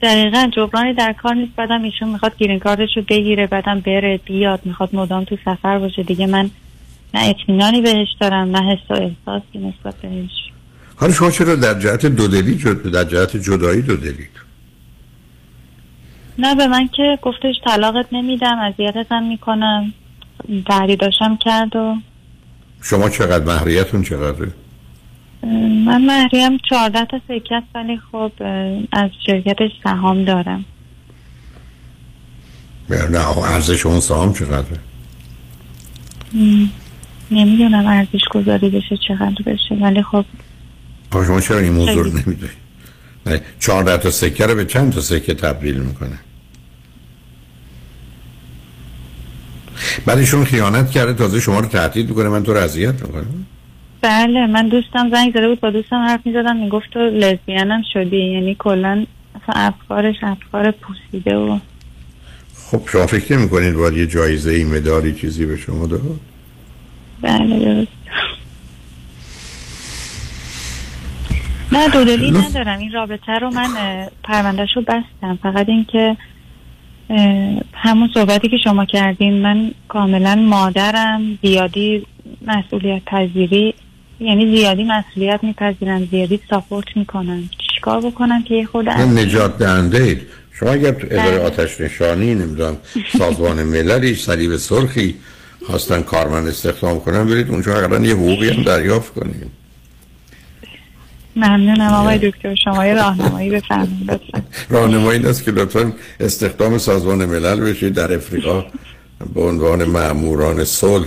دقیقا 0.03 0.51
جبرانی 0.57 0.95
در 0.95 1.15
کار 1.23 1.35
نیست. 1.35 1.53
بعدم 1.57 1.83
ایشون 1.83 2.09
می‌خواد 2.09 2.37
گیرین 2.37 2.59
کارتش 2.59 2.97
رو 2.97 3.03
بگیره 3.09 3.47
بعدم 3.47 3.81
بره 3.81 4.21
بیاد. 4.25 4.61
می‌خواد 4.65 4.89
مدام 4.93 5.25
تو 5.25 5.37
سفر 5.45 5.79
باشه. 5.79 6.03
دیگه 6.03 6.27
من 6.27 6.51
نه 7.15 7.21
اطمینانی 7.29 7.83
بهش 7.83 8.09
دارم 8.21 8.57
نه 8.57 8.73
حس 8.73 8.91
و 8.91 8.93
احساسی 8.93 9.59
نسبت 9.59 9.95
بهش. 10.03 10.31
حالا 10.97 11.13
شما 11.13 11.31
چرا 11.31 11.55
در 11.55 11.79
جهت 11.79 12.07
دودلی 12.07 12.55
جد... 12.55 12.91
در 12.91 13.05
جهت 13.05 13.37
جدایی 13.37 13.83
دودلید 13.83 14.46
نه 16.39 16.55
به 16.55 16.67
من 16.67 16.89
که 16.89 17.19
گفتش 17.23 17.55
طلاقت 17.67 18.07
نمیدم 18.13 18.59
اذیتتم 18.59 19.23
می‌کنم. 19.23 19.93
تهدیداشم 20.67 21.37
کرد 21.37 21.77
و 21.77 21.97
شما 22.83 23.09
چقدر 23.09 23.45
مهریتون 23.45 24.03
چقدره؟ 24.03 24.53
من 25.87 26.05
مهریم 26.07 26.59
چهارده 26.71 27.05
تا 27.05 27.21
سکه 27.29 27.55
است 27.55 27.67
ولی 27.75 28.01
خب 28.13 28.33
از 28.93 29.11
شرکتش 29.27 29.71
سهام 29.85 30.25
دارم. 30.25 30.65
نه 32.91 33.39
ارزش 33.39 33.87
اون 33.87 34.01
سهام 34.01 34.33
چقدره؟ 34.33 34.79
نمی‌دونم 37.31 37.87
ارزش 37.87 38.25
گذاری 38.31 38.71
بشه 38.71 38.97
چقدر 39.09 39.43
بشه 39.47 39.75
ولی 39.75 40.03
خب 40.03 40.25
شما 41.13 41.41
چرا 41.41 41.59
این 41.59 41.73
موضوع 41.73 42.05
رو 42.05 42.13
نه 43.27 43.41
چهارده 43.61 43.97
تا 43.97 44.11
سکه 44.11 44.47
رو 44.47 44.55
به 44.55 44.65
چند 44.65 44.93
تا 44.93 45.01
سکه 45.01 45.35
تبدیل 45.35 45.77
می‌کنه؟ 45.77 46.19
بعدشون 50.07 50.45
خیانت 50.45 50.91
کرده 50.91 51.15
تازه 51.15 51.41
شما 51.41 51.61
رو 51.61 51.67
تهدید 51.67 52.09
می‌کنه. 52.09 52.29
من 52.29 52.43
تو 52.43 52.53
رو 52.53 52.61
اذیت 52.61 53.03
می‌کنم. 53.03 53.47
بله 54.01 54.47
من 54.47 54.69
دوستم 54.69 55.11
زنگ 55.11 55.31
زده 55.31 55.49
بود 55.49 55.61
با 55.61 55.71
دوستم 55.71 55.97
حرف 55.97 56.21
می‌زدم 56.25 56.57
می‌گفت 56.57 56.91
تو 56.91 56.99
لزبیانم 56.99 57.83
شدی 57.93 58.17
یعنی 58.17 58.57
کلا 58.59 59.07
افکارش 59.49 60.17
افکار 60.23 60.71
پوسیده 60.71 61.37
و 61.37 61.59
خب 62.71 62.83
شما 62.93 63.07
فکر 63.07 63.37
می‌کنید 63.37 63.75
باید 63.75 63.97
یه 63.97 64.07
جایزه 64.07 64.51
ای 64.51 64.65
مداری 64.65 65.15
چیزی 65.15 65.47
به 65.47 65.57
شما 65.57 65.87
داد؟ 65.87 66.01
بله 67.23 67.59
درست. 67.59 67.93
نه 71.73 71.89
دودلی 71.89 72.31
ندارم. 72.31 72.79
این 72.79 72.93
رابطه 72.93 73.33
رو 73.33 73.51
من 73.51 73.69
پروندهش 74.25 74.69
رو 74.77 74.83
بستم. 74.83 75.39
فقط 75.43 75.69
اینکه 75.69 76.17
همون 77.73 78.11
صحبتی 78.15 78.49
که 78.49 78.57
شما 78.65 78.85
کردین 78.85 79.33
من 79.33 79.71
کاملا 79.89 80.35
مادرم 80.35 81.39
زیادی 81.43 82.07
مسئولیت 82.47 83.03
پذیری 83.05 83.75
یعنی 84.21 84.57
زیادی 84.57 84.85
مسئولیت 84.85 85.45
میپذیرم 85.45 86.09
زیادی 86.11 86.41
ساپورت 86.51 86.97
می‌کنم 86.97 87.51
چیکار 87.75 88.01
بکنم 88.01 88.43
که 88.43 88.55
یه 88.55 88.67
خود 88.67 88.89
نجات 88.89 89.59
دهنده 89.59 90.03
اید. 90.03 90.23
شما 90.53 90.71
اگر 90.71 90.91
تو 90.91 91.07
اداره 91.11 91.39
آتش 91.39 91.81
نشانی 91.81 92.35
نمی‌دونم 92.35 92.77
سازمان 93.19 93.63
مللی 93.63 94.15
صلیب 94.15 94.57
سرخی 94.57 95.15
خواستن 95.67 96.03
کارمند 96.03 96.47
استخدام 96.47 97.01
کنن 97.01 97.25
برید 97.25 97.51
اونجا 97.51 97.79
اقلا 97.79 97.99
یه 98.07 98.15
حقوقی 98.15 98.49
هم 98.49 98.63
دریافت 98.63 99.15
کنید. 99.15 99.56
ممنونم 101.37 101.93
آقای 101.93 102.31
دکتر. 102.31 102.55
شما 102.55 102.87
یه 102.87 102.95
راهنمایی 102.95 103.51
بفرمایید 103.51 104.11
لطفا. 104.11 104.43
راهنمایی 104.71 105.19
این 105.19 105.29
است 105.29 105.45
که 105.45 105.51
لطفا 105.51 105.93
استخدام 106.21 106.79
سازمان 106.79 107.25
ملل 107.25 107.61
بشید 107.61 107.95
در 107.95 108.15
افریقا 108.15 108.65
به 109.35 109.41
عنوان 109.41 109.85
ماموران 109.85 110.65
صلح 110.65 111.07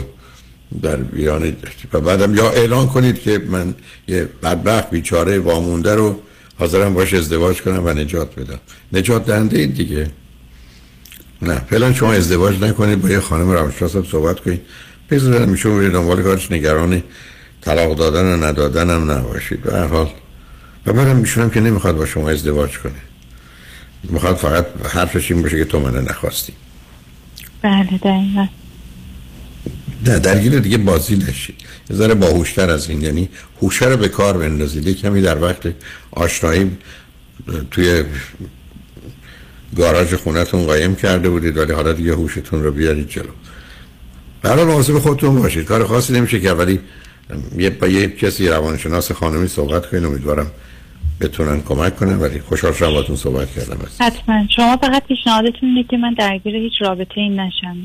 در 0.81 0.95
بیان 0.95 1.55
و 1.93 1.99
بعدم 1.99 2.35
یا 2.35 2.49
اعلان 2.49 2.87
کنید 2.87 3.21
که 3.21 3.41
من 3.49 3.73
یه 4.07 4.29
بدبخت 4.43 4.89
بیچاره 4.89 5.39
وامونده 5.39 5.95
رو 5.95 6.19
حاضرم 6.59 6.93
باش 6.93 7.13
ازدواج 7.13 7.61
کنم 7.61 7.85
و 7.85 7.89
نجات 7.89 8.35
بدم. 8.35 8.59
نجات 8.93 9.25
دهنده 9.25 9.59
اید 9.59 9.75
دیگه؟ 9.75 10.07
نه. 11.41 11.61
فعلا 11.69 11.93
شما 11.93 12.13
ازدواج 12.13 12.63
نکنید 12.63 13.01
با 13.01 13.09
یه 13.09 13.19
خانم 13.19 13.51
روانشناس 13.51 13.95
هم 13.95 14.03
صحبت 14.11 14.39
کنید. 14.39 14.61
بذارم 15.11 15.49
میشون 15.49 15.77
برید 15.77 15.91
دنبال 15.91 16.21
کارش 16.23 16.51
نگران 16.51 17.03
طلاق 17.61 17.95
دادن 17.95 18.33
و 18.33 18.45
ندادن 18.45 18.89
هم 18.89 19.11
نباشید. 19.11 19.61
به 19.61 19.73
هر 19.73 19.87
حال. 19.87 20.09
و 20.85 20.93
بعدم 20.93 21.15
میشونم 21.15 21.49
که 21.49 21.59
نمی‌خواد 21.59 21.97
با 21.97 22.05
شما 22.05 22.29
ازدواج 22.29 22.77
کنه. 22.77 22.93
می‌خواد 24.03 24.35
فقط 24.35 24.65
حرفش 24.89 25.31
این 25.31 25.41
باشه 25.41 25.57
که 25.57 25.65
تو 25.65 25.79
منو 25.79 26.01
نخواستی. 26.01 26.53
بله 27.61 27.83
دقیقا. 27.83 28.47
نه 30.05 30.19
درگیر 30.19 30.59
دیگه 30.59 30.77
بازی 30.77 31.15
نشید. 31.15 31.55
یه 31.89 31.95
ذره 31.95 32.13
باهوشتر 32.13 32.69
از 32.69 32.89
این 32.89 33.01
یعنی 33.01 33.29
هوشه 33.61 33.85
رو 33.85 33.97
به 33.97 34.07
کار 34.07 34.37
بندازید. 34.37 34.87
یه 34.87 34.93
کمی 34.93 35.21
در 35.21 35.41
وقت 35.41 35.73
آشنایی 36.11 36.77
توی 37.71 38.03
گاراژ 39.77 40.13
خونتون 40.13 40.65
قایم 40.65 40.95
کرده 40.95 41.29
بودید 41.29 41.57
ولی 41.57 41.73
حالا 41.73 41.93
دیگه 41.93 42.13
هوشتون 42.13 42.63
رو 42.63 42.71
بیارید 42.71 43.09
جلو. 43.09 43.31
برای 44.41 44.65
مواظب 44.65 44.99
خودتون 44.99 45.35
باشید. 45.35 45.65
کار 45.65 45.87
خاصی 45.87 46.13
نمیشه 46.13 46.39
که 46.39 46.51
ولی 46.51 46.79
یه 47.57 47.69
با 47.69 47.87
یه 47.87 48.07
کسی 48.07 48.47
روانشناس 48.47 49.11
خانمی 49.11 49.47
صحبت 49.47 49.89
کنید 49.89 50.05
امیدوارم 50.05 50.51
بتونن 51.21 51.61
کمک 51.61 51.95
کنن 51.95 52.19
ولی 52.19 52.39
خوشحال 52.39 52.73
شدم 52.73 52.91
باهاتون 52.91 53.15
صحبت 53.15 53.51
کردم. 53.51 53.77
حتما. 53.99 54.47
شما 54.55 54.77
فقط 54.77 55.03
پیشنهادتون 55.07 55.69
اینه 55.69 55.83
که 55.89 55.97
من 55.97 56.13
درگیر 56.13 56.55
هیچ 56.55 56.73
رابطه 56.81 57.11
این 57.15 57.39
نشم. 57.39 57.77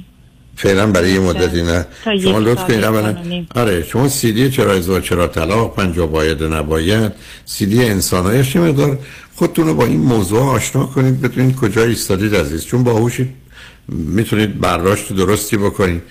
فعلا 0.56 0.86
برای 0.86 1.10
یه 1.10 1.20
مدتی 1.20 1.62
نه. 1.62 1.86
شما 2.22 2.38
لطف 2.38 2.66
کنید 2.66 2.84
اولا. 2.84 3.16
آره 3.54 3.82
شما 3.82 4.08
سی 4.08 4.32
دی 4.32 4.50
چرا 4.50 4.72
ازدواج 4.72 5.02
چرا 5.02 5.26
طلاق؟ 5.26 5.76
پنجا 5.76 6.06
باید 6.06 6.42
و 6.42 6.48
نباید. 6.48 7.12
سی 7.44 7.66
دی 7.66 7.84
انسانایش 7.84 8.54
یه 8.54 8.60
مقدار 8.60 8.98
خودتون 9.34 9.66
رو 9.66 9.74
با 9.74 9.86
این 9.86 10.00
موضوع 10.00 10.40
آشنا 10.40 10.86
کنید 10.86 11.20
بتونید 11.20 11.56
کجا 11.56 11.84
ایستادید 11.84 12.36
عزیز. 12.36 12.66
چون 12.66 12.84
باهوشید 12.84 13.28
می‌تونید 13.88 14.60
برداشت 14.60 15.12
درستی 15.12 15.56
بکنید. 15.56 16.02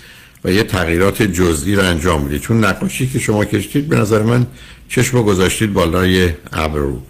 و 0.46 0.52
یه 0.52 0.64
تغییرات 0.64 1.22
جزئی 1.22 1.76
رو 1.76 1.84
انجام 1.84 2.26
بدید 2.26 2.42
چون 2.42 2.66
نقاشی 2.66 3.08
که 3.08 3.20
شما 3.20 3.46
کشتید 3.46 3.88
به 3.88 3.96
نظر 3.96 4.22
من 4.22 4.48
چشم 4.90 5.22
گذاشتید 5.22 5.74
بالای 5.74 6.30
ابرو. 6.54 7.02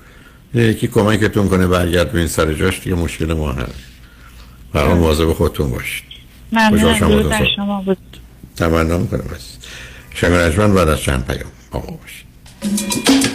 یکی 0.54 0.88
کمکتون 0.88 1.50
کنه 1.50 1.68
برگردونید 1.68 2.28
سر 2.28 2.54
جاش 2.54 2.80
دیگه 2.80 2.96
مشکل 2.96 3.34
ما 3.34 3.52
هست. 3.52 3.84
برای 4.74 4.94
مواظب 4.94 5.34
خودتون 5.34 5.72
باشید. 5.72 6.04
تو. 7.38 7.46
شما 7.56 7.82
بود. 7.82 7.98
تمنا 8.56 8.98
می‌کنم. 8.98 9.24
از 9.36 9.58
شنگ 10.16 10.34
رجمن 10.34 10.74
بعد 10.74 10.88
از 10.88 11.00
چند 11.00 11.26
پیام. 11.26 11.52
آقا 11.72 11.98
باشید. 11.98 13.33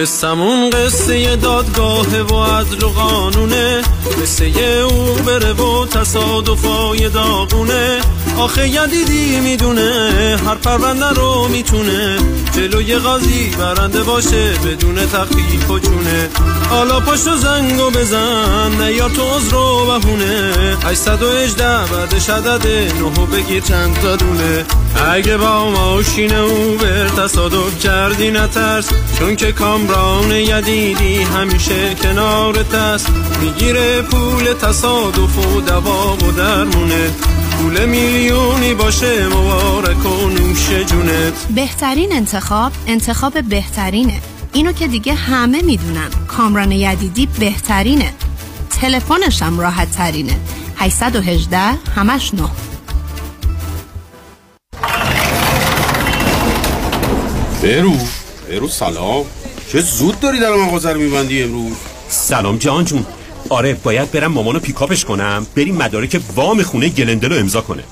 قصمون 0.00 0.70
قصه 0.70 1.36
دادگاه 1.36 2.22
و 2.22 2.42
عدل 2.42 2.84
و 2.84 2.88
قانونه 2.88 3.82
قصه 4.22 4.44
او 4.90 5.14
بره 5.14 5.52
و 5.52 5.86
تصادفای 5.86 7.08
داغونه. 7.08 8.00
آخه 8.40 8.68
یدیدی 8.68 9.40
می‌دونه؟ 9.40 10.10
هر 10.46 10.54
پرونده 10.54 11.08
رو 11.08 11.48
می‌تونه. 11.48 12.18
جلوی 12.52 12.96
قاضی 12.96 13.50
برنده 13.58 14.02
باشه 14.02 14.52
بدون 14.52 15.06
تخفیف 15.06 15.70
و 15.70 15.78
چونه 15.78 16.28
حالا 16.70 17.00
پشت 17.00 17.28
و 17.28 17.36
زنگو 17.36 17.90
بزن 17.90 18.70
نه 18.80 18.92
یا 18.92 19.08
تو 19.08 19.22
عذر 19.22 19.54
و 19.54 19.86
بهونه. 19.86 20.52
818 20.84 21.64
بعدش 21.64 22.30
عدد 22.30 22.66
نهو 23.00 23.26
بگیر 23.26 23.62
چند 23.62 23.98
تا 24.02 24.16
دونه. 24.16 24.64
اگه 25.12 25.36
با 25.36 25.70
ماشین 25.70 26.34
او 26.34 26.76
بر 26.76 27.08
تصادف 27.08 27.78
کردی 27.78 28.30
نترس. 28.30 28.88
چون 29.18 29.36
که 29.36 29.52
کامران 29.52 30.30
یدیدی 30.30 31.22
همیشه 31.22 31.94
کنارت 32.02 32.74
است 32.74 33.08
می‌گیره 33.40 34.02
پول 34.02 34.52
تصادف 34.52 35.38
و 35.38 35.60
دوا 35.60 36.16
و 36.16 36.32
درمونه. 36.32 37.10
پول 37.60 37.86
میلیونی 37.86 38.74
باشه 38.74 39.28
مبارک 39.28 40.06
و 40.06 40.28
نوش 40.28 40.70
جونت. 40.70 41.46
بهترین 41.54 42.12
انتخاب 42.12 42.72
انتخاب 42.86 43.42
بهترینه. 43.42 44.20
اینو 44.52 44.72
که 44.72 44.86
دیگه 44.88 45.14
همه 45.14 45.62
می‌دونن. 45.62 46.10
کامران 46.28 46.72
یدیدی 46.72 47.28
بهترینه. 47.38 48.12
تلفنش 48.70 49.42
هم 49.42 49.60
راحت 49.60 49.90
ترینه 49.90 50.36
818 50.76 51.58
همش 51.96 52.34
نه. 52.34 52.48
برو 57.62 57.96
برو 58.50 58.68
سلام. 58.68 59.24
چه 59.72 59.80
زود 59.80 60.20
داری 60.20 60.40
در 60.40 60.54
مغازه 60.54 60.92
رو 60.92 61.00
میبندی 61.00 61.42
امروز؟ 61.42 61.76
سلام 62.08 62.58
جان 62.58 62.84
جون. 62.84 63.06
آره 63.50 63.74
باید 63.74 64.10
برم 64.10 64.32
مامانو 64.32 64.58
پیکاپش 64.58 65.04
کنم. 65.04 65.46
بریم 65.56 65.76
مدارک 65.76 66.20
وام 66.36 66.62
خونه 66.62 66.88
گلنده 66.88 67.28
رو 67.28 67.36
امضا 67.36 67.60
کنه. 67.60 67.82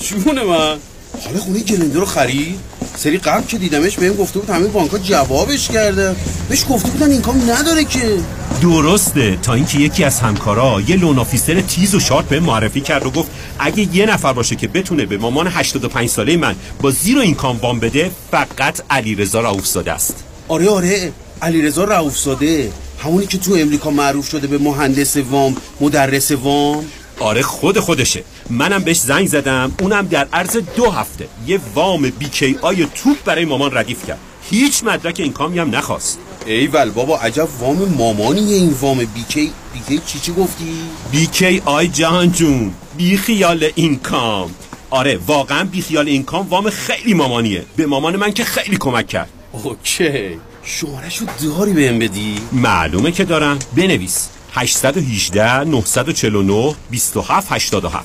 جون 0.00 0.42
من؟ 0.42 0.76
حالا 1.24 1.38
خونه 1.38 1.60
گلنده 1.60 1.98
رو 1.98 2.06
خرید؟ 2.06 2.58
سری 2.96 3.18
قبل 3.18 3.46
که 3.46 3.58
دیدمش 3.58 3.96
بهم 3.96 4.14
گفته 4.14 4.38
بود 4.38 4.50
همه 4.50 4.66
بانک‌ها 4.66 4.98
جوابش 4.98 5.68
کرده. 5.68 6.16
بهش 6.48 6.64
گفته 6.70 6.90
بودن 6.90 7.10
این 7.10 7.22
کام 7.22 7.50
نداره 7.50 7.84
که. 7.84 8.18
درسته. 8.62 9.38
تا 9.42 9.54
اینکه 9.54 9.78
یکی 9.78 10.04
از 10.04 10.20
همکارا 10.20 10.80
یه 10.88 10.96
loan 10.96 11.18
officer 11.18 11.60
تیز 11.60 11.94
و 11.94 12.00
sharp 12.00 12.28
به 12.28 12.40
معرفی 12.40 12.80
کرد 12.80 13.06
و 13.06 13.10
گفت 13.10 13.30
اگه 13.58 13.96
یه 13.96 14.06
نفر 14.06 14.32
باشه 14.32 14.56
که 14.56 14.68
بتونه 14.68 15.06
به 15.06 15.18
مامان 15.18 15.46
85 15.46 16.08
ساله 16.08 16.36
من 16.36 16.54
با 16.80 16.90
zero 16.90 17.20
income 17.20 17.56
وام 17.56 17.80
بده 17.80 18.10
فقط 18.30 18.80
علیرضا 18.90 19.40
رؤوفزاده 19.40 19.92
است. 19.92 20.24
آره 20.48 20.68
آره. 20.68 21.12
علیرضا 21.42 21.84
رؤوفزاده. 21.84 22.70
همونی 23.06 23.26
که 23.26 23.38
تو 23.38 23.54
امریکا 23.54 23.90
معروف 23.90 24.28
شده 24.28 24.46
به 24.46 24.58
مهندس 24.58 25.16
وام 25.16 25.56
مدرس 25.80 26.30
وام؟ 26.30 26.84
آره 27.20 27.42
خود 27.42 27.78
خودشه. 27.78 28.24
منم 28.50 28.84
بهش 28.84 28.96
زنگ 28.96 29.26
زدم 29.26 29.72
اونم 29.80 30.06
در 30.06 30.28
عرض 30.32 30.56
دو 30.56 30.90
هفته 30.90 31.28
یه 31.46 31.60
وام 31.74 32.10
بیکی 32.10 32.58
آی 32.62 32.86
توپ 32.94 33.16
برای 33.24 33.44
مامان 33.44 33.70
ردیف 33.74 34.06
کرد. 34.06 34.18
هیچ 34.50 34.84
مدرک 34.84 35.20
income 35.20 35.53
ی 35.53 35.58
هم 35.58 35.76
نخواست. 35.76 36.18
ایول 36.46 36.90
بابا 36.90 37.18
عجب 37.18 37.48
وام 37.60 37.76
مامانیه 37.98 38.56
این 38.56 38.74
وام 38.80 38.98
بیکی 38.98 39.52
بیکی 39.74 40.02
چی 40.06 40.18
چی 40.18 40.32
گفتی؟ 40.32 40.78
بیکی 41.10 41.62
آی 41.64 41.88
جهان 41.88 42.32
جون 42.32 42.72
بی 42.96 43.16
خیال 43.16 43.70
income 43.74 44.50
آره 44.90 45.18
واقعا 45.26 45.64
بی 45.64 45.82
خیال 45.82 46.08
income 46.08 46.48
وام 46.48 46.70
خیلی 46.70 47.14
مامانیه. 47.14 47.64
به 47.76 47.86
مامان 47.86 48.16
من 48.16 48.32
که 48.32 48.44
خیلی 48.44 48.76
کمک 48.76 49.06
کرد. 49.06 49.28
OK. 49.52 50.38
شمارشو 50.66 51.24
داری 51.42 51.72
بهم 51.72 51.98
بدی؟ 51.98 52.40
معلومه 52.52 53.12
که 53.12 53.24
دارم. 53.24 53.58
بنویس. 53.76 54.28
818 54.52 55.64
949 55.64 56.74
27 56.90 57.52
87 57.52 58.04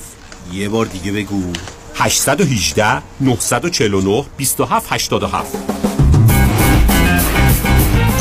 یه 0.53 0.69
بار 0.69 0.85
دیگه 0.85 1.11
بگو. 1.11 1.53
818 1.95 3.01
949 3.21 4.25
27 4.37 4.93
87 4.93 5.57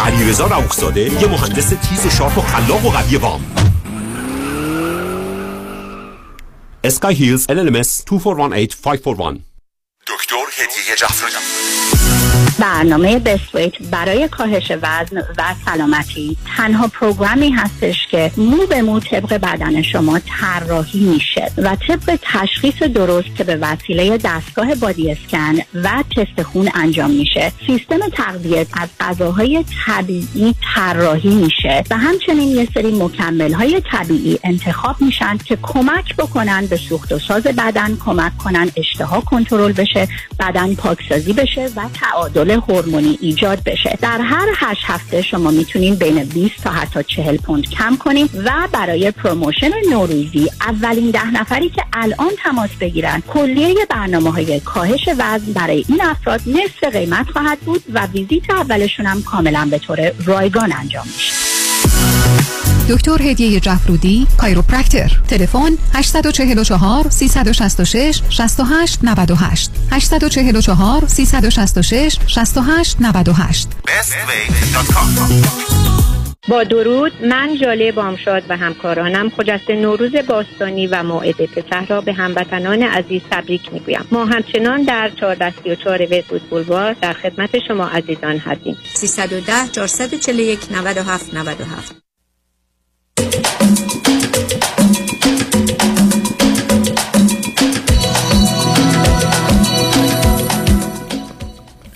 علیرضا 0.05 0.47
رؤوفزاده 0.47 1.01
یه 1.01 1.29
مهندس 1.29 1.69
تیز 1.69 2.07
و 2.07 2.11
sharp 2.11 2.39
و 2.39 2.41
خلاق 2.41 2.87
و 2.87 2.91
قوی 2.91 3.17
وام. 3.17 3.41
Sky 6.85 7.15
Hills 7.15 7.47
NMLS 7.47 8.05
2418 8.07 8.77
541 8.83 9.41
دکتر 10.07 10.37
هدیه 10.59 10.97
جعفری 10.97 12.00
برنامه 12.61 13.19
بسویت 13.19 13.73
برای 13.91 14.29
کاهش 14.29 14.71
وزن 14.71 15.19
و 15.39 15.55
سلامتی 15.65 16.37
تنها 16.57 16.89
program 16.89 17.43
ی 17.43 17.51
هستش 17.51 18.07
که 18.11 18.31
مو 18.37 18.67
به 18.67 18.83
مو 18.83 19.01
طبق 19.01 19.35
بدن 19.35 19.83
شما 19.83 20.19
طراحی 20.19 21.01
میشه 21.01 21.53
و 21.59 21.77
طبق 21.89 22.19
تشخیص 22.23 22.83
درست 22.83 23.37
که 23.37 23.45
به 23.45 23.57
وسیله 23.57 24.19
دستگاه 24.25 24.75
body 24.75 25.11
scan 25.11 25.55
و 25.75 26.05
تست 26.17 26.43
خون 26.43 26.71
انجام 26.75 27.11
میشه 27.11 27.53
سیستم 27.67 28.09
تغذیه 28.09 28.67
از 28.73 28.89
غذاهای 29.01 29.65
طبیعی 29.87 30.55
طراحی 30.75 31.35
میشه 31.35 31.85
و 31.91 31.97
همچنین 31.97 32.49
یه 32.49 32.69
سری 32.75 33.03
مکمل 33.03 33.53
های 33.53 33.83
طبیعی 33.93 34.39
انتخاب 34.45 34.97
میشن 35.01 35.37
که 35.37 35.59
کمک 35.63 36.17
بکنن 36.17 36.67
به 36.67 36.77
سوخت 36.77 37.13
و 37.13 37.19
ساز 37.19 37.43
بدن 37.43 37.97
کمک 37.97 38.39
کنن 38.39 38.71
اشتها 38.77 39.21
کنترل 39.21 39.73
بشه 39.73 40.09
بدن 40.41 40.75
پاکسازی 40.75 41.33
بشه 41.33 41.69
و 41.77 41.89
تعادل 42.01 42.51
هورمونی 42.51 43.19
ایجاد 43.21 43.63
بشه. 43.65 43.99
در 44.03 44.21
هر 44.21 44.49
هشت 44.57 44.83
هفته 44.85 45.23
شما 45.23 45.51
می‌تونین 45.51 45.95
بین 45.95 46.25
20 46.25 46.55
تا 46.65 46.71
حتی 46.71 47.03
40 47.03 47.37
پوند 47.37 47.71
کم 47.71 47.97
کنین 47.97 48.29
و 48.45 48.69
برای 48.73 49.11
promotion 49.11 49.71
نوروزی 49.91 50.51
اولین 50.61 51.11
ده 51.11 51.31
نفری 51.31 51.69
که 51.69 51.83
الان 51.93 52.31
تماس 52.45 52.71
بگیرن 52.81 53.23
کلیه 53.29 53.87
برنامه 53.91 54.33
های 54.33 54.61
کاهش 54.61 55.09
وزن 55.19 55.53
برای 55.53 55.85
این 55.89 56.03
افراد 56.03 56.41
نصف 56.47 56.93
قیمت 56.93 57.31
خواهد 57.31 57.59
بود 57.59 57.83
و 57.95 58.07
ویزیت 58.07 58.51
اولشون 58.51 59.07
هم 59.07 59.23
کاملا 59.23 59.69
به 59.71 59.79
طور 59.79 60.13
رایگان 60.27 60.73
انجام 60.73 61.07
میشه. 61.07 62.70
دکتر 62.91 63.23
هدیه 63.23 63.61
جفرودی 63.61 64.27
کایروپرکتر. 64.39 65.21
تلفن 65.29 65.71
844 65.95 67.11
366 67.11 68.23
68 68.31 68.99
98 69.03 69.71
844 69.91 71.07
366 71.07 72.19
68 72.27 72.97
98 73.01 73.69
با 76.49 76.65
درود 76.65 77.13
من 77.25 77.59
جاله 77.63 77.93
بامشاد 77.93 78.43
و 78.49 78.57
همکارانم. 78.57 79.31
خجسته 79.31 79.77
نوروز 79.77 80.13
باستانی 80.29 80.87
و 80.87 81.03
موعد 81.03 81.37
پسح 81.37 81.87
را 81.87 82.01
به 82.01 82.13
هموطنان 82.13 82.83
عزیز 82.83 83.23
تبریک 83.31 83.73
می‌گویم. 83.73 84.05
ما 84.13 84.25
همچنان 84.25 84.83
در 84.83 85.11
434 85.21 86.03
وستوود 86.03 86.43
بولوار 86.51 86.93
در 86.93 87.13
خدمت 87.13 87.51
شما 87.69 87.87
عزیزان 87.87 88.39
هستیم. 88.39 88.77
310 88.95 89.69
441 89.73 90.59
97 90.73 91.35
97 91.35 92.10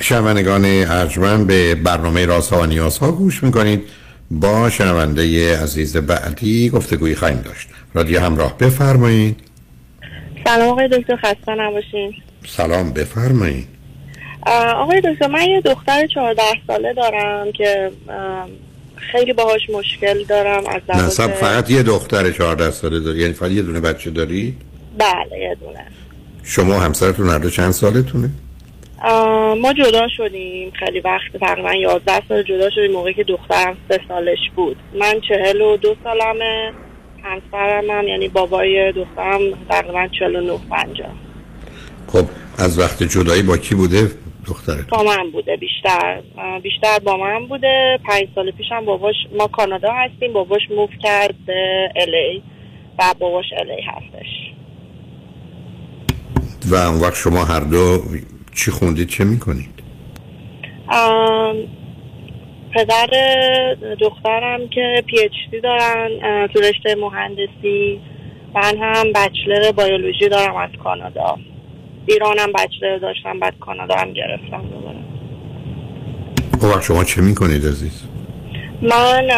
شنوندگان 0.05 0.65
ارجمند 0.65 1.47
به 1.47 1.75
برنامه 1.75 2.27
راست 2.27 2.53
ها 2.53 2.61
و 2.61 2.67
نیاز 2.67 2.99
ها 2.99 3.13
گوش 3.13 3.43
می‌کنید. 3.43 3.83
با 4.31 4.71
شنونده 4.71 5.59
عزیز 5.59 5.97
بعدی 5.97 6.71
گفتگوی 6.71 7.15
خواهیم 7.15 7.39
داشت. 7.39 7.69
رادیو 7.95 8.21
همراه 8.21 8.59
بفرمایید. 8.59 9.37
سلام 10.45 10.69
آقای 10.69 10.89
دکتر 10.89 11.17
خسته 11.17 11.55
نباشین. 11.59 12.15
سلام 12.47 12.93
بفرمایید. 12.93 13.67
آقای 14.77 15.01
دکتر 15.01 15.27
من 15.27 15.45
یه 15.45 15.61
دختر 15.61 16.07
14 16.07 16.43
ساله 16.67 16.95
دارم 16.95 17.53
که 17.53 17.91
خیلی 18.97 19.33
باهاش 19.33 19.71
مشکل 19.71 20.25
دارم 20.25 20.63
از 20.67 20.83
لحاظ 20.89 21.21
فقط 21.21 21.71
یه 21.71 21.83
دختر 21.83 22.31
14 22.31 22.71
ساله 22.71 23.01
داری؟ 23.01 23.19
یعنی 23.19 23.33
فقط 23.33 23.51
یه 23.51 23.63
دونه 23.63 23.81
بچه 23.81 24.11
داری؟ 24.11 24.57
بله 24.99 25.39
یه 25.41 25.57
دونه. 25.61 25.85
شما 26.43 26.81
همسرتون 26.81 27.29
هر 27.29 27.51
چند 27.51 27.71
سالتونه؟ 27.71 28.31
ما 29.63 29.73
جدا 29.73 30.09
شدیم. 30.17 30.71
خیلی 30.71 31.01
وقت 31.01 31.37
تقریبا 31.41 31.75
11 31.75 32.23
سال 32.29 32.43
جدا 32.43 32.71
شدیم. 32.71 32.93
موقعی 32.93 33.15
که 33.15 33.25
دخترم 33.25 33.77
سه 33.89 34.01
سالش 34.09 34.39
بود. 34.57 34.77
من 34.95 35.21
چهل 35.29 35.61
و 35.61 35.77
دو 35.77 35.97
سالمه. 36.05 36.73
همسرم 37.23 37.91
هم 37.91 38.09
یعنی 38.09 38.29
بابای 38.29 38.93
دخترم 38.93 39.41
تقریبا 39.69 40.09
49 40.19 40.59
50 40.71 41.09
خب 42.07 42.25
از 42.59 42.79
وقت 42.79 43.03
جدایی 43.03 43.43
با 43.43 43.57
کی 43.57 43.75
بوده 43.75 44.11
دخترت؟ 44.47 44.89
با 44.89 45.03
من 45.03 45.31
بوده 45.31 45.57
بیشتر. 45.57 46.23
بیشتر 46.63 46.99
با 46.99 47.17
من 47.17 47.47
بوده. 47.47 47.99
پنج 48.09 48.29
سال 48.35 48.51
پیشم 48.51 48.85
باباش 48.85 49.15
ما 49.39 49.47
کانادا 49.47 49.93
هستیم. 49.93 50.33
باباش 50.33 50.63
موف 50.77 50.91
کرد 51.03 51.35
به 51.47 51.89
الی 51.97 52.43
و 52.99 53.15
باباش 53.19 53.47
الی 53.59 53.83
هستش. 53.83 54.27
و 56.67 56.75
اون 56.75 57.01
وقت 57.01 57.17
شما 57.17 57.45
هر 57.45 57.61
دو 57.61 58.03
چی 58.55 58.71
خوندید 58.71 59.09
چه 59.09 59.25
می‌کنید؟ 59.25 59.83
آم، 60.89 61.57
پدر 62.75 63.07
دخترم 64.01 64.69
که 64.69 65.05
پی 65.07 65.19
اچ 65.25 65.33
دی 65.51 65.61
دارن 65.61 66.09
تو 66.47 66.61
رشته 66.61 66.95
مهندسی 66.95 68.01
من 68.55 68.77
هم 68.81 69.13
بچلر 69.13 69.73
بیولوژی 69.73 70.29
دارم 70.29 70.57
از 70.57 70.71
کانادا. 70.85 71.39
ایرانم 72.07 72.53
بچلر 72.53 72.99
داشتم 72.99 73.41
بعد 73.41 73.55
کانادا 73.61 73.95
هم 73.95 74.13
گرفتم 74.13 74.63
دوباره. 74.63 74.99
وقت 76.63 76.83
شما 76.83 77.05
چه 77.05 77.23
می‌کنید 77.23 77.67
عزیز؟ 77.67 78.05
من 78.83 79.29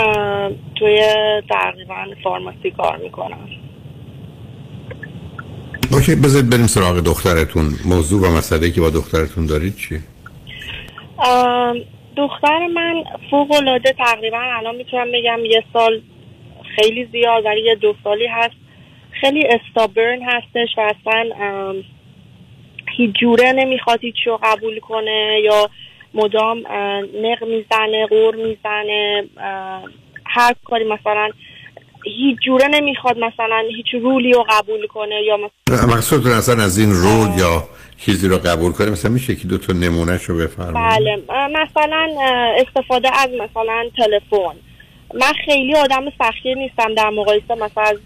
توی 0.79 1.03
تقریبا 1.51 1.95
فارماسی 2.25 2.71
کار 2.71 2.97
می‌کنم. 2.97 3.49
اوکی 5.93 6.15
بذارید 6.15 6.51
بریم 6.51 6.67
سراغ 6.67 7.01
دخترتون. 7.01 7.65
موضوع 7.85 8.29
و 8.29 8.37
مسئله 8.37 8.71
که 8.71 8.81
با 8.81 8.91
دخترتون 8.91 9.47
دارید 9.47 9.75
آم، 11.17 11.77
دختر 12.17 12.67
من 12.67 13.05
فوق 13.31 13.53
العاده 13.53 13.93
تقریبا 13.93 14.39
الان 14.39 14.77
می‌تونم 14.77 15.07
بگم 15.13 15.45
یه 15.45 15.65
سال 15.73 16.03
خیلی 16.77 17.09
زیاد 17.13 17.45
ولی 17.45 17.61
یه 17.61 17.75
دو 17.75 17.95
سالی 18.05 18.27
هست. 18.27 18.55
خیلی 19.21 19.47
استابرن 19.47 20.23
هستش 20.23 20.69
و 20.79 20.81
اصلا 20.81 21.25
هیچ 22.97 23.11
جوره 23.21 23.53
نمی‌خواد 23.53 24.01
هیچی 24.01 24.25
رو 24.27 24.39
قبول 24.43 24.81
کنه 24.81 25.41
یا 25.45 25.71
مدام 26.15 26.59
نق 27.23 27.45
می‌زنه 27.45 28.07
غور 28.07 28.35
می‌زنه 28.35 29.25
هر 30.27 30.55
کاری 30.65 30.85
مثلا 30.85 31.31
هیچ 32.07 32.39
جوره 32.47 32.69
نمی‌خواد 32.69 33.19
مثلا 33.19 33.65
هیچ 33.77 33.87
رولی 34.03 34.33
رو 34.33 34.47
قبول 34.49 34.87
کنه 34.87 35.23
یا 35.23 35.37
مثلا 35.37 35.87
مقصودتون 35.87 36.33
اصلا 36.33 36.65
از 36.65 36.79
این 36.79 36.93
رول 36.93 37.39
یا 37.39 37.69
چیزی 37.99 38.29
رو 38.29 38.39
قبول 38.39 38.73
کنه؟ 38.73 38.91
مثلا 38.91 39.11
میشه 39.11 39.37
که 39.37 39.49
دو 39.49 39.59
تا 39.59 39.73
نمونهش 39.73 40.25
رو 40.25 40.39
بفرمایید؟ 40.39 41.27
بله. 41.27 41.49
مثلا 41.49 42.09
استفاده 42.57 43.09
از 43.19 43.31
مثلا 43.31 43.85
تلفن. 43.97 44.57
من 45.15 45.33
خیلی 45.45 45.75
آدم 45.75 46.11
سختی 46.19 46.55
نیستم 46.55 46.95
در 46.95 47.11
مقایسه 47.11 47.55
مثلا 47.55 47.85
از 47.85 47.97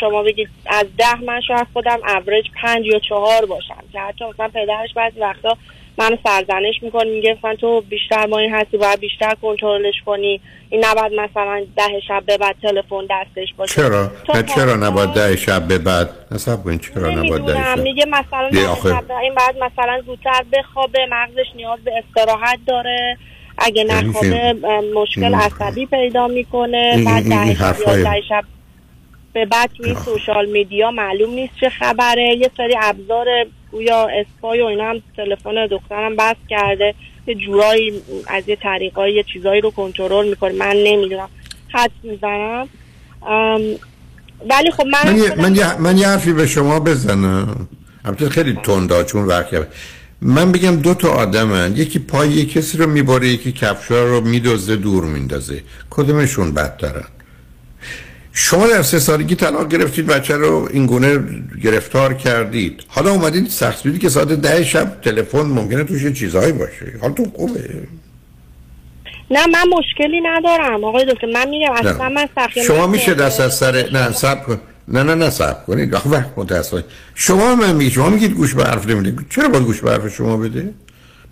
شما 0.00 0.22
بگید 0.22 0.48
از 0.66 0.86
ده 0.98 1.24
من 1.24 1.40
شاید 1.40 1.66
خودم 1.72 1.98
اوریج 2.06 2.46
پنج 2.62 2.86
یا 2.86 2.98
چهار 2.98 3.46
باشم. 3.46 3.84
که 3.92 4.00
حتی 4.00 4.24
مثلا 4.24 4.48
پدرش 4.48 4.94
بعضی 4.96 5.20
وقتا 5.20 5.56
منو 6.00 6.16
سرزنش 6.24 6.82
می‌کنه 6.82 7.10
میگه 7.10 7.36
مثلا 7.38 7.54
تو 7.54 7.80
بیشتر 7.80 8.26
ما 8.26 8.38
این 8.38 8.54
هستی 8.54 8.76
باید 8.76 9.00
بیشتر 9.00 9.34
کنترلش 9.42 9.94
کنی. 10.06 10.40
این 10.70 10.84
نباید 10.84 11.12
مثلا 11.12 11.64
ده 11.76 12.00
شب 12.08 12.22
به 12.26 12.38
بعد 12.38 12.56
تلفن 12.62 13.06
دستش 13.10 13.54
باشه. 13.56 13.74
چرا؟ 13.74 14.10
تو 14.24 14.42
چرا 14.42 14.76
نباید 14.76 15.12
ده 15.12 15.36
شب 15.36 15.68
به 15.68 15.78
بعد؟ 15.78 16.10
نصب 16.30 16.64
کنید 16.64 16.80
چرا 16.80 17.10
نباید 17.10 17.44
ده 17.44 17.54
شب؟ 17.54 17.78
میگه 17.82 18.04
مثلا 18.06 18.50
ده 18.50 18.80
شب 18.82 19.12
این 19.22 19.34
بعد 19.34 19.56
مثلا 19.56 20.02
زودتر 20.06 20.44
بخوابه 20.52 21.06
مغزش 21.10 21.46
نیاز 21.56 21.78
به 21.84 21.92
استراحت 21.98 22.58
داره. 22.66 23.18
اگه 23.58 23.84
نخوابه 23.84 24.54
مشکل 24.94 25.34
عصبی 25.34 25.86
پیدا 25.86 26.28
می‌کنه. 26.28 27.04
بعد 27.06 27.24
ده 27.24 28.22
شب 28.28 28.44
به 29.32 29.46
بعد 29.46 29.70
توی 29.76 29.94
سوشال 30.04 30.46
میدیا 30.46 30.90
معلوم 30.90 31.30
نیست 31.30 31.52
چه 31.60 31.68
خبره. 31.68 32.36
یه 32.38 32.50
سری 32.56 32.74
ابزار 32.80 33.26
گویا 33.72 34.08
اسپای 34.20 34.62
و 34.62 34.64
اینا 34.64 34.90
هم 34.90 35.02
تلفن 35.16 35.66
دخترم 35.66 36.16
بس 36.16 36.36
کرده. 36.48 36.94
یه 37.26 37.34
جورایی 37.34 38.02
از 38.26 38.48
یه 38.48 38.56
طریقای 38.56 39.14
یه 39.14 39.24
چیزایی 39.32 39.60
رو 39.60 39.70
کنترل 39.70 40.28
می‌کنه. 40.28 40.52
من 40.52 40.76
نمی‌دونم. 40.76 41.28
خط 41.72 41.90
می‌زنم. 42.02 42.68
ولی 44.50 44.70
خب 44.70 44.86
من 44.86 45.12
من 45.12 45.18
یه, 45.18 45.34
من, 45.34 45.54
یه, 45.56 45.80
من 45.80 45.98
یه 45.98 46.08
حرفی 46.08 46.32
به 46.32 46.46
شما 46.46 46.80
بزنم. 46.80 47.68
البته 48.04 48.28
خیلی 48.28 48.58
تندا 48.64 49.04
چون 49.04 49.24
وقت 49.24 49.66
من 50.20 50.52
بگم 50.52 50.76
دو 50.76 50.94
تا 50.94 51.08
آدمن. 51.08 51.76
یکی 51.76 51.98
پای 51.98 52.28
یک 52.28 52.52
کسی 52.52 52.78
رو 52.78 52.86
میباره 52.86 53.28
یکی 53.28 53.52
کفشا 53.52 54.04
رو 54.04 54.20
میدوزه 54.20 54.76
دور 54.76 55.04
میندازه. 55.04 55.62
کدومشون 55.90 56.54
بدترن؟ 56.54 57.04
شما 58.32 58.66
در 58.66 58.82
سه 58.82 58.98
سالگی 58.98 59.34
طلاق 59.34 59.68
گرفتید 59.68 60.06
بچه 60.06 60.36
رو 60.36 60.68
این 60.72 60.86
گونه 60.86 61.18
گرفتار 61.62 62.14
کردید. 62.14 62.82
حالا 62.88 63.10
اومدید 63.10 63.48
سخت 63.48 64.00
که 64.00 64.08
ساعت 64.08 64.28
ده 64.28 64.64
شب 64.64 65.00
تلفن 65.02 65.42
ممکنه 65.42 65.84
توش 65.84 66.02
یه 66.02 66.12
چیزهایی 66.12 66.52
باشه. 66.52 66.92
حالتون 67.00 67.32
خوبه. 67.36 67.60
نه 69.30 69.46
من 69.46 69.64
مشکلی 69.78 70.20
ندارم. 70.20 70.84
آقای 70.84 71.04
دکتر 71.04 71.26
من 71.26 71.48
میگم 71.48 71.72
اصلا 71.72 72.08
من 72.08 72.28
سخیه 72.34 72.62
شما 72.62 72.86
میشه 72.86 73.14
دست 73.14 73.40
از 73.40 73.54
سر 73.54 73.90
نه 73.92 74.12
سب 74.12 74.42
کن. 74.46 74.60
نه 74.88 75.02
نه 75.02 75.14
نه 75.14 75.30
سب 75.30 75.66
کنید. 75.66 75.94
آخه 75.94 76.08
وقت 76.08 76.30
متاسفانه 76.36 76.84
شما 77.14 77.54
من 77.54 77.76
میگی 77.76 77.90
شما 77.90 78.10
میگید 78.10 78.32
گوش 78.32 78.54
به 78.54 78.64
حرف 78.64 78.88
نمیده 78.88 79.24
چرا 79.30 79.48
باید 79.48 79.64
گوش 79.64 79.80
به 79.80 79.90
حرف 79.90 80.08
شما 80.14 80.36
بده؟ 80.36 80.74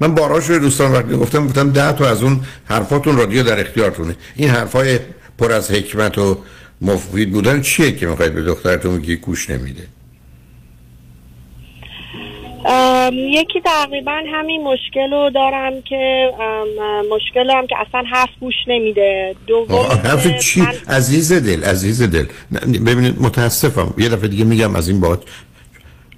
من 0.00 0.14
باراش 0.14 0.50
رو 0.50 0.58
دوستان 0.58 0.92
وقتی 0.92 1.16
گفتم 1.16 1.46
گفتم 1.46 1.70
ده 1.70 1.92
تا 1.92 2.08
از 2.08 2.22
اون 2.22 2.40
حرفاتون 2.64 3.16
رادیو 3.16 3.42
در 3.42 3.60
اختیارتونه. 3.60 4.16
این 4.36 4.50
حرفای 4.50 4.98
پر 5.38 5.52
از 5.52 5.70
حکمت 5.70 6.18
و 6.18 6.38
مفید 6.80 7.32
بودن 7.32 7.60
چیه 7.62 7.92
که 7.92 8.06
می‌خواید 8.06 8.34
به 8.34 8.42
دخترتون 8.42 8.94
میگی 8.94 9.16
گوش 9.16 9.50
نمیده؟ 9.50 9.86
یکی 13.12 13.60
تقریبا 13.60 14.20
همین 14.32 14.64
مشکل 14.64 15.10
رو 15.10 15.30
دارم 15.34 15.82
که 15.82 16.30
مشکل 17.10 17.50
هم 17.50 17.66
که 17.66 17.76
اصلا 17.88 18.02
حرف 18.10 18.28
گوش 18.40 18.54
نمیده. 18.66 19.34
دوم 19.46 19.78
حرف 20.04 20.38
چی؟ 20.38 20.62
عزیز 20.88 21.32
دل 21.32 21.64
عزیز 21.64 22.02
دل. 22.02 22.26
ببینید 22.86 23.22
متاسفم. 23.22 23.94
یه 23.98 24.08
دفعه 24.08 24.28
دیگه 24.28 24.44
میگم 24.44 24.76
از 24.76 24.88
این 24.88 25.00
بات 25.00 25.22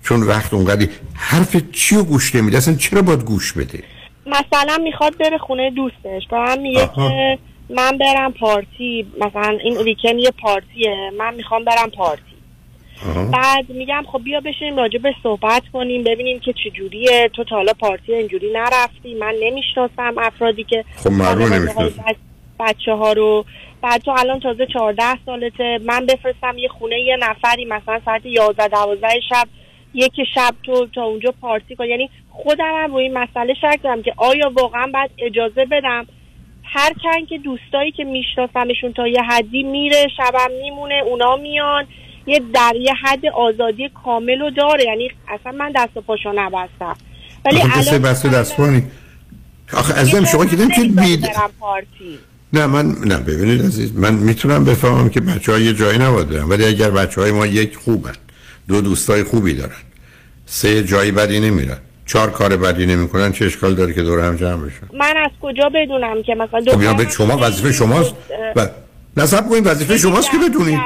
چون 0.02 0.22
وقت 0.22 0.54
اونقدی 0.54 0.88
حرف 1.14 1.56
چی 1.72 1.96
رو 1.96 2.04
گوش 2.04 2.34
نمیده؟ 2.34 2.56
اصلا 2.56 2.74
چرا 2.74 3.02
باید 3.02 3.24
گوش 3.24 3.52
بده؟ 3.52 3.82
مثلا 4.26 4.78
می‌خواد 4.84 5.18
بره 5.18 5.38
خونه 5.38 5.70
دوستش. 5.70 6.28
با 6.30 6.44
هم 6.44 6.60
میگه. 6.60 6.90
که 6.96 7.38
من 7.74 7.98
برم 7.98 8.32
پارتی 8.32 9.06
مثلا 9.20 9.58
این 9.64 9.76
ویکند 9.76 10.18
یه 10.18 10.30
پارتیه 10.30 11.10
من 11.18 11.34
می‌خوام 11.34 11.64
برم 11.64 11.90
پارتی. 11.90 12.22
بعد 13.32 13.68
میگم 13.68 14.04
خب 14.12 14.20
بیا 14.24 14.40
بشینیم 14.40 14.76
راجع 14.76 14.98
به 14.98 15.14
صحبت 15.22 15.62
کنیم 15.72 16.04
ببینیم 16.04 16.40
که 16.40 16.52
چجوریه 16.52 17.30
تو 17.32 17.44
تا 17.44 17.56
حالا 17.56 17.72
پارتی 17.72 18.14
اینجوری 18.14 18.52
نرفتی 18.52 19.14
من 19.14 19.34
نمی‌شناسم 19.40 20.14
افرادی 20.18 20.64
که 20.64 20.84
خب. 20.96 21.90
بچه 22.60 22.92
ها 22.92 23.12
رو. 23.12 23.44
بعد 23.82 24.02
تو 24.02 24.10
الان 24.10 24.40
تازه 24.40 24.66
14 24.66 25.02
سالته 25.26 25.78
من 25.84 26.06
بفرستم 26.06 26.58
یه 26.58 26.68
خونه 26.68 27.00
یه 27.00 27.16
نفری 27.20 27.64
مثلا 27.64 28.00
ساعت 28.04 28.26
11 28.26 28.68
12 28.68 29.08
شب 29.28 29.48
یک 29.94 30.12
شب 30.34 30.54
تو 30.62 30.86
تا 30.94 31.02
اونجا 31.04 31.34
پارتی 31.40 31.76
کن. 31.76 31.84
یعنی 31.84 32.10
خودم 32.30 32.74
هم 32.84 32.94
روی 32.94 33.08
مسئله 33.08 33.54
شک 33.54 33.78
دارم 33.82 34.02
که 34.02 34.14
آیا 34.16 34.52
واقعا 34.54 34.86
باید 34.94 35.10
اجازه 35.18 35.64
بدم 35.64 36.06
هر 36.72 36.92
چند 37.02 37.28
که 37.28 37.38
دوستایی 37.38 37.92
که 37.92 38.04
میشناسمشون 38.04 38.92
تا 38.92 39.08
یه 39.08 39.22
حدی 39.22 39.62
میره 39.62 40.06
شبم 40.16 40.50
میمونه 40.62 40.94
اونا 41.06 41.36
میان. 41.36 41.86
یه 42.26 42.42
در 42.54 42.72
یه 42.80 42.92
حد 42.94 43.26
آزادی 43.26 43.90
کامل 44.04 44.40
رو 44.40 44.50
داره. 44.50 44.84
یعنی 44.84 45.10
اصلا 45.28 45.52
من 45.52 45.72
دست 45.76 45.96
و 45.96 46.00
پاشو 46.00 46.32
نبستم. 46.34 46.96
ولی 47.44 47.60
آخه 47.60 47.80
کسی 47.80 47.98
بسته 47.98 48.28
دستمانی 48.28 48.82
آخه 49.72 49.94
عزیزم 49.94 50.24
شما 50.24 50.46
که 50.46 50.56
نمی‌تونید 50.56 51.00
بید 51.00 51.28
نه 52.52 52.66
من 52.66 52.94
نه 53.04 53.16
ببینید 53.16 53.62
عزیز 53.62 53.96
من 53.96 54.14
می‌تونم 54.14 54.64
بفهمم 54.64 55.08
که 55.08 55.20
بچه 55.20 55.52
های 55.52 55.62
یه 55.62 55.74
جایی 55.74 55.98
نباید 55.98 56.28
برن. 56.28 56.48
ولی 56.48 56.64
اگر 56.64 56.90
بچه 56.90 57.20
های 57.20 57.32
ما 57.32 57.46
یک 57.46 57.76
خوبن 57.76 58.12
دو 58.68 58.80
دوستای 58.80 59.22
خوبی 59.22 59.54
دارن 59.54 59.82
سه 60.46 60.84
جایی 60.84 61.12
بدی 61.12 61.40
نمیرن. 61.40 61.78
چهار 62.12 62.30
کار 62.30 62.56
بدی 62.56 62.86
نمی‌کنن 62.86 63.32
چه 63.32 63.44
اشکال 63.44 63.74
داره 63.74 63.94
که 63.94 64.02
دور 64.02 64.20
هم 64.20 64.36
جمع 64.36 64.66
بشن 64.66 64.88
من 64.92 65.16
از 65.16 65.30
کجا 65.42 65.68
بدونم 65.74 66.22
که 66.22 66.34
مثلا 66.34 66.60
خب 66.60 66.82
یا 66.82 66.92
دخترم 66.92 66.96
به 66.96 67.10
شما 67.10 67.38
وظیفه 67.40 67.72
شماست 67.72 68.14
و 68.56 68.68
نصب 69.16 69.48
کنید 69.48 69.66
وظیفه 69.66 69.98
شماست 69.98 70.30
که 70.30 70.36
بدونید. 70.38 70.80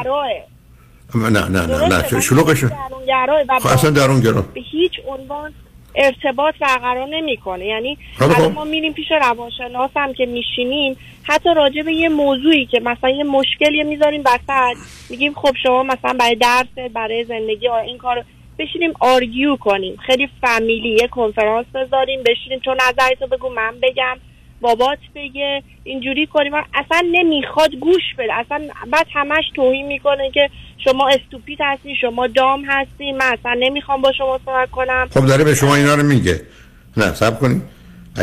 نه 1.14 1.30
نه 1.30 1.66
نه 1.66 1.88
نه. 1.88 2.20
شلوغش 2.20 2.64
خب 2.64 3.66
اصلا 3.66 3.90
درون 3.90 4.20
گرا 4.20 4.42
به 4.42 4.60
هیچ 4.70 4.92
عنوان 5.08 5.52
ارتباط 5.94 6.54
برقرار 6.60 7.08
نمی‌کنه 7.10 7.66
یعنی 7.66 7.98
خب، 8.18 8.28
خب. 8.28 8.52
ما 8.52 8.64
میریم 8.64 8.92
پیش 8.92 9.06
روانشناس 9.10 9.90
هم 9.96 10.12
که 10.12 10.26
میشینیم 10.26 10.96
حتی 11.22 11.48
راجع 11.56 11.82
به 11.82 11.92
یه 11.92 12.08
موضوعی 12.08 12.66
که 12.66 12.80
مثلا 12.80 13.10
یه 13.10 13.24
مشکلی 13.24 13.82
می‌ذاریم 13.82 14.22
وسط 14.26 14.76
میگیم 15.10 15.34
خب 15.34 15.54
شما 15.62 15.82
مثلا 15.82 16.12
برای 16.20 16.34
درست 16.34 16.92
برای 16.94 17.24
زندگی 17.24 17.68
آ- 17.68 17.76
این 17.76 17.98
کار 17.98 18.24
بشینیم 18.58 18.92
آرگیو 19.00 19.56
کنیم. 19.56 19.96
خیلی 20.06 20.28
فامیلی 20.40 20.96
یه 21.00 21.08
کنفرانس 21.08 21.66
بذاریم 21.74 22.22
بشینیم. 22.22 22.58
تو 22.64 22.74
نظرتو 22.74 23.26
بگو 23.26 23.48
من 23.48 23.74
بگم 23.82 24.16
بابات 24.60 24.98
بگه 25.14 25.62
اینجوری 25.84 26.26
کنیم. 26.26 26.54
اصلا 26.54 27.08
نمی‌خواد 27.12 27.74
گوش 27.74 28.02
بده. 28.18 28.34
اصلا 28.34 28.68
بعد 28.92 29.06
همش 29.14 29.44
توهین 29.54 29.86
می‌کنه 29.86 30.30
که 30.30 30.50
شما 30.84 31.08
استوپید 31.08 31.58
هستی 31.60 31.96
شما 32.00 32.26
دام 32.26 32.64
هستی. 32.64 33.12
من 33.12 33.36
اصلا 33.40 33.54
نمی‌خوام 33.58 34.02
با 34.02 34.12
شما 34.12 34.40
صحبت 34.44 34.70
کنم. 34.70 35.08
خب 35.14 35.26
داره 35.26 35.44
به 35.44 35.54
شما 35.54 35.74
اینا 35.74 35.94
رو 35.94 36.02
میگه. 36.02 36.40
نه 36.96 37.14
سب 37.14 37.40
کنید 37.40 37.62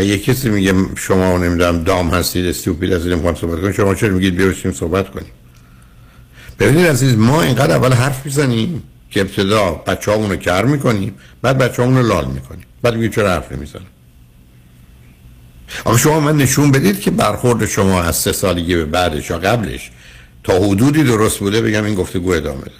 یه 0.01 0.17
کسی 0.17 0.49
میگه 0.49 0.73
شما 0.97 1.37
نمی‌دونم 1.37 1.83
دام 1.83 2.09
هستید 2.09 2.45
استوپید 2.45 2.93
هستید 2.93 3.11
نمی‌خوام 3.11 3.35
صحبت 3.35 3.61
کنید 3.61 3.75
شما 3.75 3.95
چرا 3.95 4.09
میگید 4.09 4.35
بیا 4.35 4.71
صحبت 4.71 5.09
کنیم؟ 5.09 5.31
ببینید 6.59 6.87
عزیز 6.87 7.17
ما 7.17 7.41
اینقدر 7.41 7.75
اول 7.75 7.93
حرف 7.93 8.25
می‌زنیم. 8.25 8.83
که 9.11 9.21
ابتدا 9.21 9.71
بچه 9.71 10.11
رو 10.11 10.35
کر 10.35 10.65
می‌کنیم 10.65 11.15
بعد 11.41 11.57
بچه 11.57 11.83
رو 11.83 12.01
لال 12.01 12.25
می‌کنیم. 12.25 12.65
بعد 12.81 12.95
میگه 12.95 13.09
چرا 13.09 13.29
حرف 13.29 13.51
نمی‌زنم 13.51 13.85
آخه 15.85 15.97
شما 15.97 16.19
من 16.19 16.37
نشون 16.37 16.71
بدید 16.71 16.99
که 16.99 17.11
برخورد 17.11 17.65
شما 17.65 18.01
از 18.01 18.15
سه 18.15 18.31
سالگی 18.31 18.75
به 18.75 18.85
بعدش 18.85 19.29
یا 19.29 19.37
قبلش 19.37 19.91
تا 20.43 20.57
حدودی 20.57 21.03
درست 21.03 21.39
بوده 21.39 21.61
بگم 21.61 21.83
این 21.83 21.95
گفتگو 21.95 22.31
ادامه 22.31 22.59
داره. 22.59 22.71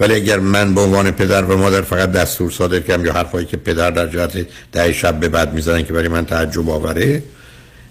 ولی 0.00 0.14
اگر 0.14 0.38
من 0.38 0.74
به 0.74 0.80
عنوان 0.80 1.10
پدر 1.10 1.44
و 1.44 1.58
مادر 1.58 1.82
فقط 1.82 2.12
دستور 2.12 2.50
صادر 2.50 2.80
کردم 2.80 3.04
یا 3.04 3.12
حرفایی 3.12 3.46
که 3.46 3.56
پدر 3.56 3.90
در 3.90 4.06
جهت 4.06 4.46
ده 4.72 4.92
شب 4.92 5.20
به 5.20 5.28
بعد 5.28 5.54
می‌زنن 5.54 5.84
که 5.84 5.92
برای 5.92 6.08
من 6.08 6.26
تعجب 6.26 6.70
آوره 6.70 7.22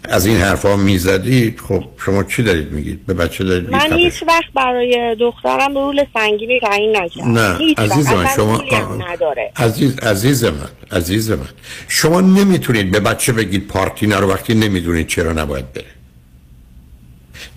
از 0.03 0.25
این 0.25 0.37
حرفا 0.37 0.75
می‌زدید 0.75 1.59
خب 1.59 1.83
شما 2.05 2.23
چی 2.23 2.43
دارید 2.43 2.71
میگید؟ 2.71 3.05
به 3.05 3.13
بچه 3.13 3.43
دارید 3.43 3.69
من 3.69 3.93
هیچ 3.93 4.23
وقت 4.27 4.53
برای 4.55 5.15
دخترم 5.19 5.75
رول 5.75 6.05
سنگینی 6.13 6.59
تعیین 6.59 6.97
نکردم 6.97 7.31
نه 7.31 7.57
هیچ. 7.57 7.79
عزیز 7.79 8.07
من 8.07 8.27
شما 8.35 8.63
نداره. 9.09 9.51
عزیز 9.55 9.99
عزیز 9.99 10.43
من 10.43 10.69
عزیز 10.91 11.31
من 11.31 11.49
شما 11.87 12.21
نمی‌تونید 12.21 12.91
به 12.91 12.99
بچه 12.99 13.33
بگید 13.33 13.67
پارتی 13.67 14.07
نرو 14.07 14.29
وقتی 14.29 14.53
نمی‌دونید 14.53 15.07
چرا 15.07 15.33
نباید 15.33 15.73
بره. 15.73 15.85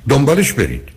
دنبالش 0.09 0.53
برید. 0.53 0.89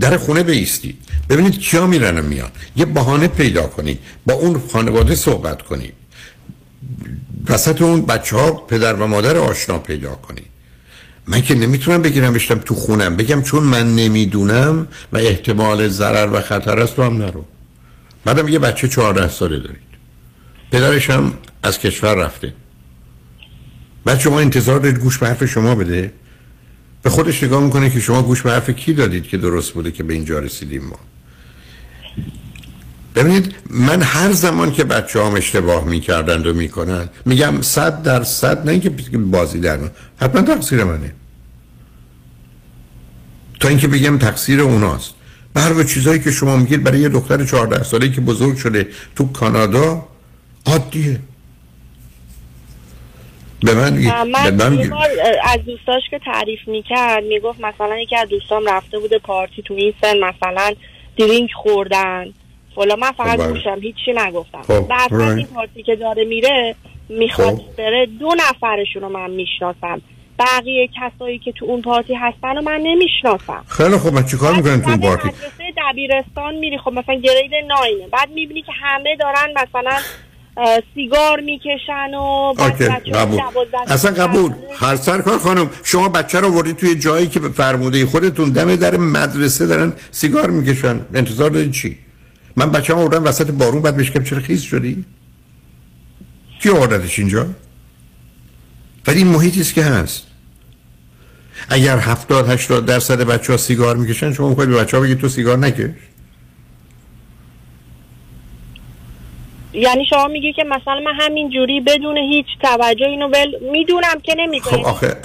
در 0.00 0.16
خونه 0.16 0.42
بیستید. 0.42 0.98
ببینید 1.28 1.60
کیا 1.60 1.86
میرن 1.86 2.20
میان. 2.20 2.50
یه 2.76 2.84
بهانه 2.84 3.28
پیدا 3.28 3.66
کنید. 3.66 3.98
با 4.26 4.34
اون 4.34 4.62
خانواده 4.72 5.14
صحبت 5.14 5.62
کنید. 5.62 5.94
وسط 7.48 7.82
اون 7.82 8.06
بچه 8.06 8.36
ها 8.36 8.52
پدر 8.52 8.94
و 8.94 9.06
مادر 9.06 9.36
آشنا 9.36 9.78
پیدا 9.78 10.14
کنید. 10.14 10.53
من 11.26 11.42
که 11.42 11.54
نمی‌تونم 11.54 12.02
بگیرم 12.02 12.32
بشتم 12.32 12.58
تو 12.58 12.74
خونم. 12.74 13.16
بگم 13.16 13.42
چون 13.42 13.62
من 13.62 13.94
نمی‌دونم 13.94 14.88
و 15.12 15.16
احتمال 15.16 15.88
ضرر 15.88 16.32
و 16.32 16.40
خطر 16.40 16.80
است 16.80 16.96
تو 16.96 17.02
هم 17.02 17.16
نرو. 17.16 17.44
بعدم 18.24 18.48
یه 18.48 18.58
بچه 18.58 18.88
چهارده 18.88 19.28
ساله 19.28 19.58
دارید. 19.58 19.78
پدرش 20.70 21.10
هم 21.10 21.32
از 21.62 21.78
کشور 21.78 22.14
رفته. 22.14 22.54
بعد 24.04 24.20
شما 24.20 24.40
انتظار 24.40 24.80
دارید 24.80 24.98
گوش 24.98 25.18
به 25.18 25.26
حرف 25.26 25.44
شما 25.44 25.74
بده. 25.74 26.12
به 27.02 27.10
خودش 27.10 27.42
نگاه 27.42 27.62
می‌کنه 27.62 27.90
که 27.90 28.00
شما 28.00 28.22
گوش 28.22 28.42
به 28.42 28.50
حرف 28.50 28.70
کی 28.70 28.92
دادید 28.92 29.24
که 29.24 29.36
درست 29.36 29.72
بوده 29.72 29.90
که 29.90 30.02
به 30.02 30.14
اینجا 30.14 30.38
رسیدیم 30.38 30.84
ما. 30.84 30.98
ببینید 33.14 33.54
من 33.70 34.02
هر 34.02 34.32
زمان 34.32 34.72
که 34.72 34.84
بچه 34.84 35.24
هم 35.24 35.34
اشتباه 35.34 35.84
می‌کردند 35.84 36.46
و 36.46 36.54
می‌کنن 36.54 37.08
میگم 37.24 37.62
صد 37.62 38.02
در 38.02 38.22
صد 38.22 38.66
نه 38.66 38.72
اینکه 38.72 38.90
بازی 39.18 39.60
در 39.60 39.76
من 39.76 39.90
حتما 40.20 40.42
تقصیر 40.42 40.84
منه. 40.84 41.12
تا 43.60 43.68
اینکه 43.68 43.88
بگم 43.88 44.18
تقصیر 44.18 44.60
اوناست. 44.60 45.14
بر 45.54 45.82
چیزایی 45.82 46.20
که 46.20 46.30
شما 46.30 46.56
میگید 46.56 46.84
برای 46.84 47.00
یه 47.00 47.08
دختر 47.08 47.44
14 47.44 47.82
ساله 47.82 48.10
که 48.10 48.20
بزرگ 48.20 48.56
شده 48.56 48.88
تو 49.16 49.32
کانادا 49.32 50.08
عادیه. 50.66 51.20
به 53.60 53.74
من 53.74 53.92
من 54.24 54.92
از 55.44 55.60
دوستاش 55.66 56.02
که 56.10 56.20
تعریف 56.24 56.60
می‌کرد 56.66 57.24
می‌گفت 57.24 57.60
مثلا 57.60 57.98
یکی 57.98 58.16
از 58.16 58.28
دوستام 58.28 58.66
رفته 58.68 58.98
بوده 58.98 59.18
پارتی 59.18 59.62
تو 59.62 59.74
این 59.74 59.94
سن 60.00 60.16
مثلا 60.18 60.74
درینک 61.18 61.50
خوردن. 61.62 62.24
فلا 62.74 62.96
من 62.96 63.12
فقط 63.12 63.40
خب، 63.40 63.48
گوشم 63.48 63.78
هیچی 63.80 64.12
نگفتم. 64.16 64.62
خب، 64.62 64.88
بعد 64.88 65.12
این 65.12 65.46
پارتی 65.46 65.82
که 65.82 65.96
داره 65.96 66.24
میره 66.24 66.74
می‌خواد 67.08 67.54
خب. 67.54 67.76
بره 67.78 68.06
دو 68.20 68.34
نفرشون 68.38 69.02
رو 69.02 69.08
من 69.08 69.30
می‌شناسم. 69.30 70.02
بقیه 70.38 70.88
کسایی 71.00 71.38
که 71.38 71.52
تو 71.52 71.64
اون 71.64 71.82
پارتی 71.82 72.14
هستن 72.14 72.58
و 72.58 72.62
من 72.62 72.80
نمی‌شناسم. 72.80 73.64
خیلی 73.68 73.98
خب 73.98 74.12
من 74.12 74.24
چیکار 74.26 74.54
می‌کنن 74.54 74.82
تو 74.82 74.88
اون 74.88 75.00
پارتی؟ 75.00 75.28
مدرسه 75.28 75.64
دبیرستان 75.90 76.54
میری 76.54 76.78
خب 76.78 76.92
مثلا 76.92 77.14
گرید 77.14 77.50
ناینه. 77.68 78.08
بعد 78.12 78.30
می‌بینی 78.30 78.62
که 78.62 78.72
همه 78.82 79.16
دارن 79.16 79.48
مثلا 79.56 79.98
سیگار 80.94 81.40
می‌کشن 81.40 82.14
و 82.14 82.52
قبول. 83.14 83.38
اصلا 83.86 84.24
قبول. 84.24 84.52
هر 84.80 84.96
سرکار 84.96 85.38
خانم 85.38 85.70
شما 85.84 86.08
بچه 86.08 86.40
رو 86.40 86.48
وردی 86.48 86.72
توی 86.72 86.94
جایی 86.94 87.26
که 87.26 87.40
فرموده 87.40 88.06
خودتون 88.06 88.50
دم 88.50 88.76
در 88.76 88.96
مدرسه 88.96 89.66
دارن 89.66 89.92
سیگار 90.10 90.50
می‌کشن. 90.50 91.00
انتظار 91.14 91.50
دارید 91.50 91.72
چی؟ 91.72 91.98
من 92.56 92.70
بچه 92.70 92.92
هم 92.92 92.98
آوردم 92.98 93.24
وسط 93.24 93.50
بارون 93.50 93.82
بعد 93.82 93.96
بشکم 93.96 94.24
چرا 94.24 94.40
خیز 94.40 94.62
شدی؟ 94.62 95.04
کی 96.62 96.68
آوردتش 96.68 97.18
اینجا؟ 97.18 97.46
ولی 99.06 99.18
این 99.18 99.26
محیطی 99.26 99.60
است 99.60 99.74
که 99.74 99.82
هست. 99.84 100.26
اگر 101.68 101.98
هفتاد 101.98 102.50
هشتاد 102.50 102.86
درصد 102.86 103.20
بچه 103.20 103.52
ها 103.52 103.56
سیگار 103.56 103.96
می‌کشن 103.96 104.32
شما 104.32 104.48
می‌خواید 104.48 104.70
به 104.70 104.76
بچه 104.76 104.96
ها 104.96 105.02
بگید 105.02 105.18
تو 105.18 105.28
سیگار 105.28 105.58
نکش. 105.58 105.90
یعنی 109.72 110.06
شما 110.10 110.28
میگی 110.28 110.52
که 110.52 110.64
مثلا 110.64 111.00
من 111.04 111.14
همین 111.20 111.50
جوری 111.50 111.80
بدون 111.80 112.16
هیچ 112.16 112.46
توجه 112.62 113.06
اینو 113.06 113.28
ول 113.28 113.70
می‌دونم 113.72 114.20
که 114.22 114.34
نمی‌کنه 114.38 114.78
خب 114.78 114.84
آخه 114.84 115.16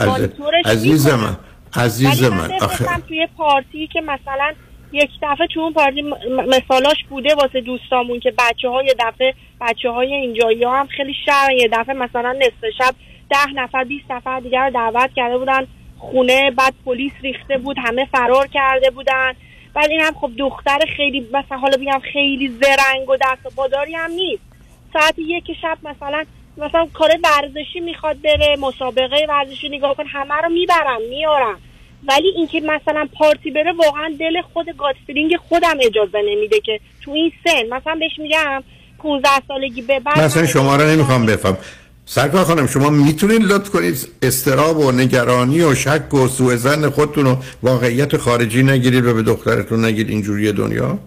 عزیز 0.65 1.07
من 1.07 1.37
عزیز 1.73 2.23
من 2.23 2.51
آخه 2.61 2.85
توی 3.07 3.27
پارتی 3.37 3.87
که 3.87 4.01
مثلا 4.01 4.53
یک 4.91 5.09
دفعه 5.21 5.47
تو 5.47 5.59
اون 5.59 5.73
پارتی 5.73 6.01
مثالاش 6.47 7.03
بوده 7.09 7.35
واسه 7.35 7.61
دوستامون 7.61 8.19
که 8.19 8.33
بچه 8.37 8.69
های 8.69 8.95
دفعه 8.99 9.33
بچه 9.61 9.89
های 9.89 10.13
اینجایی 10.13 10.63
ها 10.63 10.79
هم 10.79 10.87
خیلی 10.87 11.15
شر 11.25 11.51
یه 11.51 11.67
دفعه 11.67 11.95
مثلا 11.95 12.31
نصف 12.31 12.69
شب 12.77 12.95
ده 13.29 13.53
نفر 13.55 13.83
20 13.83 14.11
نفر 14.11 14.39
دیگر 14.39 14.65
رو 14.65 14.71
دعوت 14.71 15.09
کرده 15.15 15.37
بودن. 15.37 15.67
خونه 15.97 16.51
بعد 16.51 16.73
پلیس 16.85 17.11
ریخته 17.21 17.57
بود 17.57 17.77
همه 17.79 18.05
فرار 18.05 18.47
کرده 18.47 18.89
بودن. 18.89 19.33
بعد 19.73 19.89
این 19.89 20.01
هم 20.01 20.13
خب 20.13 20.31
دختر 20.37 20.79
خیلی 20.97 21.27
مثلا 21.33 21.57
حالا 21.57 21.77
بگم 21.77 21.99
خیلی 22.13 22.47
زرنگ 22.47 23.09
و 23.09 23.15
دست 23.15 23.45
و 23.45 23.49
باداری 23.55 23.95
هم 23.95 24.11
نیست. 24.11 24.43
ساعت 24.93 25.19
یک 25.19 25.51
شب 25.61 25.77
مثلا 25.83 26.25
مثلا 26.57 26.87
کار 26.93 27.09
ورزشی 27.23 27.79
می‌خواد 27.79 28.21
بره 28.21 28.55
مسابقه 28.59 29.25
ورزشی 29.29 29.69
نگاه 29.69 29.95
کن 29.95 30.05
همه 30.05 30.35
رو 30.35 30.49
می‌برم 30.49 31.01
میارم 31.09 31.59
ولی 32.07 32.27
اینکه 32.35 32.59
مثلا 32.59 33.07
پارتی 33.13 33.51
بره 33.51 33.73
واقعا 33.73 34.13
دل 34.19 34.41
خود 34.53 34.65
gut 34.77 34.95
feeling 34.95 35.37
خودم 35.49 35.77
اجازه 35.81 36.21
نمیده 36.31 36.59
که 36.59 36.79
تو 37.01 37.11
این 37.11 37.31
سن 37.43 37.75
مثلا 37.75 37.95
بهش 37.95 38.19
میگم 38.19 38.63
15 38.97 39.29
سالگی 39.47 39.81
به 39.81 39.99
بعد 39.99 40.19
مثلا 40.19 40.45
شما 40.45 40.75
رو 40.75 40.87
نمی‌خوام 40.87 41.25
بفهم. 41.25 41.57
سرکار 42.05 42.43
خانم 42.43 42.67
شما 42.67 42.89
می‌تونید 42.89 43.43
لطف 43.43 43.69
کنید 43.69 44.07
اضطراب 44.21 44.77
و 44.77 44.91
نگرانی 44.91 45.61
و 45.61 45.75
شک 45.75 46.13
و 46.13 46.27
سوء 46.27 46.55
ظن 46.55 46.89
خودتون 46.89 47.27
و 47.27 47.35
واقعیت 47.63 48.17
خارجی 48.17 48.63
نگیرید 48.63 49.05
و 49.05 49.13
به 49.13 49.23
دخترتون 49.23 49.85
نگید 49.85 50.09
اینجوری 50.09 50.51
دنیا؟ 50.51 50.99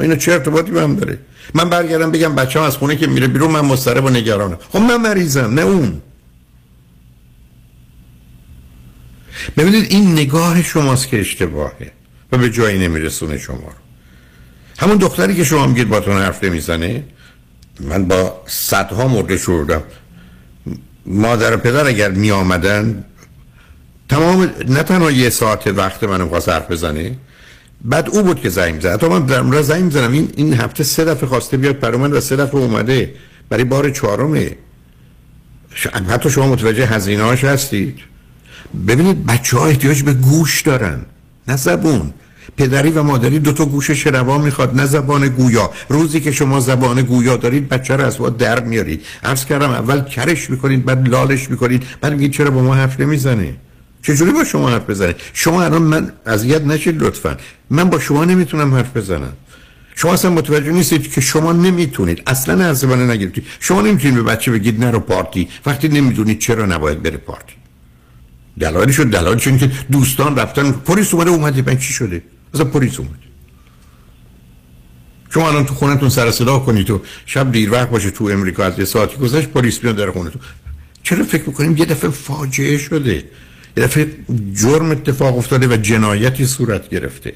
اینا 0.00 0.16
چه 0.16 0.32
ارتباطی 0.32 0.70
به 0.70 0.82
هم 0.82 0.96
داره؟ 0.96 1.18
من 1.54 1.70
برگردم 1.70 2.10
بگم 2.10 2.34
بچه 2.34 2.60
از 2.60 2.76
خونه 2.76 2.96
که 2.96 3.06
میره 3.06 3.26
بیرون 3.26 3.50
من 3.50 3.60
مضطرب 3.60 4.04
و 4.04 4.08
نگرانم. 4.08 4.58
خب 4.72 4.78
من 4.78 4.96
مریضم 4.96 5.54
نه 5.54 5.62
اون. 5.62 6.02
ببینید 9.56 9.86
این 9.90 10.12
نگاه 10.12 10.62
شماست 10.62 11.08
که 11.08 11.20
اشتباهه 11.20 11.92
و 12.32 12.38
به 12.38 12.50
جایی 12.50 12.78
نمیرسونه 12.78 13.38
شما 13.38 13.56
رو. 13.56 13.82
همون 14.78 14.96
دختری 14.96 15.34
که 15.34 15.44
شما 15.44 15.66
میگید 15.66 15.88
باتون 15.88 16.16
حرف 16.16 16.44
نمی‌زنه 16.44 17.04
من 17.80 18.04
با 18.04 18.42
صدها 18.46 19.08
مرده 19.08 19.36
شوردم 19.36 19.82
مادر 21.06 21.54
و 21.54 21.56
پدر 21.56 21.86
اگر 21.86 22.10
می 22.10 22.30
آمدن 22.30 23.04
تمام 24.08 24.50
نه 24.68 24.82
تنها 24.82 25.10
یه 25.10 25.30
ساعت 25.30 25.66
وقت 25.66 26.04
منو 26.04 26.28
خواست 26.28 26.48
حرف 26.48 26.70
بزنه 26.70 27.16
بعد 27.84 28.08
او 28.08 28.22
بود 28.22 28.40
که 28.40 28.48
زنگ 28.48 28.80
زد 28.80 28.96
تا 28.96 29.08
من 29.08 29.26
در 29.26 29.62
زنگ 29.62 29.92
زنم 29.92 30.12
این 30.12 30.32
این 30.36 30.54
هفته 30.54 30.84
سه 30.84 31.04
دفعه 31.04 31.28
خواسته 31.28 31.56
بیاد 31.56 31.80
برای 31.80 31.98
من 31.98 32.12
و 32.12 32.20
سه 32.20 32.36
دفعه 32.36 32.60
اومده. 32.60 33.14
برای 33.48 33.64
بار 33.64 33.90
چهارمه. 33.90 34.56
حتی 36.08 36.30
شما 36.30 36.46
متوجه 36.46 36.86
هزینه 36.86 37.22
هاش 37.22 37.44
هستید. 37.44 37.98
ببینید 38.88 39.26
بچه 39.26 39.58
ها 39.58 39.66
احتیاج 39.66 40.02
به 40.02 40.12
گوش 40.12 40.62
دارن. 40.62 41.00
نه 41.48 41.56
زبون. 41.56 42.12
پدری 42.56 42.90
و 42.90 43.02
مادری 43.02 43.38
دو 43.38 43.52
تا 43.52 43.64
گوش 43.64 43.90
شنوا 43.90 44.38
می‌خواد 44.38 44.80
نه 44.80 44.86
زبان 44.86 45.28
گویا. 45.28 45.70
روزی 45.88 46.20
که 46.20 46.32
شما 46.32 46.60
زبان 46.60 47.02
گویا 47.02 47.36
دارید 47.36 47.68
بچه 47.68 47.96
رو 47.96 48.04
از 48.04 48.18
با 48.18 48.28
در 48.28 48.64
میارید. 48.64 49.02
عرض 49.24 49.44
کردم 49.44 49.70
اول 49.70 50.00
کرش 50.00 50.50
می‌کنید 50.50 50.84
بعد 50.84 51.08
لالش 51.08 51.50
می‌کنید. 51.50 51.82
بعد 52.00 52.12
میگید 52.12 52.32
چرا 52.32 52.50
با 52.50 52.62
ما 52.62 52.74
حرف 52.74 53.00
نمی‌زنه 53.00 53.54
چجوری 54.02 54.32
با 54.32 54.44
شما 54.44 54.70
حرف 54.70 54.90
بزنه 54.90 55.14
شما 55.32 55.62
الان 55.62 55.82
من 55.82 56.12
اذیت 56.26 56.62
نشید 56.62 57.02
لطفا. 57.02 57.36
من 57.70 57.84
با 57.84 57.98
شما 57.98 58.24
نمی‌تونم 58.24 58.74
حرف 58.74 58.96
بزنم. 58.96 59.32
شما 59.94 60.12
اصلا 60.12 60.30
متوجه 60.30 60.70
نیستید 60.70 61.12
که 61.12 61.20
شما 61.20 61.52
نمی‌تونید. 61.52 62.22
اصلا 62.26 62.64
از 62.64 62.78
زبانه 62.78 63.06
نگرفتید. 63.06 63.44
شما 63.60 63.82
نمی‌تونید 63.82 64.16
به 64.16 64.22
بچه 64.22 64.50
بگید 64.50 64.84
نرو 64.84 65.00
پارتی. 65.00 65.48
وقتی 65.66 65.88
نمی‌دونید 65.88 66.38
چرا 66.38 66.66
نباید 66.66 67.02
بره 67.02 67.16
پارتی. 67.16 67.54
دلایلی 68.60 68.92
شد 68.92 69.06
دلایلش 69.06 69.48
که 69.48 69.70
دوستان 69.92 70.36
رفتن. 70.36 70.72
پلیس 70.72 71.14
اومده 71.14 71.30
اومده. 71.30 71.62
من 71.62 71.78
چی 71.78 71.92
شده؟ 71.92 72.22
اصلا 72.54 72.64
پلیس 72.64 72.98
اومد 72.98 73.22
شما 75.34 75.48
الان 75.48 75.66
تو 75.66 75.74
خونتون 75.74 76.08
سر 76.08 76.30
صدا 76.30 76.58
کنید 76.58 76.86
تو 76.86 77.00
شب 77.26 77.52
دیر 77.52 77.72
وقت 77.72 77.90
باشه 77.90 78.10
تو 78.10 78.24
امریکا 78.24 78.64
از 78.64 78.78
یه 78.78 78.84
ساعتی 78.84 79.16
گذشت 79.16 79.48
پلیس 79.48 79.84
میاد 79.84 79.96
در 79.96 80.10
خونتون 80.10 80.42
چرا 81.02 81.24
فکر 81.24 81.42
می‌کنیم 81.46 81.76
یه 81.76 81.84
دفعه 81.84 82.10
فاجعه 82.10 82.78
شده؟ 82.78 83.14
یه 83.76 83.84
دفعه 83.84 84.06
جرم 84.54 84.90
اتفاق 84.90 85.38
افتاده 85.38 85.68
و 85.68 85.76
جنایتی 85.76 86.46
صورت 86.46 86.88
گرفته. 86.88 87.32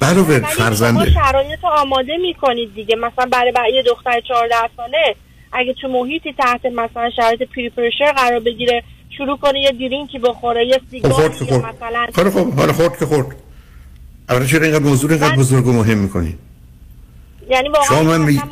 برای 0.00 0.40
فرزنده 0.40 1.10
شرایط 1.10 1.64
آماده 1.64 2.16
می‌کنید 2.16 2.74
دیگه. 2.74 2.96
مثلا 2.96 3.26
برای, 3.32 3.52
برای 3.52 3.74
یه 3.74 3.82
دختر 3.82 4.20
14 4.28 4.54
ساله 4.76 5.16
اگه 5.52 5.74
تو 5.80 5.88
محیطی 5.88 6.32
تحت 6.32 6.66
مثلا 6.66 7.10
شرایط 7.16 7.42
پری 7.42 7.70
پرشر 7.70 8.12
قرار 8.12 8.40
بگیره 8.40 8.82
شروع 9.10 9.38
کنه 9.38 9.60
یه 9.60 9.72
درینکی 9.72 10.18
بخوره 10.18 10.66
یه 10.66 10.80
سیگار 10.90 11.12
خورد 11.12 11.32
خورد. 11.32 11.74
مثلا 11.76 12.06
خب 12.14 12.30
خب 12.30 12.52
حالا 12.52 12.72
خورد 12.72 12.98
که 12.98 13.06
خورد. 13.06 13.36
اولا 14.28 14.46
چرا 14.46 14.62
اینقدر 14.62 14.84
موضوع 14.84 15.10
اینقدر 15.10 15.36
بزرگ 15.36 15.66
و 15.66 15.72
مهم 15.72 15.98
می‌کنی؟ 15.98 16.38
یعنی 17.50 17.68
واقعا 17.68 18.02
من 18.02 18.20
می... 18.20 18.42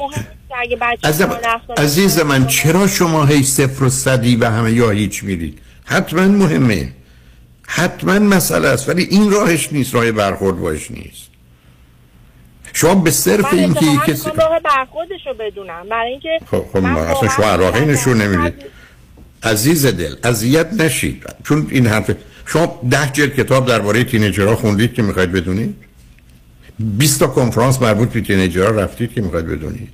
عزیز 1.76 2.18
من 2.18 2.46
چرا 2.46 2.86
شما 2.86 3.24
هی 3.24 3.42
صفر 3.42 3.84
و 3.84 3.88
صدی 3.88 4.36
و 4.36 4.50
همه 4.50 4.72
یا 4.72 4.90
هیچ 4.90 5.24
میرید 5.24 5.58
حتما 5.84 6.22
مهمه. 6.22 6.92
حتما 7.66 8.18
مسئله 8.18 8.68
است 8.68 8.88
ولی 8.88 9.02
این 9.02 9.30
راهش 9.30 9.72
نیست 9.72 9.94
راه 9.94 10.12
برخورد 10.12 10.60
باش 10.60 10.90
نیست. 10.90 11.30
شما 12.72 12.94
به 12.94 13.10
صرف 13.10 13.52
این 13.52 13.74
که 13.74 13.86
کسی 14.06 14.30
راه 14.30 14.60
برخوردشو 14.64 15.34
بدونم. 15.40 15.88
برای 15.90 16.10
اینکه 16.10 16.38
خب 16.50 16.64
خب 16.72 16.84
اصلا 16.84 17.28
شما 17.28 17.54
راهی 17.54 17.84
نشون 17.84 18.22
نمی‌دید. 18.22 18.64
عزیز 19.44 19.86
دل 19.86 20.14
اذیت 20.24 20.72
نشید. 20.72 21.22
چون 21.44 21.66
این 21.70 21.86
حرف 21.86 22.10
شما 22.46 22.80
ده 22.90 23.10
جلد 23.12 23.34
کتاب 23.34 23.68
درباره 23.68 24.04
تینیجرها 24.04 24.56
خوندید 24.56 24.94
که 24.94 25.02
می‌خواید 25.02 25.32
بدونید؟ 25.32 25.74
20 26.78 27.20
تا 27.20 27.26
کنفرانس 27.26 27.82
مربوط 27.82 28.08
به 28.08 28.20
تینیجرها 28.20 28.70
رفتید 28.70 29.12
که 29.12 29.20
می‌خواید 29.20 29.46
بدونید. 29.46 29.88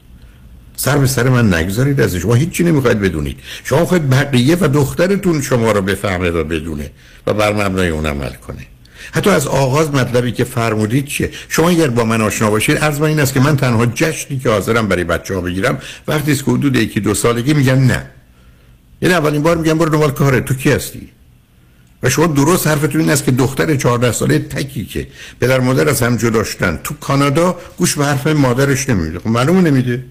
سر 0.77 0.99
به 0.99 1.07
سر 1.07 1.29
من 1.29 1.55
نگذارید 1.55 2.01
از 2.01 2.17
شما 2.17 2.35
هیچی 2.35 2.65
نمی‌خواید 2.65 3.01
بدونید. 3.01 3.39
شما 3.65 3.85
خواهید 3.85 4.11
بقیه 4.11 4.57
و 4.61 4.69
دخترتون 4.69 5.43
شما 5.43 5.73
رو 5.73 5.83
بفهمه 5.83 6.31
و 6.31 6.45
بدونه 6.45 6.91
و 7.27 7.35
بر 7.35 7.53
مبنای 7.53 7.89
اون 7.89 8.07
عمل 8.07 8.33
کنه. 8.33 8.67
حتی 9.13 9.31
از 9.31 9.47
آغاز 9.47 9.91
مطلبی 9.91 10.33
که 10.33 10.45
فرمودید 10.45 11.07
چیه؟ 11.07 11.31
شما 11.49 11.69
اگر 11.69 11.89
با 11.89 12.05
من 12.05 12.21
آشنا 12.21 12.51
باشید 12.51 12.77
از 12.77 13.01
من 13.01 13.07
این 13.07 13.21
است 13.21 13.35
که 13.35 13.41
من 13.41 13.57
تنها 13.57 13.87
جشنی 13.87 14.39
که 14.39 14.51
حاضرم 14.51 14.89
برای 14.89 15.05
بچه 15.05 15.35
ها 15.35 15.41
بگیرم 15.41 15.79
وقتی 16.09 16.37
که 16.37 16.43
حدود 16.43 16.77
یکی 16.77 17.01
دو 17.01 17.15
سالگی 17.15 17.55
میگن 17.55 17.79
نه. 17.79 18.11
یعنی 19.03 19.15
اولین 19.15 19.43
بار 19.43 19.57
میگم 19.57 19.79
برو 19.79 19.89
دنبال 19.89 20.11
کاره. 20.11 20.41
تو 20.41 20.55
کی 20.55 20.71
هستی؟ 20.71 21.09
و 22.03 22.11
شما 22.11 22.27
درست 22.27 22.67
حرفتون 22.67 23.01
این 23.01 23.11
است 23.11 23.25
که 23.25 23.31
دختر 23.31 23.77
14 23.77 24.13
ساله 24.13 24.39
تکی 24.39 24.85
که 24.85 25.07
پدر 25.41 25.61
مادر 25.61 25.89
از 25.89 26.03
هم 26.03 26.17
جدا 26.17 26.45
شدن. 26.45 26.81
تو 26.85 26.95
کانادا 26.95 27.59
گوش 27.77 27.97
به 27.97 28.05
حرف 28.05 28.27
مادرش 28.27 28.89
نمیده. 28.89 29.19
خب 29.19 29.27
معلومه 29.27 29.61
نمیده. 29.61 30.05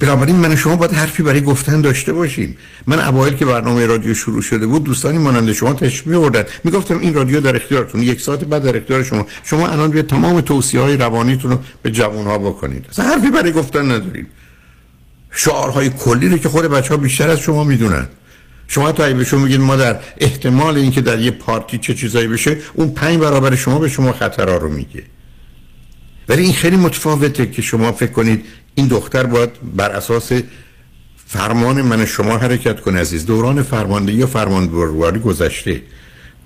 بنابراین 0.00 0.36
من 0.36 0.56
شما 0.56 0.76
باید 0.76 0.92
حرفی 0.92 1.22
برای 1.22 1.40
گفتن 1.40 1.80
داشته 1.80 2.12
باشیم. 2.12 2.56
من 2.86 3.00
اوایل 3.00 3.34
که 3.34 3.44
برنامه 3.44 3.86
رادیو 3.86 4.14
شروع 4.14 4.42
شده 4.42 4.66
بود 4.66 4.84
دوستانی 4.84 5.18
مانند 5.18 5.52
شما 5.52 5.72
تشریف 5.72 6.06
می‌آوردن 6.06 6.44
می‌گفتم 6.64 6.98
این 6.98 7.14
رادیو 7.14 7.40
در 7.40 7.56
اختیارتون. 7.56 8.02
یک 8.02 8.20
ساعت 8.20 8.44
بعد 8.44 8.62
در 8.62 8.76
اختیار 8.76 9.02
شما. 9.02 9.26
شما 9.44 9.68
الان 9.68 9.90
بیاید 9.90 10.06
تمام 10.06 10.40
توصیه 10.40 10.80
های 10.80 10.96
روانیتون 10.96 11.50
رو 11.50 11.58
به 11.82 11.90
جوانها 11.90 12.38
بکنید. 12.38 12.86
حرفی 12.98 13.30
برای 13.30 13.52
گفتن 13.52 13.92
ندارید 13.92 14.26
شعارهای 15.30 15.90
کلی 15.90 16.28
رو 16.28 16.38
که 16.38 16.48
خود 16.48 16.64
بچه 16.64 16.88
ها 16.88 16.96
بیشتر 16.96 17.30
از 17.30 17.40
شما 17.40 17.64
می‌دونن. 17.64 18.08
شما 18.68 18.92
تا 18.92 19.12
بهشون 19.12 19.42
میگید 19.42 19.60
ما 19.60 19.76
در 19.76 20.00
احتمال 20.20 20.76
اینکه 20.76 21.00
در 21.00 21.18
یه 21.18 21.30
پارتی 21.30 21.78
چه 21.78 21.94
چیزایی 21.94 22.28
بشه 22.28 22.56
اون 22.74 22.90
پنج 22.90 23.18
برابر 23.18 23.54
شما 23.54 23.78
به 23.78 23.88
شما 23.88 24.12
خطرها 24.12 24.56
رو 24.56 24.68
میگه. 24.68 25.02
ولی 26.28 26.42
این 26.42 26.52
خیلی 26.52 26.76
متفاوته 26.76 27.46
که 27.46 27.62
شما 27.62 27.92
فکر 27.92 28.12
کنید 28.12 28.44
این 28.74 28.88
دختر 28.88 29.26
باید 29.26 29.50
بر 29.76 29.90
اساس 29.90 30.32
فرمان 31.26 31.82
من 31.82 32.04
شما 32.04 32.38
حرکت 32.38 32.80
کنه 32.80 33.00
عزیز. 33.00 33.26
دوران 33.26 33.62
فرماندهی 33.62 34.16
یا 34.16 34.26
فرمانبرواری 34.26 35.18
گذشته. 35.18 35.82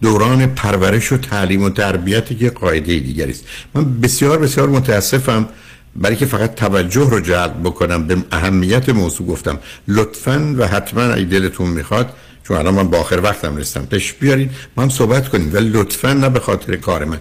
دوران 0.03 0.47
پرورش 0.47 1.13
و 1.13 1.17
تعلیم 1.17 1.63
و 1.63 1.71
تربیتی 1.71 2.35
که 2.35 2.51
قاعده 2.51 2.99
دیگری 2.99 3.35
من 3.75 4.01
بسیار 4.01 4.39
بسیار 4.39 4.69
متاسفم 4.69 5.49
برای 5.97 6.17
که 6.17 6.27
فقط 6.27 6.55
توجه 6.55 7.11
رو 7.11 7.21
جلب 7.21 7.61
بکنم 7.65 8.07
به 8.07 8.17
اهمیت 8.33 8.89
موضوع 8.89 9.27
گفتم. 9.27 9.59
لطفا 9.89 10.55
و 10.59 10.67
حتما 10.67 11.03
اگه 11.03 11.25
دلتون 11.25 11.71
می‌خواد 11.71 12.13
چون 12.45 12.57
الان 12.57 12.75
من 12.75 12.89
با 12.89 12.99
آخر 12.99 13.21
وقتم 13.23 13.57
رسیدم 13.57 13.87
تش 13.87 14.13
بیارید 14.13 14.51
ما 14.77 14.83
هم 14.83 14.89
صحبت 14.89 15.29
کنیم. 15.29 15.55
ولی 15.55 15.69
لطفا 15.69 16.13
نه 16.13 16.29
به 16.29 16.41
خاطر 16.41 16.77
کار 16.77 17.05
من. 17.05 17.19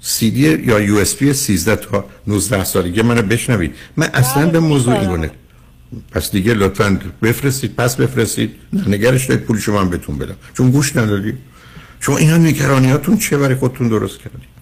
سی 0.00 0.30
دی 0.30 0.40
یا 0.40 0.80
یو 0.80 0.96
اس 0.96 1.16
پی 1.16 1.32
13 1.32 1.76
تا 1.76 2.04
19 2.26 2.64
سالگی 2.64 3.02
منو 3.02 3.22
بشنوید. 3.22 3.74
من 3.96 4.10
اصلا 4.14 4.46
به 4.46 4.60
موضوع 4.60 4.94
این 4.94 5.30
پس 6.10 6.30
دیگه 6.30 6.54
لطفا 6.54 7.00
بفرستید 7.22 7.74
پس 7.74 7.96
بفرستید. 7.96 8.50
نگرش 8.86 9.26
دارید 9.26 9.44
پول 9.44 9.58
شما 9.58 9.80
هم 9.80 9.90
بهتون 9.90 10.18
بدم. 10.18 10.36
چون 10.56 10.70
گوش 10.70 10.96
ندادید 10.96 11.38
شما 12.00 12.16
اینا 12.16 12.36
نگرانیاتون 12.36 13.18
چه 13.18 13.38
برای 13.38 13.54
خودتون 13.54 13.88
درست 13.88 14.18
کردید 14.18 14.53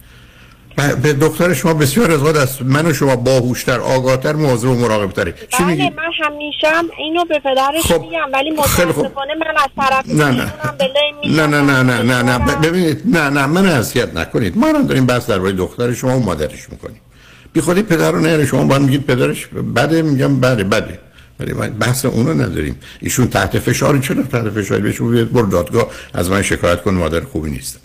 به 0.75 1.13
دکتر 1.13 1.53
شما 1.53 1.73
بسیار 1.73 2.11
از 2.11 2.23
است. 2.23 2.61
من 2.61 2.85
و 2.85 2.93
شما 2.93 3.15
باهوشتر 3.15 3.79
آگاهتر 3.79 4.33
مواظب 4.33 4.69
و 4.69 4.75
مراقبتری 4.75 5.33
چی 5.57 5.63
بله 5.63 5.89
من 5.89 6.03
همیشه 6.23 6.67
هم 6.67 6.89
اینو 6.97 7.25
به 7.25 7.39
پدرش 7.39 7.81
خب. 7.83 8.01
میگم 8.01 8.31
ولی 8.33 8.51
متاسفانه 8.51 9.33
من 9.39 9.57
از 9.57 9.69
طرف 9.77 10.09
نه 10.09 10.31
نه. 10.31 10.53
نه 11.25 11.47
نه 11.47 11.83
نه 11.83 12.01
نه 12.01 12.21
نه 12.23 12.37
نه. 12.37 12.55
ببینید 12.55 13.01
نه 13.05 13.29
نه 13.29 13.45
من 13.45 13.65
اذیت 13.65 14.15
نکنید. 14.15 14.57
ما 14.57 14.67
هم 14.67 14.87
داریم 14.87 15.05
بحث 15.05 15.29
درباره 15.29 15.51
دختر 15.51 15.93
شما 15.93 16.17
و 16.19 16.23
مادرش 16.23 16.69
می‌کنیم. 16.69 17.01
بی 17.53 17.61
خودی 17.61 17.83
پدر 17.83 18.11
رو 18.11 18.19
نه 18.19 18.45
شما 18.45 18.63
باید 18.63 18.81
میگید 18.81 19.05
پدرش 19.05 19.47
بده 19.75 20.01
میگم 20.01 20.39
بله 20.39 20.63
بده. 20.63 20.99
ولی 21.39 21.53
من 21.53 21.69
بحث 21.69 22.05
اونو 22.05 22.33
نداریم. 22.33 22.79
ایشون 23.01 23.27
تحت 23.27 23.59
فشاری 23.59 23.99
چرا 23.99 24.23
تحت 24.23 24.49
فشاری؟ 24.49 24.81
بهشون 24.81 25.11
بیاد 25.11 25.31
بر 25.31 25.41
دادگاه 25.41 25.87
از 26.13 26.29
من 26.31 26.41
شکایت 26.41 26.81
کن 26.81 26.93
مادر 26.93 27.19
خوبی 27.19 27.51
نیستم 27.51 27.79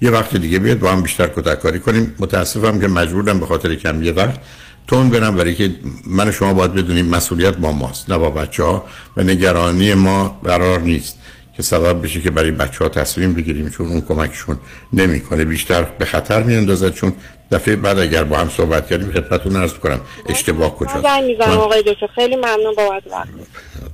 یه 0.00 0.10
وقت 0.10 0.36
دیگه 0.36 0.58
بیاد 0.58 0.78
با 0.78 0.92
هم 0.92 1.02
بیشتر 1.02 1.26
کتک 1.26 1.60
کاری 1.60 1.80
کنیم. 1.80 2.14
متاسفم 2.18 2.80
که 2.80 2.88
مجبورم 2.88 3.40
به 3.40 3.46
خاطر 3.46 3.74
کم 3.74 4.02
یه 4.02 4.12
وقت. 4.12 4.40
تون 4.86 5.10
برم 5.10 5.36
برای 5.36 5.54
که 5.54 5.70
من 6.06 6.30
شما 6.30 6.54
باید 6.54 6.72
بدونیم 6.72 7.06
مسئولیت 7.06 7.56
با 7.56 7.72
ماست 7.72 8.10
نه 8.10 8.18
با 8.18 8.30
بچه 8.30 8.62
ها 8.62 8.84
و 9.16 9.22
نگرانی 9.22 9.94
ما 9.94 10.40
قرار 10.44 10.80
نیست 10.80 11.18
که 11.56 11.62
سبب 11.62 12.02
بشه 12.02 12.20
که 12.20 12.30
برای 12.30 12.50
بچه 12.50 12.84
ها 12.84 12.88
تصمیم 12.88 13.34
بگیریم 13.34 13.68
چون 13.68 13.86
اون 13.86 14.00
کمکشون 14.00 14.58
نمی‌کنه. 14.92 15.44
بیشتر 15.44 15.82
به 15.82 16.04
خطر 16.04 16.42
میاندازد 16.42 16.94
چون 16.94 17.12
دفعه 17.52 17.76
بعد 17.76 17.98
اگر 17.98 18.24
با 18.24 18.38
هم 18.38 18.48
صحبت 18.48 18.86
کردیم 18.86 19.12
خدمتتون 19.12 19.56
عرض 19.56 19.72
کنم 19.72 20.00
اشتباه 20.28 20.76
کجاست؟ 20.76 21.04
من 21.04 21.46
آقای 21.46 21.82
دکتر 21.82 22.06
خیلی 22.14 22.36
ممنون 22.36 22.74
بابت 22.76 23.02
وقت. 23.10 23.28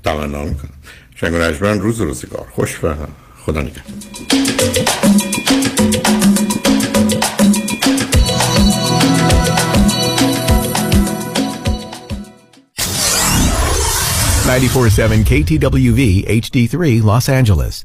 تمنا 0.04 0.44
می‌کنم. 0.44 0.72
شنگ 1.14 1.34
روز 1.80 2.00
روزگار. 2.00 2.46
خوش 2.50 2.84
و 2.84 2.94
خدا 3.46 3.62
نگهدار 3.62 3.82
947 14.46 15.24
KTWV 15.24 16.24
HD3 16.26 17.02
Los 17.02 17.28
Angeles 17.28 17.84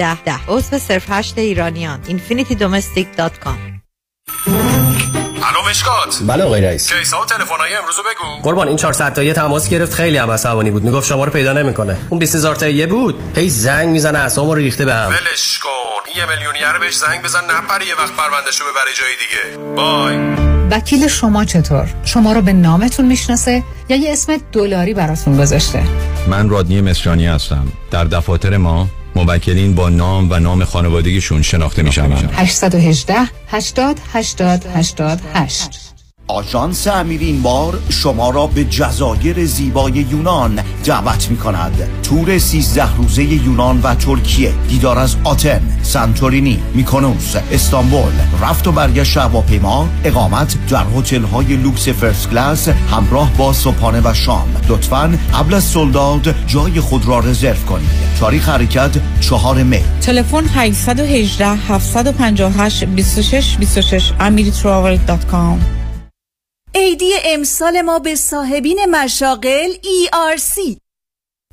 ده. 0.01 0.23
ده 0.23 0.39
عضو 0.47 0.79
صفر 0.79 1.05
هشت 1.09 1.37
ایرانیان. 1.37 1.99
infinitydomestic.com 2.03 3.57
الو 5.43 5.69
مشکات. 5.69 6.19
بله 6.27 6.43
آقای 6.43 6.61
رئیس. 6.61 6.93
کیسا 6.93 7.21
و 7.21 7.25
تلفن‌های 7.25 7.75
امروز 7.75 7.95
بگو. 7.95 8.41
قربان 8.43 8.67
این 8.67 8.77
400 8.77 9.13
تایی 9.13 9.33
تماس 9.33 9.69
گرفت 9.69 9.93
خیلی 9.93 10.17
هم 10.17 10.31
عصبانی 10.31 10.71
بود. 10.71 10.83
می‌گفت 10.83 11.07
شما 11.07 11.23
رو 11.23 11.31
پیدا 11.31 11.53
نمی‌کنه. 11.53 11.97
اون 12.09 12.19
20000 12.19 12.55
تایی 12.55 12.85
بود. 12.85 13.15
هی 13.35 13.49
زنگ 13.49 13.89
می‌زنه 13.89 14.19
اعصابمو 14.19 14.55
رو 14.55 14.61
ریخته 14.61 14.85
بهم 14.85 15.07
ولش 15.07 15.59
کن. 15.59 16.19
یه 16.19 16.25
میلیونیر 16.25 16.79
بهش 16.79 16.95
زنگ 16.95 17.21
بزن 17.23 17.43
نپره 17.43 17.87
یه 17.87 17.95
وقت 17.95 18.13
پروندهشو 18.17 18.63
ببره 18.63 18.93
جای 18.93 19.11
دیگه. 19.21 19.75
بای. 19.75 20.17
وکیل 20.71 21.07
شما 21.07 21.45
چطور؟ 21.45 21.87
شما 22.05 22.33
رو 22.33 22.41
به 22.41 22.53
نامتون 22.53 23.05
می‌شناسه 23.05 23.63
یا 23.89 23.97
یه 23.97 24.11
اسم 24.11 24.37
دلاری 24.51 24.93
براتون 24.93 25.37
گذاشته؟ 25.37 25.83
من 26.27 26.49
رادنی 26.49 26.81
مصریانی 26.81 27.27
هستم. 27.27 27.67
در 27.91 28.05
دفاتر 28.05 28.57
ما 28.57 28.87
موکلین 29.15 29.75
با 29.75 29.89
نام 29.89 30.31
و 30.31 30.39
نام 30.39 30.63
خانوادگیشون 30.63 31.41
شناخته 31.41 31.83
می 31.83 31.91
شوند 31.91 32.33
818 32.33 33.15
80 33.47 33.99
80 34.13 34.65
88 34.75 35.80
آژانس 36.31 36.87
امیر 36.87 37.21
این 37.21 37.41
بار 37.41 37.79
شما 37.89 38.29
را 38.29 38.47
به 38.47 38.63
جزایر 38.63 39.45
زیبای 39.45 39.91
یونان 39.91 40.59
دعوت 40.85 41.31
می 41.31 41.37
کند 41.37 41.89
تور 42.03 42.37
13 42.37 42.95
روزه 42.95 43.23
یونان 43.23 43.81
و 43.81 43.95
ترکیه 43.95 44.53
دیدار 44.69 44.99
از 44.99 45.15
آتن 45.23 45.61
سانتورینی 45.83 46.59
میکونوس 46.73 47.35
استانبول. 47.51 48.11
رفت 48.41 48.67
و 48.67 48.71
برگشت 48.71 49.17
هواپیما 49.17 49.89
اقامت 50.03 50.57
در 50.69 50.85
هتل 50.97 51.23
های 51.23 51.55
لوکس 51.55 51.89
first 51.89 52.29
class 52.29 52.69
همراه 52.69 53.33
با 53.37 53.53
صبحانه 53.53 54.01
و 54.03 54.13
شام. 54.13 54.55
لطفا 54.69 55.17
قبل 55.33 55.53
از 55.53 55.63
sold 55.63 56.04
out 56.04 56.35
جای 56.47 56.79
خود 56.79 57.05
را 57.05 57.19
رزرو 57.19 57.65
کنید. 57.69 57.89
تاریخ 58.19 58.49
حرکت 58.49 58.91
چهار 59.19 59.63
می. 59.63 59.79
تلفن 60.01 60.43
818 60.55 61.47
758 61.47 62.83
26 62.83 63.57
26 63.57 64.11
amiritravel.com 64.19 65.80
عیدی 66.75 67.13
امسال 67.25 67.81
ما 67.81 67.99
به 67.99 68.15
صاحبین 68.15 68.85
مشاغل 68.85 69.73
ERC 69.73 70.77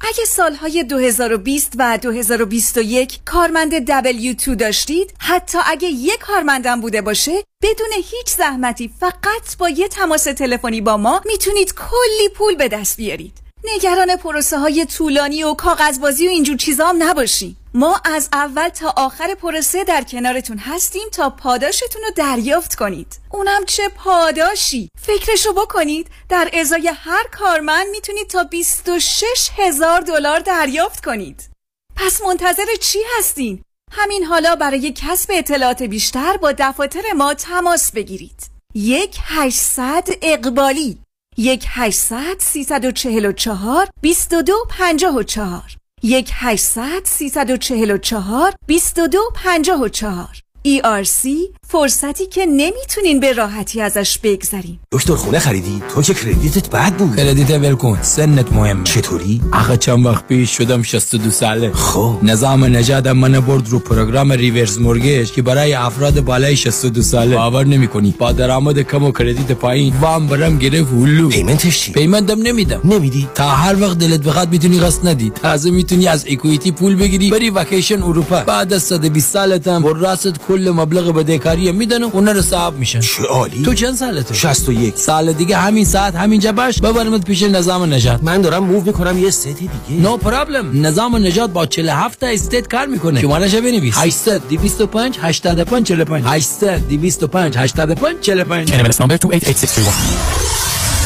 اگه 0.01 0.25
سالهای 0.27 0.85
2020 0.85 1.73
و 1.79 1.99
2021 2.03 3.21
کارمند 3.25 4.03
W2 4.03 4.57
داشتید 4.57 5.15
حتی 5.19 5.59
اگه 5.67 5.89
یک 5.89 6.19
کارمندم 6.19 6.81
بوده 6.81 7.03
باشه 7.03 7.33
بدون 7.63 7.89
هیچ 7.95 8.29
زحمتی 8.29 8.91
فقط 9.01 9.57
با 9.59 9.69
یه 9.69 9.89
تماس 9.89 10.25
تلفنی 10.25 10.81
با 10.81 10.97
ما 10.97 11.21
می‌تونید 11.27 11.75
کلی 11.75 12.29
پول 12.35 12.55
به 12.55 12.69
دست 12.69 12.97
بیارید. 12.97 13.48
نگران 13.65 14.17
پروسه 14.17 14.59
های 14.59 14.87
طولانی 14.87 15.43
و 15.43 15.55
کاغذبازی 15.55 16.27
و 16.27 16.31
اینجور 16.31 16.57
چیزا 16.57 16.87
هم 16.87 17.03
نباشین. 17.03 17.57
ما 17.75 18.01
از 18.05 18.29
اول 18.33 18.69
تا 18.69 18.95
آخر 18.97 19.35
پروسه 19.35 19.85
در 19.85 20.03
کنارتون 20.03 20.59
هستیم 20.59 21.09
تا 21.13 21.31
پاداشتون 21.31 22.03
رو 22.03 22.11
دریافت 22.17 22.75
کنید. 22.75 23.19
اونم 23.31 23.65
چه 23.67 23.89
پاداشی! 23.89 24.89
فکرشو 25.01 25.53
بکنید 25.53 26.07
در 26.29 26.51
ازای 26.53 26.93
هر 26.95 27.25
کارمند 27.33 27.87
می‌تونید 27.91 28.27
تا 28.27 28.45
26 28.45 29.51
هزار 29.57 30.01
دلار 30.01 30.41
دریافت 30.41 31.05
کنید. 31.05 31.51
پس 31.97 32.23
منتظر 32.23 32.67
چی 32.81 32.99
هستین؟ 33.19 33.63
همین 33.93 34.25
حالا 34.25 34.57
برای 34.57 34.93
کسب 34.97 35.31
اطلاعات 35.35 35.83
بیشتر 35.83 36.37
با 36.37 36.53
دفاتر 36.59 37.13
ما 37.17 37.35
تماس 37.35 37.93
بگیرید. 37.93 38.51
یک 38.75 39.17
800 39.25 40.09
اقبالی. 40.23 40.99
یک 41.41 41.67
800 41.69 42.39
344 42.39 43.89
22 44.03 44.53
54 44.79 45.77
یک 46.03 46.31
800 46.35 47.05
344 47.05 48.55
2254 48.69 50.43
ERC 50.65 51.29
فرصتی 51.71 52.27
که 52.27 52.47
نمی‌تونین 52.47 53.21
به 53.21 53.33
راحتی 53.33 53.81
ازش 53.81 54.19
بگذرین. 54.23 54.79
دکتر 54.93 55.15
خونه 55.15 55.39
خریدی؟ 55.39 55.83
تو 55.95 56.03
که 56.03 56.15
credit 56.15 56.63
ت 56.63 56.71
بد 56.71 56.93
بود. 56.93 57.17
credit 57.17 57.51
ولکن 57.51 57.99
سنت 58.03 58.53
مهمه 58.53 58.85
چطوری؟ 58.85 59.41
آخه 59.53 59.77
چند 59.77 60.07
وقت 60.07 60.27
پیش 60.27 60.57
شدم 60.57 60.83
62 60.83 61.31
ساله. 61.31 61.73
خب. 61.73 62.19
نظام 62.23 62.77
نجات 62.77 63.07
من 63.07 63.41
برد 63.41 63.69
رو 63.69 63.79
program 63.79 64.33
reverse 64.33 64.79
mortgage 64.79 65.31
که 65.33 65.43
برای 65.43 65.75
افراد 65.75 66.21
بالای 66.21 66.57
62 66.57 67.03
ساله. 67.03 67.37
باور 67.37 67.65
نمی‌کنی. 67.65 68.15
با 68.19 68.33
درآمد 68.33 68.79
کم 68.83 69.05
و 69.05 69.13
credit 69.13 69.53
پایین. 69.53 69.95
وام 70.01 70.27
برام 70.27 70.59
گرفت 70.59 70.93
هلو. 70.93 71.29
payment 71.29 71.69
ش 71.69 71.81
چی؟ 71.81 71.93
payment 71.93 72.36
م 72.37 72.43
نمیدم. 72.43 72.81
نمیدی؟ 72.85 73.29
تا 73.35 73.49
هر 73.49 73.83
وقت 73.83 73.99
دلت 73.99 74.21
بخواد 74.21 74.51
می‌تونی 74.51 74.81
قسط 74.81 75.05
ندی. 75.05 75.31
تازه 75.31 75.71
می‌تونی 75.71 76.07
از 76.09 76.25
equity 76.29 76.73
پول 76.73 76.97
بگیری. 76.97 77.31
بری 77.31 77.51
وکیشن 77.51 78.03
اروپا. 78.03 78.41
بعد 78.41 78.73
از 78.73 78.83
120 78.83 79.33
سالت 79.33 79.69
هم 79.69 79.83
وراثت 79.83 80.39
کل 80.49 80.73
مبلغ 80.77 81.15
بدهکاری 81.15 81.58
میدن 81.59 82.03
و 82.05 82.11
خونه 82.13 82.33
رو 82.33 82.43
صاحب 82.43 82.75
میشن 82.75 83.01
چه 83.01 83.23
عالی 83.23 83.63
تو 83.63 83.75
چند 83.75 83.95
سالته 83.95 84.35
61 84.35 84.97
سال 84.97 85.33
دیگه 85.33 85.57
همین 85.57 85.85
ساعت 85.85 86.15
همینجا 86.17 86.53
باش 86.53 86.81
ببرمت 86.81 87.25
پیش 87.25 87.43
نظام 87.43 87.95
نجات 87.95 88.23
من 88.23 88.41
دارم 88.41 88.65
move 88.65 88.83
می‌کنم 88.85 89.19
یه 89.19 89.29
state 89.29 89.57
دیگه 89.59 90.03
no 90.03 90.21
no 90.21 90.35
problem 90.35 90.87
نظام 90.87 91.17
نجات 91.17 91.51
با 91.51 91.67
47 91.67 92.21
تا 92.21 92.27
state 92.27 92.69
کار 92.69 92.87
می‌کنه 92.87 93.21
شمارهش 93.21 93.55
بنویس 93.55 93.95
800 93.99 94.49
225 94.49 95.19
85 95.23 95.87
45 95.87 96.25
800 96.27 96.89
225 96.89 97.57
85 97.59 98.21
45 98.21 98.69
NMLS 98.69 99.01
number 99.01 99.17
288631 99.17 100.39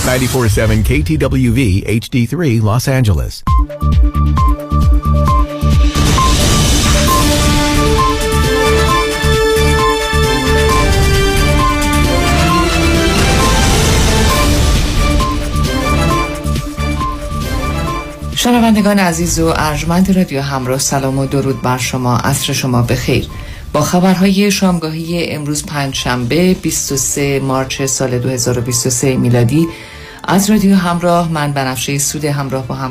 94.7 0.03 0.85
KTWV 0.89 1.85
HD3 1.87 2.61
Los 2.61 2.89
Angeles. 2.89 3.43
شنوندگان 18.43 18.99
عزیز 18.99 19.39
و 19.39 19.53
ارجمند 19.57 20.17
رادیو 20.17 20.41
همراه 20.41 20.79
سلام 20.79 21.19
و 21.19 21.27
درود 21.27 21.63
بر 21.63 21.79
شما. 21.79 22.17
عصر 22.17 22.53
شما 22.53 22.83
بخیر. 22.83 23.29
با 23.73 23.81
خبرهای 23.81 24.51
شامگاهی 24.51 25.31
امروز 25.31 25.67
پنج 25.67 25.95
شنبه 25.95 26.55
23 26.55 27.41
مارچ 27.41 27.83
سال 27.83 28.19
2023 28.19 29.17
میلادی 29.17 29.69
از 30.25 30.51
رادیو 30.51 30.75
همراه 30.75 31.33
من 31.33 31.53
بنفشه 31.53 31.99
سود 31.99 32.25
همراه 32.25 32.67
با 32.67 32.75
هم 32.75 32.91